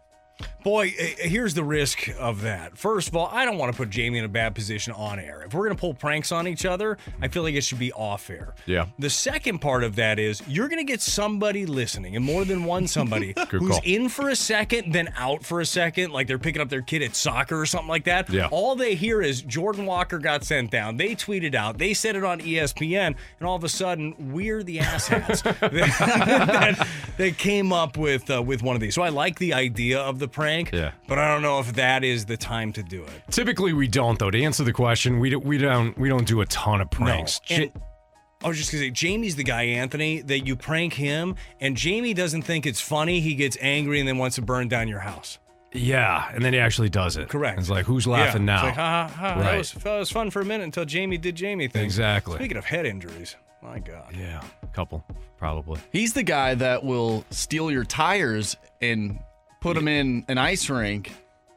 Boy, 0.65 0.95
eh, 0.99 1.29
here's 1.29 1.53
the 1.53 1.63
risk 1.63 2.09
of 2.19 2.41
that. 2.41 2.79
First 2.79 3.09
of 3.09 3.17
all, 3.17 3.29
I 3.31 3.45
don't 3.45 3.59
want 3.59 3.71
to 3.73 3.77
put 3.77 3.91
Jamie 3.91 4.19
in 4.19 4.25
a 4.25 4.29
bad 4.29 4.55
position 4.55 4.95
on 4.95 5.19
air. 5.19 5.43
If 5.47 5.53
we're 5.53 5.65
going 5.67 5.77
to 5.77 5.81
pull 5.81 5.93
pranks 5.93 6.33
on 6.33 6.49
each 6.49 6.65
other, 6.65 6.97
I 7.21 7.29
feel 7.29 7.43
like 7.43 7.55
it 7.55 7.63
should 7.65 7.79
be 7.79 7.93
off 7.93 8.31
air. 8.31 8.55
Yeah. 8.65 8.87
The 8.99 9.11
second 9.11 9.59
part 9.59 9.85
of 9.85 9.97
that 9.97 10.19
is 10.19 10.43
you're 10.49 10.69
going 10.69 10.85
to 10.85 10.91
get 10.91 11.03
somebody 11.03 11.67
listening, 11.67 12.17
and 12.17 12.25
more 12.25 12.47
than 12.47 12.65
one 12.65 12.87
somebody, 12.89 13.35
who's 13.51 13.71
call. 13.73 13.81
in 13.85 14.09
for 14.09 14.31
a 14.31 14.37
second, 14.37 14.93
then 14.93 15.13
out 15.19 15.45
for 15.45 15.61
a 15.61 15.67
second, 15.67 16.13
like 16.13 16.27
they're 16.27 16.39
picking 16.39 16.63
up 16.63 16.71
their 16.71 16.81
kid 16.81 17.03
at 17.03 17.15
soccer 17.15 17.61
or 17.61 17.67
something 17.67 17.89
like 17.89 18.05
that. 18.05 18.31
Yeah. 18.31 18.49
All 18.51 18.75
they 18.75 18.95
hear 18.95 19.21
is 19.21 19.43
Jordan 19.43 19.85
Walker 19.85 20.19
got 20.19 20.45
sent 20.45 20.71
down. 20.71 20.97
They 20.97 21.15
tweeted 21.15 21.55
out, 21.55 21.77
they 21.77 21.93
said 21.93 22.17
it 22.17 22.25
on 22.25 22.41
ESPN, 22.41 23.15
and 23.39 23.47
all 23.47 23.57
of 23.57 23.65
a 23.65 23.69
sudden, 23.69 24.15
we're 24.33 24.63
the 24.63 24.79
asshats 24.79 25.43
that, 25.61 26.89
that 27.19 27.37
came 27.37 27.71
up 27.71 27.99
with 27.99 28.31
uh, 28.31 28.43
with 28.43 28.63
one 28.63 28.75
of 28.77 28.81
these. 28.81 28.95
So 28.95 29.03
I 29.03 29.11
like 29.11 29.39
the 29.39 29.53
idea 29.53 30.01
of 30.01 30.19
the 30.19 30.27
prank, 30.29 30.54
Yeah. 30.73 30.93
but 31.09 31.19
I 31.19 31.33
don't 31.33 31.43
know 31.43 31.59
if 31.61 31.75
that 31.75 32.05
is 32.05 32.25
the 32.27 32.37
time 32.37 32.73
to 32.75 32.83
do 32.83 33.03
it. 33.03 33.23
Typically, 33.31 33.73
we 33.73 33.89
don't 33.89 34.19
though. 34.19 34.31
To 34.31 34.43
answer 34.43 34.65
the 34.65 34.73
question, 34.73 35.19
we 35.21 35.31
don't, 35.31 35.45
we 35.45 35.59
don't 35.59 35.97
we 35.99 36.09
don't 36.09 36.27
do 36.27 36.41
a 36.41 36.47
ton 36.47 36.81
of 36.81 36.91
pranks. 36.91 37.41
No. 37.51 37.57
And 37.57 37.73
I 38.43 38.49
was 38.49 38.59
just 38.59 38.71
gonna 38.73 38.85
say, 38.85 38.91
Jamie's 38.91 39.37
the 39.37 39.45
guy, 39.45 39.63
Anthony, 39.63 40.21
that 40.23 40.47
you 40.47 40.55
prank 40.57 40.93
him, 40.93 41.37
and 41.61 41.77
Jamie 41.77 42.13
doesn't 42.15 42.43
think 42.43 42.67
it's 42.67 42.81
funny. 42.81 43.21
He 43.21 43.35
gets 43.35 43.57
angry 43.61 43.99
and 44.01 44.09
then 44.09 44.19
wants 44.19 44.37
to 44.37 44.43
burn 44.43 44.69
down 44.69 44.87
your 44.89 45.01
house. 45.01 45.39
yeah, 45.73 46.29
and 46.33 46.45
then 46.45 46.53
he 46.53 46.59
actually 46.61 46.89
does 46.91 47.17
it. 47.17 47.29
Correct. 47.29 47.59
It's 47.59 47.69
like 47.71 47.85
who's 47.87 48.07
laughing 48.07 48.43
Yeah. 48.43 48.47
now? 48.47 48.57
It's 48.57 48.65
like, 48.65 48.75
ha 48.77 49.09
ha 49.09 49.15
ha. 49.17 49.39
That 49.41 49.45
Right. 49.47 49.59
was, 49.59 49.73
that 49.73 49.99
was 49.99 50.11
fun 50.11 50.31
for 50.31 50.41
a 50.41 50.45
minute 50.45 50.65
until 50.65 50.85
Jamie 50.85 51.19
did 51.19 51.35
Jamie 51.37 51.67
things. 51.69 51.85
Exactly. 51.85 52.37
Speaking 52.37 52.57
of 52.59 52.65
head 52.65 52.87
injuries, 52.87 53.35
my 53.63 53.79
God. 53.81 54.15
Yeah, 54.17 54.41
a 54.63 54.67
couple 54.69 55.05
probably. 55.39 55.81
He's 55.91 56.13
the 56.13 56.23
guy 56.23 56.55
that 56.55 56.85
will 56.85 57.25
steal 57.31 57.71
your 57.73 57.85
tires 57.85 58.57
and 58.83 59.19
put 59.65 59.75
them 59.77 59.89
in 59.89 60.25
an 60.29 60.37
ice 60.39 60.69
rink 60.71 61.11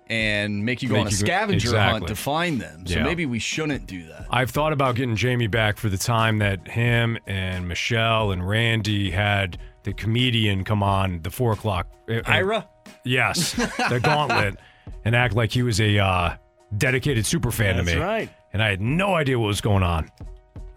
and 0.10 0.64
make 0.66 0.82
you 0.82 0.88
go 0.88 0.94
Make 0.96 1.02
on 1.02 1.08
a 1.08 1.10
go- 1.10 1.16
scavenger 1.18 1.68
exactly. 1.68 1.92
hunt 2.00 2.08
to 2.08 2.16
find 2.16 2.62
them. 2.62 2.88
So 2.88 2.96
Yeah. 3.00 3.04
maybe 3.04 3.26
we 3.26 3.40
shouldn't 3.40 3.86
do 3.88 4.08
that. 4.08 4.26
I've 4.30 4.50
thought 4.50 4.72
about 4.72 4.96
getting 4.96 5.18
Jamie 5.18 5.48
back 5.48 5.78
for 5.78 5.90
the 5.90 5.98
time 5.98 6.40
that 6.40 6.66
him 6.68 7.18
and 7.28 7.68
Michelle 7.68 8.32
and 8.32 8.48
Randy 8.48 9.12
had 9.12 9.58
the 9.84 9.92
comedian 9.92 10.64
come 10.64 10.82
on 10.82 11.22
the 11.24 11.30
four 11.30 11.52
o'clock. 11.52 11.88
uh, 12.10 12.22
Ira? 12.26 12.66
Yes, 13.04 13.52
the 13.90 14.00
gauntlet, 14.02 14.56
and 15.06 15.14
act 15.14 15.34
like 15.36 15.52
he 15.52 15.62
was 15.62 15.82
a 15.82 16.00
uh, 16.00 16.36
dedicated 16.78 17.26
super 17.26 17.52
fan 17.52 17.76
That's 17.76 17.90
to 17.90 17.96
me. 17.98 18.02
right. 18.02 18.30
And 18.54 18.64
I 18.64 18.70
had 18.70 18.80
no 18.80 19.14
idea 19.16 19.38
what 19.38 19.48
was 19.48 19.60
going 19.62 19.84
on. 19.84 20.10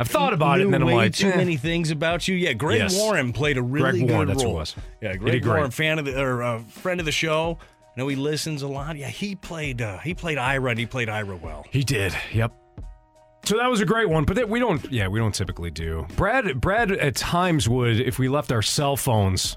I've 0.01 0.09
thought 0.09 0.33
about 0.33 0.61
it, 0.61 0.65
and 0.65 0.73
then 0.73 0.81
I'm 0.81 0.89
way 0.89 0.95
like, 0.95 1.13
too 1.15 1.29
eh. 1.29 1.37
many 1.37 1.57
things 1.59 1.91
about 1.91 2.27
you. 2.27 2.35
Yeah, 2.35 2.55
Greg 2.55 2.79
Yes. 2.79 2.97
Warren 2.97 3.33
played 3.33 3.59
a 3.59 3.63
really 3.63 3.99
Greg 4.01 4.09
good 4.09 4.15
Warren, 4.15 4.29
that's 4.29 4.41
who 4.43 4.49
role. 4.49 4.57
it 4.57 4.61
was. 4.61 4.77
Yeah, 5.03 5.17
Greg 5.17 5.33
did 5.35 5.43
great. 5.43 5.57
Warren, 5.57 5.71
fan 5.71 5.99
of 5.99 6.07
the 6.07 6.19
or 6.21 6.43
uh, 6.43 6.61
friend 6.63 7.01
of 7.01 7.07
the 7.07 7.13
show. 7.13 7.59
I 7.63 8.01
know 8.01 8.09
he 8.09 8.17
listens 8.17 8.63
a 8.63 8.69
lot. 8.69 8.97
Yeah, 8.97 9.09
he 9.09 9.37
played 9.37 9.83
uh, 9.83 9.99
he 9.99 10.15
played 10.15 10.39
Ira 10.39 10.71
and 10.71 10.79
he 10.79 10.87
played 10.87 11.09
Ira 11.11 11.37
well. 11.37 11.67
He 11.71 11.85
did. 11.85 12.15
Yep. 12.33 12.53
So 13.45 13.57
that 13.57 13.69
was 13.69 13.81
a 13.81 13.87
great 13.87 14.09
one, 14.09 14.25
but 14.25 14.37
that 14.37 14.49
we 14.49 14.59
don't. 14.59 14.91
Yeah, 14.91 15.09
we 15.09 15.19
don't 15.19 15.35
typically 15.35 15.71
do. 15.71 16.07
Brad, 16.17 16.61
Brad, 16.61 16.93
at 16.93 17.17
times 17.17 17.69
would 17.69 18.01
if 18.01 18.19
we 18.19 18.29
left 18.29 18.53
our 18.53 18.63
cell 18.63 18.97
phones 18.97 19.57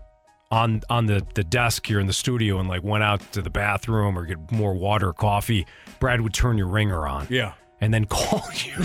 on 0.52 0.82
on 0.90 1.06
the 1.06 1.26
the 1.36 1.44
desk 1.44 1.86
here 1.88 2.00
in 2.00 2.08
the 2.08 2.14
studio 2.14 2.60
and 2.60 2.68
like 2.68 2.84
went 2.84 3.04
out 3.04 3.22
to 3.34 3.42
the 3.42 3.50
bathroom 3.50 4.18
or 4.18 4.26
get 4.26 4.52
more 4.52 4.74
water, 4.74 5.10
or 5.10 5.14
coffee. 5.14 5.66
Brad 6.00 6.22
would 6.22 6.34
turn 6.34 6.58
your 6.58 6.68
ringer 6.68 7.08
on. 7.08 7.28
Yeah. 7.30 7.54
And 7.84 7.94
then 7.94 8.06
call 8.10 8.44
you. 8.54 8.74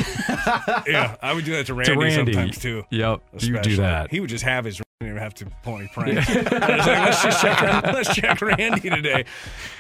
yeah, 0.87 1.15
I 1.23 1.33
would 1.33 1.45
do 1.45 1.53
that 1.53 1.67
to 1.67 1.75
Randy, 1.75 1.97
Randy. 1.97 2.33
sometimes 2.33 2.59
too. 2.59 2.85
Yep, 2.91 3.21
you 3.39 3.61
do 3.61 3.77
that. 3.77 4.11
He 4.11 4.19
would 4.19 4.31
just 4.31 4.45
have 4.45 4.65
his. 4.65 4.83
Didn't 5.01 5.13
even 5.13 5.23
have 5.23 5.35
to 5.35 5.47
pull 5.63 5.77
any 5.77 5.87
pranks. 5.87 6.29
I 6.29 6.35
was 6.43 6.51
like, 6.51 6.99
let's 6.99 7.23
just 7.23 7.41
check. 7.41 7.85
Let's 7.85 8.15
check 8.17 8.43
Randy 8.43 8.91
today. 8.91 9.27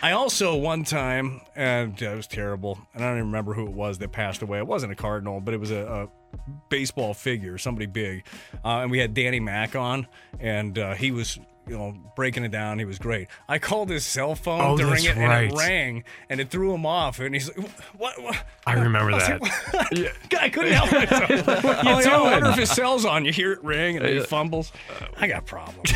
I 0.01 0.12
also 0.12 0.55
one 0.55 0.85
time, 0.85 1.40
and 1.57 2.01
it 2.01 2.15
was 2.15 2.28
terrible, 2.28 2.78
and 2.95 3.03
I 3.03 3.09
don't 3.09 3.16
even 3.16 3.27
remember 3.27 3.53
who 3.53 3.66
it 3.66 3.73
was 3.73 3.99
that 3.99 4.12
passed 4.12 4.43
away. 4.43 4.59
It 4.59 4.66
wasn't 4.69 4.93
a 4.93 4.95
cardinal, 4.95 5.40
but 5.40 5.55
it 5.55 5.59
was 5.59 5.73
a, 5.73 6.09
a 6.09 6.39
baseball 6.69 7.15
figure, 7.15 7.59
somebody 7.59 7.86
big, 7.86 8.27
uh, 8.65 8.78
and 8.82 8.93
we 8.93 9.01
had 9.01 9.12
Danny 9.12 9.40
Mack 9.40 9.74
on, 9.74 10.07
and 10.39 10.78
uh, 10.78 10.95
he 10.95 11.11
was. 11.11 11.36
You 11.69 11.77
know, 11.78 11.95
breaking 12.16 12.45
it 12.45 12.51
down, 12.51 12.78
he 12.78 12.85
was 12.85 12.99
great. 12.99 13.28
I 13.49 13.59
called 13.59 13.90
his 13.90 14.05
cell 14.07 14.35
phone 14.35 14.61
Oh, 14.61 14.74
it, 14.78 15.16
and 15.16 15.32
it 15.53 15.55
rang, 15.57 16.05
and 16.31 16.40
it 16.40 16.51
threw 16.51 16.73
him 16.74 16.86
off. 16.86 17.20
And 17.20 17.35
he's 17.35 17.49
like, 17.57 17.69
"What? 17.97 18.23
what? 18.23 18.36
I 18.66 18.74
remember 18.74 19.12
was 19.12 19.27
that. 19.27 19.40
like, 19.43 20.35
I 20.40 20.49
couldn't 20.49 20.73
help 20.73 20.93
myself. 20.93 21.28
What 21.65 21.85
you 21.85 21.90
like, 21.93 22.07
I 22.07 22.20
wonder 22.23 22.51
if 22.51 22.57
his 22.57 22.70
cell's 22.70 23.05
on. 23.05 23.24
You 23.24 23.32
hear 23.32 23.53
it 23.53 23.62
ring 23.62 23.97
and 23.97 24.05
then 24.05 24.12
he 24.15 24.20
Uh, 24.20 24.24
fumbles. 24.24 24.73
I 25.19 25.27
got 25.28 25.45
problems. 25.47 25.93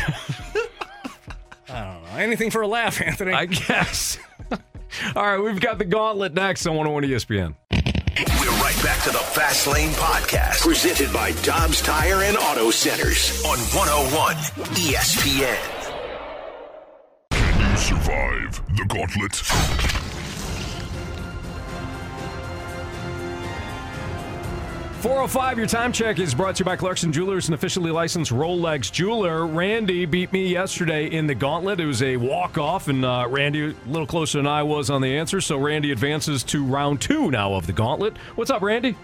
I 1.69 1.93
don't 1.93 2.03
know. 2.03 2.17
Anything 2.19 2.51
for 2.51 2.61
a 2.61 2.67
laugh, 2.67 3.01
Anthony. 3.01 3.33
I 3.33 3.45
guess. 3.45 4.17
All 5.15 5.25
right, 5.25 5.39
we've 5.39 5.59
got 5.59 5.79
the 5.79 5.85
gauntlet 5.85 6.33
next 6.35 6.67
on 6.67 6.75
101 6.75 7.03
ESPN. 7.03 7.55
Back 8.81 9.03
to 9.03 9.11
the 9.11 9.17
Fast 9.17 9.67
Lane 9.67 9.91
Podcast, 9.91 10.61
presented 10.61 11.13
by 11.13 11.31
Dobbs 11.43 11.81
Tire 11.81 12.23
and 12.23 12.35
Auto 12.35 12.69
Centers 12.71 13.43
on 13.45 13.57
101 13.57 14.35
ESPN. 14.75 15.57
Can 17.31 17.71
you 17.71 17.77
survive 17.77 18.61
the 18.75 18.85
gauntlet? 18.85 20.02
405, 25.03 25.57
your 25.57 25.67
time 25.67 25.91
check 25.91 26.17
is 26.17 26.33
brought 26.33 26.55
to 26.55 26.61
you 26.61 26.65
by 26.65 26.77
Clarkson 26.77 27.11
Jewelers, 27.11 27.49
an 27.49 27.53
officially 27.53 27.91
licensed 27.91 28.31
Rolex 28.31 28.89
jeweler. 28.89 29.45
Randy 29.45 30.05
beat 30.05 30.31
me 30.31 30.47
yesterday 30.47 31.07
in 31.07 31.27
the 31.27 31.35
gauntlet. 31.35 31.81
It 31.81 31.85
was 31.85 32.01
a 32.01 32.15
walk 32.15 32.57
off, 32.57 32.87
and 32.87 33.03
uh, 33.03 33.27
Randy 33.29 33.71
a 33.71 33.75
little 33.85 34.07
closer 34.07 34.37
than 34.37 34.47
I 34.47 34.63
was 34.63 34.89
on 34.89 35.01
the 35.01 35.17
answer. 35.17 35.41
So 35.41 35.57
Randy 35.57 35.91
advances 35.91 36.41
to 36.45 36.63
round 36.63 37.01
two 37.01 37.29
now 37.31 37.53
of 37.53 37.67
the 37.67 37.73
gauntlet. 37.73 38.15
What's 38.35 38.49
up, 38.49 38.61
Randy? 38.61 38.95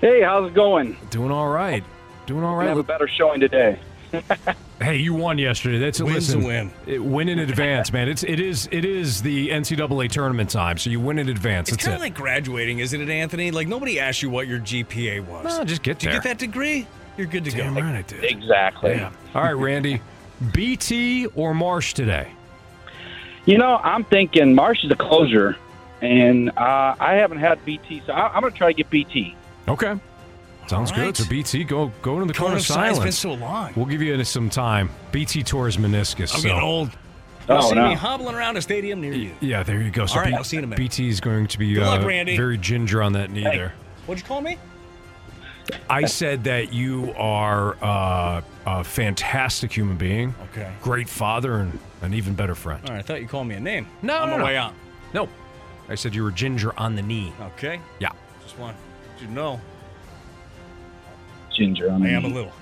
Hey, 0.00 0.22
how's 0.22 0.48
it 0.48 0.54
going? 0.54 0.96
Doing 1.10 1.30
all 1.30 1.48
right. 1.48 1.84
Doing 2.24 2.42
all 2.42 2.56
right. 2.56 2.68
Have 2.68 2.78
a 2.78 2.82
better 2.82 3.06
showing 3.06 3.40
today. 3.40 3.78
Hey, 4.80 4.96
you 4.96 5.14
won 5.14 5.38
yesterday. 5.38 5.78
That's 5.78 6.00
a 6.00 6.04
Win's 6.04 6.34
a 6.34 6.38
win. 6.38 6.72
It, 6.86 7.02
win 7.02 7.28
in 7.28 7.38
advance, 7.38 7.92
man. 7.92 8.08
It's 8.08 8.24
it 8.24 8.40
is 8.40 8.68
it 8.72 8.84
is 8.84 9.22
the 9.22 9.50
NCAA 9.50 10.10
tournament 10.10 10.50
time, 10.50 10.78
so 10.78 10.90
you 10.90 10.98
win 10.98 11.18
in 11.18 11.28
advance. 11.28 11.68
It's 11.68 11.76
That's 11.76 11.84
kind 11.84 11.92
it. 11.94 11.96
of 11.96 12.00
like 12.02 12.14
graduating, 12.14 12.80
isn't 12.80 13.00
it, 13.00 13.08
Anthony? 13.08 13.52
Like 13.52 13.68
nobody 13.68 14.00
asked 14.00 14.20
you 14.22 14.30
what 14.30 14.48
your 14.48 14.58
GPA 14.58 15.24
was. 15.26 15.44
No, 15.44 15.64
just 15.64 15.82
get 15.82 16.00
Did 16.00 16.06
you 16.08 16.12
get 16.14 16.24
that 16.24 16.38
degree? 16.38 16.86
You're 17.16 17.28
good 17.28 17.44
to 17.44 17.52
Damn 17.52 17.74
go. 17.74 17.82
right 17.82 17.94
I 17.94 18.02
did. 18.02 18.24
Exactly. 18.24 18.92
Yeah. 18.92 19.12
All 19.34 19.42
right, 19.42 19.52
Randy. 19.52 20.00
BT 20.52 21.26
or 21.36 21.54
Marsh 21.54 21.94
today? 21.94 22.32
You 23.46 23.58
know, 23.58 23.76
I'm 23.76 24.04
thinking 24.04 24.54
Marsh 24.54 24.82
is 24.84 24.90
a 24.90 24.96
closer, 24.96 25.56
and 26.00 26.50
uh, 26.50 26.96
I 26.98 27.14
haven't 27.14 27.38
had 27.38 27.64
BT, 27.64 28.02
so 28.06 28.12
I, 28.12 28.34
I'm 28.34 28.40
going 28.40 28.52
to 28.52 28.58
try 28.58 28.72
to 28.72 28.74
get 28.76 28.90
BT. 28.90 29.36
Okay. 29.68 29.94
Sounds 30.66 30.90
All 30.90 30.96
good. 30.96 31.04
right. 31.06 31.16
So 31.16 31.28
BT, 31.28 31.64
go 31.64 31.92
go 32.02 32.14
into 32.20 32.26
the 32.26 32.32
Cone 32.34 32.44
corner 32.46 32.54
of 32.56 32.60
of 32.60 32.66
silence. 32.66 32.96
silence. 32.96 33.14
It's 33.14 33.22
been 33.24 33.38
so 33.38 33.44
long. 33.44 33.72
We'll 33.76 33.86
give 33.86 34.02
you 34.02 34.22
some 34.24 34.48
time. 34.50 34.90
BT 35.12 35.42
tore 35.42 35.66
his 35.66 35.76
meniscus. 35.76 36.34
I'm 36.34 36.40
so. 36.40 36.48
getting 36.48 36.62
old. 36.62 36.90
Oh, 37.46 37.54
You'll 37.54 37.62
see 37.62 37.74
no. 37.74 37.88
me 37.88 37.94
hobbling 37.94 38.34
around 38.34 38.56
a 38.56 38.62
stadium 38.62 39.02
near 39.02 39.12
you. 39.12 39.32
Yeah, 39.40 39.62
there 39.62 39.82
you 39.82 39.90
go. 39.90 40.06
So 40.06 40.14
All 40.16 40.22
right, 40.22 40.30
B- 40.30 40.36
I'll 40.36 40.44
see 40.44 40.56
you 40.56 40.60
in 40.60 40.64
a 40.64 40.68
minute. 40.68 40.78
BT 40.78 41.08
is 41.10 41.20
going 41.20 41.46
to 41.48 41.58
be 41.58 41.74
Good 41.74 41.82
luck, 41.82 42.00
uh, 42.00 42.04
very 42.04 42.56
ginger 42.56 43.02
on 43.02 43.12
that 43.12 43.30
knee 43.30 43.42
Hey. 43.42 43.56
there. 43.58 43.74
What'd 44.06 44.22
you 44.24 44.26
call 44.28 44.40
me? 44.40 44.56
I 45.90 46.04
said 46.06 46.44
that 46.44 46.72
you 46.72 47.12
are 47.18 47.76
uh, 47.82 48.40
a 48.66 48.84
fantastic 48.84 49.72
human 49.72 49.96
being, 49.96 50.34
Okay. 50.52 50.70
great 50.82 51.08
father, 51.08 51.56
and 51.56 51.78
an 52.02 52.14
even 52.14 52.34
better 52.34 52.54
friend. 52.54 52.80
All 52.86 52.94
right, 52.94 52.98
I 53.00 53.02
thought 53.02 53.20
you 53.20 53.28
called 53.28 53.46
me 53.46 53.54
a 53.56 53.60
name. 53.60 53.86
No, 54.02 54.18
on 54.20 54.28
no, 54.28 54.32
my 54.36 54.38
no. 54.38 54.44
way 54.44 54.56
out. 54.56 54.72
No, 55.14 55.28
I 55.88 55.94
said 55.96 56.14
you 56.14 56.22
were 56.22 56.30
ginger 56.30 56.72
on 56.78 56.94
the 56.96 57.02
knee. 57.02 57.32
Okay. 57.56 57.80
Yeah. 57.98 58.10
Just 58.42 58.58
want 58.58 58.76
you 59.20 59.26
to 59.26 59.32
know 59.32 59.60
Ginger 61.56 61.90
on 61.90 62.02
I 62.02 62.08
the 62.08 62.14
am 62.14 62.24
a 62.24 62.28
little. 62.28 62.52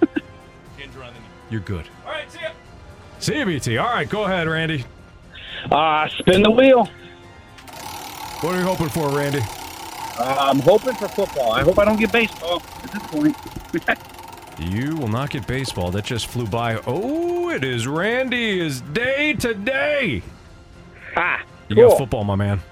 Ginger 0.78 1.02
on 1.02 1.12
the 1.14 1.20
knee. 1.20 1.26
You're 1.50 1.60
good. 1.60 1.86
All 2.04 2.12
right, 2.12 2.30
see 2.30 2.40
ya. 2.40 2.50
See 3.18 3.38
you, 3.38 3.44
BT. 3.46 3.78
All 3.78 3.86
right, 3.88 4.08
go 4.08 4.24
ahead, 4.24 4.46
Randy. 4.48 4.84
Uh, 5.70 6.08
spin 6.08 6.42
the 6.42 6.50
wheel. 6.50 6.86
What 8.40 8.54
are 8.54 8.58
you 8.58 8.64
hoping 8.64 8.88
for, 8.88 9.08
Randy? 9.10 9.40
Uh, 10.18 10.36
I'm 10.50 10.60
hoping 10.60 10.94
for 10.94 11.08
football. 11.08 11.52
I 11.52 11.62
hope 11.62 11.78
I 11.78 11.84
don't 11.84 11.98
get 11.98 12.12
baseball 12.12 12.62
at 12.82 12.90
this 12.92 13.02
point. 13.06 13.36
You 14.58 14.96
will 14.96 15.08
not 15.08 15.28
get 15.28 15.46
baseball. 15.46 15.90
That 15.90 16.06
just 16.06 16.28
flew 16.28 16.46
by. 16.46 16.80
Oh, 16.86 17.50
it 17.50 17.62
is 17.62 17.86
Randy's 17.86 18.80
day 18.80 19.34
today. 19.34 20.22
ha! 21.14 21.44
You 21.68 21.76
got 21.76 21.98
football, 21.98 22.24
my 22.24 22.36
man. 22.36 22.62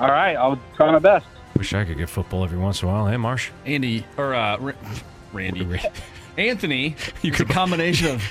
All 0.00 0.08
right, 0.08 0.34
I'll 0.34 0.58
try 0.74 0.90
my 0.90 0.98
best. 0.98 1.26
Wish 1.56 1.74
I 1.74 1.84
could 1.84 1.98
get 1.98 2.08
football 2.08 2.44
every 2.44 2.58
once 2.58 2.82
in 2.82 2.88
a 2.88 2.92
while. 2.92 3.06
Hey, 3.06 3.16
Marsh. 3.16 3.50
Andy 3.66 4.06
or 4.16 4.34
uh, 4.34 4.56
Ra- 4.58 4.72
Randy, 5.32 5.80
Anthony. 6.38 6.96
You 7.22 7.32
could 7.32 7.50
a 7.50 7.52
combination 7.52 8.08
of 8.08 8.22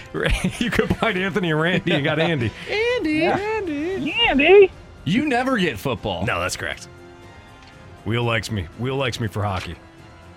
you 0.59 0.71
could 0.71 0.95
find 0.97 1.17
Anthony 1.17 1.51
and 1.51 1.59
Randy. 1.61 1.91
You 1.93 2.01
got 2.01 2.19
Andy. 2.19 2.51
Andy, 2.69 3.25
Andy. 3.25 4.13
Andy. 4.27 4.71
You 5.05 5.27
never 5.27 5.57
get 5.57 5.77
football. 5.77 6.25
No, 6.25 6.39
that's 6.39 6.55
correct. 6.57 6.87
Wheel 8.05 8.23
likes 8.23 8.51
me. 8.51 8.67
Wheel 8.79 8.95
likes 8.95 9.19
me 9.19 9.27
for 9.27 9.43
hockey. 9.43 9.75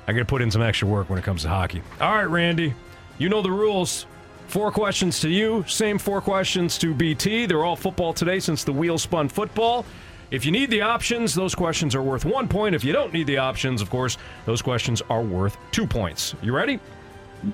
I 0.06 0.12
got 0.12 0.18
to 0.18 0.24
put 0.24 0.42
in 0.42 0.50
some 0.50 0.62
extra 0.62 0.88
work 0.88 1.08
when 1.08 1.18
it 1.18 1.24
comes 1.24 1.42
to 1.42 1.48
hockey. 1.48 1.82
All 2.00 2.14
right, 2.14 2.24
Randy. 2.28 2.74
You 3.18 3.28
know 3.28 3.40
the 3.42 3.50
rules. 3.50 4.06
Four 4.48 4.70
questions 4.70 5.20
to 5.20 5.30
you, 5.30 5.64
same 5.66 5.98
four 5.98 6.20
questions 6.20 6.76
to 6.78 6.92
BT. 6.92 7.46
They're 7.46 7.64
all 7.64 7.76
football 7.76 8.12
today 8.12 8.38
since 8.38 8.64
the 8.64 8.72
wheel 8.72 8.98
spun 8.98 9.28
football. 9.30 9.86
If 10.32 10.46
you 10.46 10.50
need 10.50 10.70
the 10.70 10.80
options, 10.80 11.34
those 11.34 11.54
questions 11.54 11.94
are 11.94 12.02
worth 12.02 12.24
one 12.24 12.48
point. 12.48 12.74
If 12.74 12.82
you 12.84 12.92
don't 12.94 13.12
need 13.12 13.26
the 13.26 13.36
options, 13.36 13.82
of 13.82 13.90
course, 13.90 14.16
those 14.46 14.62
questions 14.62 15.02
are 15.10 15.20
worth 15.22 15.58
two 15.72 15.86
points. 15.86 16.34
You 16.42 16.56
ready? 16.56 16.80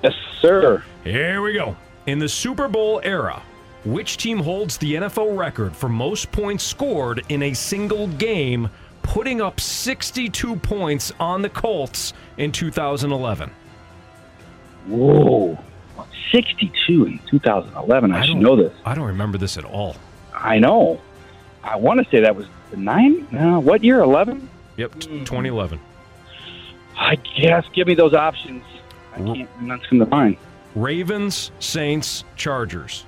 Yes, 0.01 0.13
sir. 0.39 0.81
Here 1.03 1.41
we 1.41 1.53
go. 1.53 1.75
In 2.07 2.19
the 2.19 2.29
Super 2.29 2.69
Bowl 2.69 3.01
era, 3.03 3.41
which 3.83 4.15
team 4.15 4.39
holds 4.39 4.77
the 4.77 4.93
NFL 4.95 5.37
record 5.37 5.75
for 5.75 5.89
most 5.89 6.31
points 6.31 6.63
scored 6.63 7.21
in 7.27 7.43
a 7.43 7.53
single 7.53 8.07
game, 8.07 8.69
putting 9.03 9.41
up 9.41 9.59
62 9.59 10.55
points 10.57 11.11
on 11.19 11.41
the 11.41 11.49
Colts 11.49 12.13
in 12.37 12.49
2011? 12.49 13.51
Whoa. 14.87 15.57
62 16.31 17.05
in 17.05 17.19
2011. 17.29 18.13
I, 18.13 18.21
should 18.25 18.33
don't- 18.35 18.41
know 18.41 18.55
this. 18.55 18.71
I 18.85 18.95
don't 18.95 19.07
remember 19.07 19.37
this 19.37 19.57
at 19.57 19.65
all. 19.65 19.97
I 20.33 20.59
know. 20.59 21.01
I 21.61 21.75
want 21.75 22.01
to 22.01 22.09
say 22.09 22.21
that 22.21 22.37
was 22.37 22.45
nine. 22.77 23.27
No, 23.31 23.59
what 23.59 23.83
year? 23.83 23.99
11? 24.01 24.49
Yep, 24.77 24.99
t- 24.99 25.07
2011. 25.19 25.79
I 26.97 27.15
guess. 27.15 27.65
Give 27.73 27.87
me 27.87 27.95
those 27.95 28.13
options. 28.13 28.63
I 29.13 29.17
can't. 29.17 29.49
That's 29.67 29.85
come 29.87 29.99
to 29.99 30.05
mind. 30.05 30.37
Ravens, 30.75 31.51
Saints, 31.59 32.23
Chargers. 32.35 33.05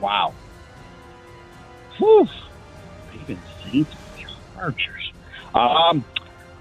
Wow. 0.00 0.34
Whew. 1.98 2.28
Ravens, 3.12 3.38
Saints, 3.64 3.94
Chargers. 4.54 5.12
Um, 5.54 6.04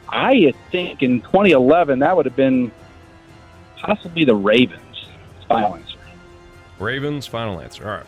I 0.10 0.54
think 0.72 1.02
in 1.04 1.22
2011 1.22 2.00
that 2.00 2.16
would 2.16 2.26
have 2.26 2.36
been 2.36 2.72
possibly 3.78 4.24
the 4.24 4.36
Ravens. 4.36 4.82
Final 5.48 5.76
answer. 5.76 5.98
Ravens, 6.80 7.28
final 7.28 7.60
answer. 7.60 7.84
All 7.86 7.98
right. 7.98 8.06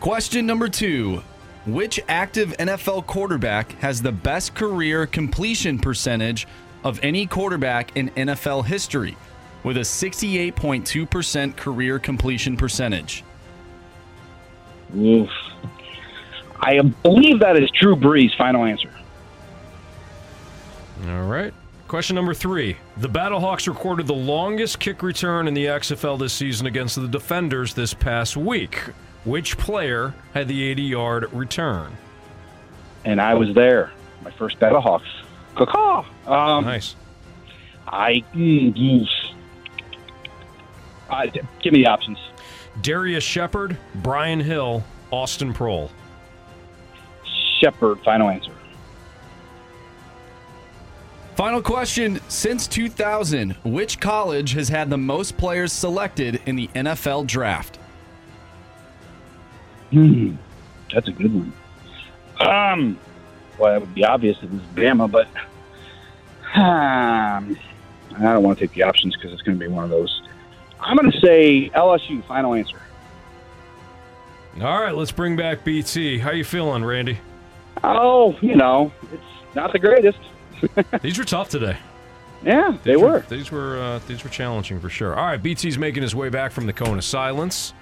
Question 0.00 0.46
number 0.46 0.68
two 0.68 1.22
Which 1.66 1.98
active 2.08 2.54
NFL 2.58 3.06
quarterback 3.06 3.72
has 3.78 4.02
the 4.02 4.12
best 4.12 4.54
career 4.54 5.06
completion 5.06 5.78
percentage 5.78 6.46
of 6.84 7.00
any 7.02 7.26
quarterback 7.26 7.96
in 7.96 8.10
NFL 8.10 8.66
history 8.66 9.16
with 9.62 9.78
a 9.78 9.80
68.2% 9.80 11.56
career 11.56 11.98
completion 11.98 12.56
percentage? 12.56 13.24
Oof. 14.94 15.30
I 16.60 16.80
believe 16.80 17.40
that 17.40 17.56
is 17.56 17.70
Drew 17.70 17.96
Brees. 17.96 18.36
Final 18.36 18.64
answer. 18.64 18.90
All 21.08 21.24
right. 21.24 21.52
Question 21.88 22.16
number 22.16 22.34
three. 22.34 22.76
The 22.98 23.08
Battlehawks 23.08 23.68
recorded 23.68 24.06
the 24.06 24.14
longest 24.14 24.80
kick 24.80 25.02
return 25.02 25.48
in 25.48 25.54
the 25.54 25.66
XFL 25.66 26.18
this 26.18 26.32
season 26.32 26.66
against 26.66 26.96
the 26.96 27.08
Defenders 27.08 27.74
this 27.74 27.94
past 27.94 28.36
week. 28.36 28.80
Which 29.24 29.56
player 29.56 30.14
had 30.34 30.48
the 30.48 30.62
80 30.62 30.82
yard 30.82 31.32
return? 31.32 31.96
And 33.04 33.20
I 33.20 33.34
was 33.34 33.54
there. 33.54 33.92
My 34.22 34.30
first 34.30 34.58
Battlehawks. 34.58 35.02
Caw 35.54 36.04
Um, 36.26 36.64
nice. 36.64 36.96
I. 37.86 38.24
Mm. 38.34 39.06
Uh, 41.08 41.26
give 41.62 41.72
me 41.72 41.82
the 41.82 41.86
options. 41.86 42.18
Darius 42.80 43.22
Shepard, 43.22 43.76
Brian 43.96 44.40
Hill, 44.40 44.82
Austin 45.10 45.54
Proehl. 45.54 45.90
Shepard. 47.60 48.00
Final 48.00 48.28
answer. 48.30 48.52
Final 51.36 51.62
question 51.62 52.20
Since 52.28 52.68
2000, 52.68 53.52
which 53.64 54.00
college 54.00 54.52
has 54.52 54.68
had 54.68 54.88
the 54.88 54.98
most 54.98 55.36
players 55.36 55.72
selected 55.72 56.40
in 56.46 56.56
the 56.56 56.68
NFL 56.68 57.26
draft? 57.26 57.78
Hmm. 59.94 60.34
That's 60.92 61.08
a 61.08 61.12
good 61.12 61.32
one. 61.32 61.52
Um. 62.40 62.98
Well, 63.58 63.72
that 63.72 63.80
would 63.80 63.94
be 63.94 64.04
obvious 64.04 64.36
if 64.38 64.44
it 64.44 64.50
was 64.50 64.62
Bama, 64.74 65.08
but 65.08 65.28
um, 66.60 67.56
I 68.16 68.20
don't 68.32 68.42
want 68.42 68.58
to 68.58 68.66
take 68.66 68.74
the 68.74 68.82
options 68.82 69.14
because 69.14 69.32
it's 69.32 69.42
going 69.42 69.56
to 69.56 69.64
be 69.64 69.68
one 69.72 69.84
of 69.84 69.90
those. 69.90 70.22
I'm 70.80 70.96
going 70.96 71.12
to 71.12 71.20
say 71.20 71.70
LSU. 71.70 72.24
Final 72.26 72.54
answer. 72.54 72.80
All 74.60 74.80
right, 74.80 74.94
let's 74.94 75.12
bring 75.12 75.36
back 75.36 75.64
BT. 75.64 76.18
How 76.18 76.32
you 76.32 76.44
feeling, 76.44 76.84
Randy? 76.84 77.18
Oh, 77.84 78.36
you 78.40 78.56
know, 78.56 78.92
it's 79.12 79.54
not 79.54 79.72
the 79.72 79.78
greatest. 79.78 80.18
These 81.02 81.18
were 81.18 81.24
tough 81.24 81.48
today. 81.48 81.76
Yeah, 82.44 82.76
they 82.82 82.94
These 82.94 83.02
were. 83.02 83.20
These 83.28 83.50
were 83.50 83.78
uh, 83.80 84.00
these 84.06 84.22
were 84.22 84.30
challenging 84.30 84.78
for 84.78 84.90
sure. 84.90 85.14
All 85.14 85.24
right, 85.26 85.42
BT's 85.42 85.78
making 85.78 86.02
his 86.02 86.14
way 86.14 86.28
back 86.28 86.52
from 86.52 86.66
the 86.66 86.72
cone 86.72 86.98
of 86.98 87.04
silence. 87.04 87.72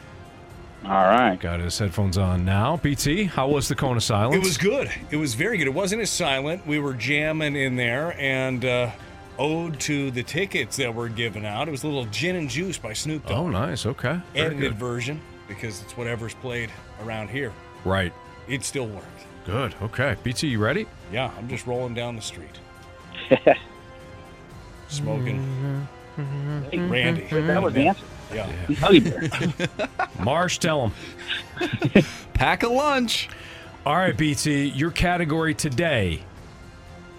All 0.84 0.90
right, 0.90 1.38
got 1.38 1.60
his 1.60 1.78
headphones 1.78 2.18
on 2.18 2.44
now. 2.44 2.76
BT, 2.76 3.24
how 3.24 3.48
was 3.48 3.68
the 3.68 3.74
cone 3.76 3.96
of 3.96 4.02
silence? 4.02 4.34
It 4.34 4.42
was 4.42 4.59
good. 4.59 4.90
It 5.10 5.16
was 5.16 5.34
very 5.34 5.56
good. 5.56 5.68
It 5.68 5.74
wasn't 5.74 6.02
as 6.02 6.10
silent. 6.10 6.66
We 6.66 6.80
were 6.80 6.92
jamming 6.94 7.54
in 7.54 7.76
there 7.76 8.16
and 8.18 8.64
uh, 8.64 8.90
ode 9.38 9.78
to 9.80 10.10
the 10.10 10.24
tickets 10.24 10.76
that 10.78 10.92
were 10.92 11.09
given 11.09 11.44
out. 11.44 11.68
It 11.68 11.70
was 11.70 11.84
a 11.84 11.86
little 11.86 12.06
gin 12.06 12.34
and 12.34 12.50
juice 12.50 12.78
by 12.78 12.94
Snoop 12.94 13.26
Dogg. 13.26 13.32
Oh, 13.32 13.48
nice. 13.48 13.86
Okay. 13.86 14.20
Very 14.32 14.46
Edited 14.46 14.60
good. 14.72 14.74
version 14.78 15.20
because 15.46 15.80
it's 15.82 15.96
whatever's 15.96 16.34
played 16.34 16.70
around 17.04 17.28
here. 17.30 17.52
Right. 17.84 18.12
It 18.48 18.64
still 18.64 18.88
worked. 18.88 19.06
Good. 19.46 19.76
Okay. 19.82 20.16
BT, 20.24 20.48
you 20.48 20.59
ready? 20.59 20.86
Yeah, 21.12 21.30
I'm 21.38 21.48
just 21.48 21.66
rolling 21.66 21.94
down 21.94 22.16
the 22.16 22.22
street. 22.22 22.59
Smoking. 24.88 25.86
Randy. 26.72 27.22
That 27.30 27.62
was 27.62 27.72
the 27.72 27.94
answer. 28.34 29.52
Yeah. 29.59 29.86
Marsh, 30.20 30.59
tell 30.59 30.88
him. 30.88 32.04
Pack 32.34 32.62
a 32.62 32.68
lunch. 32.68 33.28
All 33.84 33.96
right, 33.96 34.16
BT, 34.16 34.66
your 34.66 34.90
category 34.90 35.54
today 35.54 36.22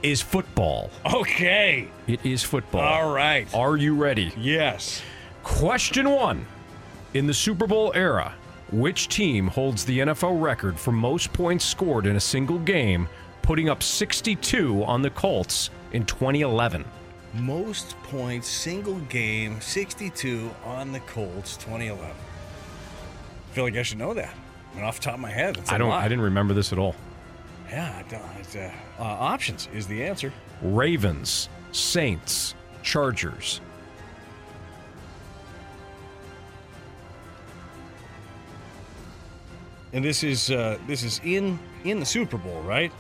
is 0.02 0.22
football. 0.22 0.90
Okay. 1.14 1.88
It 2.08 2.26
is 2.26 2.44
football. 2.44 2.82
All 2.82 3.14
right. 3.14 3.54
Are 3.54 3.78
you 3.78 3.96
ready? 3.96 4.32
Yes. 4.38 5.02
Question 5.44 6.10
one. 6.10 6.46
In 7.14 7.28
the 7.28 7.34
Super 7.34 7.68
Bowl 7.68 7.92
era, 7.96 8.34
which 8.72 9.08
team 9.08 9.48
holds 9.48 9.86
the 9.86 10.00
NFL 10.00 10.42
record 10.42 10.80
for 10.80 10.92
most 10.92 11.32
points 11.32 11.64
scored 11.64 12.06
in 12.06 12.16
a 12.16 12.20
single 12.20 12.60
game, 12.60 13.08
putting 13.42 13.70
up 13.70 13.84
62 13.84 14.84
on 14.84 15.02
the 15.02 15.10
Colts 15.12 15.70
in 15.92 16.06
2011? 16.06 16.84
Most 17.34 17.96
points, 18.04 18.48
single 18.48 19.00
game, 19.10 19.60
62 19.60 20.52
on 20.66 20.92
the 20.92 21.00
Colts, 21.02 21.58
2011. 21.58 22.06
I 22.06 23.56
feel 23.56 23.64
like 23.64 23.76
I 23.76 23.82
should 23.82 23.98
know 23.98 24.14
that. 24.14 24.34
I 24.72 24.76
mean, 24.76 24.86
off 24.86 25.00
the 25.00 25.06
top 25.06 25.16
of 25.16 25.20
my 25.20 25.30
head, 25.32 25.60
I 25.70 25.78
don't. 25.78 25.90
lot. 25.90 26.04
I 26.04 26.08
didn't 26.08 26.24
remember 26.24 26.54
this 26.54 26.72
at 26.72 26.78
all. 26.80 26.96
Yeah, 27.70 28.04
I 28.06 28.10
don't. 28.10 28.22
It's, 28.40 28.56
uh, 28.56 28.72
uh, 29.00 29.04
options 29.04 29.68
is 29.74 29.88
the 29.88 30.04
answer. 30.04 30.32
Ravens, 30.62 31.50
Saints, 31.72 32.54
Chargers. 32.84 33.62
And 39.92 40.04
this 40.04 40.24
is 40.24 40.50
uh, 40.52 40.78
this 40.88 41.04
is 41.04 41.20
in 41.24 41.60
in 41.84 42.00
the 42.00 42.06
Super 42.06 42.38
Bowl, 42.38 42.62
right? 42.62 42.92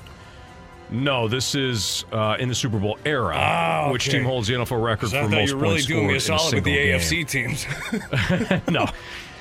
No, 0.94 1.28
this 1.28 1.56
is 1.56 2.06
uh, 2.11 2.38
in 2.40 2.48
the 2.49 2.56
Super 2.56 2.78
Bowl 2.78 2.99
era. 3.03 3.34
Ah, 3.36 3.90
Which 3.91 4.10
team 4.10 4.24
holds 4.24 4.48
the 4.48 4.53
NFL 4.53 4.82
record 4.84 5.02
'Cause 5.10 5.14
I 5.15 5.24
for 5.24 5.30
thought 5.30 5.36
most 5.38 5.49
you 5.49 5.56
were 5.57 5.61
really 5.64 5.74
points 5.76 5.86
doing 5.88 6.07
me 6.07 6.15
a 6.15 6.20
scored 6.20 6.40
in 6.40 6.40
solid 6.40 6.53
with 6.56 6.64
the 6.64 6.76
single 6.76 6.99
AFC 6.99 7.26
game? 7.26 8.48
teams. 8.56 8.68
no. 8.70 8.86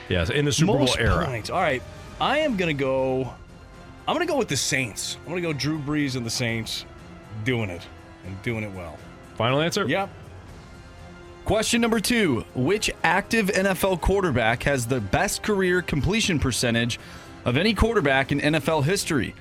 Yes, 0.08 0.30
in 0.30 0.44
the 0.46 0.52
Super 0.52 0.78
Most 0.78 0.96
Bowl 0.96 1.06
era. 1.06 1.26
points. 1.26 1.50
All 1.50 1.60
right, 1.60 1.82
I 2.20 2.38
am 2.38 2.56
gonna 2.56 2.72
go. 2.74 3.32
I'm 4.08 4.14
gonna 4.14 4.26
go 4.26 4.36
with 4.38 4.48
the 4.48 4.56
Saints. 4.56 5.18
I'm 5.24 5.28
gonna 5.28 5.42
go 5.42 5.52
Drew 5.52 5.78
Brees 5.78 6.16
and 6.16 6.24
the 6.26 6.30
Saints, 6.30 6.86
doing 7.44 7.68
it 7.70 7.82
and 8.26 8.42
doing 8.42 8.64
it 8.64 8.72
well. 8.72 8.98
Final 9.36 9.60
answer? 9.60 9.86
Yep. 9.86 10.08
Question 11.44 11.80
number 11.80 12.00
two 12.00 12.44
Which 12.54 12.90
active 13.04 13.48
NFL 13.48 14.00
quarterback 14.00 14.62
has 14.62 14.86
the 14.86 15.00
best 15.00 15.42
career 15.42 15.82
completion 15.82 16.38
percentage 16.38 16.98
of 17.44 17.56
any 17.56 17.74
quarterback 17.74 18.32
in 18.32 18.40
NFL 18.40 18.84
history 18.84 19.34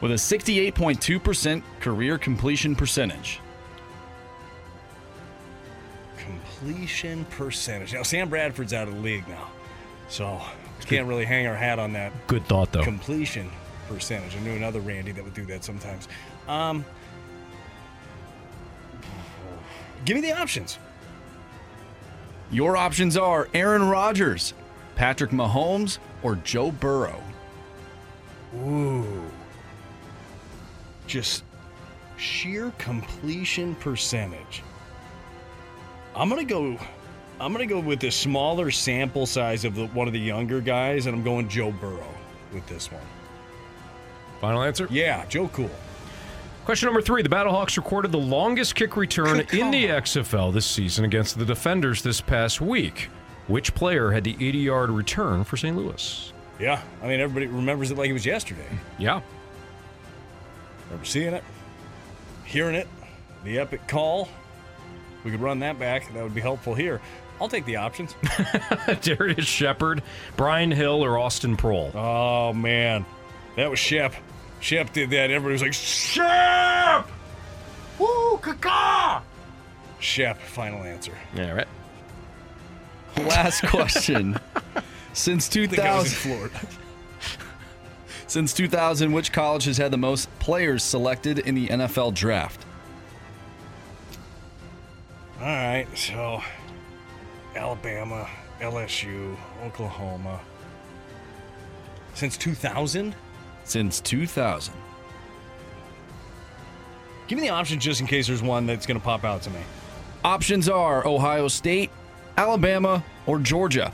with 0.00 0.12
a 0.12 0.14
68.2% 0.14 1.62
career 1.80 2.18
completion 2.18 2.74
percentage? 2.74 3.40
Completion 6.18 7.24
percentage. 7.26 7.94
Now 7.94 8.02
Sam 8.02 8.28
Bradford's 8.28 8.72
out 8.72 8.88
of 8.88 8.94
the 8.94 9.00
league 9.00 9.26
now, 9.28 9.48
so 10.08 10.40
can't 10.88 11.06
really 11.06 11.26
hang 11.26 11.46
our 11.46 11.54
hat 11.54 11.78
on 11.78 11.92
that. 11.92 12.12
Good 12.26 12.46
thought, 12.46 12.72
though. 12.72 12.82
Completion 12.82 13.50
percentage. 13.88 14.34
I 14.36 14.40
knew 14.40 14.54
another 14.54 14.80
Randy 14.80 15.12
that 15.12 15.22
would 15.22 15.34
do 15.34 15.44
that 15.46 15.62
sometimes. 15.62 16.08
Um, 16.48 16.84
give 20.06 20.14
me 20.14 20.22
the 20.22 20.32
options. 20.32 20.78
Your 22.50 22.76
options 22.76 23.18
are 23.18 23.48
Aaron 23.52 23.86
Rodgers, 23.86 24.54
Patrick 24.94 25.30
Mahomes, 25.30 25.98
or 26.22 26.36
Joe 26.36 26.70
Burrow. 26.70 27.22
Ooh. 28.56 29.27
Just 31.08 31.42
sheer 32.16 32.72
completion 32.78 33.74
percentage. 33.76 34.62
I'm 36.14 36.28
going 36.28 36.46
to 36.46 36.52
go 36.52 36.78
I'm 37.40 37.54
to 37.54 37.66
go 37.66 37.78
with 37.78 38.00
the 38.00 38.10
smaller 38.10 38.70
sample 38.70 39.24
size 39.24 39.64
of 39.64 39.76
the, 39.76 39.86
one 39.88 40.08
of 40.08 40.12
the 40.12 40.18
younger 40.18 40.60
guys, 40.60 41.06
and 41.06 41.14
I'm 41.14 41.22
going 41.22 41.48
Joe 41.48 41.70
Burrow 41.70 42.12
with 42.52 42.66
this 42.66 42.90
one. 42.90 43.02
Final 44.40 44.62
answer? 44.62 44.88
Yeah, 44.90 45.24
Joe 45.26 45.48
Cool. 45.48 45.70
Question 46.64 46.86
number 46.86 47.00
three. 47.00 47.22
The 47.22 47.30
Battlehawks 47.30 47.78
recorded 47.78 48.12
the 48.12 48.18
longest 48.18 48.74
kick 48.74 48.96
return 48.96 49.40
in 49.40 49.70
the 49.70 49.86
XFL 49.86 50.52
this 50.52 50.66
season 50.66 51.06
against 51.06 51.38
the 51.38 51.44
Defenders 51.46 52.02
this 52.02 52.20
past 52.20 52.60
week. 52.60 53.08
Which 53.46 53.74
player 53.74 54.10
had 54.10 54.24
the 54.24 54.34
80 54.34 54.58
yard 54.58 54.90
return 54.90 55.44
for 55.44 55.56
St. 55.56 55.74
Louis? 55.74 56.32
Yeah, 56.60 56.82
I 57.02 57.06
mean, 57.06 57.20
everybody 57.20 57.46
remembers 57.46 57.90
it 57.90 57.96
like 57.96 58.10
it 58.10 58.12
was 58.12 58.26
yesterday. 58.26 58.68
Yeah. 58.98 59.22
Remember 60.88 61.04
seeing 61.04 61.34
it, 61.34 61.44
hearing 62.44 62.74
it, 62.74 62.88
the 63.44 63.58
epic 63.58 63.86
call. 63.86 64.28
We 65.24 65.30
could 65.30 65.40
run 65.40 65.58
that 65.60 65.78
back. 65.78 66.12
That 66.14 66.22
would 66.22 66.34
be 66.34 66.40
helpful 66.40 66.74
here. 66.74 67.00
I'll 67.40 67.48
take 67.48 67.64
the 67.66 67.76
options. 67.76 68.14
Darius 69.00 69.46
Shepard, 69.46 70.02
Brian 70.36 70.70
Hill, 70.70 71.04
or 71.04 71.18
Austin 71.18 71.56
Proehl? 71.56 71.94
Oh, 71.94 72.52
man. 72.52 73.04
That 73.56 73.70
was 73.70 73.78
Shep. 73.78 74.14
Shep 74.60 74.92
did 74.92 75.10
that. 75.10 75.30
Everybody 75.30 75.52
was 75.52 75.62
like, 75.62 75.72
Shep! 75.72 77.08
Woo, 77.98 78.38
caca! 78.38 79.22
Shep, 80.00 80.40
final 80.40 80.82
answer. 80.82 81.12
Yeah, 81.34 81.52
right. 81.52 81.68
Last 83.18 83.62
question. 83.64 84.38
Since 85.12 85.48
I 85.48 85.66
think 85.66 85.78
I 85.80 85.98
was 85.98 86.12
in 86.12 86.18
2000, 86.18 86.50
Florida. 86.50 86.60
Since 88.28 88.52
2000, 88.52 89.10
which 89.10 89.32
college 89.32 89.64
has 89.64 89.76
had 89.78 89.90
the 89.90 89.98
most 89.98 90.28
players 90.38 90.84
selected 90.84 91.40
in 91.40 91.54
the 91.54 91.66
NFL 91.68 92.14
draft? 92.14 92.64
All 95.40 95.46
right, 95.46 95.86
so 95.94 96.42
Alabama, 97.56 98.28
LSU, 98.60 99.36
Oklahoma. 99.64 100.40
Since 102.14 102.36
2000? 102.36 103.14
Since 103.64 104.00
2000. 104.00 104.74
Give 107.28 107.38
me 107.38 107.46
the 107.46 107.52
option 107.52 107.78
just 107.78 108.00
in 108.00 108.06
case 108.06 108.26
there's 108.26 108.42
one 108.42 108.66
that's 108.66 108.86
going 108.86 108.98
to 108.98 109.04
pop 109.04 109.24
out 109.24 109.42
to 109.42 109.50
me. 109.50 109.60
Options 110.24 110.68
are 110.68 111.06
Ohio 111.06 111.46
State, 111.46 111.90
Alabama, 112.36 113.04
or 113.26 113.38
Georgia. 113.38 113.92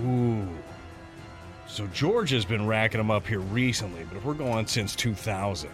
Ooh. 0.00 0.48
So 1.68 1.86
Georgia's 1.88 2.44
been 2.44 2.66
racking 2.66 2.98
them 2.98 3.10
up 3.10 3.26
here 3.26 3.40
recently, 3.40 4.04
but 4.08 4.16
if 4.16 4.24
we're 4.24 4.34
going 4.34 4.66
since 4.66 4.96
2000, 4.96 5.70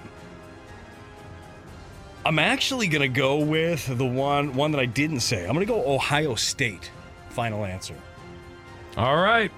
I'm 2.26 2.38
actually 2.38 2.88
going 2.88 3.02
to 3.02 3.08
go 3.08 3.38
with 3.38 3.86
the 3.98 4.04
one 4.04 4.54
one 4.54 4.72
that 4.72 4.80
I 4.80 4.86
didn't 4.86 5.20
say. 5.20 5.46
I'm 5.46 5.54
going 5.54 5.66
to 5.66 5.72
go 5.72 5.94
Ohio 5.94 6.34
State. 6.34 6.90
Final 7.30 7.64
answer. 7.64 7.94
All 8.96 9.16
right. 9.16 9.50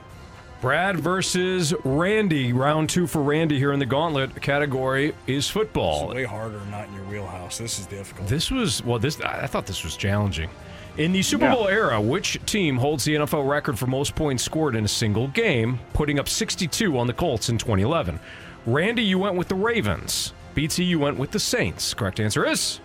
Brad 0.61 0.99
versus 0.99 1.75
Randy. 1.85 2.53
Round 2.53 2.89
two 2.89 3.07
for 3.07 3.23
Randy 3.23 3.59
here 3.59 3.73
in 3.73 3.79
the 3.79 3.87
gauntlet. 3.87 4.41
Category 4.41 5.15
is 5.27 5.49
football. 5.49 6.11
It's 6.11 6.17
way 6.17 6.25
harder, 6.25 6.61
not 6.71 6.89
in 6.89 6.95
your 6.95 7.05
wheelhouse. 7.05 7.59
This 7.59 7.79
is 7.79 7.87
difficult. 7.87 8.29
This 8.29 8.51
was 8.51 8.83
well. 8.85 8.99
This 8.99 9.21
I 9.21 9.43
I 9.43 9.47
thought 9.47 9.67
this 9.67 9.85
was 9.85 9.97
challenging. 9.97 10.51
In 10.97 11.13
the 11.13 11.23
Super 11.23 11.45
Yeah. 11.45 11.55
Bowl 11.55 11.69
era, 11.69 12.01
which 12.01 12.39
team 12.47 12.79
holds 12.79 13.05
the 13.05 13.15
NFL 13.17 13.47
record 13.47 13.79
for 13.79 13.87
most 13.87 14.15
points 14.15 14.43
scored 14.43 14.75
in 14.75 14.85
a 14.85 14.89
single 14.89 15.29
game, 15.29 15.79
putting 15.93 16.19
up 16.19 16.29
62 16.29 16.99
on 16.99 17.07
the 17.07 17.13
Colts 17.13 17.49
in 17.51 17.59
2011? 17.59 18.19
Randy, 18.65 19.03
you 19.03 19.19
went 19.19 19.37
with 19.37 19.49
the 19.49 19.55
Ravens. 19.55 20.33
BT, 20.55 20.85
you 20.85 20.99
went 20.99 21.19
with 21.19 21.33
the 21.33 21.39
Saints. 21.39 21.93
Correct 21.93 22.19
answer 22.19 22.47
is 22.47 22.81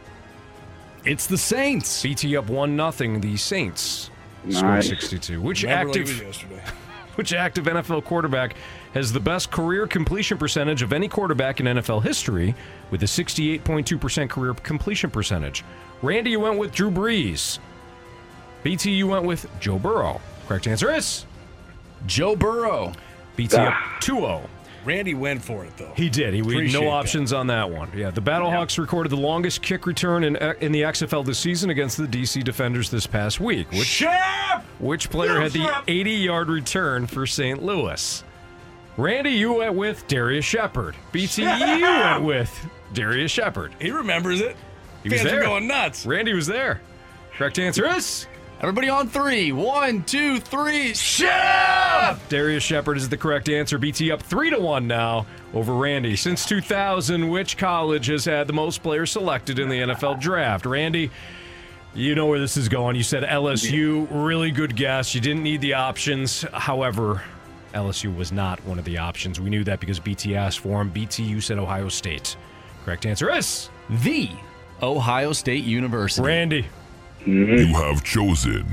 it's 1.05 1.25
the 1.25 1.37
Saints. 1.37 2.03
BT 2.03 2.35
up 2.35 2.49
one 2.49 2.75
nothing. 2.75 3.21
The 3.21 3.37
Saints 3.37 4.09
scored 4.49 4.83
62. 4.83 5.39
Which 5.41 5.63
Remember 5.63 5.87
like 5.89 5.97
it 5.97 6.01
was 6.01 6.21
active 6.21 6.73
which 7.15 7.33
active 7.33 7.65
NFL 7.65 8.03
quarterback 8.03 8.55
has 8.93 9.13
the 9.13 9.19
best 9.21 9.51
career 9.51 9.87
completion 9.87 10.37
percentage 10.37 10.81
of 10.81 10.91
any 10.91 11.07
quarterback 11.07 11.61
in 11.61 11.65
NFL 11.65 12.03
history 12.03 12.53
with 12.91 13.01
a 13.03 13.05
68.2% 13.05 14.29
career 14.29 14.53
completion 14.53 15.09
percentage? 15.09 15.63
Randy, 16.01 16.31
you 16.31 16.39
went 16.41 16.57
with 16.59 16.73
Drew 16.73 16.91
Brees. 16.91 17.59
BT, 18.63 18.91
you 18.91 19.07
went 19.07 19.25
with 19.25 19.47
Joe 19.59 19.79
Burrow. 19.79 20.21
Correct 20.47 20.67
answer 20.67 20.93
is 20.93 21.25
Joe 22.05 22.35
Burrow. 22.35 22.93
BT 23.35 23.57
up 23.57 23.73
ah. 23.75 23.97
2 24.01 24.15
0. 24.15 24.49
Randy 24.83 25.13
went 25.13 25.43
for 25.43 25.63
it 25.63 25.77
though. 25.77 25.93
He 25.95 26.09
did. 26.09 26.33
He 26.33 26.41
we 26.41 26.55
Appreciate 26.55 26.79
no 26.79 26.85
that. 26.87 26.91
options 26.91 27.33
on 27.33 27.47
that 27.47 27.69
one. 27.69 27.91
Yeah, 27.95 28.09
the 28.09 28.21
Battlehawks 28.21 28.79
recorded 28.79 29.11
the 29.11 29.15
longest 29.17 29.61
kick 29.61 29.85
return 29.85 30.23
in 30.23 30.35
uh, 30.37 30.53
in 30.59 30.71
the 30.71 30.81
XFL 30.81 31.23
this 31.23 31.37
season 31.37 31.69
against 31.69 31.97
the 31.97 32.07
DC 32.07 32.43
Defenders 32.43 32.89
this 32.89 33.05
past 33.05 33.39
week. 33.39 33.69
Which 33.71 33.85
Shep! 33.85 34.63
which 34.79 35.11
player 35.11 35.39
had 35.39 35.51
the 35.51 35.59
80-yard 35.59 36.49
return 36.49 37.05
for 37.05 37.27
St. 37.27 37.61
Louis? 37.61 38.23
Randy, 38.97 39.29
you 39.31 39.53
went 39.53 39.75
with 39.75 40.05
Darius 40.07 40.45
Shepard. 40.45 40.95
BT, 41.11 41.43
you 41.43 41.81
went 41.83 42.23
with 42.23 42.69
Darius 42.93 43.31
Shepard. 43.31 43.73
He 43.79 43.91
remembers 43.91 44.41
it. 44.41 44.55
He 45.03 45.09
was 45.09 45.19
Fans 45.21 45.31
are 45.31 45.35
there. 45.35 45.43
going 45.43 45.67
nuts. 45.67 46.05
Randy 46.07 46.33
was 46.33 46.47
there. 46.47 46.81
Correct 47.37 47.59
answer 47.59 47.85
is 47.87 48.25
Everybody 48.61 48.89
on 48.89 49.07
three. 49.07 49.51
One, 49.51 50.03
two, 50.03 50.39
three. 50.39 50.93
Shep. 50.93 52.19
Darius 52.29 52.61
Shepard 52.61 52.95
is 52.95 53.09
the 53.09 53.17
correct 53.17 53.49
answer. 53.49 53.79
BT 53.79 54.11
up 54.11 54.21
three 54.21 54.51
to 54.51 54.59
one 54.59 54.85
now 54.85 55.25
over 55.55 55.73
Randy. 55.73 56.15
Since 56.15 56.45
2000, 56.45 57.27
which 57.27 57.57
college 57.57 58.05
has 58.05 58.23
had 58.23 58.45
the 58.45 58.53
most 58.53 58.83
players 58.83 59.09
selected 59.09 59.57
in 59.57 59.67
the 59.67 59.79
NFL 59.79 60.21
draft? 60.21 60.67
Randy, 60.67 61.09
you 61.95 62.13
know 62.13 62.27
where 62.27 62.37
this 62.37 62.55
is 62.55 62.69
going. 62.69 62.95
You 62.95 63.01
said 63.01 63.23
LSU. 63.23 64.07
Really 64.11 64.51
good 64.51 64.75
guess. 64.75 65.15
You 65.15 65.21
didn't 65.21 65.41
need 65.41 65.61
the 65.61 65.73
options. 65.73 66.43
However, 66.53 67.23
LSU 67.73 68.15
was 68.15 68.31
not 68.31 68.63
one 68.63 68.77
of 68.77 68.85
the 68.85 68.99
options. 68.99 69.39
We 69.39 69.49
knew 69.49 69.63
that 69.63 69.79
because 69.79 69.99
BT 69.99 70.35
asked 70.35 70.59
for 70.59 70.79
him. 70.81 70.89
BT, 70.89 71.23
you 71.23 71.41
said 71.41 71.57
Ohio 71.57 71.89
State. 71.89 72.35
Correct 72.85 73.07
answer 73.07 73.35
is 73.35 73.71
The 73.89 74.29
Ohio 74.83 75.33
State 75.33 75.63
University. 75.63 76.21
Randy. 76.21 76.67
You 77.25 77.67
have 77.67 78.03
chosen 78.03 78.65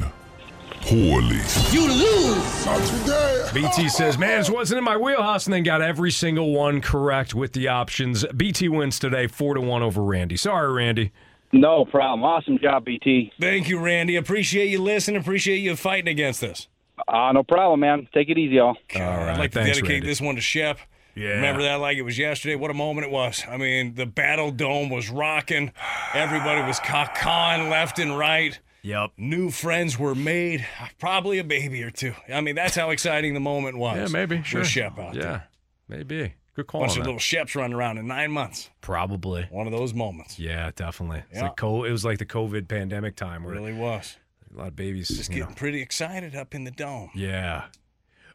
poorly. 0.83 1.41
You 1.71 1.87
lose. 1.87 2.67
Not 2.67 2.81
today. 2.83 3.51
BT 3.53 3.89
says, 3.89 4.17
man, 4.17 4.39
this 4.39 4.49
wasn't 4.49 4.79
in 4.79 4.85
my 4.85 4.97
wheelhouse, 4.97 5.47
and 5.47 5.53
then 5.53 5.63
got 5.63 5.83
every 5.83 6.11
single 6.11 6.53
one 6.53 6.81
correct 6.81 7.35
with 7.35 7.53
the 7.53 7.69
options. 7.69 8.25
BT 8.35 8.69
wins 8.69 8.99
today, 8.99 9.27
four 9.27 9.55
to 9.55 9.61
one 9.61 9.83
over 9.83 10.03
Randy. 10.03 10.37
Sorry, 10.37 10.73
Randy. 10.73 11.13
No 11.53 11.85
problem. 11.85 12.25
Awesome 12.25 12.59
job, 12.59 12.85
BT. 12.85 13.33
Thank 13.41 13.69
you, 13.69 13.79
Randy. 13.79 14.17
Appreciate 14.17 14.69
you 14.69 14.81
listening. 14.83 15.21
Appreciate 15.21 15.59
you 15.59 15.77
fighting 15.77 16.09
against 16.09 16.43
us. 16.45 16.69
Uh, 17.07 17.33
no 17.33 17.43
problem, 17.43 17.81
man. 17.81 18.09
Take 18.13 18.29
it 18.29 18.39
easy, 18.39 18.57
y'all. 18.57 18.77
All 18.97 19.01
right, 19.01 19.31
I'd 19.31 19.39
like 19.39 19.53
to 19.53 19.61
thanks, 19.61 19.77
dedicate 19.77 19.95
Randy. 19.97 20.07
this 20.07 20.21
one 20.21 20.35
to 20.37 20.41
Shep. 20.41 20.79
Yeah. 21.19 21.31
Remember 21.31 21.63
that 21.63 21.77
like 21.77 21.97
it 21.99 22.03
was 22.03 22.17
yesterday. 22.19 22.55
What 22.55 22.71
a 22.71 22.75
moment 22.75 23.07
it 23.07 23.11
was. 23.13 23.43
I 23.49 23.57
mean, 23.57 23.95
the 23.95 24.07
Battle 24.07 24.51
Dome 24.51 24.89
was 24.91 25.11
rocking. 25.11 25.73
Everybody 26.15 26.63
was 26.67 26.79
cawing 26.81 27.69
left 27.71 27.99
and 27.99 28.17
right. 28.17 28.59
Yep. 28.83 29.11
New 29.17 29.51
friends 29.51 29.99
were 29.99 30.15
made. 30.15 30.65
Probably 30.99 31.39
a 31.39 31.45
baby 31.45 31.83
or 31.83 31.91
two. 31.91 32.15
I 32.33 32.41
mean, 32.41 32.55
that's 32.55 32.77
how 32.77 32.91
exciting 32.91 33.35
the 33.35 33.41
moment 33.41 33.77
was. 33.77 33.97
Yeah, 33.97 34.07
maybe. 34.07 34.43
Sure. 34.43 34.65
Shep 34.65 34.99
out 34.99 35.15
Yeah, 35.15 35.23
there. 35.23 35.49
maybe. 35.89 36.35
Good 36.55 36.67
call. 36.69 36.81
Bunch 36.83 36.93
of 36.93 36.99
that. 36.99 37.05
little 37.05 37.21
Sheps 37.21 37.55
running 37.55 37.77
around 37.77 37.99
in 37.99 38.07
nine 38.07 38.31
months. 38.33 38.71
Probably. 38.81 39.47
One 39.51 39.67
of 39.67 39.73
those 39.73 39.95
moments. 39.95 40.39
Yeah, 40.39 40.71
definitely. 40.75 41.23
It's 41.31 41.39
Yeah. 41.39 41.43
like 41.49 41.57
co- 41.57 41.85
it 41.85 41.91
was 41.93 42.05
like 42.05 42.19
the 42.19 42.27
COVID 42.27 42.69
pandemic 42.69 43.17
time 43.17 43.45
where 43.45 43.55
Really 43.55 43.73
was. 43.73 44.17
a 44.55 44.59
lot 44.59 44.69
of 44.69 44.77
babies. 44.77 45.09
Just 45.09 45.31
getting 45.31 45.49
know. 45.49 45.55
pretty 45.55 45.81
excited 45.83 46.35
up 46.35 46.55
in 46.55 46.65
the 46.65 46.71
dome. 46.71 47.11
Yeah. 47.15 47.65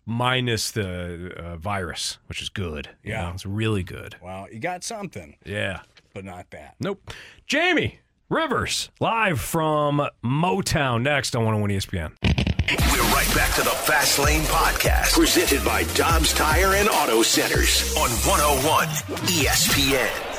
Minus 0.06 0.72
the 0.72 1.32
uh, 1.38 1.58
virus, 1.58 2.18
which 2.28 2.42
is 2.42 2.50
good. 2.50 2.90
You 3.04 3.12
Yeah. 3.14 3.22
know, 3.24 3.32
it's 3.34 3.46
really 3.46 3.84
good. 3.84 4.16
Wow, 4.22 4.48
you 4.52 4.60
got 4.60 4.84
something, 4.84 5.38
Yeah. 5.46 5.80
but 6.14 6.26
not 6.26 6.50
that. 6.52 6.76
Nope. 6.80 7.12
Jamie 7.48 8.00
Rivers, 8.30 8.90
live 9.00 9.40
from 9.40 10.08
Motown 10.24 11.04
next 11.04 11.36
on 11.36 11.44
101 11.46 11.70
ESPN. 11.72 12.12
We're 12.24 13.14
right 13.14 13.32
back 13.36 13.54
to 13.56 13.62
the 13.62 13.70
Fast 13.70 14.20
Lane 14.20 14.42
Podcast, 14.44 15.14
presented 15.14 15.64
by 15.64 15.84
Dobbs 15.94 16.34
Tire 16.34 16.74
and 16.76 16.90
Auto 16.90 17.22
Centers 17.22 17.96
on 17.96 18.10
101 18.28 18.88
ESPN. 19.28 20.33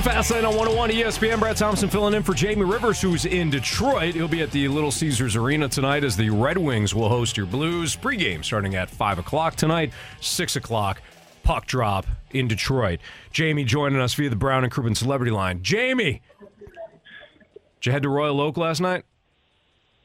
A 0.00 0.02
fast 0.02 0.30
lane 0.30 0.46
on 0.46 0.56
101 0.56 0.88
ESPN. 0.92 1.38
Brad 1.38 1.58
Thompson 1.58 1.90
filling 1.90 2.14
in 2.14 2.22
for 2.22 2.32
Jamie 2.32 2.64
Rivers, 2.64 3.02
who's 3.02 3.26
in 3.26 3.50
Detroit. 3.50 4.14
He'll 4.14 4.28
be 4.28 4.40
at 4.40 4.50
the 4.50 4.66
Little 4.66 4.90
Caesars 4.90 5.36
Arena 5.36 5.68
tonight 5.68 6.04
as 6.04 6.16
the 6.16 6.30
Red 6.30 6.56
Wings 6.56 6.94
will 6.94 7.10
host 7.10 7.36
your 7.36 7.44
Blues. 7.44 7.96
Pregame 7.96 8.42
starting 8.42 8.76
at 8.76 8.88
5 8.88 9.18
o'clock 9.18 9.56
tonight, 9.56 9.92
6 10.22 10.56
o'clock 10.56 11.02
puck 11.42 11.66
drop 11.66 12.06
in 12.30 12.48
Detroit. 12.48 13.00
Jamie 13.30 13.62
joining 13.62 14.00
us 14.00 14.14
via 14.14 14.30
the 14.30 14.36
Brown 14.36 14.64
and 14.64 14.72
Crouppen 14.72 14.96
Celebrity 14.96 15.32
Line. 15.32 15.62
Jamie, 15.62 16.22
did 17.82 17.84
you 17.84 17.92
head 17.92 18.02
to 18.04 18.08
Royal 18.08 18.40
Oak 18.40 18.56
last 18.56 18.80
night? 18.80 19.04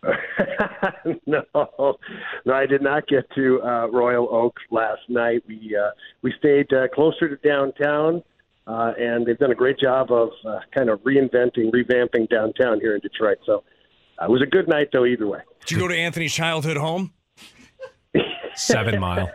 no, 1.25 1.41
no, 1.55 2.53
I 2.53 2.65
did 2.65 2.81
not 2.81 3.07
get 3.07 3.29
to 3.35 3.61
uh, 3.63 3.87
Royal 3.87 4.27
Oak 4.29 4.57
last 4.71 5.03
night. 5.07 5.41
We 5.47 5.73
uh, 5.81 5.91
we 6.21 6.33
stayed 6.37 6.73
uh, 6.73 6.89
closer 6.89 7.29
to 7.29 7.37
downtown, 7.47 8.21
uh, 8.67 8.93
and 8.99 9.25
they've 9.25 9.37
done 9.37 9.51
a 9.51 9.55
great 9.55 9.79
job 9.79 10.11
of 10.11 10.29
uh, 10.47 10.59
kind 10.73 10.89
of 10.89 10.99
reinventing, 11.01 11.71
revamping 11.71 12.29
downtown 12.29 12.79
here 12.79 12.95
in 12.95 13.01
Detroit. 13.01 13.37
So 13.45 13.63
uh, 14.21 14.25
it 14.25 14.31
was 14.31 14.41
a 14.41 14.45
good 14.45 14.67
night, 14.67 14.89
though. 14.93 15.05
Either 15.05 15.27
way, 15.27 15.39
Did 15.61 15.71
you 15.71 15.79
go 15.79 15.87
to 15.87 15.95
Anthony's 15.97 16.33
childhood 16.33 16.77
home? 16.77 17.13
Seven 18.55 18.99
Mile. 18.99 19.29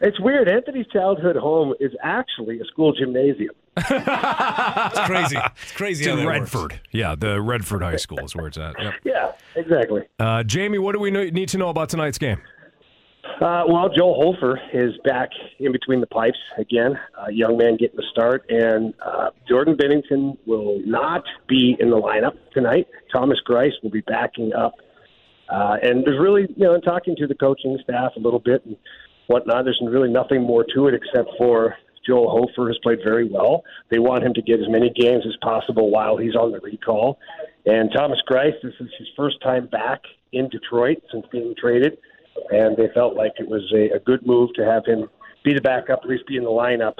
it's 0.00 0.20
weird. 0.20 0.48
Anthony's 0.48 0.86
childhood 0.92 1.36
home 1.36 1.74
is 1.80 1.92
actually 2.02 2.60
a 2.60 2.64
school 2.66 2.92
gymnasium. 2.92 3.54
It's 3.86 5.00
crazy. 5.06 5.36
It's 5.62 5.72
crazy. 5.72 6.04
It's 6.04 6.12
in 6.12 6.18
that 6.18 6.26
works. 6.26 6.54
Redford. 6.54 6.80
Yeah, 6.92 7.14
the 7.16 7.40
Redford 7.40 7.82
High 7.82 7.96
School 7.96 8.20
is 8.20 8.34
where 8.36 8.46
it's 8.46 8.58
at. 8.58 8.74
Yep. 8.80 8.94
Yeah, 9.04 9.32
exactly. 9.56 10.02
Uh, 10.18 10.42
Jamie, 10.44 10.78
what 10.78 10.92
do 10.92 11.00
we 11.00 11.10
need 11.10 11.48
to 11.48 11.58
know 11.58 11.68
about 11.70 11.88
tonight's 11.88 12.18
game? 12.18 12.40
Uh, 13.40 13.64
well, 13.68 13.88
Joel 13.88 14.14
Hofer 14.22 14.60
is 14.72 14.92
back 15.04 15.30
in 15.58 15.72
between 15.72 16.00
the 16.00 16.06
pipes 16.06 16.38
again. 16.58 16.98
A 17.26 17.32
young 17.32 17.56
man 17.56 17.76
getting 17.76 17.96
the 17.96 18.06
start, 18.12 18.44
and 18.48 18.94
uh, 19.04 19.30
Jordan 19.48 19.76
Binnington 19.76 20.36
will 20.46 20.80
not 20.84 21.24
be 21.48 21.76
in 21.80 21.90
the 21.90 21.96
lineup 21.96 22.36
tonight. 22.52 22.86
Thomas 23.12 23.38
Greiss 23.48 23.72
will 23.82 23.90
be 23.90 24.02
backing 24.02 24.52
up. 24.52 24.74
Uh, 25.48 25.76
and 25.82 26.04
there's 26.04 26.20
really, 26.20 26.42
you 26.56 26.64
know, 26.64 26.74
in 26.74 26.80
talking 26.80 27.16
to 27.16 27.26
the 27.26 27.34
coaching 27.34 27.78
staff 27.82 28.12
a 28.16 28.20
little 28.20 28.38
bit 28.38 28.64
and 28.66 28.76
whatnot, 29.26 29.64
there's 29.64 29.80
really 29.84 30.10
nothing 30.10 30.42
more 30.42 30.64
to 30.74 30.86
it 30.86 30.94
except 30.94 31.28
for 31.38 31.76
Joel 32.06 32.30
Hofer 32.30 32.68
has 32.68 32.78
played 32.82 32.98
very 33.02 33.28
well. 33.28 33.64
They 33.90 33.98
want 33.98 34.24
him 34.24 34.34
to 34.34 34.42
get 34.42 34.60
as 34.60 34.68
many 34.68 34.90
games 34.90 35.24
as 35.26 35.36
possible 35.42 35.90
while 35.90 36.16
he's 36.16 36.36
on 36.36 36.52
the 36.52 36.60
recall. 36.60 37.18
And 37.66 37.90
Thomas 37.94 38.20
Greiss, 38.30 38.54
this 38.62 38.74
is 38.80 38.90
his 38.98 39.08
first 39.16 39.40
time 39.42 39.66
back 39.66 40.02
in 40.32 40.48
Detroit 40.48 40.98
since 41.10 41.24
being 41.32 41.54
traded, 41.58 41.98
and 42.50 42.76
they 42.76 42.88
felt 42.94 43.14
like 43.14 43.32
it 43.38 43.48
was 43.48 43.62
a, 43.74 43.96
a 43.96 43.98
good 44.00 44.26
move 44.26 44.50
to 44.54 44.64
have 44.64 44.84
him 44.86 45.08
be 45.44 45.54
the 45.54 45.60
backup, 45.60 46.00
at 46.02 46.08
least 46.08 46.26
be 46.26 46.36
in 46.36 46.44
the 46.44 46.50
lineup 46.50 46.94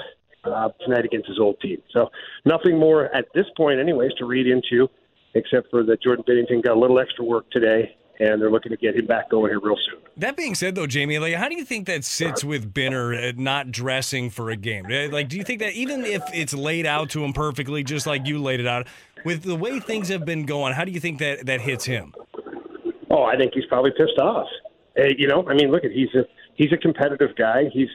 uh, 0.45 0.69
tonight 0.85 1.05
against 1.05 1.29
his 1.29 1.39
old 1.39 1.59
team. 1.61 1.79
So 1.93 2.11
nothing 2.45 2.79
more 2.79 3.15
at 3.15 3.27
this 3.35 3.47
point, 3.57 3.81
anyways, 3.81 4.13
to 4.19 4.27
read 4.27 4.47
into, 4.47 4.89
except 5.35 5.71
for 5.71 5.83
that 5.85 6.03
Jordan 6.03 6.25
Binnington 6.29 6.63
got 6.63 6.77
a 6.77 6.81
little 6.81 6.99
extra 7.01 7.25
work 7.25 7.51
today, 7.51 7.97
and 8.21 8.41
they're 8.41 8.51
looking 8.51 8.71
to 8.71 8.77
get 8.77 8.95
him 8.95 9.07
back 9.07 9.31
going 9.31 9.51
here 9.51 9.61
real 9.61 9.77
soon. 9.91 10.01
That 10.19 10.37
being 10.37 10.55
said, 10.55 10.75
though, 10.77 10.87
Jamie, 10.87 11.19
like, 11.19 11.35
how 11.35 11.49
do 11.49 11.57
you 11.57 11.65
think 11.65 11.87
that 11.87 12.05
sits 12.05 12.45
with 12.45 12.73
Binner 12.73 13.31
uh, 13.31 13.33
not 13.37 13.73
dressing 13.73 14.31
for 14.31 14.51
a 14.51 14.57
game? 14.57 14.87
Uh, 14.87 15.09
Like, 15.09 15.29
do 15.29 15.37
you 15.37 15.43
think 15.43 15.61
that 15.61 15.73
even 15.73 16.05
if 16.05 16.23
it's 16.33 16.55
laid 16.55 16.87
out 16.87 17.11
to 17.11 17.25
him 17.25 17.33
perfectly, 17.33 17.83
just 17.83 18.07
like 18.07 18.27
you 18.27 18.41
laid 18.41 18.61
it 18.61 18.67
out, 18.67 18.87
with 19.25 19.43
the 19.43 19.57
way 19.57 19.81
things 19.81 20.09
have 20.11 20.25
been 20.25 20.45
going, 20.47 20.75
how 20.75 20.85
do 20.85 20.93
you 20.93 21.01
think 21.01 21.19
that 21.19 21.47
that 21.47 21.63
hits 21.63 21.87
him? 21.87 22.15
Oh, 23.11 23.25
I 23.25 23.37
think 23.37 23.55
he's 23.55 23.65
probably 23.67 23.91
pissed 23.97 24.19
off. 24.19 24.49
You 24.97 25.27
know, 25.27 25.47
I 25.49 25.55
mean, 25.55 25.71
look 25.71 25.85
at 25.85 25.91
he's 25.91 26.15
a 26.15 26.25
he's 26.55 26.73
a 26.73 26.77
competitive 26.77 27.37
guy. 27.37 27.65
He's 27.73 27.89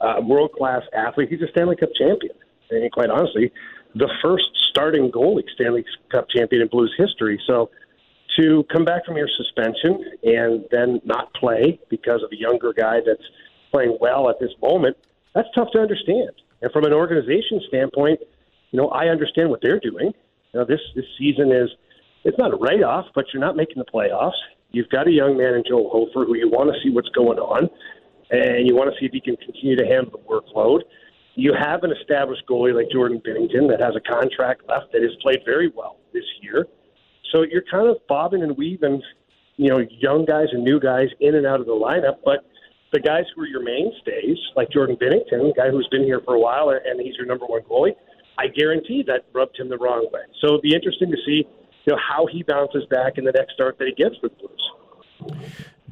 a 0.00 0.20
world 0.20 0.52
class 0.52 0.82
athlete. 0.92 1.28
He's 1.30 1.42
a 1.42 1.48
Stanley 1.48 1.76
Cup 1.76 1.90
champion, 1.98 2.34
and 2.70 2.90
quite 2.92 3.10
honestly, 3.10 3.52
the 3.94 4.10
first 4.22 4.44
starting 4.70 5.10
goalie 5.10 5.44
Stanley 5.54 5.84
Cup 6.10 6.28
champion 6.28 6.62
in 6.62 6.68
Blues 6.68 6.94
history. 6.96 7.40
So 7.46 7.70
to 8.38 8.64
come 8.72 8.84
back 8.84 9.04
from 9.04 9.16
your 9.16 9.28
suspension 9.36 10.04
and 10.24 10.64
then 10.70 11.00
not 11.04 11.32
play 11.34 11.78
because 11.88 12.22
of 12.22 12.30
a 12.32 12.36
younger 12.36 12.72
guy 12.72 12.98
that's 13.06 13.22
playing 13.70 13.96
well 14.00 14.28
at 14.28 14.40
this 14.40 14.50
moment, 14.62 14.96
that's 15.34 15.48
tough 15.54 15.68
to 15.72 15.78
understand. 15.78 16.30
And 16.62 16.72
from 16.72 16.84
an 16.84 16.92
organization 16.92 17.60
standpoint, 17.68 18.20
you 18.70 18.80
know, 18.80 18.88
I 18.88 19.06
understand 19.06 19.50
what 19.50 19.60
they're 19.62 19.80
doing. 19.80 20.12
You 20.52 20.60
know, 20.60 20.64
this 20.64 20.80
this 20.94 21.04
season 21.18 21.52
is 21.52 21.70
it's 22.24 22.38
not 22.38 22.52
a 22.52 22.56
write 22.56 22.82
off, 22.82 23.06
but 23.14 23.26
you're 23.32 23.40
not 23.40 23.56
making 23.56 23.76
the 23.78 23.84
playoffs. 23.84 24.32
You've 24.74 24.88
got 24.90 25.06
a 25.06 25.12
young 25.12 25.36
man 25.38 25.54
in 25.54 25.62
Joel 25.66 25.88
Hofer 25.88 26.26
who 26.26 26.34
you 26.34 26.50
want 26.50 26.74
to 26.74 26.76
see 26.82 26.90
what's 26.90 27.08
going 27.10 27.38
on, 27.38 27.70
and 28.30 28.66
you 28.66 28.74
want 28.74 28.92
to 28.92 28.98
see 28.98 29.06
if 29.06 29.12
he 29.12 29.20
can 29.20 29.36
continue 29.36 29.76
to 29.76 29.86
handle 29.86 30.10
the 30.10 30.24
workload. 30.26 30.80
You 31.36 31.54
have 31.54 31.84
an 31.84 31.92
established 31.92 32.42
goalie 32.50 32.74
like 32.74 32.90
Jordan 32.90 33.22
Binnington 33.24 33.70
that 33.70 33.80
has 33.80 33.94
a 33.94 34.02
contract 34.02 34.62
left 34.68 34.90
that 34.92 35.02
has 35.02 35.12
played 35.22 35.38
very 35.46 35.70
well 35.74 35.98
this 36.12 36.24
year. 36.42 36.66
So 37.30 37.42
you're 37.42 37.64
kind 37.70 37.88
of 37.88 37.98
bobbing 38.08 38.42
and 38.42 38.56
weaving, 38.56 39.00
you 39.56 39.70
know, 39.70 39.78
young 40.00 40.24
guys 40.24 40.48
and 40.50 40.64
new 40.64 40.80
guys 40.80 41.06
in 41.20 41.36
and 41.36 41.46
out 41.46 41.60
of 41.60 41.66
the 41.66 41.72
lineup. 41.72 42.18
But 42.24 42.44
the 42.92 42.98
guys 42.98 43.24
who 43.34 43.42
are 43.42 43.46
your 43.46 43.62
mainstays, 43.62 44.38
like 44.56 44.70
Jordan 44.70 44.96
Binnington, 44.96 45.50
a 45.50 45.54
guy 45.54 45.70
who's 45.70 45.88
been 45.90 46.02
here 46.02 46.20
for 46.24 46.34
a 46.34 46.40
while 46.40 46.70
and 46.70 47.00
he's 47.00 47.14
your 47.16 47.26
number 47.26 47.46
one 47.46 47.62
goalie, 47.62 47.94
I 48.38 48.48
guarantee 48.48 49.04
that 49.06 49.26
rubbed 49.32 49.58
him 49.58 49.68
the 49.68 49.78
wrong 49.78 50.08
way. 50.12 50.22
So 50.40 50.54
it'd 50.54 50.62
be 50.62 50.74
interesting 50.74 51.10
to 51.10 51.16
see, 51.26 51.46
you 51.84 51.92
know, 51.92 51.98
how 51.98 52.26
he 52.26 52.42
bounces 52.42 52.84
back 52.86 53.18
in 53.18 53.24
the 53.24 53.32
next 53.32 53.54
start 53.54 53.78
that 53.78 53.86
he 53.86 53.94
gets 53.94 54.16
with 54.22 54.32
Blues. 54.38 55.40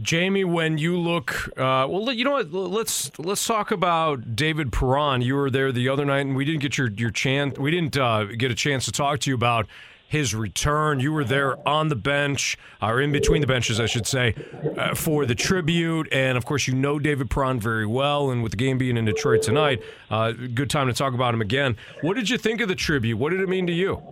Jamie, 0.01 0.45
when 0.45 0.79
you 0.79 0.99
look, 0.99 1.49
uh, 1.57 1.87
well, 1.89 2.13
you 2.13 2.25
know 2.25 2.33
what? 2.33 2.53
Let's 2.53 3.17
let's 3.19 3.47
talk 3.47 3.71
about 3.71 4.35
David 4.35 4.73
Perron. 4.73 5.23
You 5.23 5.37
were 5.37 5.51
there 5.51 5.71
the 5.71 5.89
other 5.89 6.05
night, 6.05 6.27
and 6.27 6.35
we 6.35 6.45
didn't 6.45 6.61
get 6.61 6.77
your 6.77 6.91
your 6.91 7.11
chance. 7.11 7.59
We 7.59 7.71
didn't 7.71 7.97
uh, 7.97 8.25
get 8.25 8.51
a 8.51 8.55
chance 8.55 8.85
to 8.87 8.93
talk 8.93 9.21
to 9.21 9.31
you 9.31 9.37
about 9.37 9.67
his 10.13 10.35
return. 10.35 11.01
You 11.01 11.11
were 11.11 11.25
there 11.25 11.67
on 11.67 11.89
the 11.89 11.97
bench, 11.97 12.59
or 12.83 13.01
in 13.01 13.13
between 13.13 13.41
the 13.41 13.47
benches, 13.47 13.81
I 13.81 13.87
should 13.87 14.07
say, 14.07 14.35
uh, 14.77 14.95
for 14.95 15.25
the 15.25 15.35
tribute. 15.35 16.07
And 16.13 16.37
of 16.37 16.45
course, 16.45 16.69
you 16.69 16.75
know 16.75 16.99
David 16.99 17.31
Perron 17.31 17.59
very 17.59 17.87
well. 17.87 18.31
And 18.31 18.43
with 18.43 18.53
the 18.53 18.59
game 18.59 18.77
being 18.77 18.99
in 18.99 19.07
Detroit 19.07 19.41
tonight, 19.41 19.83
uh, 20.11 20.33
good 20.33 20.69
time 20.69 20.87
to 20.89 20.93
talk 20.93 21.15
about 21.15 21.33
him 21.33 21.41
again. 21.41 21.79
What 22.03 22.15
did 22.15 22.29
you 22.29 22.37
think 22.37 22.61
of 22.61 22.69
the 22.69 22.75
tribute? 22.75 23.17
What 23.17 23.31
did 23.31 23.41
it 23.41 23.49
mean 23.49 23.67
to 23.67 23.73
you? 23.73 24.03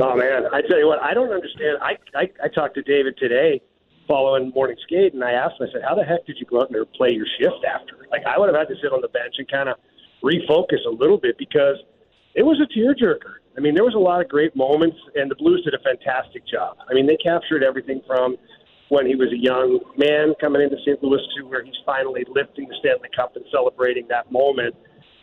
Oh 0.00 0.16
man, 0.16 0.46
I 0.52 0.62
tell 0.62 0.78
you 0.78 0.86
what, 0.86 1.02
I 1.02 1.12
don't 1.12 1.32
understand. 1.32 1.78
I 1.82 1.96
I, 2.14 2.30
I 2.44 2.48
talked 2.48 2.76
to 2.76 2.82
David 2.82 3.16
today 3.18 3.60
following 4.06 4.52
morning 4.54 4.76
skate, 4.84 5.12
and 5.12 5.24
I 5.24 5.32
asked 5.32 5.60
him. 5.60 5.66
I 5.68 5.72
said, 5.72 5.82
"How 5.82 5.96
the 5.96 6.04
heck 6.04 6.24
did 6.24 6.36
you 6.38 6.46
go 6.46 6.62
out 6.62 6.70
there 6.70 6.82
and 6.82 6.92
play 6.92 7.10
your 7.10 7.26
shift 7.40 7.64
after?" 7.66 8.06
Like 8.12 8.22
I 8.26 8.38
would 8.38 8.48
have 8.48 8.56
had 8.56 8.68
to 8.68 8.80
sit 8.80 8.92
on 8.92 9.00
the 9.00 9.08
bench 9.08 9.34
and 9.38 9.50
kind 9.50 9.68
of 9.68 9.76
refocus 10.22 10.86
a 10.86 10.90
little 10.90 11.18
bit 11.18 11.36
because 11.36 11.82
it 12.34 12.42
was 12.42 12.60
a 12.62 12.68
tearjerker. 12.78 13.42
I 13.56 13.60
mean, 13.60 13.74
there 13.74 13.84
was 13.84 13.94
a 13.94 13.98
lot 13.98 14.20
of 14.20 14.28
great 14.28 14.54
moments, 14.56 14.96
and 15.14 15.30
the 15.30 15.36
Blues 15.36 15.62
did 15.64 15.74
a 15.74 15.82
fantastic 15.82 16.46
job. 16.46 16.76
I 16.88 16.94
mean, 16.94 17.06
they 17.06 17.16
captured 17.16 17.62
everything 17.62 18.02
from 18.06 18.36
when 18.88 19.06
he 19.06 19.14
was 19.14 19.32
a 19.32 19.38
young 19.38 19.80
man 19.96 20.34
coming 20.40 20.62
into 20.62 20.76
St. 20.84 21.02
Louis 21.02 21.20
to 21.36 21.46
where 21.46 21.64
he's 21.64 21.78
finally 21.86 22.24
lifting 22.28 22.68
the 22.68 22.74
Stanley 22.80 23.08
Cup 23.14 23.36
and 23.36 23.44
celebrating 23.50 24.06
that 24.08 24.30
moment. 24.30 24.74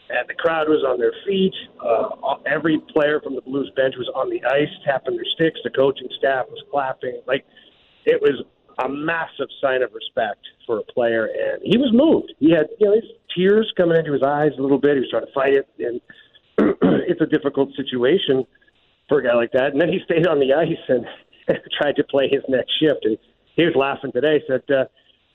And 0.09 0.27
the 0.27 0.33
crowd 0.33 0.67
was 0.67 0.83
on 0.83 0.99
their 0.99 1.13
feet. 1.25 1.53
Uh, 1.79 2.35
every 2.45 2.79
player 2.91 3.21
from 3.21 3.35
the 3.35 3.41
Blues 3.41 3.71
bench 3.75 3.95
was 3.97 4.09
on 4.15 4.29
the 4.29 4.43
ice, 4.43 4.71
tapping 4.83 5.15
their 5.15 5.25
sticks. 5.35 5.59
The 5.63 5.69
coaching 5.69 6.09
staff 6.17 6.47
was 6.49 6.61
clapping. 6.69 7.21
Like 7.27 7.45
it 8.05 8.21
was 8.21 8.43
a 8.83 8.89
massive 8.89 9.47
sign 9.61 9.83
of 9.83 9.93
respect 9.93 10.41
for 10.65 10.79
a 10.79 10.83
player, 10.83 11.25
and 11.25 11.61
he 11.63 11.77
was 11.77 11.91
moved. 11.93 12.33
He 12.39 12.51
had 12.51 12.67
you 12.79 12.87
know 12.87 12.95
his 12.95 13.05
tears 13.35 13.71
coming 13.77 13.97
into 13.97 14.11
his 14.11 14.23
eyes 14.23 14.51
a 14.57 14.61
little 14.61 14.79
bit. 14.79 14.95
He 14.95 15.01
was 15.01 15.09
trying 15.09 15.25
to 15.25 15.33
fight 15.33 15.53
it, 15.53 15.67
and 15.79 16.01
it's 16.81 17.21
a 17.21 17.25
difficult 17.25 17.75
situation 17.75 18.45
for 19.07 19.19
a 19.19 19.23
guy 19.23 19.35
like 19.35 19.51
that. 19.53 19.71
And 19.73 19.81
then 19.81 19.89
he 19.89 19.99
stayed 20.05 20.27
on 20.27 20.39
the 20.39 20.53
ice 20.53 20.83
and 20.87 21.05
tried 21.77 21.95
to 21.97 22.03
play 22.03 22.29
his 22.29 22.43
next 22.47 22.71
shift. 22.79 23.03
And 23.03 23.17
he 23.55 23.65
was 23.65 23.75
laughing 23.75 24.11
today. 24.11 24.41
Said, 24.47 24.63
uh, 24.69 24.85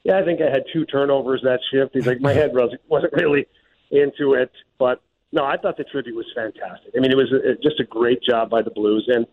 "Yeah, 0.05 0.19
I 0.19 0.24
think 0.24 0.40
I 0.40 0.51
had 0.51 0.65
two 0.73 0.85
turnovers 0.85 1.43
that 1.44 1.61
shift." 1.70 1.94
He's 1.94 2.07
like, 2.07 2.20
"My 2.20 2.32
head 2.32 2.55
wasn't 2.55 2.81
wasn't 2.89 3.12
really 3.12 3.47
into 3.90 4.35
it, 4.35 4.51
but 4.78 5.03
no, 5.32 5.44
I 5.44 5.57
thought 5.57 5.77
the 5.77 5.85
tribute 5.85 6.16
was 6.16 6.27
fantastic. 6.35 6.93
I 6.97 7.01
mean, 7.01 7.11
it 7.11 7.16
was 7.16 7.32
a, 7.32 7.55
just 7.62 7.78
a 7.81 7.85
great 7.85 8.23
job 8.23 8.51
by 8.51 8.62
the 8.62 8.70
Blues 8.70 9.09
and." 9.09 9.27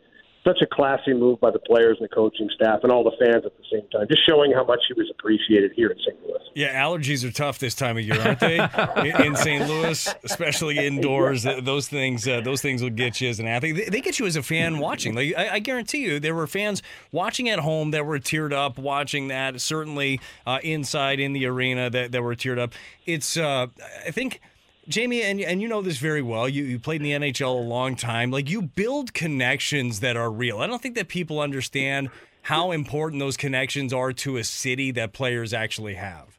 Such 0.46 0.62
a 0.62 0.66
classy 0.66 1.14
move 1.14 1.40
by 1.40 1.52
the 1.52 1.60
players 1.60 1.98
and 2.00 2.10
the 2.10 2.14
coaching 2.14 2.50
staff 2.54 2.80
and 2.84 2.92
all 2.92 3.04
the 3.04 3.16
fans 3.18 3.46
at 3.46 3.54
the 3.58 3.64
same 3.72 3.88
time, 3.90 4.08
just 4.10 4.26
showing 4.28 4.52
how 4.52 4.66
much 4.66 4.82
he 4.88 4.94
was 4.94 5.10
appreciated 5.18 5.72
here 5.74 5.90
in 5.90 5.98
St. 6.00 6.22
Louis. 6.28 6.40
Yeah, 6.54 6.84
allergies 6.84 7.28
are 7.28 7.32
tough 7.32 7.60
this 7.60 7.74
time 7.74 7.98
of 7.98 8.04
year, 8.04 8.20
aren't 8.20 8.40
they? 8.40 8.58
in, 8.98 9.28
in 9.28 9.36
St. 9.36 9.68
Louis, 9.68 10.16
especially 10.24 10.86
indoors, 10.86 11.44
th- 11.44 11.64
those 11.64 11.88
things 11.88 12.28
uh, 12.28 12.42
those 12.42 12.62
things 12.62 12.84
will 12.84 12.90
get 12.90 13.22
you 13.22 13.30
as 13.30 13.40
an 13.40 13.48
athlete. 13.48 13.76
They, 13.76 13.86
they 13.86 14.02
get 14.02 14.20
you 14.20 14.26
as 14.26 14.36
a 14.36 14.44
fan 14.44 14.80
watching. 14.80 15.16
Like 15.16 15.34
I, 15.38 15.56
I 15.56 15.60
guarantee 15.60 16.04
you, 16.04 16.20
there 16.20 16.36
were 16.36 16.48
fans 16.48 16.84
watching 17.12 17.50
at 17.50 17.60
home 17.60 17.92
that 17.92 18.06
were 18.06 18.20
teared 18.20 18.54
up 18.54 18.78
watching 18.78 19.30
that. 19.30 19.60
Certainly 19.62 20.20
uh, 20.46 20.60
inside 20.62 21.20
in 21.20 21.34
the 21.34 21.46
arena 21.46 21.90
that, 21.90 22.12
that 22.12 22.22
were 22.22 22.36
teared 22.36 22.60
up. 22.60 22.74
It's 23.06 23.38
uh, 23.38 23.68
I 24.06 24.12
think. 24.12 24.42
Jamie, 24.88 25.22
and, 25.22 25.40
and 25.40 25.62
you 25.62 25.68
know 25.68 25.82
this 25.82 25.98
very 25.98 26.22
well. 26.22 26.50
You, 26.50 26.64
you 26.64 26.80
played 26.80 27.02
in 27.02 27.22
the 27.22 27.32
NHL 27.32 27.48
a 27.48 27.68
long 27.68 27.96
time. 27.96 28.32
Like, 28.32 28.50
you 28.50 28.62
build 28.62 29.14
connections 29.14 30.02
that 30.02 30.18
are 30.18 30.30
real. 30.30 30.60
I 30.60 30.68
don't 30.68 30.82
think 30.82 30.96
that 30.96 31.08
people 31.08 31.40
understand 31.40 32.10
how 32.44 32.72
important 32.72 33.22
those 33.22 33.38
connections 33.38 33.94
are 33.94 34.12
to 34.12 34.38
a 34.38 34.44
city 34.44 34.92
that 34.92 35.14
players 35.14 35.54
actually 35.54 35.94
have. 35.94 36.38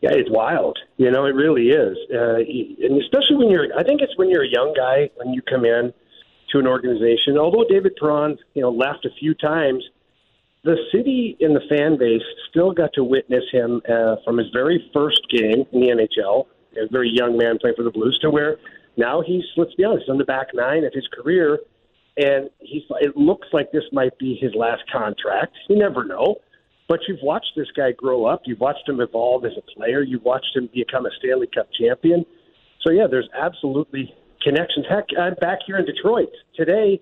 Yeah, 0.00 0.10
it's 0.12 0.30
wild. 0.30 0.78
You 0.96 1.10
know, 1.10 1.26
it 1.26 1.34
really 1.34 1.68
is. 1.68 1.96
Uh, 2.12 2.36
and 2.36 3.02
especially 3.02 3.36
when 3.36 3.50
you're, 3.50 3.66
I 3.76 3.82
think 3.82 4.00
it's 4.00 4.16
when 4.16 4.30
you're 4.30 4.44
a 4.44 4.50
young 4.50 4.72
guy, 4.74 5.10
when 5.16 5.34
you 5.34 5.42
come 5.42 5.64
in 5.64 5.92
to 6.52 6.58
an 6.58 6.66
organization. 6.66 7.36
Although 7.36 7.64
David 7.68 7.96
Perron, 7.96 8.38
you 8.54 8.62
know, 8.62 8.70
left 8.70 9.04
a 9.04 9.10
few 9.18 9.34
times, 9.34 9.84
the 10.64 10.76
city 10.92 11.36
and 11.40 11.54
the 11.54 11.60
fan 11.68 11.98
base 11.98 12.22
still 12.48 12.72
got 12.72 12.92
to 12.94 13.04
witness 13.04 13.44
him 13.52 13.82
uh, 13.88 14.16
from 14.24 14.38
his 14.38 14.46
very 14.52 14.90
first 14.94 15.20
game 15.30 15.66
in 15.72 15.80
the 15.80 15.88
NHL 15.88 16.46
a 16.76 16.88
very 16.90 17.10
young 17.12 17.36
man 17.36 17.58
playing 17.58 17.76
for 17.76 17.82
the 17.82 17.90
Blues, 17.90 18.18
to 18.22 18.30
where 18.30 18.56
now 18.96 19.22
he's 19.24 19.44
let's 19.56 19.74
be 19.74 19.84
honest, 19.84 20.08
on 20.08 20.18
the 20.18 20.24
back 20.24 20.48
nine 20.54 20.84
of 20.84 20.92
his 20.92 21.06
career, 21.12 21.58
and 22.16 22.50
he's. 22.58 22.82
It 23.00 23.16
looks 23.16 23.48
like 23.52 23.72
this 23.72 23.84
might 23.92 24.18
be 24.18 24.38
his 24.40 24.52
last 24.54 24.82
contract. 24.92 25.54
You 25.68 25.78
never 25.78 26.04
know. 26.04 26.36
But 26.88 27.00
you've 27.06 27.22
watched 27.22 27.52
this 27.54 27.68
guy 27.76 27.92
grow 27.92 28.24
up. 28.24 28.42
You've 28.46 28.60
watched 28.60 28.88
him 28.88 29.00
evolve 29.00 29.44
as 29.44 29.52
a 29.58 29.78
player. 29.78 30.02
You've 30.02 30.24
watched 30.24 30.56
him 30.56 30.70
become 30.72 31.04
a 31.04 31.10
Stanley 31.18 31.48
Cup 31.54 31.68
champion. 31.78 32.24
So 32.84 32.92
yeah, 32.92 33.06
there's 33.10 33.28
absolutely 33.38 34.14
connections. 34.42 34.86
Heck, 34.88 35.04
I'm 35.18 35.34
back 35.34 35.58
here 35.66 35.76
in 35.76 35.84
Detroit 35.84 36.30
today, 36.56 37.00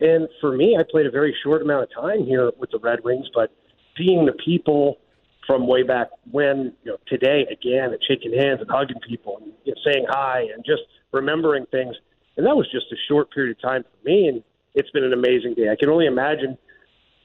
and 0.00 0.28
for 0.40 0.56
me, 0.56 0.76
I 0.78 0.82
played 0.90 1.06
a 1.06 1.10
very 1.10 1.34
short 1.44 1.62
amount 1.62 1.84
of 1.84 1.94
time 1.94 2.24
here 2.24 2.50
with 2.58 2.70
the 2.70 2.78
Red 2.78 3.04
Wings, 3.04 3.26
but 3.34 3.52
seeing 3.96 4.26
the 4.26 4.32
people 4.44 4.98
from 5.46 5.66
way 5.66 5.82
back 5.82 6.08
when, 6.30 6.72
you 6.84 6.92
know, 6.92 6.98
today 7.06 7.46
again, 7.50 7.92
and 7.92 7.98
shaking 8.06 8.32
hands 8.32 8.60
and 8.60 8.70
hugging 8.70 9.00
people 9.08 9.38
and 9.38 9.52
you 9.64 9.72
know, 9.74 9.80
saying 9.84 10.06
hi 10.08 10.40
and 10.54 10.64
just 10.64 10.82
remembering 11.12 11.66
things, 11.70 11.96
and 12.36 12.46
that 12.46 12.56
was 12.56 12.70
just 12.70 12.86
a 12.92 12.96
short 13.08 13.30
period 13.32 13.56
of 13.56 13.62
time 13.62 13.82
for 13.82 14.08
me, 14.08 14.28
and 14.28 14.42
it's 14.74 14.90
been 14.90 15.04
an 15.04 15.12
amazing 15.12 15.54
day. 15.54 15.68
I 15.70 15.76
can 15.76 15.88
only 15.88 16.06
imagine 16.06 16.56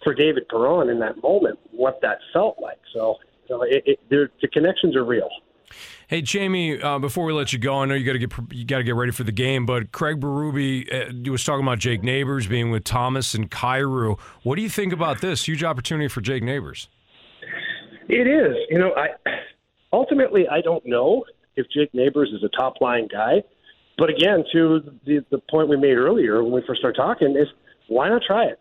for 0.04 0.14
David 0.14 0.48
Perron 0.50 0.90
in 0.90 1.00
that 1.00 1.22
moment 1.22 1.60
what 1.72 2.00
that 2.02 2.20
felt 2.34 2.58
like. 2.62 2.80
So, 2.94 3.16
you 3.48 3.56
know, 3.56 3.62
it, 3.64 3.84
it, 3.86 4.00
the 4.10 4.48
connections 4.48 4.96
are 4.96 5.06
real. 5.06 5.30
Hey 6.08 6.22
Jamie, 6.22 6.80
uh, 6.80 7.00
before 7.00 7.26
we 7.26 7.34
let 7.34 7.52
you 7.52 7.58
go, 7.58 7.82
I 7.82 7.86
know 7.86 7.96
you 7.96 8.06
got 8.06 8.14
to 8.14 8.20
get 8.20 8.32
you 8.54 8.66
got 8.66 8.78
to 8.78 8.84
get 8.84 8.94
ready 8.94 9.12
for 9.12 9.24
the 9.24 9.32
game, 9.32 9.66
but 9.66 9.92
Craig 9.92 10.20
Berube 10.20 10.86
uh, 10.94 11.32
was 11.32 11.44
talking 11.44 11.66
about 11.66 11.80
Jake 11.80 12.04
Neighbors 12.04 12.46
being 12.46 12.70
with 12.70 12.84
Thomas 12.84 13.34
and 13.34 13.50
Kyrou. 13.50 14.20
What 14.44 14.56
do 14.58 14.62
you 14.62 14.70
think 14.70 14.94
about 14.94 15.22
this 15.22 15.48
huge 15.48 15.64
opportunity 15.64 16.08
for 16.08 16.22
Jake 16.22 16.44
Neighbors? 16.44 16.88
It 18.08 18.28
is. 18.28 18.56
You 18.70 18.80
know, 18.80 18.94
I 18.96 19.10
ultimately 19.92 20.48
I 20.48 20.62
don't 20.62 20.86
know 20.86 21.26
if 21.56 21.68
Jake 21.70 21.94
Neighbors 21.94 22.32
is 22.34 22.44
a 22.44 22.50
top 22.50 22.82
line 22.82 23.08
guy, 23.12 23.44
but 23.98 24.10
again, 24.10 24.44
to 24.54 24.80
the 25.06 25.26
the 25.32 25.40
point 25.50 25.70
we 25.70 25.78
made 25.78 25.98
earlier 25.98 26.44
when 26.44 26.54
we 26.54 26.62
first 26.68 26.80
started 26.80 26.98
talking 26.98 27.36
is 27.36 27.48
why 27.88 28.10
not 28.10 28.22
try 28.26 28.46
it? 28.46 28.60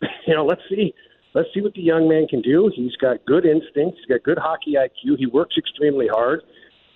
you 0.26 0.34
know, 0.34 0.44
let's 0.44 0.62
see 0.68 0.94
let's 1.34 1.48
see 1.54 1.60
what 1.60 1.74
the 1.74 1.82
young 1.82 2.08
man 2.08 2.26
can 2.26 2.40
do. 2.42 2.70
He's 2.74 2.96
got 2.96 3.24
good 3.26 3.44
instincts. 3.44 3.98
He's 3.98 4.06
got 4.06 4.22
good 4.22 4.38
hockey 4.38 4.74
IQ. 4.74 5.18
He 5.18 5.26
works 5.26 5.56
extremely 5.56 6.08
hard. 6.08 6.42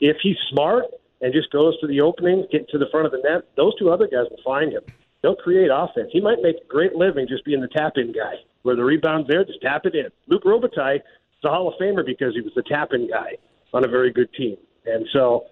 If 0.00 0.16
he's 0.22 0.36
smart 0.50 0.84
and 1.20 1.32
just 1.32 1.50
goes 1.52 1.78
to 1.80 1.86
the 1.86 2.00
opening, 2.00 2.46
get 2.50 2.68
to 2.70 2.78
the 2.78 2.86
front 2.90 3.06
of 3.06 3.12
the 3.12 3.20
net, 3.22 3.42
those 3.56 3.78
two 3.78 3.90
other 3.90 4.06
guys 4.06 4.26
will 4.30 4.42
find 4.44 4.72
him. 4.72 4.82
They'll 5.22 5.36
create 5.36 5.70
offense. 5.72 6.08
He 6.12 6.20
might 6.20 6.42
make 6.42 6.56
a 6.56 6.66
great 6.66 6.96
living 6.96 7.28
just 7.28 7.44
being 7.44 7.60
the 7.60 7.68
tap-in 7.68 8.12
guy, 8.12 8.34
where 8.62 8.74
the 8.74 8.82
rebound's 8.82 9.28
there, 9.28 9.44
just 9.44 9.62
tap 9.62 9.86
it 9.86 9.94
in. 9.94 10.08
Luc 10.26 10.42
Robitaille 10.42 11.00
a 11.44 11.48
Hall 11.48 11.68
of 11.68 11.74
Famer 11.80 12.04
because 12.04 12.34
he 12.34 12.40
was 12.40 12.52
the 12.54 12.62
tap-in 12.62 13.08
guy 13.08 13.36
on 13.72 13.84
a 13.84 13.88
very 13.88 14.12
good 14.12 14.32
team. 14.34 14.56
And 14.86 15.06
so, 15.12 15.46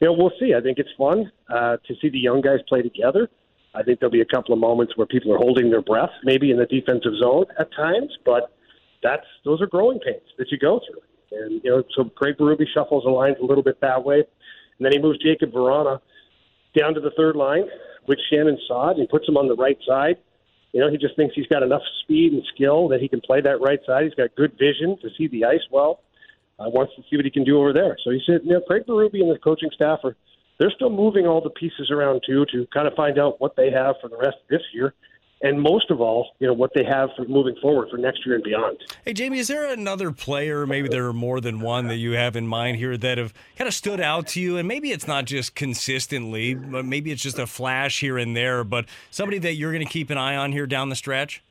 you 0.00 0.08
know, 0.08 0.14
we'll 0.14 0.32
see. 0.40 0.54
I 0.54 0.60
think 0.60 0.78
it's 0.78 0.90
fun 0.96 1.30
uh, 1.48 1.76
to 1.86 1.94
see 2.00 2.08
the 2.08 2.18
young 2.18 2.40
guys 2.40 2.58
play 2.68 2.82
together. 2.82 3.28
I 3.74 3.82
think 3.82 4.00
there'll 4.00 4.12
be 4.12 4.22
a 4.22 4.26
couple 4.34 4.54
of 4.54 4.60
moments 4.60 4.96
where 4.96 5.06
people 5.06 5.32
are 5.34 5.38
holding 5.38 5.70
their 5.70 5.82
breath, 5.82 6.10
maybe 6.24 6.50
in 6.50 6.56
the 6.56 6.66
defensive 6.66 7.12
zone 7.20 7.44
at 7.58 7.68
times, 7.74 8.10
but 8.24 8.52
that's 9.02 9.26
those 9.44 9.60
are 9.60 9.66
growing 9.66 10.00
pains 10.00 10.22
that 10.38 10.50
you 10.50 10.58
go 10.58 10.80
through. 10.88 11.38
And 11.38 11.60
you 11.62 11.70
know, 11.70 11.82
so 11.94 12.04
Craig 12.04 12.36
Berube 12.38 12.64
shuffles 12.72 13.04
the 13.04 13.10
lines 13.10 13.36
a 13.40 13.44
little 13.44 13.62
bit 13.62 13.80
that 13.82 14.02
way, 14.02 14.16
and 14.16 14.84
then 14.84 14.92
he 14.92 14.98
moves 14.98 15.18
Jakub 15.22 15.52
Vrana 15.52 16.00
down 16.78 16.94
to 16.94 17.00
the 17.00 17.10
third 17.16 17.36
line 17.36 17.64
with 18.08 18.18
Schenn 18.30 18.48
and 18.48 18.58
Saad 18.66 18.96
and 18.96 19.08
puts 19.08 19.28
him 19.28 19.36
on 19.36 19.48
the 19.48 19.56
right 19.56 19.78
side. 19.86 20.16
You 20.76 20.82
know, 20.82 20.90
he 20.90 20.98
just 20.98 21.16
thinks 21.16 21.34
he's 21.34 21.46
got 21.46 21.62
enough 21.62 21.80
speed 22.02 22.34
and 22.34 22.42
skill 22.54 22.88
that 22.88 23.00
he 23.00 23.08
can 23.08 23.22
play 23.22 23.40
that 23.40 23.62
right 23.62 23.80
side. 23.86 24.04
He's 24.04 24.12
got 24.12 24.36
good 24.36 24.52
vision 24.58 24.98
to 25.00 25.08
see 25.16 25.26
the 25.26 25.46
ice 25.46 25.64
well. 25.70 26.00
Uh, 26.58 26.68
wants 26.68 26.92
to 26.96 27.02
see 27.08 27.16
what 27.16 27.24
he 27.24 27.30
can 27.30 27.44
do 27.44 27.58
over 27.58 27.72
there. 27.72 27.96
So 28.04 28.10
he 28.10 28.20
said, 28.26 28.42
you 28.44 28.52
know, 28.52 28.60
Craig 28.60 28.82
Berube 28.86 29.14
and 29.14 29.34
the 29.34 29.38
coaching 29.38 29.70
staff 29.74 30.00
are 30.04 30.14
they're 30.58 30.70
still 30.76 30.90
moving 30.90 31.26
all 31.26 31.40
the 31.40 31.48
pieces 31.48 31.90
around 31.90 32.20
too 32.26 32.44
to 32.52 32.66
kind 32.74 32.86
of 32.86 32.92
find 32.92 33.18
out 33.18 33.40
what 33.40 33.56
they 33.56 33.70
have 33.70 33.96
for 34.02 34.10
the 34.10 34.18
rest 34.18 34.36
of 34.36 34.48
this 34.50 34.60
year, 34.74 34.92
and 35.42 35.60
most 35.60 35.90
of 35.90 36.00
all, 36.00 36.30
you 36.38 36.46
know, 36.46 36.54
what 36.54 36.70
they 36.74 36.84
have 36.84 37.10
for 37.14 37.26
moving 37.26 37.54
forward 37.60 37.88
for 37.90 37.98
next 37.98 38.24
year 38.24 38.36
and 38.36 38.44
beyond. 38.44 38.78
Hey, 39.04 39.12
Jamie, 39.12 39.38
is 39.38 39.48
there 39.48 39.70
another 39.70 40.10
player, 40.10 40.66
maybe 40.66 40.88
there 40.88 41.06
are 41.06 41.12
more 41.12 41.40
than 41.40 41.60
one 41.60 41.88
that 41.88 41.96
you 41.96 42.12
have 42.12 42.36
in 42.36 42.46
mind 42.46 42.78
here 42.78 42.96
that 42.96 43.18
have 43.18 43.34
kind 43.56 43.68
of 43.68 43.74
stood 43.74 44.00
out 44.00 44.28
to 44.28 44.40
you? 44.40 44.56
And 44.56 44.66
maybe 44.66 44.92
it's 44.92 45.06
not 45.06 45.26
just 45.26 45.54
consistently, 45.54 46.54
but 46.54 46.84
maybe 46.84 47.12
it's 47.12 47.22
just 47.22 47.38
a 47.38 47.46
flash 47.46 48.00
here 48.00 48.16
and 48.16 48.36
there, 48.36 48.64
but 48.64 48.86
somebody 49.10 49.38
that 49.38 49.54
you're 49.54 49.72
going 49.72 49.84
to 49.84 49.92
keep 49.92 50.08
an 50.08 50.18
eye 50.18 50.36
on 50.36 50.52
here 50.52 50.66
down 50.66 50.88
the 50.88 50.96
stretch? 50.96 51.42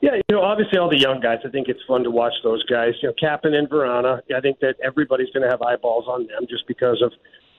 Yeah, 0.00 0.14
you 0.14 0.36
know, 0.36 0.42
obviously 0.42 0.78
all 0.78 0.88
the 0.88 0.98
young 0.98 1.20
guys. 1.20 1.38
I 1.44 1.50
think 1.50 1.68
it's 1.68 1.80
fun 1.86 2.04
to 2.04 2.10
watch 2.10 2.34
those 2.42 2.64
guys. 2.64 2.94
You 3.02 3.08
know, 3.08 3.14
Kapanen 3.20 3.54
and 3.54 3.68
Vrana. 3.68 4.20
I 4.34 4.40
think 4.40 4.60
that 4.60 4.76
everybody's 4.82 5.28
going 5.30 5.42
to 5.42 5.50
have 5.50 5.60
eyeballs 5.60 6.04
on 6.08 6.26
them 6.26 6.46
just 6.48 6.66
because 6.66 7.02
of 7.02 7.12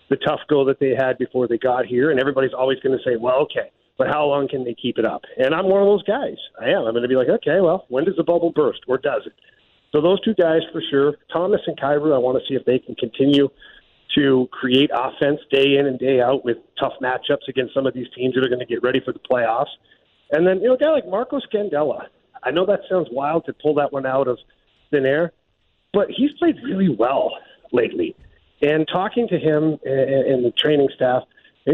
the 0.10 0.16
tough 0.18 0.40
go 0.50 0.66
that 0.66 0.80
they 0.80 0.96
had 0.98 1.18
before 1.18 1.48
they 1.48 1.58
got 1.58 1.86
here, 1.86 2.10
and 2.10 2.20
everybody's 2.20 2.54
always 2.54 2.80
going 2.80 2.98
to 2.98 3.04
say, 3.04 3.18
"Well, 3.18 3.36
okay, 3.42 3.72
but 4.00 4.08
how 4.08 4.26
long 4.26 4.48
can 4.48 4.64
they 4.64 4.74
keep 4.74 4.98
it 4.98 5.06
up?" 5.06 5.22
And 5.38 5.54
I'm 5.54 5.70
one 5.70 5.82
of 5.82 5.88
those 5.88 6.04
guys. 6.04 6.38
I 6.60 6.70
am. 6.70 6.86
I'm 6.86 6.94
going 6.94 7.04
to 7.04 7.08
be 7.08 7.16
like, 7.16 7.30
"Okay, 7.30 7.62
well, 7.62 7.86
when 7.90 8.06
does 8.06 8.16
the 8.16 8.24
bubble 8.24 8.52
burst, 8.52 8.80
or 8.88 8.98
does 8.98 9.28
it?" 9.28 9.34
So 9.92 10.02
those 10.02 10.20
two 10.22 10.34
guys 10.34 10.62
for 10.72 10.82
sure. 10.90 11.18
Thomas 11.32 11.62
and 11.68 11.78
Kyrou, 11.78 12.16
I 12.16 12.18
want 12.18 12.42
to 12.42 12.48
see 12.48 12.56
if 12.56 12.66
they 12.66 12.80
can 12.80 12.96
continue 12.96 13.50
to 14.16 14.48
create 14.52 14.90
offense 14.94 15.40
day 15.52 15.78
in 15.78 15.86
and 15.86 16.00
day 16.00 16.20
out 16.22 16.44
with 16.44 16.58
tough 16.80 16.94
matchups 17.02 17.48
against 17.48 17.74
some 17.74 17.86
of 17.86 17.94
these 17.94 18.08
teams 18.16 18.34
that 18.34 18.44
are 18.44 18.50
going 18.50 18.60
to 18.60 18.66
get 18.66 18.82
ready 18.82 19.00
for 19.00 19.14
the 19.14 19.20
playoffs. 19.20 19.70
And 20.32 20.48
then, 20.48 20.62
you 20.62 20.68
know, 20.68 20.76
a 20.76 20.78
guy 20.78 20.92
like 20.92 21.08
Marco 21.08 21.40
Scandella. 21.40 22.08
I 22.44 22.52
know 22.52 22.66
that 22.66 22.82
sounds 22.90 23.08
wild 23.12 23.46
to 23.46 23.54
pull 23.54 23.76
that 23.76 23.92
one 23.92 24.06
out 24.06 24.28
of 24.28 24.40
thin 24.92 25.06
air, 25.06 25.34
but 25.94 26.08
he's 26.10 26.32
played 26.40 26.56
really 26.64 26.90
well 26.90 27.32
lately. 27.72 28.16
And 28.62 28.88
talking 28.92 29.28
to 29.28 29.38
him 29.38 29.80
and 29.84 30.46
the 30.46 30.54
training 30.58 30.90
staff, 30.96 31.24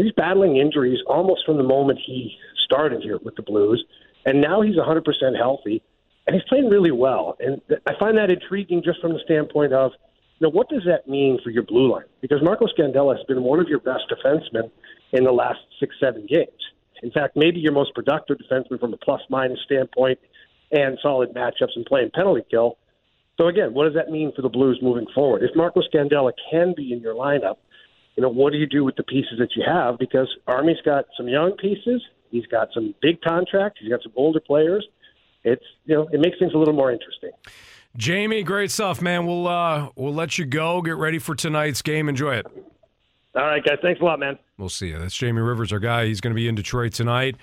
he's 0.04 0.12
battling 0.12 0.56
injuries 0.56 0.98
almost 1.06 1.44
from 1.46 1.56
the 1.56 1.62
moment 1.62 1.98
he 2.04 2.36
started 2.64 3.02
here 3.02 3.18
with 3.22 3.36
the 3.36 3.42
Blues. 3.42 3.84
And 4.24 4.40
now 4.40 4.60
he's 4.60 4.76
100% 4.76 5.04
healthy, 5.38 5.82
and 6.26 6.34
he's 6.34 6.42
playing 6.48 6.68
really 6.68 6.90
well. 6.90 7.36
And 7.38 7.60
I 7.86 7.92
find 7.98 8.18
that 8.18 8.30
intriguing 8.30 8.82
just 8.84 9.00
from 9.00 9.12
the 9.12 9.20
standpoint 9.24 9.72
of, 9.72 9.92
you 10.38 10.46
know, 10.46 10.50
what 10.50 10.68
does 10.68 10.82
that 10.86 11.08
mean 11.08 11.38
for 11.42 11.50
your 11.50 11.62
blue 11.62 11.92
line? 11.92 12.04
Because 12.20 12.42
Marco 12.42 12.66
Scandella 12.66 13.16
has 13.16 13.24
been 13.26 13.42
one 13.42 13.60
of 13.60 13.68
your 13.68 13.78
best 13.78 14.04
defensemen 14.10 14.70
in 15.12 15.24
the 15.24 15.32
last 15.32 15.60
six, 15.80 15.94
seven 16.00 16.26
games. 16.26 16.50
In 17.02 17.10
fact, 17.10 17.36
maybe 17.36 17.60
your 17.60 17.72
most 17.72 17.94
productive 17.94 18.38
defenseman 18.38 18.80
from 18.80 18.92
a 18.92 18.96
plus 18.96 19.20
minus 19.30 19.60
standpoint 19.64 20.18
and 20.72 20.98
solid 21.00 21.32
matchups 21.32 21.76
and 21.76 21.86
playing 21.86 22.10
penalty 22.12 22.42
kill. 22.50 22.78
So 23.38 23.48
again, 23.48 23.74
what 23.74 23.84
does 23.84 23.94
that 23.94 24.10
mean 24.10 24.32
for 24.34 24.42
the 24.42 24.48
Blues 24.48 24.78
moving 24.82 25.06
forward? 25.14 25.42
If 25.42 25.54
Marco 25.54 25.80
Scandella 25.82 26.32
can 26.50 26.74
be 26.76 26.92
in 26.92 27.00
your 27.00 27.14
lineup, 27.14 27.56
you 28.16 28.22
know, 28.22 28.28
what 28.28 28.52
do 28.52 28.58
you 28.58 28.66
do 28.66 28.84
with 28.84 28.96
the 28.96 29.02
pieces 29.02 29.38
that 29.38 29.50
you 29.54 29.62
have? 29.66 29.98
Because 29.98 30.28
Army's 30.46 30.80
got 30.84 31.04
some 31.16 31.28
young 31.28 31.52
pieces, 31.52 32.02
he's 32.30 32.46
got 32.46 32.68
some 32.72 32.94
big 33.02 33.20
contracts, 33.20 33.80
he's 33.80 33.90
got 33.90 34.02
some 34.02 34.12
older 34.16 34.40
players. 34.40 34.86
It's 35.44 35.64
you 35.84 35.94
know, 35.94 36.08
it 36.12 36.20
makes 36.20 36.38
things 36.38 36.52
a 36.54 36.58
little 36.58 36.74
more 36.74 36.90
interesting. 36.90 37.30
Jamie, 37.96 38.42
great 38.42 38.70
stuff, 38.70 39.00
man. 39.00 39.26
We'll 39.26 39.46
uh, 39.46 39.90
we'll 39.94 40.14
let 40.14 40.38
you 40.38 40.44
go. 40.44 40.82
Get 40.82 40.96
ready 40.96 41.18
for 41.18 41.34
tonight's 41.34 41.82
game. 41.82 42.08
Enjoy 42.08 42.34
it. 42.34 42.46
All 43.34 43.44
right, 43.46 43.62
guys. 43.62 43.78
Thanks 43.82 44.00
a 44.00 44.04
lot, 44.04 44.18
man. 44.18 44.38
We'll 44.58 44.70
see 44.70 44.88
you. 44.88 44.98
That's 44.98 45.14
Jamie 45.14 45.42
Rivers, 45.42 45.72
our 45.72 45.78
guy. 45.78 46.06
He's 46.06 46.20
going 46.20 46.32
to 46.32 46.34
be 46.34 46.48
in 46.48 46.54
Detroit 46.54 46.94
tonight 46.94 47.36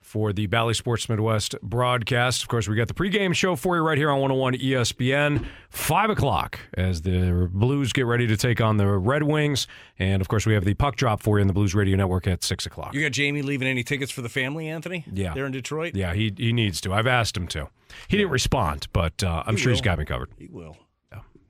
for 0.00 0.32
the 0.32 0.46
Bally 0.46 0.74
Sports 0.74 1.08
Midwest 1.08 1.54
broadcast. 1.62 2.42
Of 2.42 2.48
course, 2.48 2.68
we 2.68 2.74
got 2.76 2.88
the 2.88 2.94
pregame 2.94 3.34
show 3.34 3.54
for 3.56 3.76
you 3.76 3.82
right 3.82 3.98
here 3.98 4.10
on 4.10 4.18
101 4.20 4.54
ESPN, 4.54 5.46
5 5.70 6.10
o'clock, 6.10 6.58
as 6.74 7.02
the 7.02 7.48
Blues 7.52 7.92
get 7.92 8.06
ready 8.06 8.26
to 8.26 8.36
take 8.36 8.60
on 8.60 8.76
the 8.76 8.86
Red 8.88 9.22
Wings. 9.22 9.66
And 9.98 10.20
of 10.20 10.28
course, 10.28 10.46
we 10.46 10.54
have 10.54 10.64
the 10.64 10.74
puck 10.74 10.96
drop 10.96 11.22
for 11.22 11.38
you 11.38 11.42
in 11.42 11.46
the 11.46 11.52
Blues 11.54 11.74
Radio 11.74 11.96
Network 11.96 12.26
at 12.26 12.42
6 12.42 12.66
o'clock. 12.66 12.94
You 12.94 13.02
got 13.02 13.12
Jamie 13.12 13.42
leaving 13.42 13.68
any 13.68 13.82
tickets 13.82 14.10
for 14.10 14.22
the 14.22 14.28
family, 14.28 14.68
Anthony? 14.68 15.04
Yeah. 15.12 15.34
There 15.34 15.46
in 15.46 15.52
Detroit? 15.52 15.94
Yeah, 15.94 16.14
he, 16.14 16.32
he 16.36 16.52
needs 16.52 16.80
to. 16.82 16.92
I've 16.92 17.06
asked 17.06 17.36
him 17.36 17.46
to. 17.48 17.68
He 18.08 18.16
didn't 18.16 18.32
respond, 18.32 18.88
but 18.92 19.22
uh, 19.22 19.42
I'm 19.46 19.56
He 19.56 19.62
sure 19.62 19.72
he's 19.72 19.80
got 19.80 19.98
me 19.98 20.04
covered. 20.04 20.30
He 20.38 20.48
will. 20.48 20.76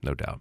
No 0.02 0.14
doubt. 0.14 0.40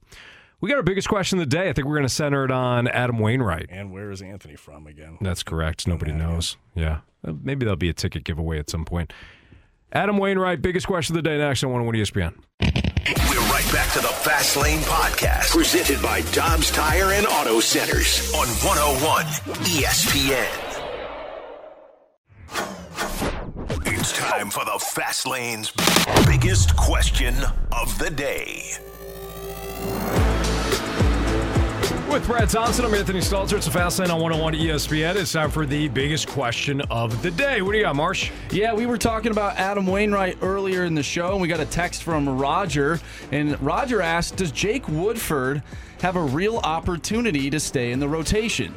We 0.61 0.69
got 0.69 0.75
our 0.75 0.83
biggest 0.83 1.07
question 1.07 1.39
of 1.39 1.49
the 1.49 1.55
day. 1.55 1.69
I 1.69 1.73
think 1.73 1.87
we're 1.87 1.95
going 1.95 2.07
to 2.07 2.13
center 2.13 2.43
it 2.43 2.51
on 2.51 2.87
Adam 2.89 3.19
Wainwright. 3.19 3.67
And 3.69 3.93
where 3.93 4.11
is 4.11 4.21
Anthony 4.21 4.57
from 4.57 4.87
again? 4.87 5.17
That's 5.21 5.41
correct. 5.41 5.87
Nobody 5.87 6.11
knows. 6.11 6.57
Yeah. 6.75 6.99
Maybe 7.23 7.63
there'll 7.65 7.77
be 7.77 7.89
a 7.89 7.93
ticket 7.93 8.25
giveaway 8.25 8.59
at 8.59 8.69
some 8.69 8.83
point. 8.83 9.13
Adam 9.93 10.17
Wainwright, 10.17 10.61
biggest 10.61 10.85
question 10.85 11.15
of 11.17 11.23
the 11.23 11.29
day 11.29 11.37
next 11.37 11.63
on 11.63 11.71
101 11.71 11.95
ESPN. 11.95 12.35
We're 13.29 13.39
right 13.51 13.71
back 13.71 13.91
to 13.93 13.99
the 13.99 14.07
Fast 14.07 14.57
Lane 14.57 14.79
Podcast, 14.81 15.51
presented 15.51 16.01
by 16.01 16.21
Dobbs 16.33 16.69
Tire 16.71 17.13
and 17.13 17.25
Auto 17.25 17.59
Centers 17.59 18.31
on 18.33 18.47
101 18.47 19.25
ESPN. 19.65 20.65
It's 23.85 24.11
time 24.11 24.49
for 24.49 24.65
the 24.65 24.77
Fast 24.77 25.25
Lane's 25.25 25.71
biggest 26.27 26.75
question 26.75 27.33
of 27.71 27.97
the 27.97 28.09
day. 28.11 28.73
With 32.09 32.25
Brad 32.25 32.49
Thompson, 32.49 32.85
I'm 32.85 32.93
Anthony 32.95 33.19
Stalter. 33.19 33.53
It's 33.53 33.67
a 33.67 33.71
fast 33.71 33.99
lane 33.99 34.09
on 34.09 34.19
101 34.19 34.55
ESPN. 34.55 35.15
It's 35.15 35.31
time 35.31 35.51
for 35.51 35.67
the 35.67 35.87
biggest 35.89 36.27
question 36.27 36.81
of 36.89 37.21
the 37.21 37.29
day. 37.29 37.61
What 37.61 37.73
do 37.73 37.77
you 37.77 37.83
got, 37.83 37.95
Marsh? 37.95 38.31
Yeah, 38.49 38.73
we 38.73 38.87
were 38.87 38.97
talking 38.97 39.31
about 39.31 39.57
Adam 39.57 39.85
Wainwright 39.85 40.39
earlier 40.41 40.85
in 40.85 40.95
the 40.95 41.03
show, 41.03 41.33
and 41.33 41.41
we 41.41 41.47
got 41.47 41.59
a 41.59 41.67
text 41.67 42.01
from 42.01 42.27
Roger. 42.39 42.99
And 43.31 43.61
Roger 43.61 44.01
asked 44.01 44.37
Does 44.37 44.51
Jake 44.51 44.87
Woodford 44.89 45.61
have 46.01 46.15
a 46.15 46.23
real 46.23 46.57
opportunity 46.57 47.51
to 47.51 47.59
stay 47.59 47.91
in 47.91 47.99
the 47.99 48.09
rotation? 48.09 48.73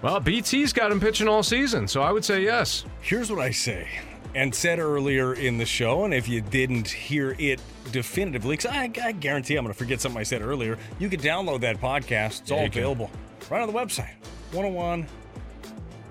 Well, 0.00 0.18
BT's 0.18 0.72
got 0.72 0.90
him 0.90 0.98
pitching 0.98 1.28
all 1.28 1.42
season, 1.42 1.86
so 1.86 2.00
I 2.00 2.10
would 2.10 2.24
say 2.24 2.42
yes. 2.42 2.86
Here's 3.02 3.30
what 3.30 3.40
I 3.40 3.50
say, 3.50 3.86
and 4.36 4.54
said 4.54 4.78
earlier 4.78 5.34
in 5.34 5.58
the 5.58 5.64
show, 5.66 6.04
and 6.04 6.12
if 6.14 6.28
you 6.28 6.40
didn't 6.42 6.88
hear 6.88 7.34
it 7.38 7.60
definitively, 7.90 8.56
because 8.56 8.70
I, 8.70 8.90
I 9.02 9.12
guarantee 9.12 9.56
I'm 9.56 9.64
going 9.64 9.72
to 9.72 9.78
forget 9.78 10.00
something 10.00 10.20
I 10.20 10.24
said 10.24 10.42
earlier, 10.42 10.78
you 10.98 11.08
can 11.08 11.20
download 11.20 11.60
that 11.62 11.80
podcast. 11.80 12.42
It's 12.42 12.50
Yeah, 12.50 12.56
all 12.58 12.64
you 12.64 12.70
can. 12.70 12.82
available 12.82 13.10
right 13.50 13.62
on 13.62 13.66
the 13.66 13.72
website, 13.72 14.12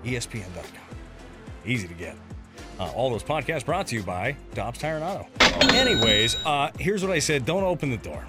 101ESPN.com. 0.03 0.63
Easy 1.65 1.87
to 1.87 1.93
get. 1.93 2.15
Uh, 2.79 2.91
all 2.91 3.09
those 3.09 3.23
podcasts 3.23 3.65
brought 3.65 3.87
to 3.87 3.95
you 3.95 4.03
by 4.03 4.35
Dobbs 4.53 4.79
Tire 4.79 4.95
and 4.97 5.03
Auto. 5.03 5.27
Anyways, 5.73 6.35
uh, 6.45 6.71
here's 6.77 7.01
what 7.03 7.11
I 7.11 7.19
said 7.19 7.45
don't 7.45 7.63
open 7.63 7.89
the 7.89 7.97
door. 7.97 8.25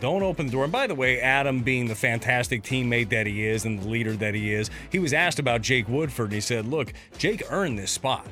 Don't 0.00 0.22
open 0.22 0.46
the 0.46 0.52
door. 0.52 0.62
And 0.64 0.72
by 0.72 0.86
the 0.86 0.94
way, 0.94 1.20
Adam, 1.20 1.62
being 1.62 1.88
the 1.88 1.94
fantastic 1.96 2.62
teammate 2.62 3.08
that 3.08 3.26
he 3.26 3.44
is 3.44 3.64
and 3.64 3.82
the 3.82 3.88
leader 3.88 4.12
that 4.12 4.32
he 4.34 4.52
is, 4.54 4.70
he 4.90 5.00
was 5.00 5.12
asked 5.12 5.40
about 5.40 5.60
Jake 5.62 5.88
Woodford. 5.88 6.26
And 6.26 6.34
he 6.34 6.40
said, 6.40 6.66
Look, 6.66 6.92
Jake 7.18 7.42
earned 7.50 7.78
this 7.80 7.90
spot. 7.90 8.24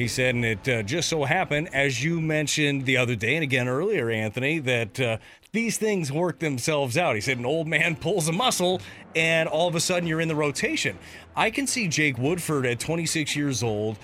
He 0.00 0.08
said, 0.08 0.34
and 0.34 0.46
it 0.46 0.66
uh, 0.66 0.82
just 0.82 1.10
so 1.10 1.24
happened, 1.24 1.68
as 1.74 2.02
you 2.02 2.22
mentioned 2.22 2.86
the 2.86 2.96
other 2.96 3.14
day 3.14 3.34
and 3.34 3.42
again 3.42 3.68
earlier, 3.68 4.08
Anthony, 4.08 4.58
that 4.60 4.98
uh, 4.98 5.18
these 5.52 5.76
things 5.76 6.10
work 6.10 6.38
themselves 6.38 6.96
out. 6.96 7.16
He 7.16 7.20
said, 7.20 7.36
an 7.36 7.44
old 7.44 7.68
man 7.68 7.96
pulls 8.00 8.26
a 8.26 8.32
muscle, 8.32 8.80
and 9.14 9.46
all 9.46 9.68
of 9.68 9.74
a 9.74 9.80
sudden 9.80 10.08
you're 10.08 10.22
in 10.22 10.28
the 10.28 10.34
rotation. 10.34 10.98
I 11.36 11.50
can 11.50 11.66
see 11.66 11.86
Jake 11.86 12.16
Woodford 12.16 12.64
at 12.64 12.80
26 12.80 13.36
years 13.36 13.62
old 13.62 13.98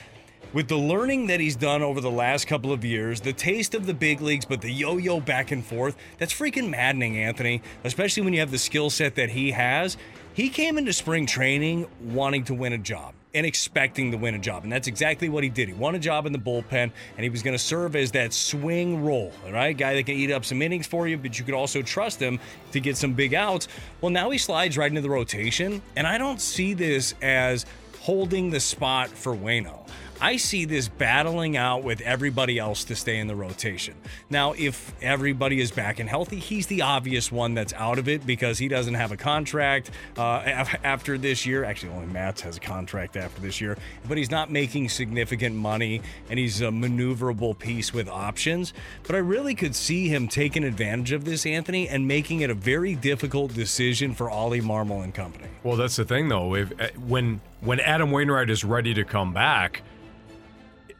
with 0.52 0.68
the 0.68 0.76
learning 0.76 1.28
that 1.28 1.40
he's 1.40 1.56
done 1.56 1.80
over 1.80 2.02
the 2.02 2.10
last 2.10 2.46
couple 2.46 2.74
of 2.74 2.84
years, 2.84 3.22
the 3.22 3.32
taste 3.32 3.74
of 3.74 3.86
the 3.86 3.94
big 3.94 4.20
leagues, 4.20 4.44
but 4.44 4.60
the 4.60 4.70
yo 4.70 4.98
yo 4.98 5.18
back 5.18 5.50
and 5.50 5.64
forth, 5.64 5.96
that's 6.18 6.38
freaking 6.38 6.68
maddening, 6.68 7.16
Anthony, 7.16 7.62
especially 7.84 8.22
when 8.22 8.34
you 8.34 8.40
have 8.40 8.50
the 8.50 8.58
skill 8.58 8.90
set 8.90 9.14
that 9.14 9.30
he 9.30 9.52
has. 9.52 9.96
He 10.34 10.50
came 10.50 10.76
into 10.76 10.92
spring 10.92 11.24
training 11.24 11.86
wanting 12.02 12.44
to 12.44 12.54
win 12.54 12.74
a 12.74 12.78
job 12.78 13.14
and 13.34 13.44
expecting 13.44 14.10
to 14.10 14.16
win 14.16 14.34
a 14.34 14.38
job. 14.38 14.62
And 14.62 14.72
that's 14.72 14.88
exactly 14.88 15.28
what 15.28 15.44
he 15.44 15.50
did. 15.50 15.68
He 15.68 15.74
won 15.74 15.94
a 15.94 15.98
job 15.98 16.26
in 16.26 16.32
the 16.32 16.38
bullpen, 16.38 16.90
and 17.16 17.20
he 17.20 17.28
was 17.28 17.42
going 17.42 17.56
to 17.56 17.62
serve 17.62 17.94
as 17.94 18.12
that 18.12 18.32
swing 18.32 19.04
role, 19.04 19.32
all 19.44 19.52
right? 19.52 19.76
Guy 19.76 19.94
that 19.94 20.06
can 20.06 20.14
eat 20.14 20.30
up 20.30 20.44
some 20.44 20.62
innings 20.62 20.86
for 20.86 21.06
you, 21.06 21.18
but 21.18 21.38
you 21.38 21.44
could 21.44 21.54
also 21.54 21.82
trust 21.82 22.20
him 22.20 22.38
to 22.72 22.80
get 22.80 22.96
some 22.96 23.12
big 23.12 23.34
outs. 23.34 23.68
Well, 24.00 24.10
now 24.10 24.30
he 24.30 24.38
slides 24.38 24.78
right 24.78 24.90
into 24.90 25.02
the 25.02 25.10
rotation, 25.10 25.82
and 25.96 26.06
I 26.06 26.18
don't 26.18 26.40
see 26.40 26.72
this 26.72 27.14
as 27.20 27.66
holding 28.00 28.50
the 28.50 28.60
spot 28.60 29.08
for 29.08 29.34
Waino. 29.34 29.86
I 30.20 30.36
see 30.38 30.64
this 30.64 30.88
battling 30.88 31.56
out 31.56 31.84
with 31.84 32.00
everybody 32.00 32.58
else 32.58 32.84
to 32.84 32.96
stay 32.96 33.18
in 33.18 33.26
the 33.26 33.36
rotation. 33.36 33.94
Now, 34.30 34.52
if 34.52 34.94
everybody 35.02 35.60
is 35.60 35.70
back 35.70 35.98
and 35.98 36.08
healthy, 36.08 36.38
he's 36.38 36.66
the 36.66 36.82
obvious 36.82 37.30
one 37.30 37.54
that's 37.54 37.72
out 37.74 37.98
of 37.98 38.08
it 38.08 38.26
because 38.26 38.58
he 38.58 38.68
doesn't 38.68 38.94
have 38.94 39.12
a 39.12 39.16
contract 39.16 39.90
uh, 40.16 40.42
after 40.82 41.18
this 41.18 41.44
year. 41.44 41.64
Actually, 41.64 41.92
only 41.92 42.06
Matz 42.06 42.40
has 42.40 42.56
a 42.56 42.60
contract 42.60 43.16
after 43.16 43.40
this 43.40 43.60
year, 43.60 43.76
but 44.08 44.16
he's 44.16 44.30
not 44.30 44.50
making 44.50 44.88
significant 44.88 45.54
money 45.54 46.00
and 46.30 46.38
he's 46.38 46.62
a 46.62 46.68
maneuverable 46.68 47.58
piece 47.58 47.92
with 47.92 48.08
options. 48.08 48.72
But 49.02 49.16
I 49.16 49.18
really 49.18 49.54
could 49.54 49.74
see 49.74 50.08
him 50.08 50.28
taking 50.28 50.64
advantage 50.64 51.12
of 51.12 51.24
this, 51.24 51.44
Anthony, 51.44 51.88
and 51.88 52.08
making 52.08 52.40
it 52.40 52.50
a 52.50 52.54
very 52.54 52.94
difficult 52.94 53.54
decision 53.54 54.14
for 54.14 54.30
Oli 54.30 54.60
Marmol 54.60 55.04
and 55.04 55.14
company. 55.14 55.48
Well, 55.62 55.76
that's 55.76 55.96
the 55.96 56.04
thing, 56.04 56.28
though. 56.28 56.54
If 56.54 56.80
uh, 56.80 56.88
when 57.06 57.40
when 57.60 57.80
Adam 57.80 58.10
Wainwright 58.10 58.50
is 58.50 58.64
ready 58.64 58.94
to 58.94 59.04
come 59.04 59.32
back, 59.32 59.82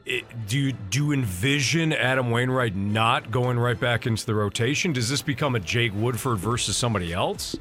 it, 0.07 0.25
do 0.47 0.59
you 0.59 0.73
do 0.73 1.07
you 1.07 1.13
envision 1.13 1.93
Adam 1.93 2.31
Wainwright 2.31 2.77
not 2.77 3.31
going 3.31 3.59
right 3.59 3.79
back 3.79 4.07
into 4.07 4.25
the 4.25 4.35
rotation? 4.35 4.93
Does 4.93 5.09
this 5.09 5.21
become 5.21 5.57
a 5.57 5.61
Jake 5.61 5.93
Woodford 5.95 6.39
versus 6.39 6.77
somebody 6.77 7.13
else 7.13 7.57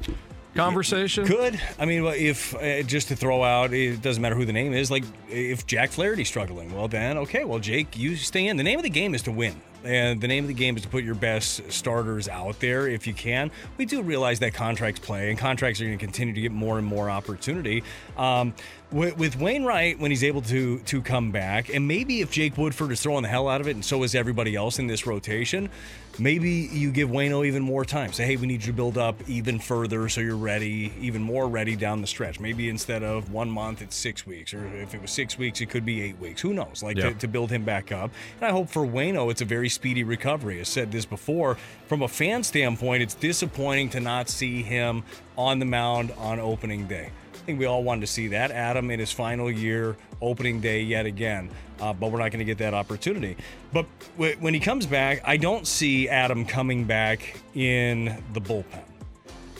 conversation? 0.56 1.26
Could 1.26 1.60
I 1.78 1.84
mean, 1.84 2.04
if 2.06 2.54
uh, 2.54 2.82
just 2.82 3.08
to 3.08 3.16
throw 3.16 3.42
out, 3.42 3.72
it 3.72 4.02
doesn't 4.02 4.22
matter 4.22 4.34
who 4.34 4.44
the 4.44 4.52
name 4.52 4.72
is. 4.72 4.90
Like 4.90 5.04
if 5.28 5.66
Jack 5.66 5.90
Flaherty's 5.90 6.28
struggling, 6.28 6.74
well 6.74 6.88
then 6.88 7.18
okay, 7.18 7.44
well 7.44 7.58
Jake, 7.58 7.96
you 7.96 8.16
stay 8.16 8.46
in. 8.46 8.56
The 8.56 8.64
name 8.64 8.78
of 8.78 8.82
the 8.82 8.90
game 8.90 9.14
is 9.14 9.22
to 9.22 9.32
win. 9.32 9.60
And 9.84 10.20
the 10.20 10.26
name 10.26 10.42
of 10.42 10.48
the 10.48 10.54
game 10.54 10.76
is 10.76 10.82
to 10.82 10.88
put 10.88 11.04
your 11.04 11.14
best 11.14 11.70
starters 11.70 12.28
out 12.28 12.58
there 12.58 12.88
if 12.88 13.06
you 13.06 13.14
can. 13.14 13.52
We 13.76 13.84
do 13.84 14.02
realize 14.02 14.40
that 14.40 14.52
contracts 14.52 14.98
play, 14.98 15.30
and 15.30 15.38
contracts 15.38 15.80
are 15.80 15.84
going 15.84 15.96
to 15.96 16.04
continue 16.04 16.34
to 16.34 16.40
get 16.40 16.50
more 16.50 16.78
and 16.78 16.86
more 16.86 17.08
opportunity. 17.08 17.84
Um, 18.16 18.52
with, 18.90 19.16
with 19.16 19.38
Wainwright, 19.38 20.00
when 20.00 20.10
he's 20.10 20.24
able 20.24 20.42
to 20.42 20.80
to 20.80 21.02
come 21.02 21.30
back, 21.30 21.72
and 21.72 21.86
maybe 21.86 22.20
if 22.20 22.30
Jake 22.32 22.56
Woodford 22.56 22.90
is 22.90 23.00
throwing 23.00 23.22
the 23.22 23.28
hell 23.28 23.48
out 23.48 23.60
of 23.60 23.68
it, 23.68 23.76
and 23.76 23.84
so 23.84 24.02
is 24.02 24.14
everybody 24.14 24.56
else 24.56 24.78
in 24.80 24.88
this 24.88 25.06
rotation, 25.06 25.68
maybe 26.18 26.50
you 26.72 26.90
give 26.90 27.08
Waino 27.08 27.46
even 27.46 27.62
more 27.62 27.84
time. 27.84 28.12
Say, 28.12 28.24
hey, 28.26 28.36
we 28.36 28.46
need 28.46 28.62
you 28.62 28.68
to 28.68 28.72
build 28.72 28.98
up 28.98 29.16
even 29.28 29.58
further 29.58 30.08
so 30.08 30.20
you're 30.20 30.36
ready, 30.36 30.92
even 31.00 31.22
more 31.22 31.48
ready 31.48 31.76
down 31.76 32.00
the 32.00 32.06
stretch. 32.06 32.40
Maybe 32.40 32.68
instead 32.68 33.02
of 33.02 33.32
one 33.32 33.50
month, 33.50 33.82
it's 33.82 33.96
six 33.96 34.26
weeks, 34.26 34.52
or 34.54 34.66
if 34.76 34.94
it 34.94 35.02
was 35.02 35.10
six 35.10 35.38
weeks, 35.38 35.60
it 35.60 35.66
could 35.70 35.84
be 35.84 36.02
eight 36.02 36.18
weeks. 36.18 36.40
Who 36.40 36.54
knows? 36.54 36.82
Like 36.82 36.96
Yeah. 36.96 37.10
to, 37.10 37.14
to 37.14 37.28
build 37.28 37.50
him 37.50 37.64
back 37.64 37.92
up. 37.92 38.10
And 38.40 38.46
I 38.48 38.50
hope 38.52 38.68
for 38.68 38.86
Waino, 38.86 39.30
it's 39.30 39.40
a 39.42 39.44
very 39.44 39.68
speedy 39.68 40.04
recovery. 40.04 40.60
I 40.60 40.64
said 40.64 40.92
this 40.92 41.04
before. 41.04 41.56
From 41.86 42.02
a 42.02 42.08
fan 42.08 42.42
standpoint, 42.42 43.02
it's 43.02 43.14
disappointing 43.14 43.90
to 43.90 44.00
not 44.00 44.28
see 44.28 44.62
him 44.62 45.02
on 45.36 45.58
the 45.58 45.64
mound 45.66 46.12
on 46.18 46.40
opening 46.40 46.86
day. 46.86 47.10
I 47.46 47.50
think 47.50 47.60
we 47.60 47.66
all 47.66 47.84
wanted 47.84 48.00
to 48.00 48.08
see 48.08 48.26
that. 48.28 48.50
Adam 48.50 48.90
in 48.90 48.98
his 48.98 49.12
final 49.12 49.48
year, 49.48 49.94
opening 50.20 50.60
day 50.60 50.80
yet 50.82 51.06
again. 51.06 51.48
Uh, 51.80 51.92
but 51.92 52.10
we're 52.10 52.18
not 52.18 52.32
going 52.32 52.40
to 52.40 52.44
get 52.44 52.58
that 52.58 52.74
opportunity. 52.74 53.36
But 53.72 53.86
w- 54.16 54.34
when 54.40 54.52
he 54.52 54.58
comes 54.58 54.84
back, 54.84 55.22
I 55.24 55.36
don't 55.36 55.64
see 55.64 56.08
Adam 56.08 56.44
coming 56.44 56.82
back 56.86 57.38
in 57.54 58.20
the 58.32 58.40
bullpen. 58.40 58.82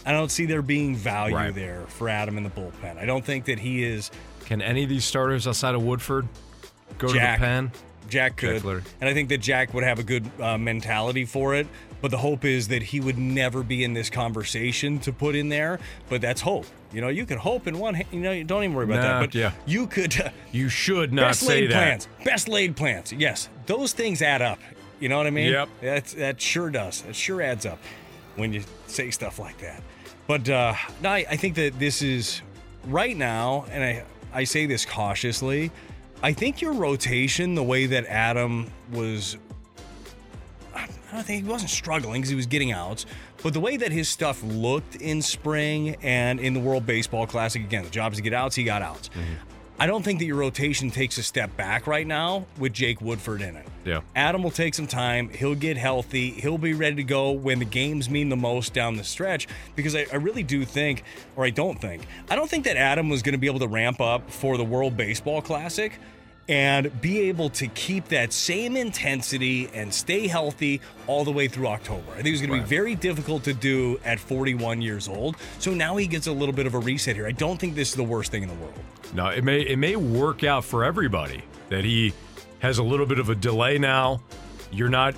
I 0.05 0.11
don't 0.11 0.33
see 0.33 0.47
there 0.47 0.63
being 0.63 0.97
value 0.97 1.37
Right. 1.37 1.55
there 1.55 1.83
for 1.87 2.09
Adam 2.09 2.37
in 2.39 2.43
the 2.43 2.51
bullpen. 2.51 2.99
I 2.99 3.05
don't 3.07 3.25
think 3.25 3.45
that 3.45 3.61
he 3.61 3.85
is. 3.85 4.11
Can 4.47 4.61
any 4.61 4.83
of 4.83 4.89
these 4.89 5.05
starters 5.05 5.47
outside 5.47 5.77
of 5.77 5.85
Woodford 5.85 6.27
go 6.99 7.07
Jack. 7.07 7.37
to 7.37 7.41
the 7.41 7.47
pen? 7.47 7.73
Jack 8.09 8.37
could. 8.37 8.63
Flaherty. 8.63 8.91
and 9.01 9.09
I 9.09 9.15
think 9.15 9.29
that 9.29 9.39
Jack 9.39 9.73
would 9.75 9.85
have 9.85 10.01
a 10.01 10.05
good 10.05 10.29
uh, 10.41 10.59
mentality 10.59 11.25
for 11.25 11.55
it. 11.55 11.69
But 12.03 12.11
the 12.11 12.19
hope 12.19 12.45
is 12.45 12.69
that 12.69 12.83
he 12.83 13.01
would 13.01 13.17
never 13.17 13.63
be 13.63 13.83
in 13.85 13.95
this 13.95 14.11
conversation 14.11 14.99
to 15.01 15.13
put 15.13 15.35
in 15.37 15.49
there. 15.51 15.79
But 16.09 16.21
that's 16.21 16.41
hope. 16.41 16.67
You 16.97 17.03
know, 17.03 17.09
you 17.09 17.27
could 17.27 17.37
hope 17.37 17.67
in 17.67 17.79
one. 17.79 17.93
hand- 17.93 18.09
You 18.11 18.21
know, 18.21 18.43
don't 18.43 18.65
even 18.65 18.75
worry 18.75 18.87
about 18.87 18.97
Nah, 19.03 19.03
that. 19.03 19.21
But 19.21 19.35
yeah. 19.35 19.53
you 19.67 19.87
could. 19.87 20.15
You 20.53 20.71
should 20.71 21.13
not 21.13 21.29
best 21.29 21.41
say 21.41 21.61
laid 21.61 21.71
that. 21.73 21.75
plans. 21.75 22.09
Best 22.25 22.49
laid 22.49 22.75
plans. 22.75 23.13
Yes, 23.13 23.51
those 23.67 23.93
things 23.93 24.23
add 24.23 24.41
up. 24.41 24.59
You 24.99 25.11
know 25.11 25.19
what 25.19 25.27
I 25.27 25.31
mean? 25.31 25.53
Yep. 25.53 25.69
That's, 25.83 26.15
that 26.15 26.41
sure 26.41 26.71
does. 26.71 27.03
That 27.03 27.15
sure 27.15 27.43
adds 27.43 27.67
up 27.67 27.79
when 28.37 28.55
you 28.55 28.63
say 28.87 29.11
stuff 29.11 29.39
like 29.39 29.59
that. 29.59 29.83
But 30.27 30.49
uh, 30.49 30.73
no, 31.03 31.11
I, 31.11 31.27
I 31.29 31.37
think 31.37 31.57
that 31.57 31.79
this 31.79 32.01
is 32.01 32.41
right 32.87 33.15
now, 33.15 33.67
and 33.71 33.85
I 33.85 34.05
I 34.33 34.45
say 34.45 34.65
this 34.65 34.87
cautiously. 34.87 35.71
I 36.23 36.33
think 36.33 36.63
your 36.63 36.73
rotation, 36.73 37.55
the 37.55 37.63
way 37.63 37.85
that 37.85 38.07
Adam 38.07 38.71
was 38.93 39.37
I 40.77 41.15
don't 41.15 41.25
think 41.25 41.45
he 41.45 41.49
wasn't 41.49 41.71
struggling 41.71 42.21
because 42.21 42.31
he 42.31 42.37
was 42.37 42.47
getting 42.47 42.73
outs, 42.73 43.07
but 43.43 43.53
the 43.53 43.61
way 43.61 43.77
that 43.77 43.93
his 43.93 44.09
stuff 44.09 44.43
looked 44.43 44.97
in 44.97 45.23
spring 45.23 45.97
and 46.03 46.41
in 46.41 46.55
the 46.55 46.61
World 46.61 46.87
Baseball 46.87 47.27
Classic, 47.27 47.63
again, 47.63 47.85
the 47.85 47.91
job 47.91 48.13
is 48.13 48.19
to 48.19 48.23
get 48.23 48.35
outs, 48.35 48.57
he 48.57 48.65
got 48.65 48.83
outs. 48.83 49.09
Mm-hmm. 49.11 49.35
I 49.79 49.87
don't 49.87 50.03
think 50.03 50.21
that 50.21 50.25
your 50.25 50.37
rotation 50.37 50.91
takes 50.91 51.19
a 51.19 51.23
step 51.23 51.55
back 51.55 51.87
right 51.87 52.07
now 52.07 52.47
with 52.59 52.73
Jake 52.73 53.03
Woodford 53.03 53.43
in 53.43 53.57
it. 53.57 53.67
Yeah. 53.85 54.01
Adam 54.15 54.43
will 54.43 54.51
take 54.51 54.75
some 54.75 54.87
time. 54.87 55.29
He'll 55.29 55.55
get 55.55 55.77
healthy. 55.77 56.31
He'll 56.31 56.57
be 56.57 56.73
ready 56.73 56.97
to 56.97 57.05
go 57.05 57.33
when 57.33 57.59
the 57.59 57.67
games 57.67 58.09
mean 58.09 58.31
the 58.31 58.37
most 58.37 58.73
down 58.73 58.97
the 58.97 59.05
stretch. 59.05 59.47
Because 59.75 59.95
I, 59.95 60.07
I 60.11 60.17
really 60.17 60.43
do 60.43 60.65
think, 60.65 61.03
or 61.37 61.45
I 61.45 61.51
don't 61.51 61.79
think, 61.79 62.07
I 62.31 62.37
don't 62.37 62.49
think 62.49 62.65
that 62.65 62.79
Adam 62.79 63.11
was 63.11 63.21
going 63.21 63.35
to 63.35 63.39
be 63.39 63.49
able 63.49 63.59
to 63.59 63.69
ramp 63.69 64.01
up 64.01 64.31
for 64.31 64.57
the 64.57 64.65
World 64.65 64.97
Baseball 64.97 65.43
Classic 65.43 65.93
and 66.49 67.01
be 67.01 67.21
able 67.23 67.51
to 67.51 67.67
keep 67.69 68.09
that 68.09 68.33
same 68.33 68.77
intensity 68.77 69.69
and 69.75 69.93
stay 69.93 70.29
healthy 70.29 70.81
all 71.07 71.25
the 71.25 71.33
way 71.33 71.49
through 71.49 71.67
October. 71.67 72.13
I 72.13 72.23
think 72.23 72.29
it's 72.29 72.41
going 72.41 72.61
to 72.61 72.65
be 72.65 72.69
very 72.69 72.95
difficult 72.95 73.45
to 73.45 73.55
do 73.55 73.99
at 74.05 74.21
41 74.21 74.81
years 74.81 75.09
old. 75.09 75.37
So 75.59 75.73
now 75.73 75.97
he 75.97 76.07
gets 76.07 76.27
a 76.27 76.33
little 76.33 76.55
bit 76.55 76.67
of 76.67 76.75
a 76.75 76.79
reset 76.79 77.17
here. 77.17 77.27
I 77.27 77.33
don't 77.33 77.59
think 77.59 77.75
this 77.75 77.91
is 77.91 77.95
the 77.97 78.05
worst 78.05 78.31
thing 78.31 78.43
in 78.43 78.49
the 78.49 78.55
world. 78.55 78.79
No, 79.15 79.29
it 79.29 79.45
may 79.45 79.61
it 79.61 79.79
may 79.79 79.97
work 79.97 80.45
out 80.45 80.65
for 80.65 80.85
everybody 80.85 81.43
that 81.69 81.85
he 81.85 82.13
has 82.59 82.79
a 82.79 82.83
little 82.83 83.07
bit 83.07 83.19
of 83.19 83.31
a 83.31 83.35
delay 83.35 83.79
now. 83.79 84.21
You're 84.71 84.89
not 84.89 85.15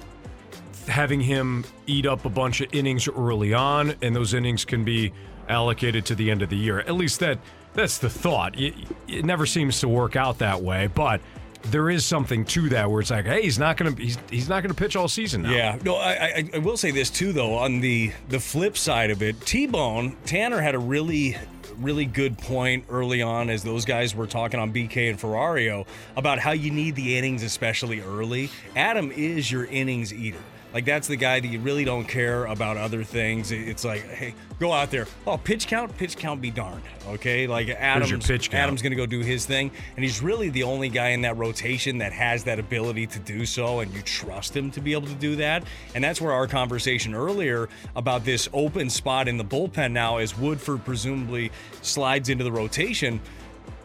having 0.87 1.21
him 1.21 1.65
eat 1.87 2.07
up 2.07 2.25
a 2.25 2.31
bunch 2.31 2.61
of 2.61 2.69
innings 2.73 3.09
early 3.09 3.55
on, 3.55 3.95
and 4.03 4.15
those 4.15 4.35
innings 4.35 4.65
can 4.65 4.85
be 4.85 5.13
allocated 5.49 6.05
to 6.07 6.15
the 6.15 6.31
end 6.31 6.43
of 6.43 6.51
the 6.51 6.57
year. 6.57 6.81
At 6.81 6.95
least 6.95 7.21
that 7.21 7.39
that's 7.79 7.99
the 7.99 8.11
thought. 8.11 8.59
It, 8.59 8.75
it 9.07 9.25
never 9.25 9.47
seems 9.47 9.81
to 9.81 9.89
work 9.89 10.17
out 10.17 10.39
that 10.39 10.63
way, 10.63 10.89
but 10.89 11.21
there 11.63 11.91
is 11.91 12.05
something 12.05 12.45
to 12.47 12.69
that 12.71 12.91
where 12.91 13.01
it's 13.01 13.11
like, 13.11 13.27
hey, 13.27 13.43
he's 13.43 13.59
not 13.59 13.77
gonna 13.77 13.93
he's 13.93 14.19
he's 14.31 14.49
not 14.49 14.63
gonna 14.63 14.75
pitch 14.75 14.97
all 14.97 15.09
season 15.09 15.43
now. 15.43 15.51
Yeah, 15.51 15.79
no, 15.85 15.97
I, 15.97 16.49
I, 16.55 16.59
will 16.59 16.77
say 16.77 16.91
this 16.91 17.11
too, 17.11 17.33
though. 17.33 17.55
On 17.55 17.81
the 17.81 18.13
the 18.29 18.41
flip 18.41 18.77
side 18.77 19.11
of 19.11 19.23
it, 19.23 19.41
T 19.43 19.67
Bone 19.67 20.17
Tanner 20.25 20.61
had 20.61 20.75
a 20.75 20.79
really 20.79 21.37
really 21.79 22.05
good 22.07 22.37
point 22.37 22.85
early 22.89 23.23
on 23.23 23.51
as 23.51 23.63
those 23.63 23.85
guys 23.85 24.15
were 24.15 24.27
talking 24.27 24.59
on 24.59 24.73
BK 24.73 25.11
and 25.11 25.19
Ferrario 25.19 25.87
about 26.17 26.41
how 26.41 26.51
you 26.51 26.73
need 26.73 26.97
the 26.97 27.17
innings, 27.17 27.43
especially 27.43 28.01
early. 28.01 28.51
Adam 28.75 29.13
is 29.13 29.51
your 29.51 29.65
innings 29.67 30.13
eater. 30.13 30.43
Like 30.73 30.85
that's 30.85 31.09
the 31.09 31.16
guy 31.16 31.40
that 31.40 31.49
you 31.49 31.61
really 31.61 31.85
don't 31.85 32.07
care 32.07 32.45
about 32.45 32.77
other 32.77 33.03
things. 33.03 33.53
It's 33.53 33.85
like, 33.85 34.03
hey, 34.05 34.35
go 34.61 34.73
out 34.73 34.90
there. 34.90 35.07
Oh, 35.27 35.39
pitch 35.39 35.66
count, 35.66 35.97
pitch 35.97 36.16
count 36.16 36.40
be 36.40 36.51
darned. 36.51 36.82
Okay, 37.09 37.47
like 37.47 37.69
Adam's 37.69 38.11
your 38.11 38.20
pitch 38.20 38.51
count. 38.51 38.65
Adam's 38.65 38.82
going 38.82 38.90
to 38.90 38.97
go 38.97 39.07
do 39.07 39.20
his 39.20 39.47
thing, 39.47 39.70
and 39.97 40.05
he's 40.05 40.23
really 40.23 40.51
the 40.51 40.65
only 40.65 40.90
guy 40.90 41.09
in 41.09 41.23
that 41.23 41.36
rotation 41.39 41.99
that 41.99 42.12
has 42.12 42.45
that 42.45 42.59
ability 42.59 43.07
to 43.07 43.19
do 43.19 43.47
so, 43.47 43.81
and 43.81 43.93
you 43.95 44.03
trust 44.03 44.55
him 44.55 44.70
to 44.73 44.81
be 44.81 44.93
able 44.93 45.09
to 45.09 45.15
do 45.15 45.36
that. 45.36 45.65
And 45.95 46.05
that's 46.05 46.20
where 46.20 46.32
our 46.32 46.47
conversation 46.47 47.15
earlier 47.15 47.69
about 47.97 48.24
this 48.24 48.49
open 48.53 48.90
spot 48.90 49.27
in 49.27 49.39
the 49.39 49.45
bullpen 49.45 49.93
now, 49.93 50.19
as 50.19 50.36
Woodford 50.36 50.85
presumably 50.85 51.51
slides 51.81 52.28
into 52.28 52.45
the 52.45 52.53
rotation. 52.53 53.20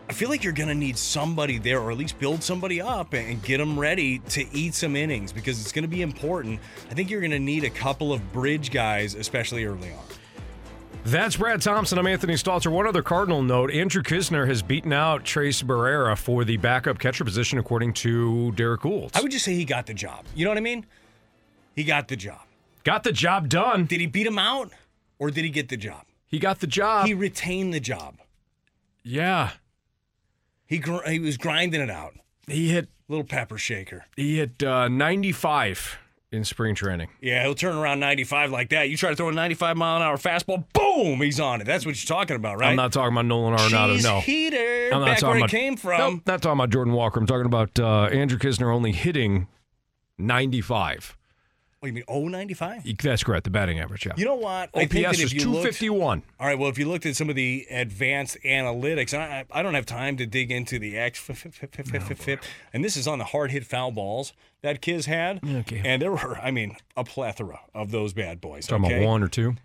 I 0.09 0.13
feel 0.13 0.29
like 0.29 0.43
you're 0.43 0.53
going 0.53 0.69
to 0.69 0.75
need 0.75 0.97
somebody 0.97 1.57
there, 1.57 1.79
or 1.79 1.91
at 1.91 1.97
least 1.97 2.19
build 2.19 2.43
somebody 2.43 2.81
up 2.81 3.13
and 3.13 3.41
get 3.41 3.57
them 3.57 3.79
ready 3.79 4.19
to 4.19 4.45
eat 4.53 4.73
some 4.73 4.95
innings 4.95 5.31
because 5.31 5.61
it's 5.61 5.71
going 5.71 5.83
to 5.83 5.89
be 5.89 6.01
important. 6.01 6.59
I 6.91 6.93
think 6.93 7.09
you're 7.09 7.21
going 7.21 7.31
to 7.31 7.39
need 7.39 7.63
a 7.63 7.69
couple 7.69 8.11
of 8.11 8.33
bridge 8.33 8.69
guys, 8.69 9.15
especially 9.15 9.63
early 9.63 9.91
on. 9.91 10.03
That's 11.05 11.35
Brad 11.35 11.61
Thompson. 11.61 11.97
I'm 11.97 12.07
Anthony 12.07 12.35
Stalter. 12.35 12.71
One 12.71 12.87
other 12.87 13.01
Cardinal 13.01 13.43
note 13.43 13.71
Andrew 13.71 14.01
Knizner 14.01 14.47
has 14.47 14.61
beaten 14.61 14.93
out 14.93 15.25
Tres 15.25 15.61
Barrera 15.61 16.17
for 16.17 16.45
the 16.45 16.57
backup 16.57 16.99
catcher 16.99 17.25
position, 17.25 17.57
according 17.57 17.93
to 17.93 18.51
Derrick 18.53 18.81
Goold. 18.81 19.11
I 19.13 19.21
would 19.21 19.31
just 19.31 19.43
say 19.43 19.53
he 19.53 19.65
got 19.65 19.85
the 19.85 19.93
job. 19.93 20.25
You 20.35 20.45
know 20.45 20.51
what 20.51 20.57
I 20.57 20.61
mean? 20.61 20.85
He 21.75 21.83
got 21.83 22.07
the 22.07 22.15
job. 22.15 22.41
Got 22.83 23.03
the 23.03 23.11
job 23.11 23.49
done. 23.49 23.85
Did 23.85 23.99
he 23.99 24.07
beat 24.07 24.27
him 24.27 24.39
out 24.39 24.71
or 25.19 25.31
did 25.31 25.43
he 25.43 25.49
get 25.49 25.69
the 25.69 25.77
job? 25.77 26.05
He 26.27 26.39
got 26.39 26.59
the 26.59 26.67
job. 26.67 27.05
He 27.05 27.13
retained 27.13 27.73
the 27.73 27.79
job. 27.79 28.15
Yeah. 29.03 29.51
He 30.73 30.79
gr- 30.79 31.07
he 31.07 31.19
was 31.19 31.37
grinding 31.37 31.81
it 31.81 31.91
out. 31.91 32.15
He 32.47 32.69
hit 32.69 32.89
little 33.07 33.23
pepper 33.23 33.59
shaker. 33.59 34.05
He 34.15 34.37
hit 34.37 34.63
uh, 34.63 34.87
95 34.87 35.99
in 36.31 36.43
spring 36.43 36.73
training. 36.73 37.09
Yeah, 37.21 37.43
he'll 37.43 37.53
turn 37.53 37.75
around 37.75 37.99
95 37.99 38.49
like 38.49 38.69
that. 38.69 38.89
You 38.89 38.97
try 38.97 39.11
to 39.11 39.15
throw 39.15 39.29
a 39.29 39.31
95 39.31 39.77
mile 39.77 39.97
an 39.97 40.01
hour 40.01 40.17
fastball, 40.17 40.65
boom, 40.73 41.21
he's 41.21 41.39
on 41.39 41.61
it. 41.61 41.65
That's 41.65 41.85
what 41.85 41.95
you're 41.95 42.17
talking 42.17 42.35
about, 42.35 42.57
right? 42.57 42.71
I'm 42.71 42.75
not 42.75 42.91
talking 42.91 43.13
about 43.13 43.25
Nolan 43.27 43.55
Arenado. 43.55 44.01
No. 44.01 44.19
heater, 44.21 44.89
I'm 44.91 45.01
not 45.01 45.05
back 45.05 45.19
talking 45.19 45.27
where 45.27 45.37
he 45.37 45.43
about, 45.43 45.49
came 45.51 45.77
from. 45.77 45.99
Nope, 45.99 46.21
not 46.25 46.41
talking 46.41 46.57
about 46.57 46.71
Jordan 46.71 46.93
Walker. 46.93 47.19
I'm 47.19 47.27
talking 47.27 47.45
about 47.45 47.79
uh, 47.79 48.05
Andrew 48.05 48.39
Knizner 48.39 48.73
only 48.73 48.93
hitting 48.93 49.47
95. 50.17 51.15
What 51.83 51.87
do 51.87 51.89
you 51.89 51.95
mean, 51.95 52.05
oh 52.07 52.29
95? 52.29 52.83
That's 53.03 53.25
correct. 53.25 53.43
The 53.43 53.49
batting 53.49 53.77
average. 53.77 54.05
Yeah. 54.05 54.13
You 54.15 54.23
know 54.23 54.35
what? 54.35 54.69
I 54.73 54.83
OPS 54.83 54.93
think 54.93 55.05
that 55.05 55.13
if 55.15 55.23
is 55.25 55.33
you 55.33 55.39
looked- 55.51 55.75
251. 55.77 56.23
all 56.39 56.47
right, 56.47 56.57
well, 56.57 56.69
if 56.69 56.77
you 56.79 56.87
looked 56.87 57.05
at 57.05 57.17
some 57.17 57.29
of 57.29 57.35
the 57.35 57.67
advanced 57.69 58.37
analytics, 58.45 59.11
and 59.13 59.21
I, 59.21 59.43
I 59.51 59.61
don't 59.61 59.73
have 59.73 59.85
time 59.85 60.15
to 60.15 60.25
dig 60.25 60.49
into 60.49 60.79
the 60.79 60.97
X, 60.97 61.21
and 62.73 62.85
this 62.85 62.95
is 62.95 63.05
on 63.05 63.19
the 63.19 63.25
hard 63.25 63.51
hit 63.51 63.65
foul 63.65 63.91
balls 63.91 64.31
that 64.61 64.81
Kiz 64.81 65.07
had. 65.07 65.41
Okay. 65.43 65.81
And 65.83 66.01
there 66.01 66.13
were, 66.13 66.37
I 66.37 66.51
mean, 66.51 66.77
a 66.95 67.03
plethora 67.03 67.59
of 67.75 67.91
those 67.91 68.13
bad 68.13 68.39
boys. 68.39 68.65
Talking 68.65 68.85
okay? 68.85 68.99
about 68.99 69.05
one 69.09 69.21
or 69.21 69.27
two. 69.27 69.55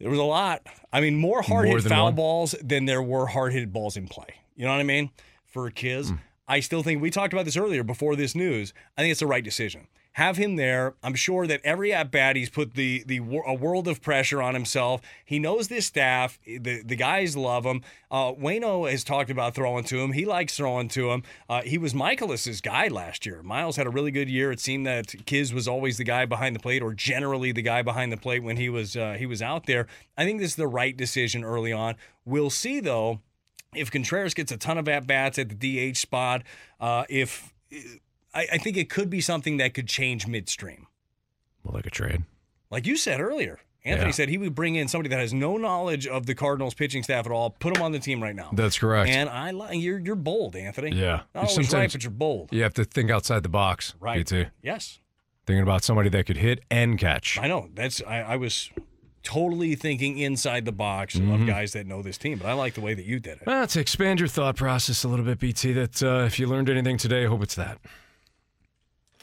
There 0.00 0.10
was 0.10 0.18
a 0.18 0.24
lot. 0.24 0.62
I 0.92 1.00
mean, 1.00 1.14
more 1.14 1.42
hard 1.42 1.66
More 1.66 1.76
hit 1.76 1.84
than 1.84 1.90
foul 1.90 2.06
one? 2.06 2.14
balls 2.16 2.56
than 2.60 2.86
there 2.86 3.02
were 3.02 3.26
hard 3.26 3.52
hit 3.52 3.72
balls 3.72 3.96
in 3.96 4.08
play. 4.08 4.26
You 4.56 4.64
know 4.64 4.72
what 4.72 4.80
I 4.80 4.82
mean? 4.82 5.10
For 5.46 5.70
Kiz, 5.70 6.08
Hmm. 6.10 6.16
I 6.48 6.58
still 6.58 6.82
think 6.82 7.00
we 7.00 7.10
talked 7.10 7.32
about 7.32 7.44
this 7.44 7.56
earlier 7.56 7.84
before 7.84 8.16
this 8.16 8.34
news. 8.34 8.72
I 8.96 9.02
think 9.02 9.12
it's 9.12 9.20
the 9.20 9.26
right 9.28 9.44
decision. 9.44 9.86
Have 10.18 10.36
him 10.36 10.56
there. 10.56 10.94
I'm 11.00 11.14
sure 11.14 11.46
that 11.46 11.60
every 11.62 11.92
at 11.92 12.10
bat 12.10 12.34
he's 12.34 12.50
put 12.50 12.74
the 12.74 13.04
the 13.06 13.18
a 13.46 13.54
world 13.54 13.86
of 13.86 14.02
pressure 14.02 14.42
on 14.42 14.52
himself. 14.52 15.00
He 15.24 15.38
knows 15.38 15.68
this 15.68 15.86
staff. 15.86 16.40
The 16.44 16.82
the 16.82 16.96
guys 16.96 17.36
love 17.36 17.64
him. 17.64 17.82
Uh, 18.10 18.32
Waino 18.32 18.90
has 18.90 19.04
talked 19.04 19.30
about 19.30 19.54
throwing 19.54 19.84
to 19.84 20.00
him. 20.00 20.10
He 20.10 20.24
likes 20.24 20.56
throwing 20.56 20.88
to 20.88 21.12
him. 21.12 21.22
Uh, 21.48 21.62
he 21.62 21.78
was 21.78 21.94
Mikolas's 21.94 22.60
guy 22.60 22.88
last 22.88 23.26
year. 23.26 23.44
Miles 23.44 23.76
had 23.76 23.86
a 23.86 23.90
really 23.90 24.10
good 24.10 24.28
year. 24.28 24.50
It 24.50 24.58
seemed 24.58 24.88
that 24.88 25.14
Kiz 25.24 25.54
was 25.54 25.68
always 25.68 25.98
the 25.98 26.04
guy 26.04 26.26
behind 26.26 26.56
the 26.56 26.60
plate, 26.60 26.82
or 26.82 26.94
generally 26.94 27.52
the 27.52 27.62
guy 27.62 27.82
behind 27.82 28.10
the 28.10 28.16
plate 28.16 28.42
when 28.42 28.56
he 28.56 28.68
was 28.68 28.96
uh, 28.96 29.14
he 29.16 29.24
was 29.24 29.40
out 29.40 29.66
there. 29.66 29.86
I 30.16 30.24
think 30.24 30.40
this 30.40 30.50
is 30.50 30.56
the 30.56 30.66
right 30.66 30.96
decision 30.96 31.44
early 31.44 31.72
on. 31.72 31.94
We'll 32.24 32.50
see 32.50 32.80
though 32.80 33.20
if 33.72 33.88
Contreras 33.88 34.34
gets 34.34 34.50
a 34.50 34.56
ton 34.56 34.78
of 34.78 34.88
at 34.88 35.06
bats 35.06 35.38
at 35.38 35.48
the 35.48 35.92
DH 35.92 35.96
spot, 35.96 36.42
uh, 36.80 37.04
if 37.08 37.54
I, 38.38 38.46
I 38.52 38.58
think 38.58 38.76
it 38.76 38.88
could 38.88 39.10
be 39.10 39.20
something 39.20 39.56
that 39.58 39.74
could 39.74 39.88
change 39.88 40.26
midstream. 40.26 40.86
Well, 41.64 41.74
like 41.74 41.86
a 41.86 41.90
trade. 41.90 42.22
Like 42.70 42.86
you 42.86 42.96
said 42.96 43.20
earlier, 43.20 43.58
Anthony 43.84 44.08
Yeah. 44.08 44.12
said 44.12 44.28
he 44.28 44.38
would 44.38 44.54
bring 44.54 44.74
in 44.74 44.88
somebody 44.88 45.08
that 45.10 45.18
has 45.18 45.32
no 45.32 45.56
knowledge 45.56 46.06
of 46.06 46.26
the 46.26 46.34
Cardinals 46.34 46.74
pitching 46.74 47.02
staff 47.02 47.26
at 47.26 47.32
all, 47.32 47.50
put 47.50 47.76
him 47.76 47.82
on 47.82 47.92
the 47.92 47.98
team 47.98 48.22
right 48.22 48.34
now. 48.36 48.50
That's 48.52 48.78
correct. 48.78 49.08
And 49.10 49.28
I 49.28 49.50
li- 49.52 49.78
you're 49.78 49.98
you're 49.98 50.14
bold, 50.16 50.54
Anthony. 50.56 50.94
Yeah. 50.96 51.22
not 51.34 51.42
always 51.44 51.54
Sometimes- 51.54 51.72
right, 51.74 51.92
but 51.92 52.02
you're 52.04 52.10
bold. 52.10 52.50
You 52.52 52.62
have 52.62 52.74
to 52.74 52.84
think 52.84 53.10
outside 53.10 53.42
the 53.42 53.48
box. 53.48 53.94
Right. 54.00 54.26
PT. 54.26 54.48
Yes, 54.62 54.98
Thinking 55.46 55.62
about 55.62 55.82
somebody 55.82 56.10
that 56.10 56.26
could 56.26 56.36
hit 56.36 56.62
and 56.70 56.98
catch. 56.98 57.38
I 57.38 57.48
know. 57.48 57.70
That's 57.74 58.02
I, 58.06 58.20
I 58.20 58.36
was 58.36 58.68
totally 59.22 59.74
thinking 59.74 60.18
inside 60.18 60.64
the 60.66 60.72
box 60.72 61.14
of 61.14 61.22
Mhm. 61.22 61.46
guys 61.46 61.72
that 61.72 61.86
know 61.86 62.02
this 62.02 62.18
team, 62.18 62.38
but 62.38 62.46
I 62.48 62.52
like 62.52 62.74
the 62.74 62.80
way 62.82 62.92
that 62.94 63.04
you 63.06 63.18
did 63.18 63.38
it. 63.38 63.46
Well, 63.46 63.66
to 63.66 63.80
expand 63.80 64.20
your 64.20 64.28
thought 64.28 64.56
process 64.56 65.04
a 65.04 65.08
little 65.08 65.24
bit, 65.24 65.38
BT, 65.38 65.72
that 65.72 66.02
uh, 66.02 66.24
if 66.26 66.38
you 66.38 66.46
learned 66.46 66.68
anything 66.70 66.96
today, 66.98 67.24
I 67.24 67.28
hope 67.28 67.42
it's 67.42 67.54
that. 67.56 67.78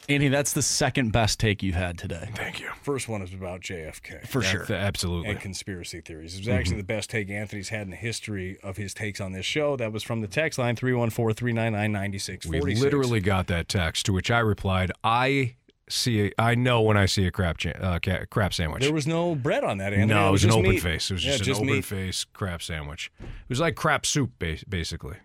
Andy, 0.08 0.28
that's 0.28 0.52
the 0.52 0.62
second 0.62 1.10
best 1.12 1.40
take 1.40 1.62
you've 1.62 1.74
had 1.74 1.98
today. 1.98 2.28
Thank 2.34 2.60
you. 2.60 2.68
First 2.82 3.08
one 3.08 3.22
is 3.22 3.34
about 3.34 3.60
JFK. 3.60 4.24
For 4.26 4.42
Yeah, 4.42 4.50
sure. 4.50 4.64
th- 4.66 4.78
absolutely. 4.78 5.30
And 5.30 5.40
conspiracy 5.40 6.00
theories. 6.00 6.34
It 6.36 6.38
was 6.38 6.48
actually 6.48 6.74
Mhm. 6.76 6.78
the 6.78 6.84
best 6.84 7.10
take 7.10 7.28
Anthony's 7.28 7.70
had 7.70 7.82
in 7.82 7.90
the 7.90 7.96
history 7.96 8.56
of 8.62 8.76
his 8.76 8.94
takes 8.94 9.20
on 9.20 9.32
this 9.32 9.44
show. 9.44 9.76
That 9.76 9.92
was 9.92 10.04
from 10.04 10.20
the 10.20 10.28
text 10.28 10.58
line 10.60 10.76
314 10.76 11.34
399 11.34 12.12
We 12.48 12.60
literally 12.76 13.20
got 13.20 13.48
that 13.48 13.68
text, 13.68 14.06
to 14.06 14.12
which 14.12 14.30
I 14.30 14.38
replied, 14.38 14.92
I 15.02 15.56
see, 15.88 16.26
a, 16.26 16.32
I 16.38 16.54
know 16.54 16.82
when 16.82 16.96
I 16.96 17.06
see 17.06 17.26
a 17.26 17.32
crap, 17.32 17.58
cha- 17.58 17.70
uh, 17.70 17.98
crap 18.30 18.54
sandwich. 18.54 18.82
There 18.84 18.92
was 18.92 19.06
no 19.08 19.34
bread 19.34 19.64
on 19.64 19.78
that, 19.78 19.92
Anthony. 19.92 20.06
no, 20.06 20.28
it 20.28 20.32
was, 20.32 20.44
an 20.44 20.52
open 20.52 20.70
meat. 20.70 20.82
face. 20.82 21.10
It 21.10 21.14
was 21.14 21.24
Yeah, 21.24 21.36
just, 21.36 21.60
an 21.60 21.68
open 21.68 21.82
face 21.82 22.24
crap 22.24 22.62
sandwich. 22.62 23.10
It 23.20 23.26
was 23.48 23.58
like 23.60 23.74
crap 23.74 24.06
soup, 24.06 24.32
basically. 24.68 25.16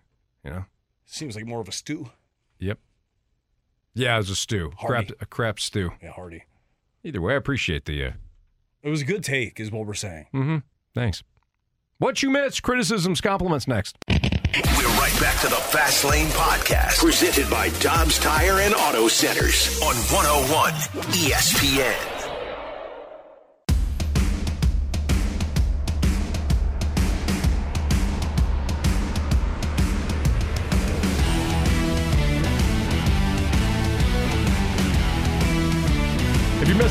You 0.44 0.50
know? 0.50 0.64
Seems 1.06 1.36
like 1.36 1.46
more 1.46 1.60
of 1.60 1.68
a 1.68 1.72
stew. 1.72 2.10
Yep. 2.58 2.78
Yeah, 3.94 4.14
it 4.14 4.18
was 4.18 4.30
a 4.30 4.36
stew. 4.36 4.72
Hearty. 4.78 5.06
Crap, 5.08 5.22
a 5.22 5.26
crap 5.26 5.60
stew. 5.60 5.90
Yeah, 6.02 6.12
Hardy. 6.12 6.44
Either 7.04 7.20
way, 7.20 7.34
I 7.34 7.36
appreciate 7.36 7.84
the. 7.84 8.04
Uh, 8.04 8.10
It 8.82 8.88
was 8.90 9.02
a 9.02 9.04
good 9.04 9.22
take, 9.24 9.60
is 9.60 9.70
what 9.70 9.86
we're 9.86 9.94
saying. 9.94 10.26
mm-hmm. 10.34 10.58
Thanks. 10.94 11.22
What 11.98 12.22
you 12.22 12.30
missed? 12.30 12.62
Criticisms, 12.62 13.20
compliments 13.20 13.68
next. 13.68 13.96
We're 14.08 14.88
right 14.98 15.16
back 15.20 15.40
to 15.40 15.48
the 15.48 15.56
Fast 15.56 16.04
Lane 16.04 16.26
Podcast, 16.28 16.98
presented 16.98 17.48
by 17.50 17.68
Dobbs 17.80 18.18
Tire 18.18 18.60
and 18.60 18.74
Auto 18.74 19.08
Centers 19.08 19.80
on 19.82 19.94
101 19.94 20.72
ESPN. 21.12 22.21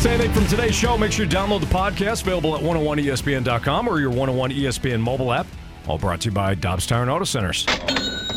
Missed 0.01 0.13
anything 0.13 0.33
from 0.33 0.47
today's 0.47 0.73
show, 0.73 0.97
make 0.97 1.11
sure 1.11 1.25
you 1.25 1.31
download 1.31 1.59
the 1.59 1.67
podcast 1.67 2.23
available 2.23 2.55
at 2.55 2.63
101ESPN.com 2.63 3.87
or 3.87 3.99
your 3.99 4.09
101 4.09 4.49
ESPN 4.49 4.99
mobile 4.99 5.31
app. 5.31 5.45
All 5.87 5.99
brought 5.99 6.21
to 6.21 6.29
you 6.29 6.31
by 6.31 6.55
Dobbs 6.55 6.87
Tire 6.87 7.03
and 7.03 7.11
Auto 7.11 7.23
Centers. 7.23 7.67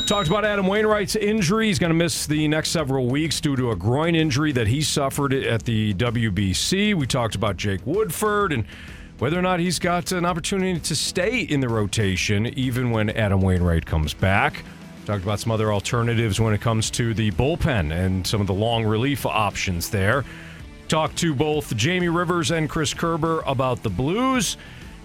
Talked 0.06 0.28
about 0.28 0.44
Adam 0.44 0.66
Wainwright's 0.66 1.16
injury. 1.16 1.68
He's 1.68 1.78
going 1.78 1.88
to 1.88 1.94
miss 1.94 2.26
the 2.26 2.48
next 2.48 2.68
several 2.68 3.06
weeks 3.06 3.40
due 3.40 3.56
to 3.56 3.70
a 3.70 3.76
groin 3.76 4.14
injury 4.14 4.52
that 4.52 4.66
he 4.66 4.82
suffered 4.82 5.32
at 5.32 5.62
the 5.62 5.94
WBC. 5.94 6.94
We 6.94 7.06
talked 7.06 7.34
about 7.34 7.56
Jake 7.56 7.80
Woodford 7.86 8.52
and 8.52 8.66
whether 9.18 9.38
or 9.38 9.42
not 9.42 9.58
he's 9.58 9.78
got 9.78 10.12
an 10.12 10.26
opportunity 10.26 10.78
to 10.78 10.94
stay 10.94 11.40
in 11.40 11.60
the 11.60 11.68
rotation 11.70 12.46
even 12.58 12.90
when 12.90 13.08
Adam 13.08 13.40
Wainwright 13.40 13.86
comes 13.86 14.12
back. 14.12 14.64
Talked 15.06 15.22
about 15.22 15.40
some 15.40 15.50
other 15.50 15.72
alternatives 15.72 16.38
when 16.38 16.52
it 16.52 16.60
comes 16.60 16.90
to 16.90 17.14
the 17.14 17.30
bullpen 17.30 17.90
and 17.90 18.26
some 18.26 18.42
of 18.42 18.48
the 18.48 18.52
long 18.52 18.84
relief 18.84 19.24
options 19.24 19.88
there. 19.88 20.26
Talked 20.88 21.16
to 21.18 21.34
both 21.34 21.74
Jamie 21.76 22.08
Rivers 22.08 22.50
and 22.50 22.68
Chris 22.68 22.92
Kerber 22.92 23.40
about 23.46 23.82
the 23.82 23.90
Blues. 23.90 24.56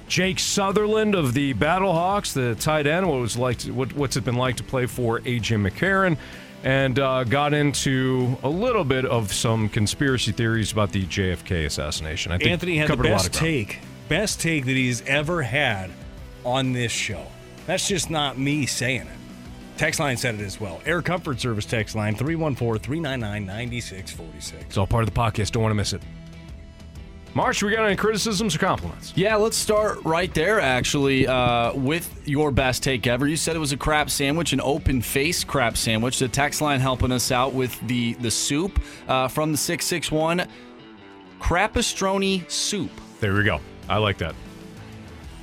Jake 0.09 0.39
Sutherland 0.39 1.13
of 1.13 1.33
the 1.33 1.53
Battlehawks, 1.53 2.33
the 2.33 2.55
tight 2.55 2.87
end, 2.87 3.07
what 3.07 3.19
was 3.19 3.37
like, 3.37 3.59
to, 3.59 3.71
what, 3.71 3.93
what's 3.93 4.17
it 4.17 4.25
been 4.25 4.35
like 4.35 4.57
to 4.57 4.63
play 4.63 4.87
for 4.87 5.19
AJ 5.19 5.69
McCarron, 5.69 6.17
and 6.63 6.97
uh, 6.97 7.23
got 7.23 7.53
into 7.53 8.35
a 8.41 8.49
little 8.49 8.83
bit 8.83 9.05
of 9.05 9.31
some 9.31 9.69
conspiracy 9.69 10.31
theories 10.31 10.71
about 10.71 10.91
the 10.91 11.05
JFK 11.05 11.65
assassination. 11.65 12.31
I 12.31 12.39
think 12.39 12.49
Anthony 12.49 12.77
had 12.77 12.87
the 12.87 12.93
covered 12.93 13.05
a 13.05 13.11
lot 13.11 13.23
best 13.23 13.33
take, 13.33 13.79
best 14.09 14.41
take 14.41 14.65
that 14.65 14.75
he's 14.75 15.03
ever 15.03 15.43
had 15.43 15.91
on 16.43 16.73
this 16.73 16.91
show. 16.91 17.25
That's 17.67 17.87
just 17.87 18.09
not 18.09 18.37
me 18.37 18.65
saying 18.65 19.01
it. 19.01 19.18
Text 19.79 20.01
line 20.01 20.17
said 20.17 20.35
it 20.35 20.41
as 20.41 20.59
well. 20.59 20.81
Air 20.85 21.01
Comfort 21.01 21.39
Service 21.39 21.63
text 21.63 21.95
line 21.95 22.13
314 22.13 22.83
399 22.83 23.45
9646. 23.45 24.65
It's 24.65 24.77
all 24.77 24.85
part 24.85 25.07
of 25.07 25.13
the 25.13 25.17
podcast. 25.17 25.51
Don't 25.51 25.63
want 25.63 25.71
to 25.71 25.75
miss 25.75 25.93
it. 25.93 26.01
Marsh, 27.33 27.63
we 27.63 27.71
got 27.71 27.85
any 27.85 27.95
criticisms 27.95 28.53
or 28.53 28.59
compliments? 28.59 29.13
Yeah, 29.15 29.37
let's 29.37 29.55
start 29.55 30.03
right 30.03 30.33
there, 30.33 30.59
actually, 30.59 31.27
uh, 31.27 31.73
with 31.75 32.27
your 32.27 32.51
best 32.51 32.83
take 32.83 33.07
ever. 33.07 33.25
You 33.25 33.37
said 33.37 33.55
it 33.55 33.59
was 33.59 33.71
a 33.71 33.77
crap 33.77 34.09
sandwich, 34.09 34.51
an 34.51 34.59
open 34.59 35.01
face 35.01 35.45
crap 35.45 35.77
sandwich. 35.77 36.19
The 36.19 36.27
text 36.27 36.59
line 36.59 36.81
helping 36.81 37.13
us 37.13 37.31
out 37.31 37.53
with 37.53 37.79
the, 37.87 38.15
the 38.15 38.31
soup 38.31 38.81
uh, 39.07 39.29
from 39.29 39.53
the 39.53 39.57
661 39.57 40.45
Crapastroni 41.39 42.51
soup. 42.51 42.91
There 43.21 43.33
we 43.33 43.45
go. 43.45 43.61
I 43.87 43.95
like 43.99 44.17
that. 44.17 44.35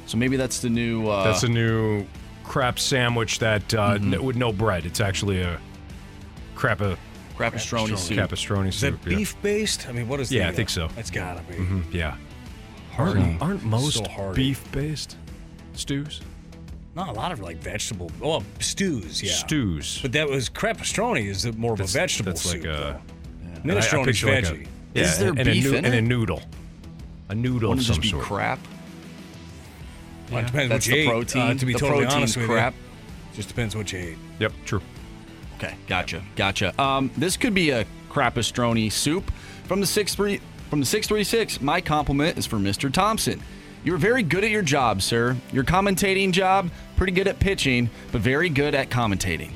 So 0.05 0.19
maybe 0.19 0.37
that's 0.37 0.61
the 0.61 0.69
new. 0.69 1.09
Uh, 1.09 1.25
That's 1.25 1.43
a 1.43 1.49
new 1.49 2.07
crap 2.47 2.79
sandwich 2.79 3.39
that 3.41 3.75
uh, 3.75 3.99
Mhm. 3.99 4.15
n- 4.15 4.25
with 4.25 4.37
no 4.37 4.53
bread. 4.53 4.87
It's 4.87 5.01
actually 5.01 5.41
a 5.43 5.59
crap 6.55 6.81
a 6.81 6.97
Crapastroni 7.37 7.99
soup. 7.99 8.17
Capistroni 8.19 8.69
Is 8.69 8.81
that 8.81 8.95
yeah. 9.05 9.17
beef 9.17 9.37
based? 9.43 9.87
I 9.89 9.93
mean, 9.93 10.09
what 10.09 10.21
is 10.21 10.31
that? 10.31 10.35
Yeah, 10.37 10.45
the, 10.47 10.53
I 10.53 10.53
think 10.53 10.71
so. 10.71 10.89
It's 10.97 11.11
gotta 11.11 11.43
be. 11.43 11.55
Mhm, 11.57 11.83
yeah. 11.93 12.17
Hearty. 12.93 13.21
Aren't, 13.21 13.43
aren't 13.43 13.65
most 13.65 14.07
So 14.07 14.33
beef 14.35 14.65
based 14.73 15.17
stews? 15.75 16.23
Not 16.95 17.09
a 17.09 17.13
lot 17.13 17.33
of 17.33 17.41
like 17.41 17.59
vegetable. 17.59 18.11
Oh, 18.23 18.43
stews, 18.61 19.23
yeah. 19.23 19.33
Stews. 19.35 19.99
But 20.01 20.13
that 20.13 20.29
was 20.31 20.49
crepastroni 20.49 21.27
is 21.27 21.45
more 21.59 21.75
of 21.75 21.81
a 21.81 21.85
vegetable 21.85 22.33
That's 22.33 22.41
soup. 22.41 22.65
like 22.65 22.65
a. 22.65 22.67
though. 22.79 23.01
And 23.63 23.71
I- 23.73 23.75
I 23.75 23.79
Minestrone's 23.81 24.07
picture 24.07 24.27
like 24.35 24.45
a- 24.45 24.53
veggie. 24.53 24.67
yeah, 24.95 25.03
Is 25.03 25.19
there 25.19 25.29
and, 25.29 25.45
beef 25.45 25.67
a 25.67 25.69
noo- 25.73 25.77
in 25.77 25.85
and 25.85 25.95
a 25.95 26.01
noodle. 26.01 26.43
A 27.29 27.35
noodle 27.35 27.69
Wouldn't 27.71 27.81
of 27.81 27.95
some 27.97 27.97
just 27.97 28.01
be 28.03 28.09
sort. 28.11 28.25
crap? 28.25 28.61
Well, 30.31 30.41
it 30.41 30.47
depends 30.47 30.71
That's 30.71 30.87
what 30.89 30.97
you 30.97 31.03
the 31.03 31.09
ate. 31.09 31.13
protein. 31.13 31.43
Uh, 31.43 31.55
to 31.55 31.67
be 31.67 31.73
the 31.73 31.79
totally 31.79 31.99
protein's 32.05 32.15
honest 32.15 32.37
with 32.37 32.47
crap. 32.47 32.75
you, 32.75 33.37
just 33.37 33.49
depends 33.49 33.77
what 33.77 33.93
you 33.93 33.99
ate. 33.99 34.19
Yep, 34.41 34.53
true. 34.65 34.81
Okay, 35.57 35.75
gotcha, 35.87 36.23
gotcha. 36.37 36.81
Um, 36.81 37.11
this 37.17 37.37
could 37.37 37.55
be 37.55 37.71
a 37.71 37.87
crapastroni 38.11 38.91
soup 38.93 39.31
from 39.65 39.81
the 39.81 39.87
six 39.87 40.15
three 40.15 40.41
from 40.71 40.81
the 40.81 40.87
six 40.87 41.07
three 41.07 41.25
six. 41.25 41.61
My 41.61 41.81
compliment 41.81 42.37
is 42.39 42.47
for 42.47 42.57
Mr. 42.57 42.93
Thompson. 42.93 43.41
You're 43.85 43.99
very 43.99 44.23
good 44.25 44.43
at 44.43 44.51
your 44.51 44.63
job, 44.63 45.01
sir. 45.01 45.37
Your 45.53 45.63
commentating 45.65 46.33
job, 46.33 46.71
pretty 46.97 47.13
good 47.13 47.29
at 47.29 47.39
pitching, 47.39 47.89
but 48.11 48.21
very 48.21 48.49
good 48.49 48.75
at 48.75 48.91
commentating. 48.91 49.53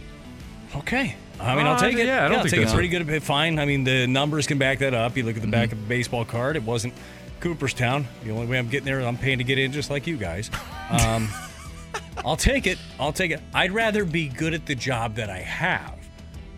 Okay. 0.77 1.17
I 1.41 1.57
mean, 1.57 1.67
I'll 1.67 1.75
Uh, 1.75 1.79
take 1.81 1.97
it. 1.97 2.07
yeah, 2.07 2.25
I 2.27 2.29
don't 2.29 2.37
I'll 2.37 2.43
think 2.43 2.51
take 2.51 2.59
it. 2.59 2.65
that's- 2.67 2.75
Pretty 2.75 2.89
good. 2.89 3.09
at- 3.11 3.23
Fine. 3.23 3.59
I 3.59 3.65
mean, 3.65 3.83
the 3.83 4.07
numbers 4.07 4.47
can 4.47 4.59
back 4.59 4.79
that 4.81 4.93
up. 4.95 5.17
You 5.17 5.25
look 5.25 5.37
at 5.37 5.41
the 5.43 5.47
Mm-hmm. 5.49 5.51
back 5.51 5.73
of 5.73 5.79
the 5.81 5.87
baseball 5.89 6.25
card. 6.25 6.55
It 6.57 6.63
wasn't 6.63 6.93
Cooperstown. 7.41 8.07
The 8.25 8.31
only 8.31 8.47
way 8.47 8.59
I'm 8.59 8.69
getting 8.69 8.87
there, 8.87 9.01
I'm 9.01 9.17
paying 9.17 9.39
to 9.39 9.45
get 9.45 9.59
in, 9.59 9.73
just 9.73 9.91
like 9.91 10.07
you 10.07 10.17
guys. 10.17 10.51
Um, 10.91 11.29
I'll 12.25 12.37
take 12.37 12.67
it. 12.67 12.79
I'll 12.99 13.13
take 13.13 13.31
it. 13.31 13.41
I'd 13.55 13.73
rather 13.73 14.05
be 14.05 14.29
good 14.29 14.55
at 14.55 14.67
the 14.67 14.75
job 14.75 15.15
that 15.17 15.31
I 15.31 15.39
have 15.39 15.95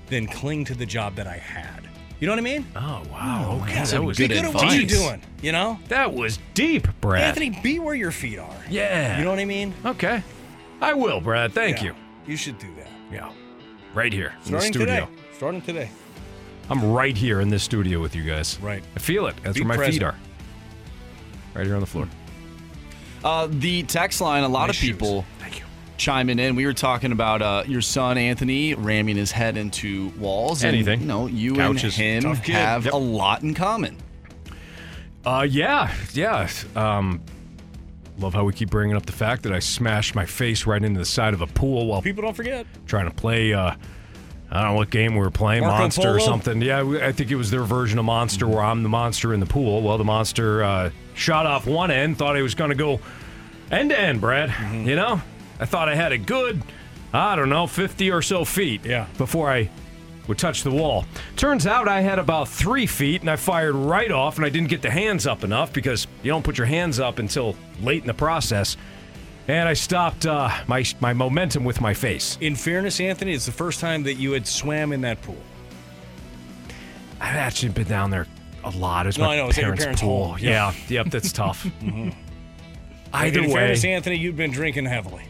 than 0.09 0.27
cling 0.27 0.65
to 0.67 0.75
the 0.75 0.87
job 0.87 1.15
that 1.17 1.27
I 1.27 1.37
had. 1.37 1.89
You 2.21 2.27
know 2.27 2.33
what 2.33 2.39
I 2.39 2.43
mean? 2.43 2.67
Oh 2.77 3.03
wow. 3.11 3.61
okay, 3.63 3.83
that 3.85 4.03
was 4.05 4.17
Be 4.17 4.29
good 4.29 4.35
good 4.35 4.45
at 4.45 4.55
what 4.55 4.73
you're 4.73 4.83
advice. 4.85 4.99
doing. 5.01 5.23
You 5.43 5.51
know, 5.53 5.79
That 5.89 6.13
was 6.15 6.39
deep, 6.55 6.87
Brad. 7.01 7.23
Anthony, 7.25 7.51
be 7.63 7.81
where 7.81 7.97
your 7.97 8.13
feet 8.13 8.39
are. 8.39 8.57
Yeah. 8.71 9.19
You 9.19 9.25
know 9.25 9.31
what 9.31 9.41
I 9.41 9.45
mean? 9.45 9.75
Okay. 9.85 10.23
I 10.81 10.95
will, 10.95 11.21
Brad. 11.21 11.53
Thank 11.53 11.79
Yeah. 11.79 11.87
you. 11.89 11.95
You 12.29 12.37
should 12.37 12.59
do 12.59 12.73
that. 12.77 12.87
Yeah. 13.13 13.33
Right 13.95 14.13
here 14.13 14.35
in 14.39 14.45
Starting 14.47 14.73
the 14.73 14.79
studio. 14.79 15.07
today. 15.07 15.09
Starting 15.37 15.63
today. 15.63 15.91
I'm 16.71 16.93
right 16.93 17.17
here 17.17 17.41
in 17.41 17.49
this 17.49 17.65
studio 17.65 18.01
with 18.01 18.15
you 18.15 18.23
guys. 18.23 18.57
Right. 18.61 18.85
I 18.95 19.01
feel 19.01 19.27
it. 19.27 19.35
That's 19.43 19.57
Be 19.59 19.63
where 19.65 19.77
my 19.77 19.85
feet 19.85 20.01
present. 20.01 20.05
are. 20.05 20.17
Right 21.55 21.67
here 21.67 21.75
on 21.75 21.81
the 21.81 21.87
floor. 21.87 22.09
Uh, 23.25 23.49
the 23.51 23.83
text 23.85 24.21
line, 24.21 24.43
a 24.43 24.49
lot 24.49 24.67
Nice 24.67 24.77
of 24.79 24.83
people 24.83 25.25
chiming 25.97 26.39
in. 26.39 26.57
We 26.57 26.67
were 26.67 26.73
talking 26.73 27.13
about 27.13 27.41
uh, 27.43 27.63
your 27.67 27.81
son 27.81 28.19
Anthony 28.19 28.75
ramming 28.75 29.17
his 29.17 29.31
head 29.31 29.57
into 29.57 30.09
walls. 30.19 30.65
and, 30.65 30.77
you 30.77 30.97
know, 30.97 31.27
you 31.29 31.55
Couches. 31.55 31.99
and 32.01 32.25
him 32.25 32.35
have 32.37 32.85
Yep. 32.87 32.95
a 32.95 32.97
lot 32.97 33.43
in 33.43 33.55
common. 33.55 33.97
Uh, 35.25 35.47
yeah, 35.49 35.93
yeah. 36.15 36.49
Um, 36.75 37.21
love 38.19 38.35
how 38.35 38.43
we 38.45 38.53
keep 38.53 38.71
bringing 38.71 38.97
up 38.97 39.07
the 39.07 39.13
fact 39.13 39.45
that 39.45 39.53
I 39.53 39.61
smashed 39.61 40.17
my 40.17 40.27
face 40.27 40.67
right 40.67 40.83
into 40.83 40.99
the 40.99 41.05
side 41.07 41.33
of 41.33 41.43
a 41.43 41.47
pool 41.47 41.87
while 41.87 42.03
People 42.03 42.23
don't 42.23 42.35
forget. 42.35 42.67
trying 42.87 43.09
to 43.09 43.15
play. 43.15 43.53
Uh, 43.55 43.75
I 44.51 44.61
don't 44.63 44.71
know 44.73 44.77
what 44.77 44.91
game 44.91 45.13
we 45.15 45.21
were 45.21 45.31
playing, 45.31 45.63
Marco 45.63 45.79
Monster 45.79 46.09
or 46.17 46.19
something. 46.21 46.61
Yeah, 46.61 46.83
we- 46.83 47.01
I 47.01 47.13
think 47.13 47.31
it 47.31 47.37
was 47.37 47.51
their 47.53 47.63
version 47.63 47.99
of 48.01 48.05
Monster, 48.05 48.49
where 48.49 48.63
I'm 48.63 48.83
the 48.83 48.89
monster 48.89 49.33
in 49.33 49.39
the 49.41 49.47
pool. 49.47 49.81
Well, 49.81 49.97
the 49.97 50.05
monster 50.05 50.63
uh, 50.65 50.91
shot 51.15 51.47
off 51.47 51.67
one 51.67 51.91
end, 51.91 52.19
thought 52.19 52.37
he 52.37 52.43
was 52.43 52.55
going 52.55 52.71
to 52.71 52.77
go 52.77 53.01
end 53.71 53.91
to 53.91 53.99
end, 53.99 54.21
Brad. 54.21 54.51
Mm-hmm. 54.51 54.89
You 54.89 54.97
know, 54.97 55.21
I 55.61 55.67
thought 55.67 55.89
I 55.89 55.95
had 55.95 56.13
a 56.13 56.19
good, 56.19 56.63
I 57.13 57.37
don't 57.37 57.49
know, 57.49 57.67
50 57.67 58.11
or 58.11 58.23
so 58.23 58.45
feet. 58.45 58.85
Yeah. 58.85 59.07
Before 59.19 59.51
I 59.51 59.71
would 60.29 60.39
touch 60.39 60.63
the 60.63 60.71
wall. 60.71 61.05
Turns 61.37 61.67
out 61.67 61.89
I 61.89 62.01
had 62.01 62.19
about 62.19 62.49
three 62.49 62.87
feet, 62.87 63.21
and 63.21 63.31
I 63.31 63.37
fired 63.37 63.75
right 63.75 64.11
off, 64.11 64.37
and 64.37 64.47
I 64.47 64.51
didn't 64.51 64.69
get 64.69 64.83
the 64.83 64.91
hands 64.91 65.27
up 65.27 65.45
enough 65.45 65.73
because 65.73 66.07
you 66.23 66.31
don't 66.31 66.45
put 66.45 66.59
your 66.59 66.67
hands 66.67 67.01
up 67.01 67.19
until 67.19 67.57
late 67.81 68.03
in 68.03 68.07
the 68.07 68.15
process. 68.15 68.77
And 69.49 69.69
I 69.69 69.73
stopped 69.73 70.25
uh, 70.25 70.49
my 70.69 70.85
my 71.01 71.13
momentum 71.13 71.65
with 71.65 71.81
my 71.81 71.95
face. 71.95 72.39
In 72.41 72.55
fairness, 72.55 73.01
Anthony, 73.01 73.33
it's 73.33 73.47
the 73.47 73.53
first 73.53 73.81
time 73.81 74.05
that 74.05 74.15
you 74.15 74.33
had 74.33 74.47
swam 74.47 74.93
in 74.93 75.01
that 75.01 75.21
pool. 75.23 75.43
I've 77.21 77.37
actually 77.37 77.73
been 77.73 77.89
down 77.89 78.11
there 78.11 78.27
a 78.65 78.71
lot. 78.71 79.07
It's 79.07 79.19
No, 79.19 79.25
my 79.27 79.35
I 79.35 79.37
know. 79.37 79.49
It's 79.49 79.59
at 79.59 79.63
your 79.63 79.69
parents' 79.77 79.85
parents' 79.85 80.03
pool. 80.03 80.29
home. 80.29 80.39
Yeah. 80.41 80.73
Yeah. 80.73 80.75
yep, 81.03 81.11
that's 81.11 81.33
tough. 81.33 81.67
Either 83.13 83.41
in 83.41 83.47
way, 83.49 83.53
fairness, 83.53 83.85
Anthony, 83.85 84.17
you've 84.17 84.37
been 84.37 84.51
drinking 84.53 84.87
heavily. 84.87 85.25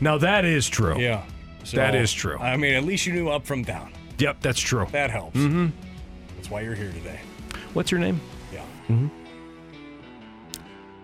now 0.00 0.18
that 0.18 0.44
is 0.44 0.68
true. 0.68 0.98
Yeah. 0.98 1.24
So, 1.64 1.76
That 1.76 1.94
is 1.94 2.12
true. 2.12 2.38
I 2.38 2.56
mean, 2.56 2.72
at 2.74 2.84
least 2.84 3.04
you 3.06 3.12
knew 3.12 3.28
up 3.28 3.44
from 3.46 3.62
down. 3.62 3.92
Yep, 4.18 4.38
that's 4.40 4.58
true. 4.60 4.86
That 4.90 5.10
helps. 5.10 5.36
Mm-hmm. 5.36 5.66
That's 6.36 6.50
why 6.50 6.62
you're 6.62 6.74
here 6.74 6.90
today. 6.92 7.20
What's 7.74 7.90
your 7.90 8.00
name? 8.00 8.20
Yeah. 8.52 8.62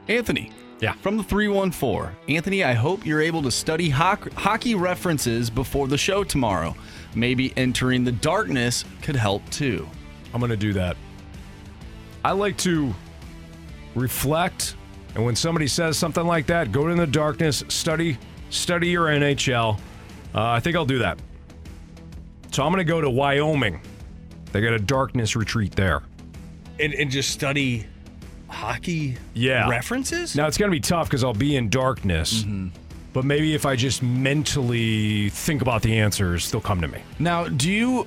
Anthony. 0.09 0.51
Yeah. 0.81 0.93
From 0.95 1.17
the 1.17 1.23
314. 1.23 2.17
Anthony, 2.29 2.65
I 2.65 2.73
hope 2.73 3.07
you're 3.07 3.21
able 3.21 3.43
to 3.43 3.51
study 3.51 3.89
hoc- 3.91 4.33
hockey 4.33 4.75
references 4.75 5.51
before 5.51 5.87
the 5.89 5.99
show 5.99 6.25
tomorrow. 6.25 6.75
Maybe 7.15 7.53
entering 7.57 8.05
the 8.05 8.13
darkness 8.13 8.85
could 9.03 9.17
help 9.17 9.49
too. 9.51 9.89
I'm 10.33 10.41
going 10.41 10.51
to 10.51 10.57
do 10.57 10.73
that. 10.75 10.97
I 12.25 12.33
like 12.33 12.57
to 12.59 12.95
reflect, 13.95 14.77
and 15.15 15.25
when 15.25 15.37
somebody 15.37 15.67
says 15.67 15.97
something 15.99 16.27
like 16.27 16.47
that, 16.47 16.73
go 16.73 16.89
in 16.89 16.97
the 16.99 17.07
darkness, 17.07 17.63
study, 17.69 18.19
study 18.51 18.89
your 18.89 19.07
NHL. 19.07 19.79
Uh, 20.35 20.43
I 20.43 20.61
think 20.61 20.75
I'll 20.77 20.87
do 20.87 20.99
that. 21.01 21.19
So 22.51 22.63
I'm 22.65 22.73
going 22.73 22.85
to 22.85 22.91
go 22.91 23.01
to 23.01 23.11
Wyoming. 23.11 23.81
They 24.53 24.61
got 24.61 24.73
a 24.73 24.79
darkness 24.79 25.37
retreat 25.37 25.73
there. 25.73 26.03
And, 26.81 26.95
and 26.95 27.11
just 27.11 27.31
study 27.31 27.87
hockey 28.49 29.17
Yeah. 29.35 29.69
references? 29.69 30.35
Now 30.35 30.47
it's 30.47 30.57
going 30.59 30.71
to 30.71 30.75
be 30.75 30.81
tough 30.81 31.09
because 31.09 31.23
I'll 31.25 31.33
be 31.35 31.57
in 31.57 31.69
darkness. 31.69 32.45
But 33.13 33.25
maybe 33.25 33.55
if 33.55 33.65
I 33.67 33.77
just 33.77 34.03
mentally 34.03 35.29
think 35.31 35.63
about 35.63 35.83
the 35.83 35.99
answers, 35.99 36.51
they'll 36.51 36.61
come 36.61 36.81
to 36.81 36.89
me. 36.89 36.99
Now, 37.21 37.45
do 37.45 37.71
you 37.71 38.07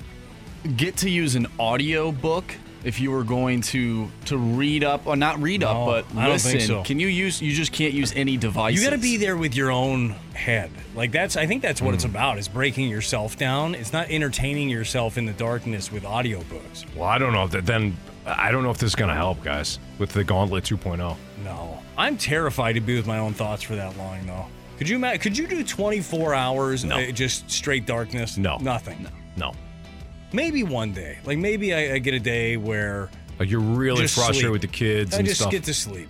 get 0.76 0.96
to 0.98 1.08
use 1.10 1.34
an 1.34 1.46
audio 1.58 2.12
book 2.12 2.54
if 2.84 3.00
you 3.00 3.10
were 3.10 3.24
going 3.24 3.60
to 3.60 4.08
to 4.26 4.36
read 4.38 4.84
up 4.84 5.06
or 5.06 5.16
not 5.16 5.40
read 5.42 5.62
up 5.64 5.76
No, 5.76 5.86
but 5.86 6.04
I 6.16 6.24
don't 6.24 6.32
listen? 6.34 6.50
think 6.52 6.62
so. 6.62 6.82
Can 6.84 6.98
you 7.00 7.08
use 7.08 7.42
you 7.42 7.52
just 7.52 7.72
can't 7.72 7.92
use 7.94 8.12
any 8.14 8.36
device. 8.36 8.74
You 8.76 8.82
got 8.82 8.90
to 8.94 8.98
be 8.98 9.16
there 9.16 9.36
with 9.36 9.54
your 9.56 9.70
own 9.70 10.10
head. 10.34 10.70
Like 10.94 11.10
that's 11.12 11.36
I 11.36 11.46
think 11.46 11.62
that's 11.62 11.80
what 11.82 11.90
Hmm. 11.90 11.94
it's 11.94 12.04
about 12.04 12.38
is 12.38 12.48
breaking 12.48 12.88
yourself 12.88 13.36
down. 13.36 13.74
It's 13.74 13.92
not 13.92 14.10
entertaining 14.10 14.68
yourself 14.68 15.18
in 15.18 15.26
the 15.26 15.32
darkness 15.32 15.90
with 15.90 16.04
audiobooks. 16.04 16.84
Well, 16.94 17.08
I 17.08 17.18
don't 17.18 17.32
know. 17.32 17.44
If 17.44 17.50
that 17.52 17.66
then 17.66 17.96
I 18.26 18.50
don't 18.50 18.62
know 18.62 18.70
if 18.70 18.78
this 18.78 18.88
is 18.90 18.94
going 18.94 19.08
to 19.08 19.14
help, 19.14 19.42
guys, 19.42 19.78
with 19.98 20.12
the 20.12 20.22
Gauntlet 20.22 20.70
oh. 20.70 20.76
2.0. 20.76 21.16
No. 21.44 21.78
I'm 21.96 22.18
terrified 22.18 22.74
to 22.74 22.80
be 22.82 22.94
with 22.94 23.06
my 23.06 23.18
own 23.18 23.32
thoughts 23.32 23.62
for 23.62 23.74
that 23.74 23.96
long 23.96 24.24
though. 24.26 24.46
Could 24.76 24.88
you 24.88 24.96
ima- 24.96 25.18
could 25.18 25.36
you 25.36 25.46
do 25.48 25.64
24 25.64 26.34
hours 26.34 26.84
No. 26.84 26.96
uh, 26.98 27.10
just 27.10 27.50
straight 27.50 27.86
darkness? 27.86 28.36
No. 28.36 28.58
Nothing. 28.58 29.08
No. 29.36 29.52
Maybe 30.32 30.62
one 30.62 30.92
day. 30.92 31.18
Like 31.24 31.38
maybe 31.38 31.72
I, 31.74 31.94
I 31.94 31.98
get 31.98 32.14
a 32.14 32.20
day 32.20 32.56
where 32.56 33.10
Like 33.38 33.50
you're 33.50 33.60
really 33.60 34.02
Just 34.02 34.14
frustrated 34.16 34.42
sleep. 34.42 34.52
with 34.52 34.60
the 34.62 34.68
kids 34.68 35.14
I 35.14 35.18
and 35.18 35.26
I 35.26 35.28
just 35.28 35.40
stuff. 35.40 35.52
get 35.52 35.64
to 35.64 35.74
sleep. 35.74 36.08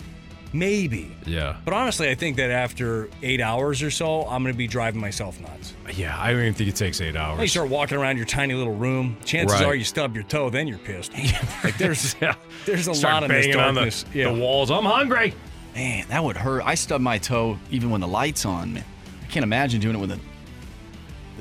Maybe. 0.53 1.15
yeah. 1.27 1.57
But 1.65 1.75
honestly, 1.75 2.09
I 2.09 2.15
think 2.15 2.39
that 2.39 2.51
after 2.51 3.11
eight 3.23 3.41
hours 3.43 3.83
or 3.83 3.91
so, 3.91 4.23
I'm 4.23 4.43
going 4.43 4.55
to 4.55 4.57
be 4.59 4.67
driving 4.67 4.99
myself 4.99 5.39
nuts. 5.41 5.75
Yeah, 5.95 6.19
I 6.19 6.31
don't 6.33 6.41
even 6.41 6.55
think 6.55 6.71
it 6.71 6.77
takes 6.77 7.03
eight 7.03 7.13
Now 7.15 7.39
you 7.39 7.49
start 7.49 7.69
walking 7.69 7.99
around 7.99 8.17
your 8.17 8.25
tiny 8.25 8.55
little 8.55 8.75
room. 8.75 9.19
Chances 9.27 9.61
Right. 9.61 9.67
are 9.67 9.75
you 9.75 9.85
stub 9.85 10.15
your 10.15 10.25
toe, 10.25 10.49
then 10.49 10.67
you're 10.67 10.79
pissed. 10.79 11.13
like 11.65 11.77
there's 11.77 12.17
Yeah. 12.23 12.35
there's 12.65 12.89
a 12.89 12.95
Start 12.95 13.13
lot 13.15 13.23
of 13.25 13.29
this 13.29 13.45
banging 13.47 13.61
on 13.61 13.75
the, 13.75 13.81
darkness. 13.83 14.05
the 14.11 14.33
walls. 14.33 14.71
I'm 14.71 14.85
hungry. 14.87 15.35
Man, 15.75 16.07
that 16.09 16.25
would 16.25 16.37
hurt. 16.39 16.63
I 16.65 16.75
stub 16.77 17.03
my 17.03 17.19
toe 17.19 17.59
even 17.71 17.91
when 17.91 18.01
the 18.01 18.09
lights 18.09 18.47
on. 18.47 18.73
Man, 18.73 18.85
I 19.23 19.27
can't 19.27 19.45
imagine 19.45 19.83
doing 19.83 19.97
it 19.97 19.99
with 19.99 20.11
the 20.11 20.19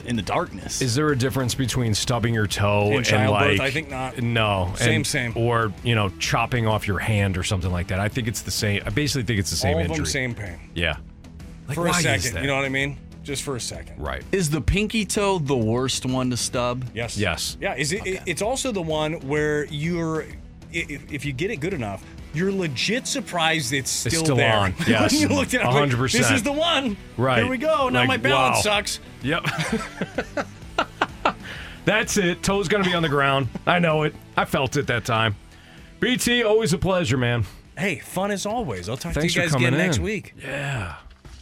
in 0.05 0.15
the 0.15 0.21
darkness. 0.21 0.81
Is 0.81 0.95
there 0.95 1.09
a 1.09 1.15
difference 1.17 1.55
between 1.55 1.93
stubbing 1.93 2.33
your 2.33 2.47
toe 2.47 2.87
In 2.91 2.97
and 2.97 3.05
childbirth, 3.05 3.59
like 3.59 3.67
I 3.67 3.71
think 3.71 3.89
not. 3.89 4.17
No, 4.21 4.73
Same, 4.75 4.95
and- 4.97 5.07
same. 5.07 5.33
Or 5.35 5.71
you 5.83 5.95
know, 5.95 6.09
chopping 6.19 6.67
off 6.67 6.87
your 6.87 6.99
hand 6.99 7.37
or 7.37 7.43
something 7.43 7.71
like 7.71 7.87
that. 7.87 7.99
I 7.99 8.09
think 8.09 8.27
it's 8.27 8.41
the 8.41 8.51
same. 8.51 8.81
I 8.85 8.89
basically 8.89 9.23
think 9.23 9.39
it's 9.39 9.49
the 9.49 9.55
same 9.57 9.75
All 9.75 9.79
of 9.81 9.85
injury. 9.87 9.97
them 9.97 10.05
same 10.05 10.35
pain. 10.35 10.59
Yeah. 10.75 10.97
Like, 11.67 11.75
For 11.75 11.87
a 11.87 11.89
why 11.89 11.97
is 11.97 12.03
second, 12.03 12.33
that? 12.35 12.41
you 12.41 12.47
know 12.47 12.55
what 12.55 12.65
I 12.65 12.69
mean? 12.69 12.97
just 13.23 13.43
for 13.43 13.57
a 13.57 13.59
second. 13.59 14.01
Right. 14.01 14.23
Is 14.31 14.49
the 14.49 14.61
pinky 14.61 15.03
toe 15.05 15.37
the 15.37 15.57
worst 15.57 16.05
one 16.05 16.29
to 16.29 16.37
stub? 16.37 16.85
Yes. 16.93 17.17
Yes. 17.17 17.57
Yeah. 17.59 17.75
Is 17.75 17.91
it? 17.91 18.07
it- 18.07 18.21
It's 18.25 18.41
also 18.41 18.71
the 18.71 18.81
one 18.81 19.15
where 19.27 19.65
you're, 19.65 20.21
i- 20.23 20.27
if, 20.71 21.11
if 21.11 21.25
you 21.25 21.33
get 21.33 21.51
it 21.51 21.57
good 21.57 21.73
enough, 21.73 22.01
you're 22.33 22.51
legit 22.51 23.07
surprised 23.07 23.73
it's 23.73 24.05
It's 24.05 24.15
still, 24.15 24.25
still 24.25 24.35
there. 24.37 24.55
on. 24.55 24.71
When 24.77 24.89
Yes. 24.89 25.13
you 25.19 25.27
looked 25.29 25.53
at 25.53 25.61
it, 25.61 25.65
I'm 25.67 25.73
like, 25.73 25.89
100%. 25.89 26.11
This 26.11 26.31
is 26.31 26.43
the 26.43 26.51
one. 26.51 26.97
Right. 27.17 27.39
Here 27.43 27.49
we 27.49 27.57
go. 27.57 27.89
Now 27.89 27.99
Like, 27.99 28.07
my 28.07 28.17
balance 28.17 28.57
wow. 28.57 28.61
sucks. 28.61 28.99
Yep. 29.23 29.45
That's 31.85 32.17
it. 32.17 32.43
Toe's 32.43 32.67
going 32.67 32.83
to 32.83 32.89
be 32.89 32.95
on 32.95 33.01
the 33.01 33.09
ground. 33.09 33.47
I 33.65 33.79
know 33.79 34.03
it. 34.03 34.13
I 34.35 34.43
felt 34.45 34.75
it 34.75 34.87
that 34.87 35.05
time. 35.05 35.35
BT, 35.99 36.43
always 36.43 36.73
a 36.73 36.77
pleasure, 36.77 37.17
man. 37.17 37.45
Hey, 37.77 37.99
fun 37.99 38.29
as 38.31 38.45
always. 38.45 38.89
I'll 38.89 38.97
talk 38.97 39.13
Thanks 39.13 39.33
to 39.33 39.39
you 39.39 39.45
guys 39.45 39.55
again 39.55 39.73
next 39.73 39.99
week. 39.99 40.33
Yeah. 40.41 40.95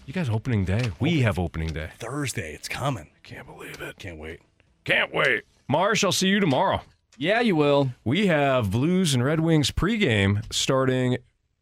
You 0.06 0.14
guys 0.14 0.30
opening 0.30 0.64
day. 0.66 0.91
We 0.99 1.22
have 1.22 1.40
opening 1.40 1.74
day. 1.74 1.90
Thursday. 1.98 2.53
It's 2.53 2.68
coming. 2.68 3.07
Can't 3.24 3.48
believe 3.48 3.82
it. 3.82 3.98
Can't 3.98 4.20
wait. 4.20 4.40
Can't 4.84 5.12
wait. 5.14 5.44
Marsh, 5.68 6.03
I'll 6.03 6.12
see 6.12 6.28
you 6.28 6.40
tomorrow. 6.40 6.82
Yeah, 7.17 7.39
you 7.41 7.55
will. 7.55 7.91
We 8.03 8.27
have 8.27 8.71
Blues 8.71 9.13
and 9.13 9.23
Red 9.23 9.39
Wings 9.39 9.71
pregame 9.71 10.43
starting 10.53 11.17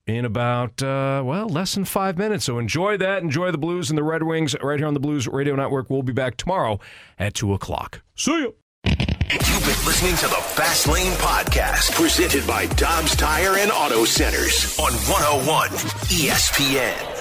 in 0.08 0.26
about, 0.26 0.82
uh, 0.82 1.22
well, 1.24 1.48
less 1.48 1.76
than 1.76 1.86
five 1.86 2.18
minutes. 2.18 2.46
So 2.46 2.58
enjoy 2.60 2.98
that. 2.98 3.22
Enjoy 3.22 3.52
the 3.52 3.58
Blues 3.58 3.90
and 3.90 3.98
the 3.98 4.04
Red 4.04 4.24
Wings 4.24 4.56
right 4.62 4.80
here 4.80 4.88
on 4.88 4.94
the 4.94 5.00
Blues 5.00 5.28
Radio 5.28 5.56
Network. 5.56 5.90
We'll 5.90 6.04
be 6.04 6.14
back 6.14 6.38
tomorrow 6.38 6.80
at 7.20 7.34
2 7.36 7.54
o'clock. 7.54 8.02
See 8.16 8.32
you. 8.32 8.56
You've 8.86 9.66
been 9.66 9.86
listening 9.86 10.16
to 10.18 10.28
the 10.28 10.42
Fast 10.42 10.88
Lane 10.88 11.14
Podcast, 11.14 11.94
presented 11.94 12.46
by 12.46 12.68
Dobbs 12.68 13.16
Tire 13.16 13.58
and 13.58 13.72
Auto 13.72 14.04
Centers 14.06 14.78
on 14.78 14.92
101 14.94 15.70
ESPN. 16.10 17.13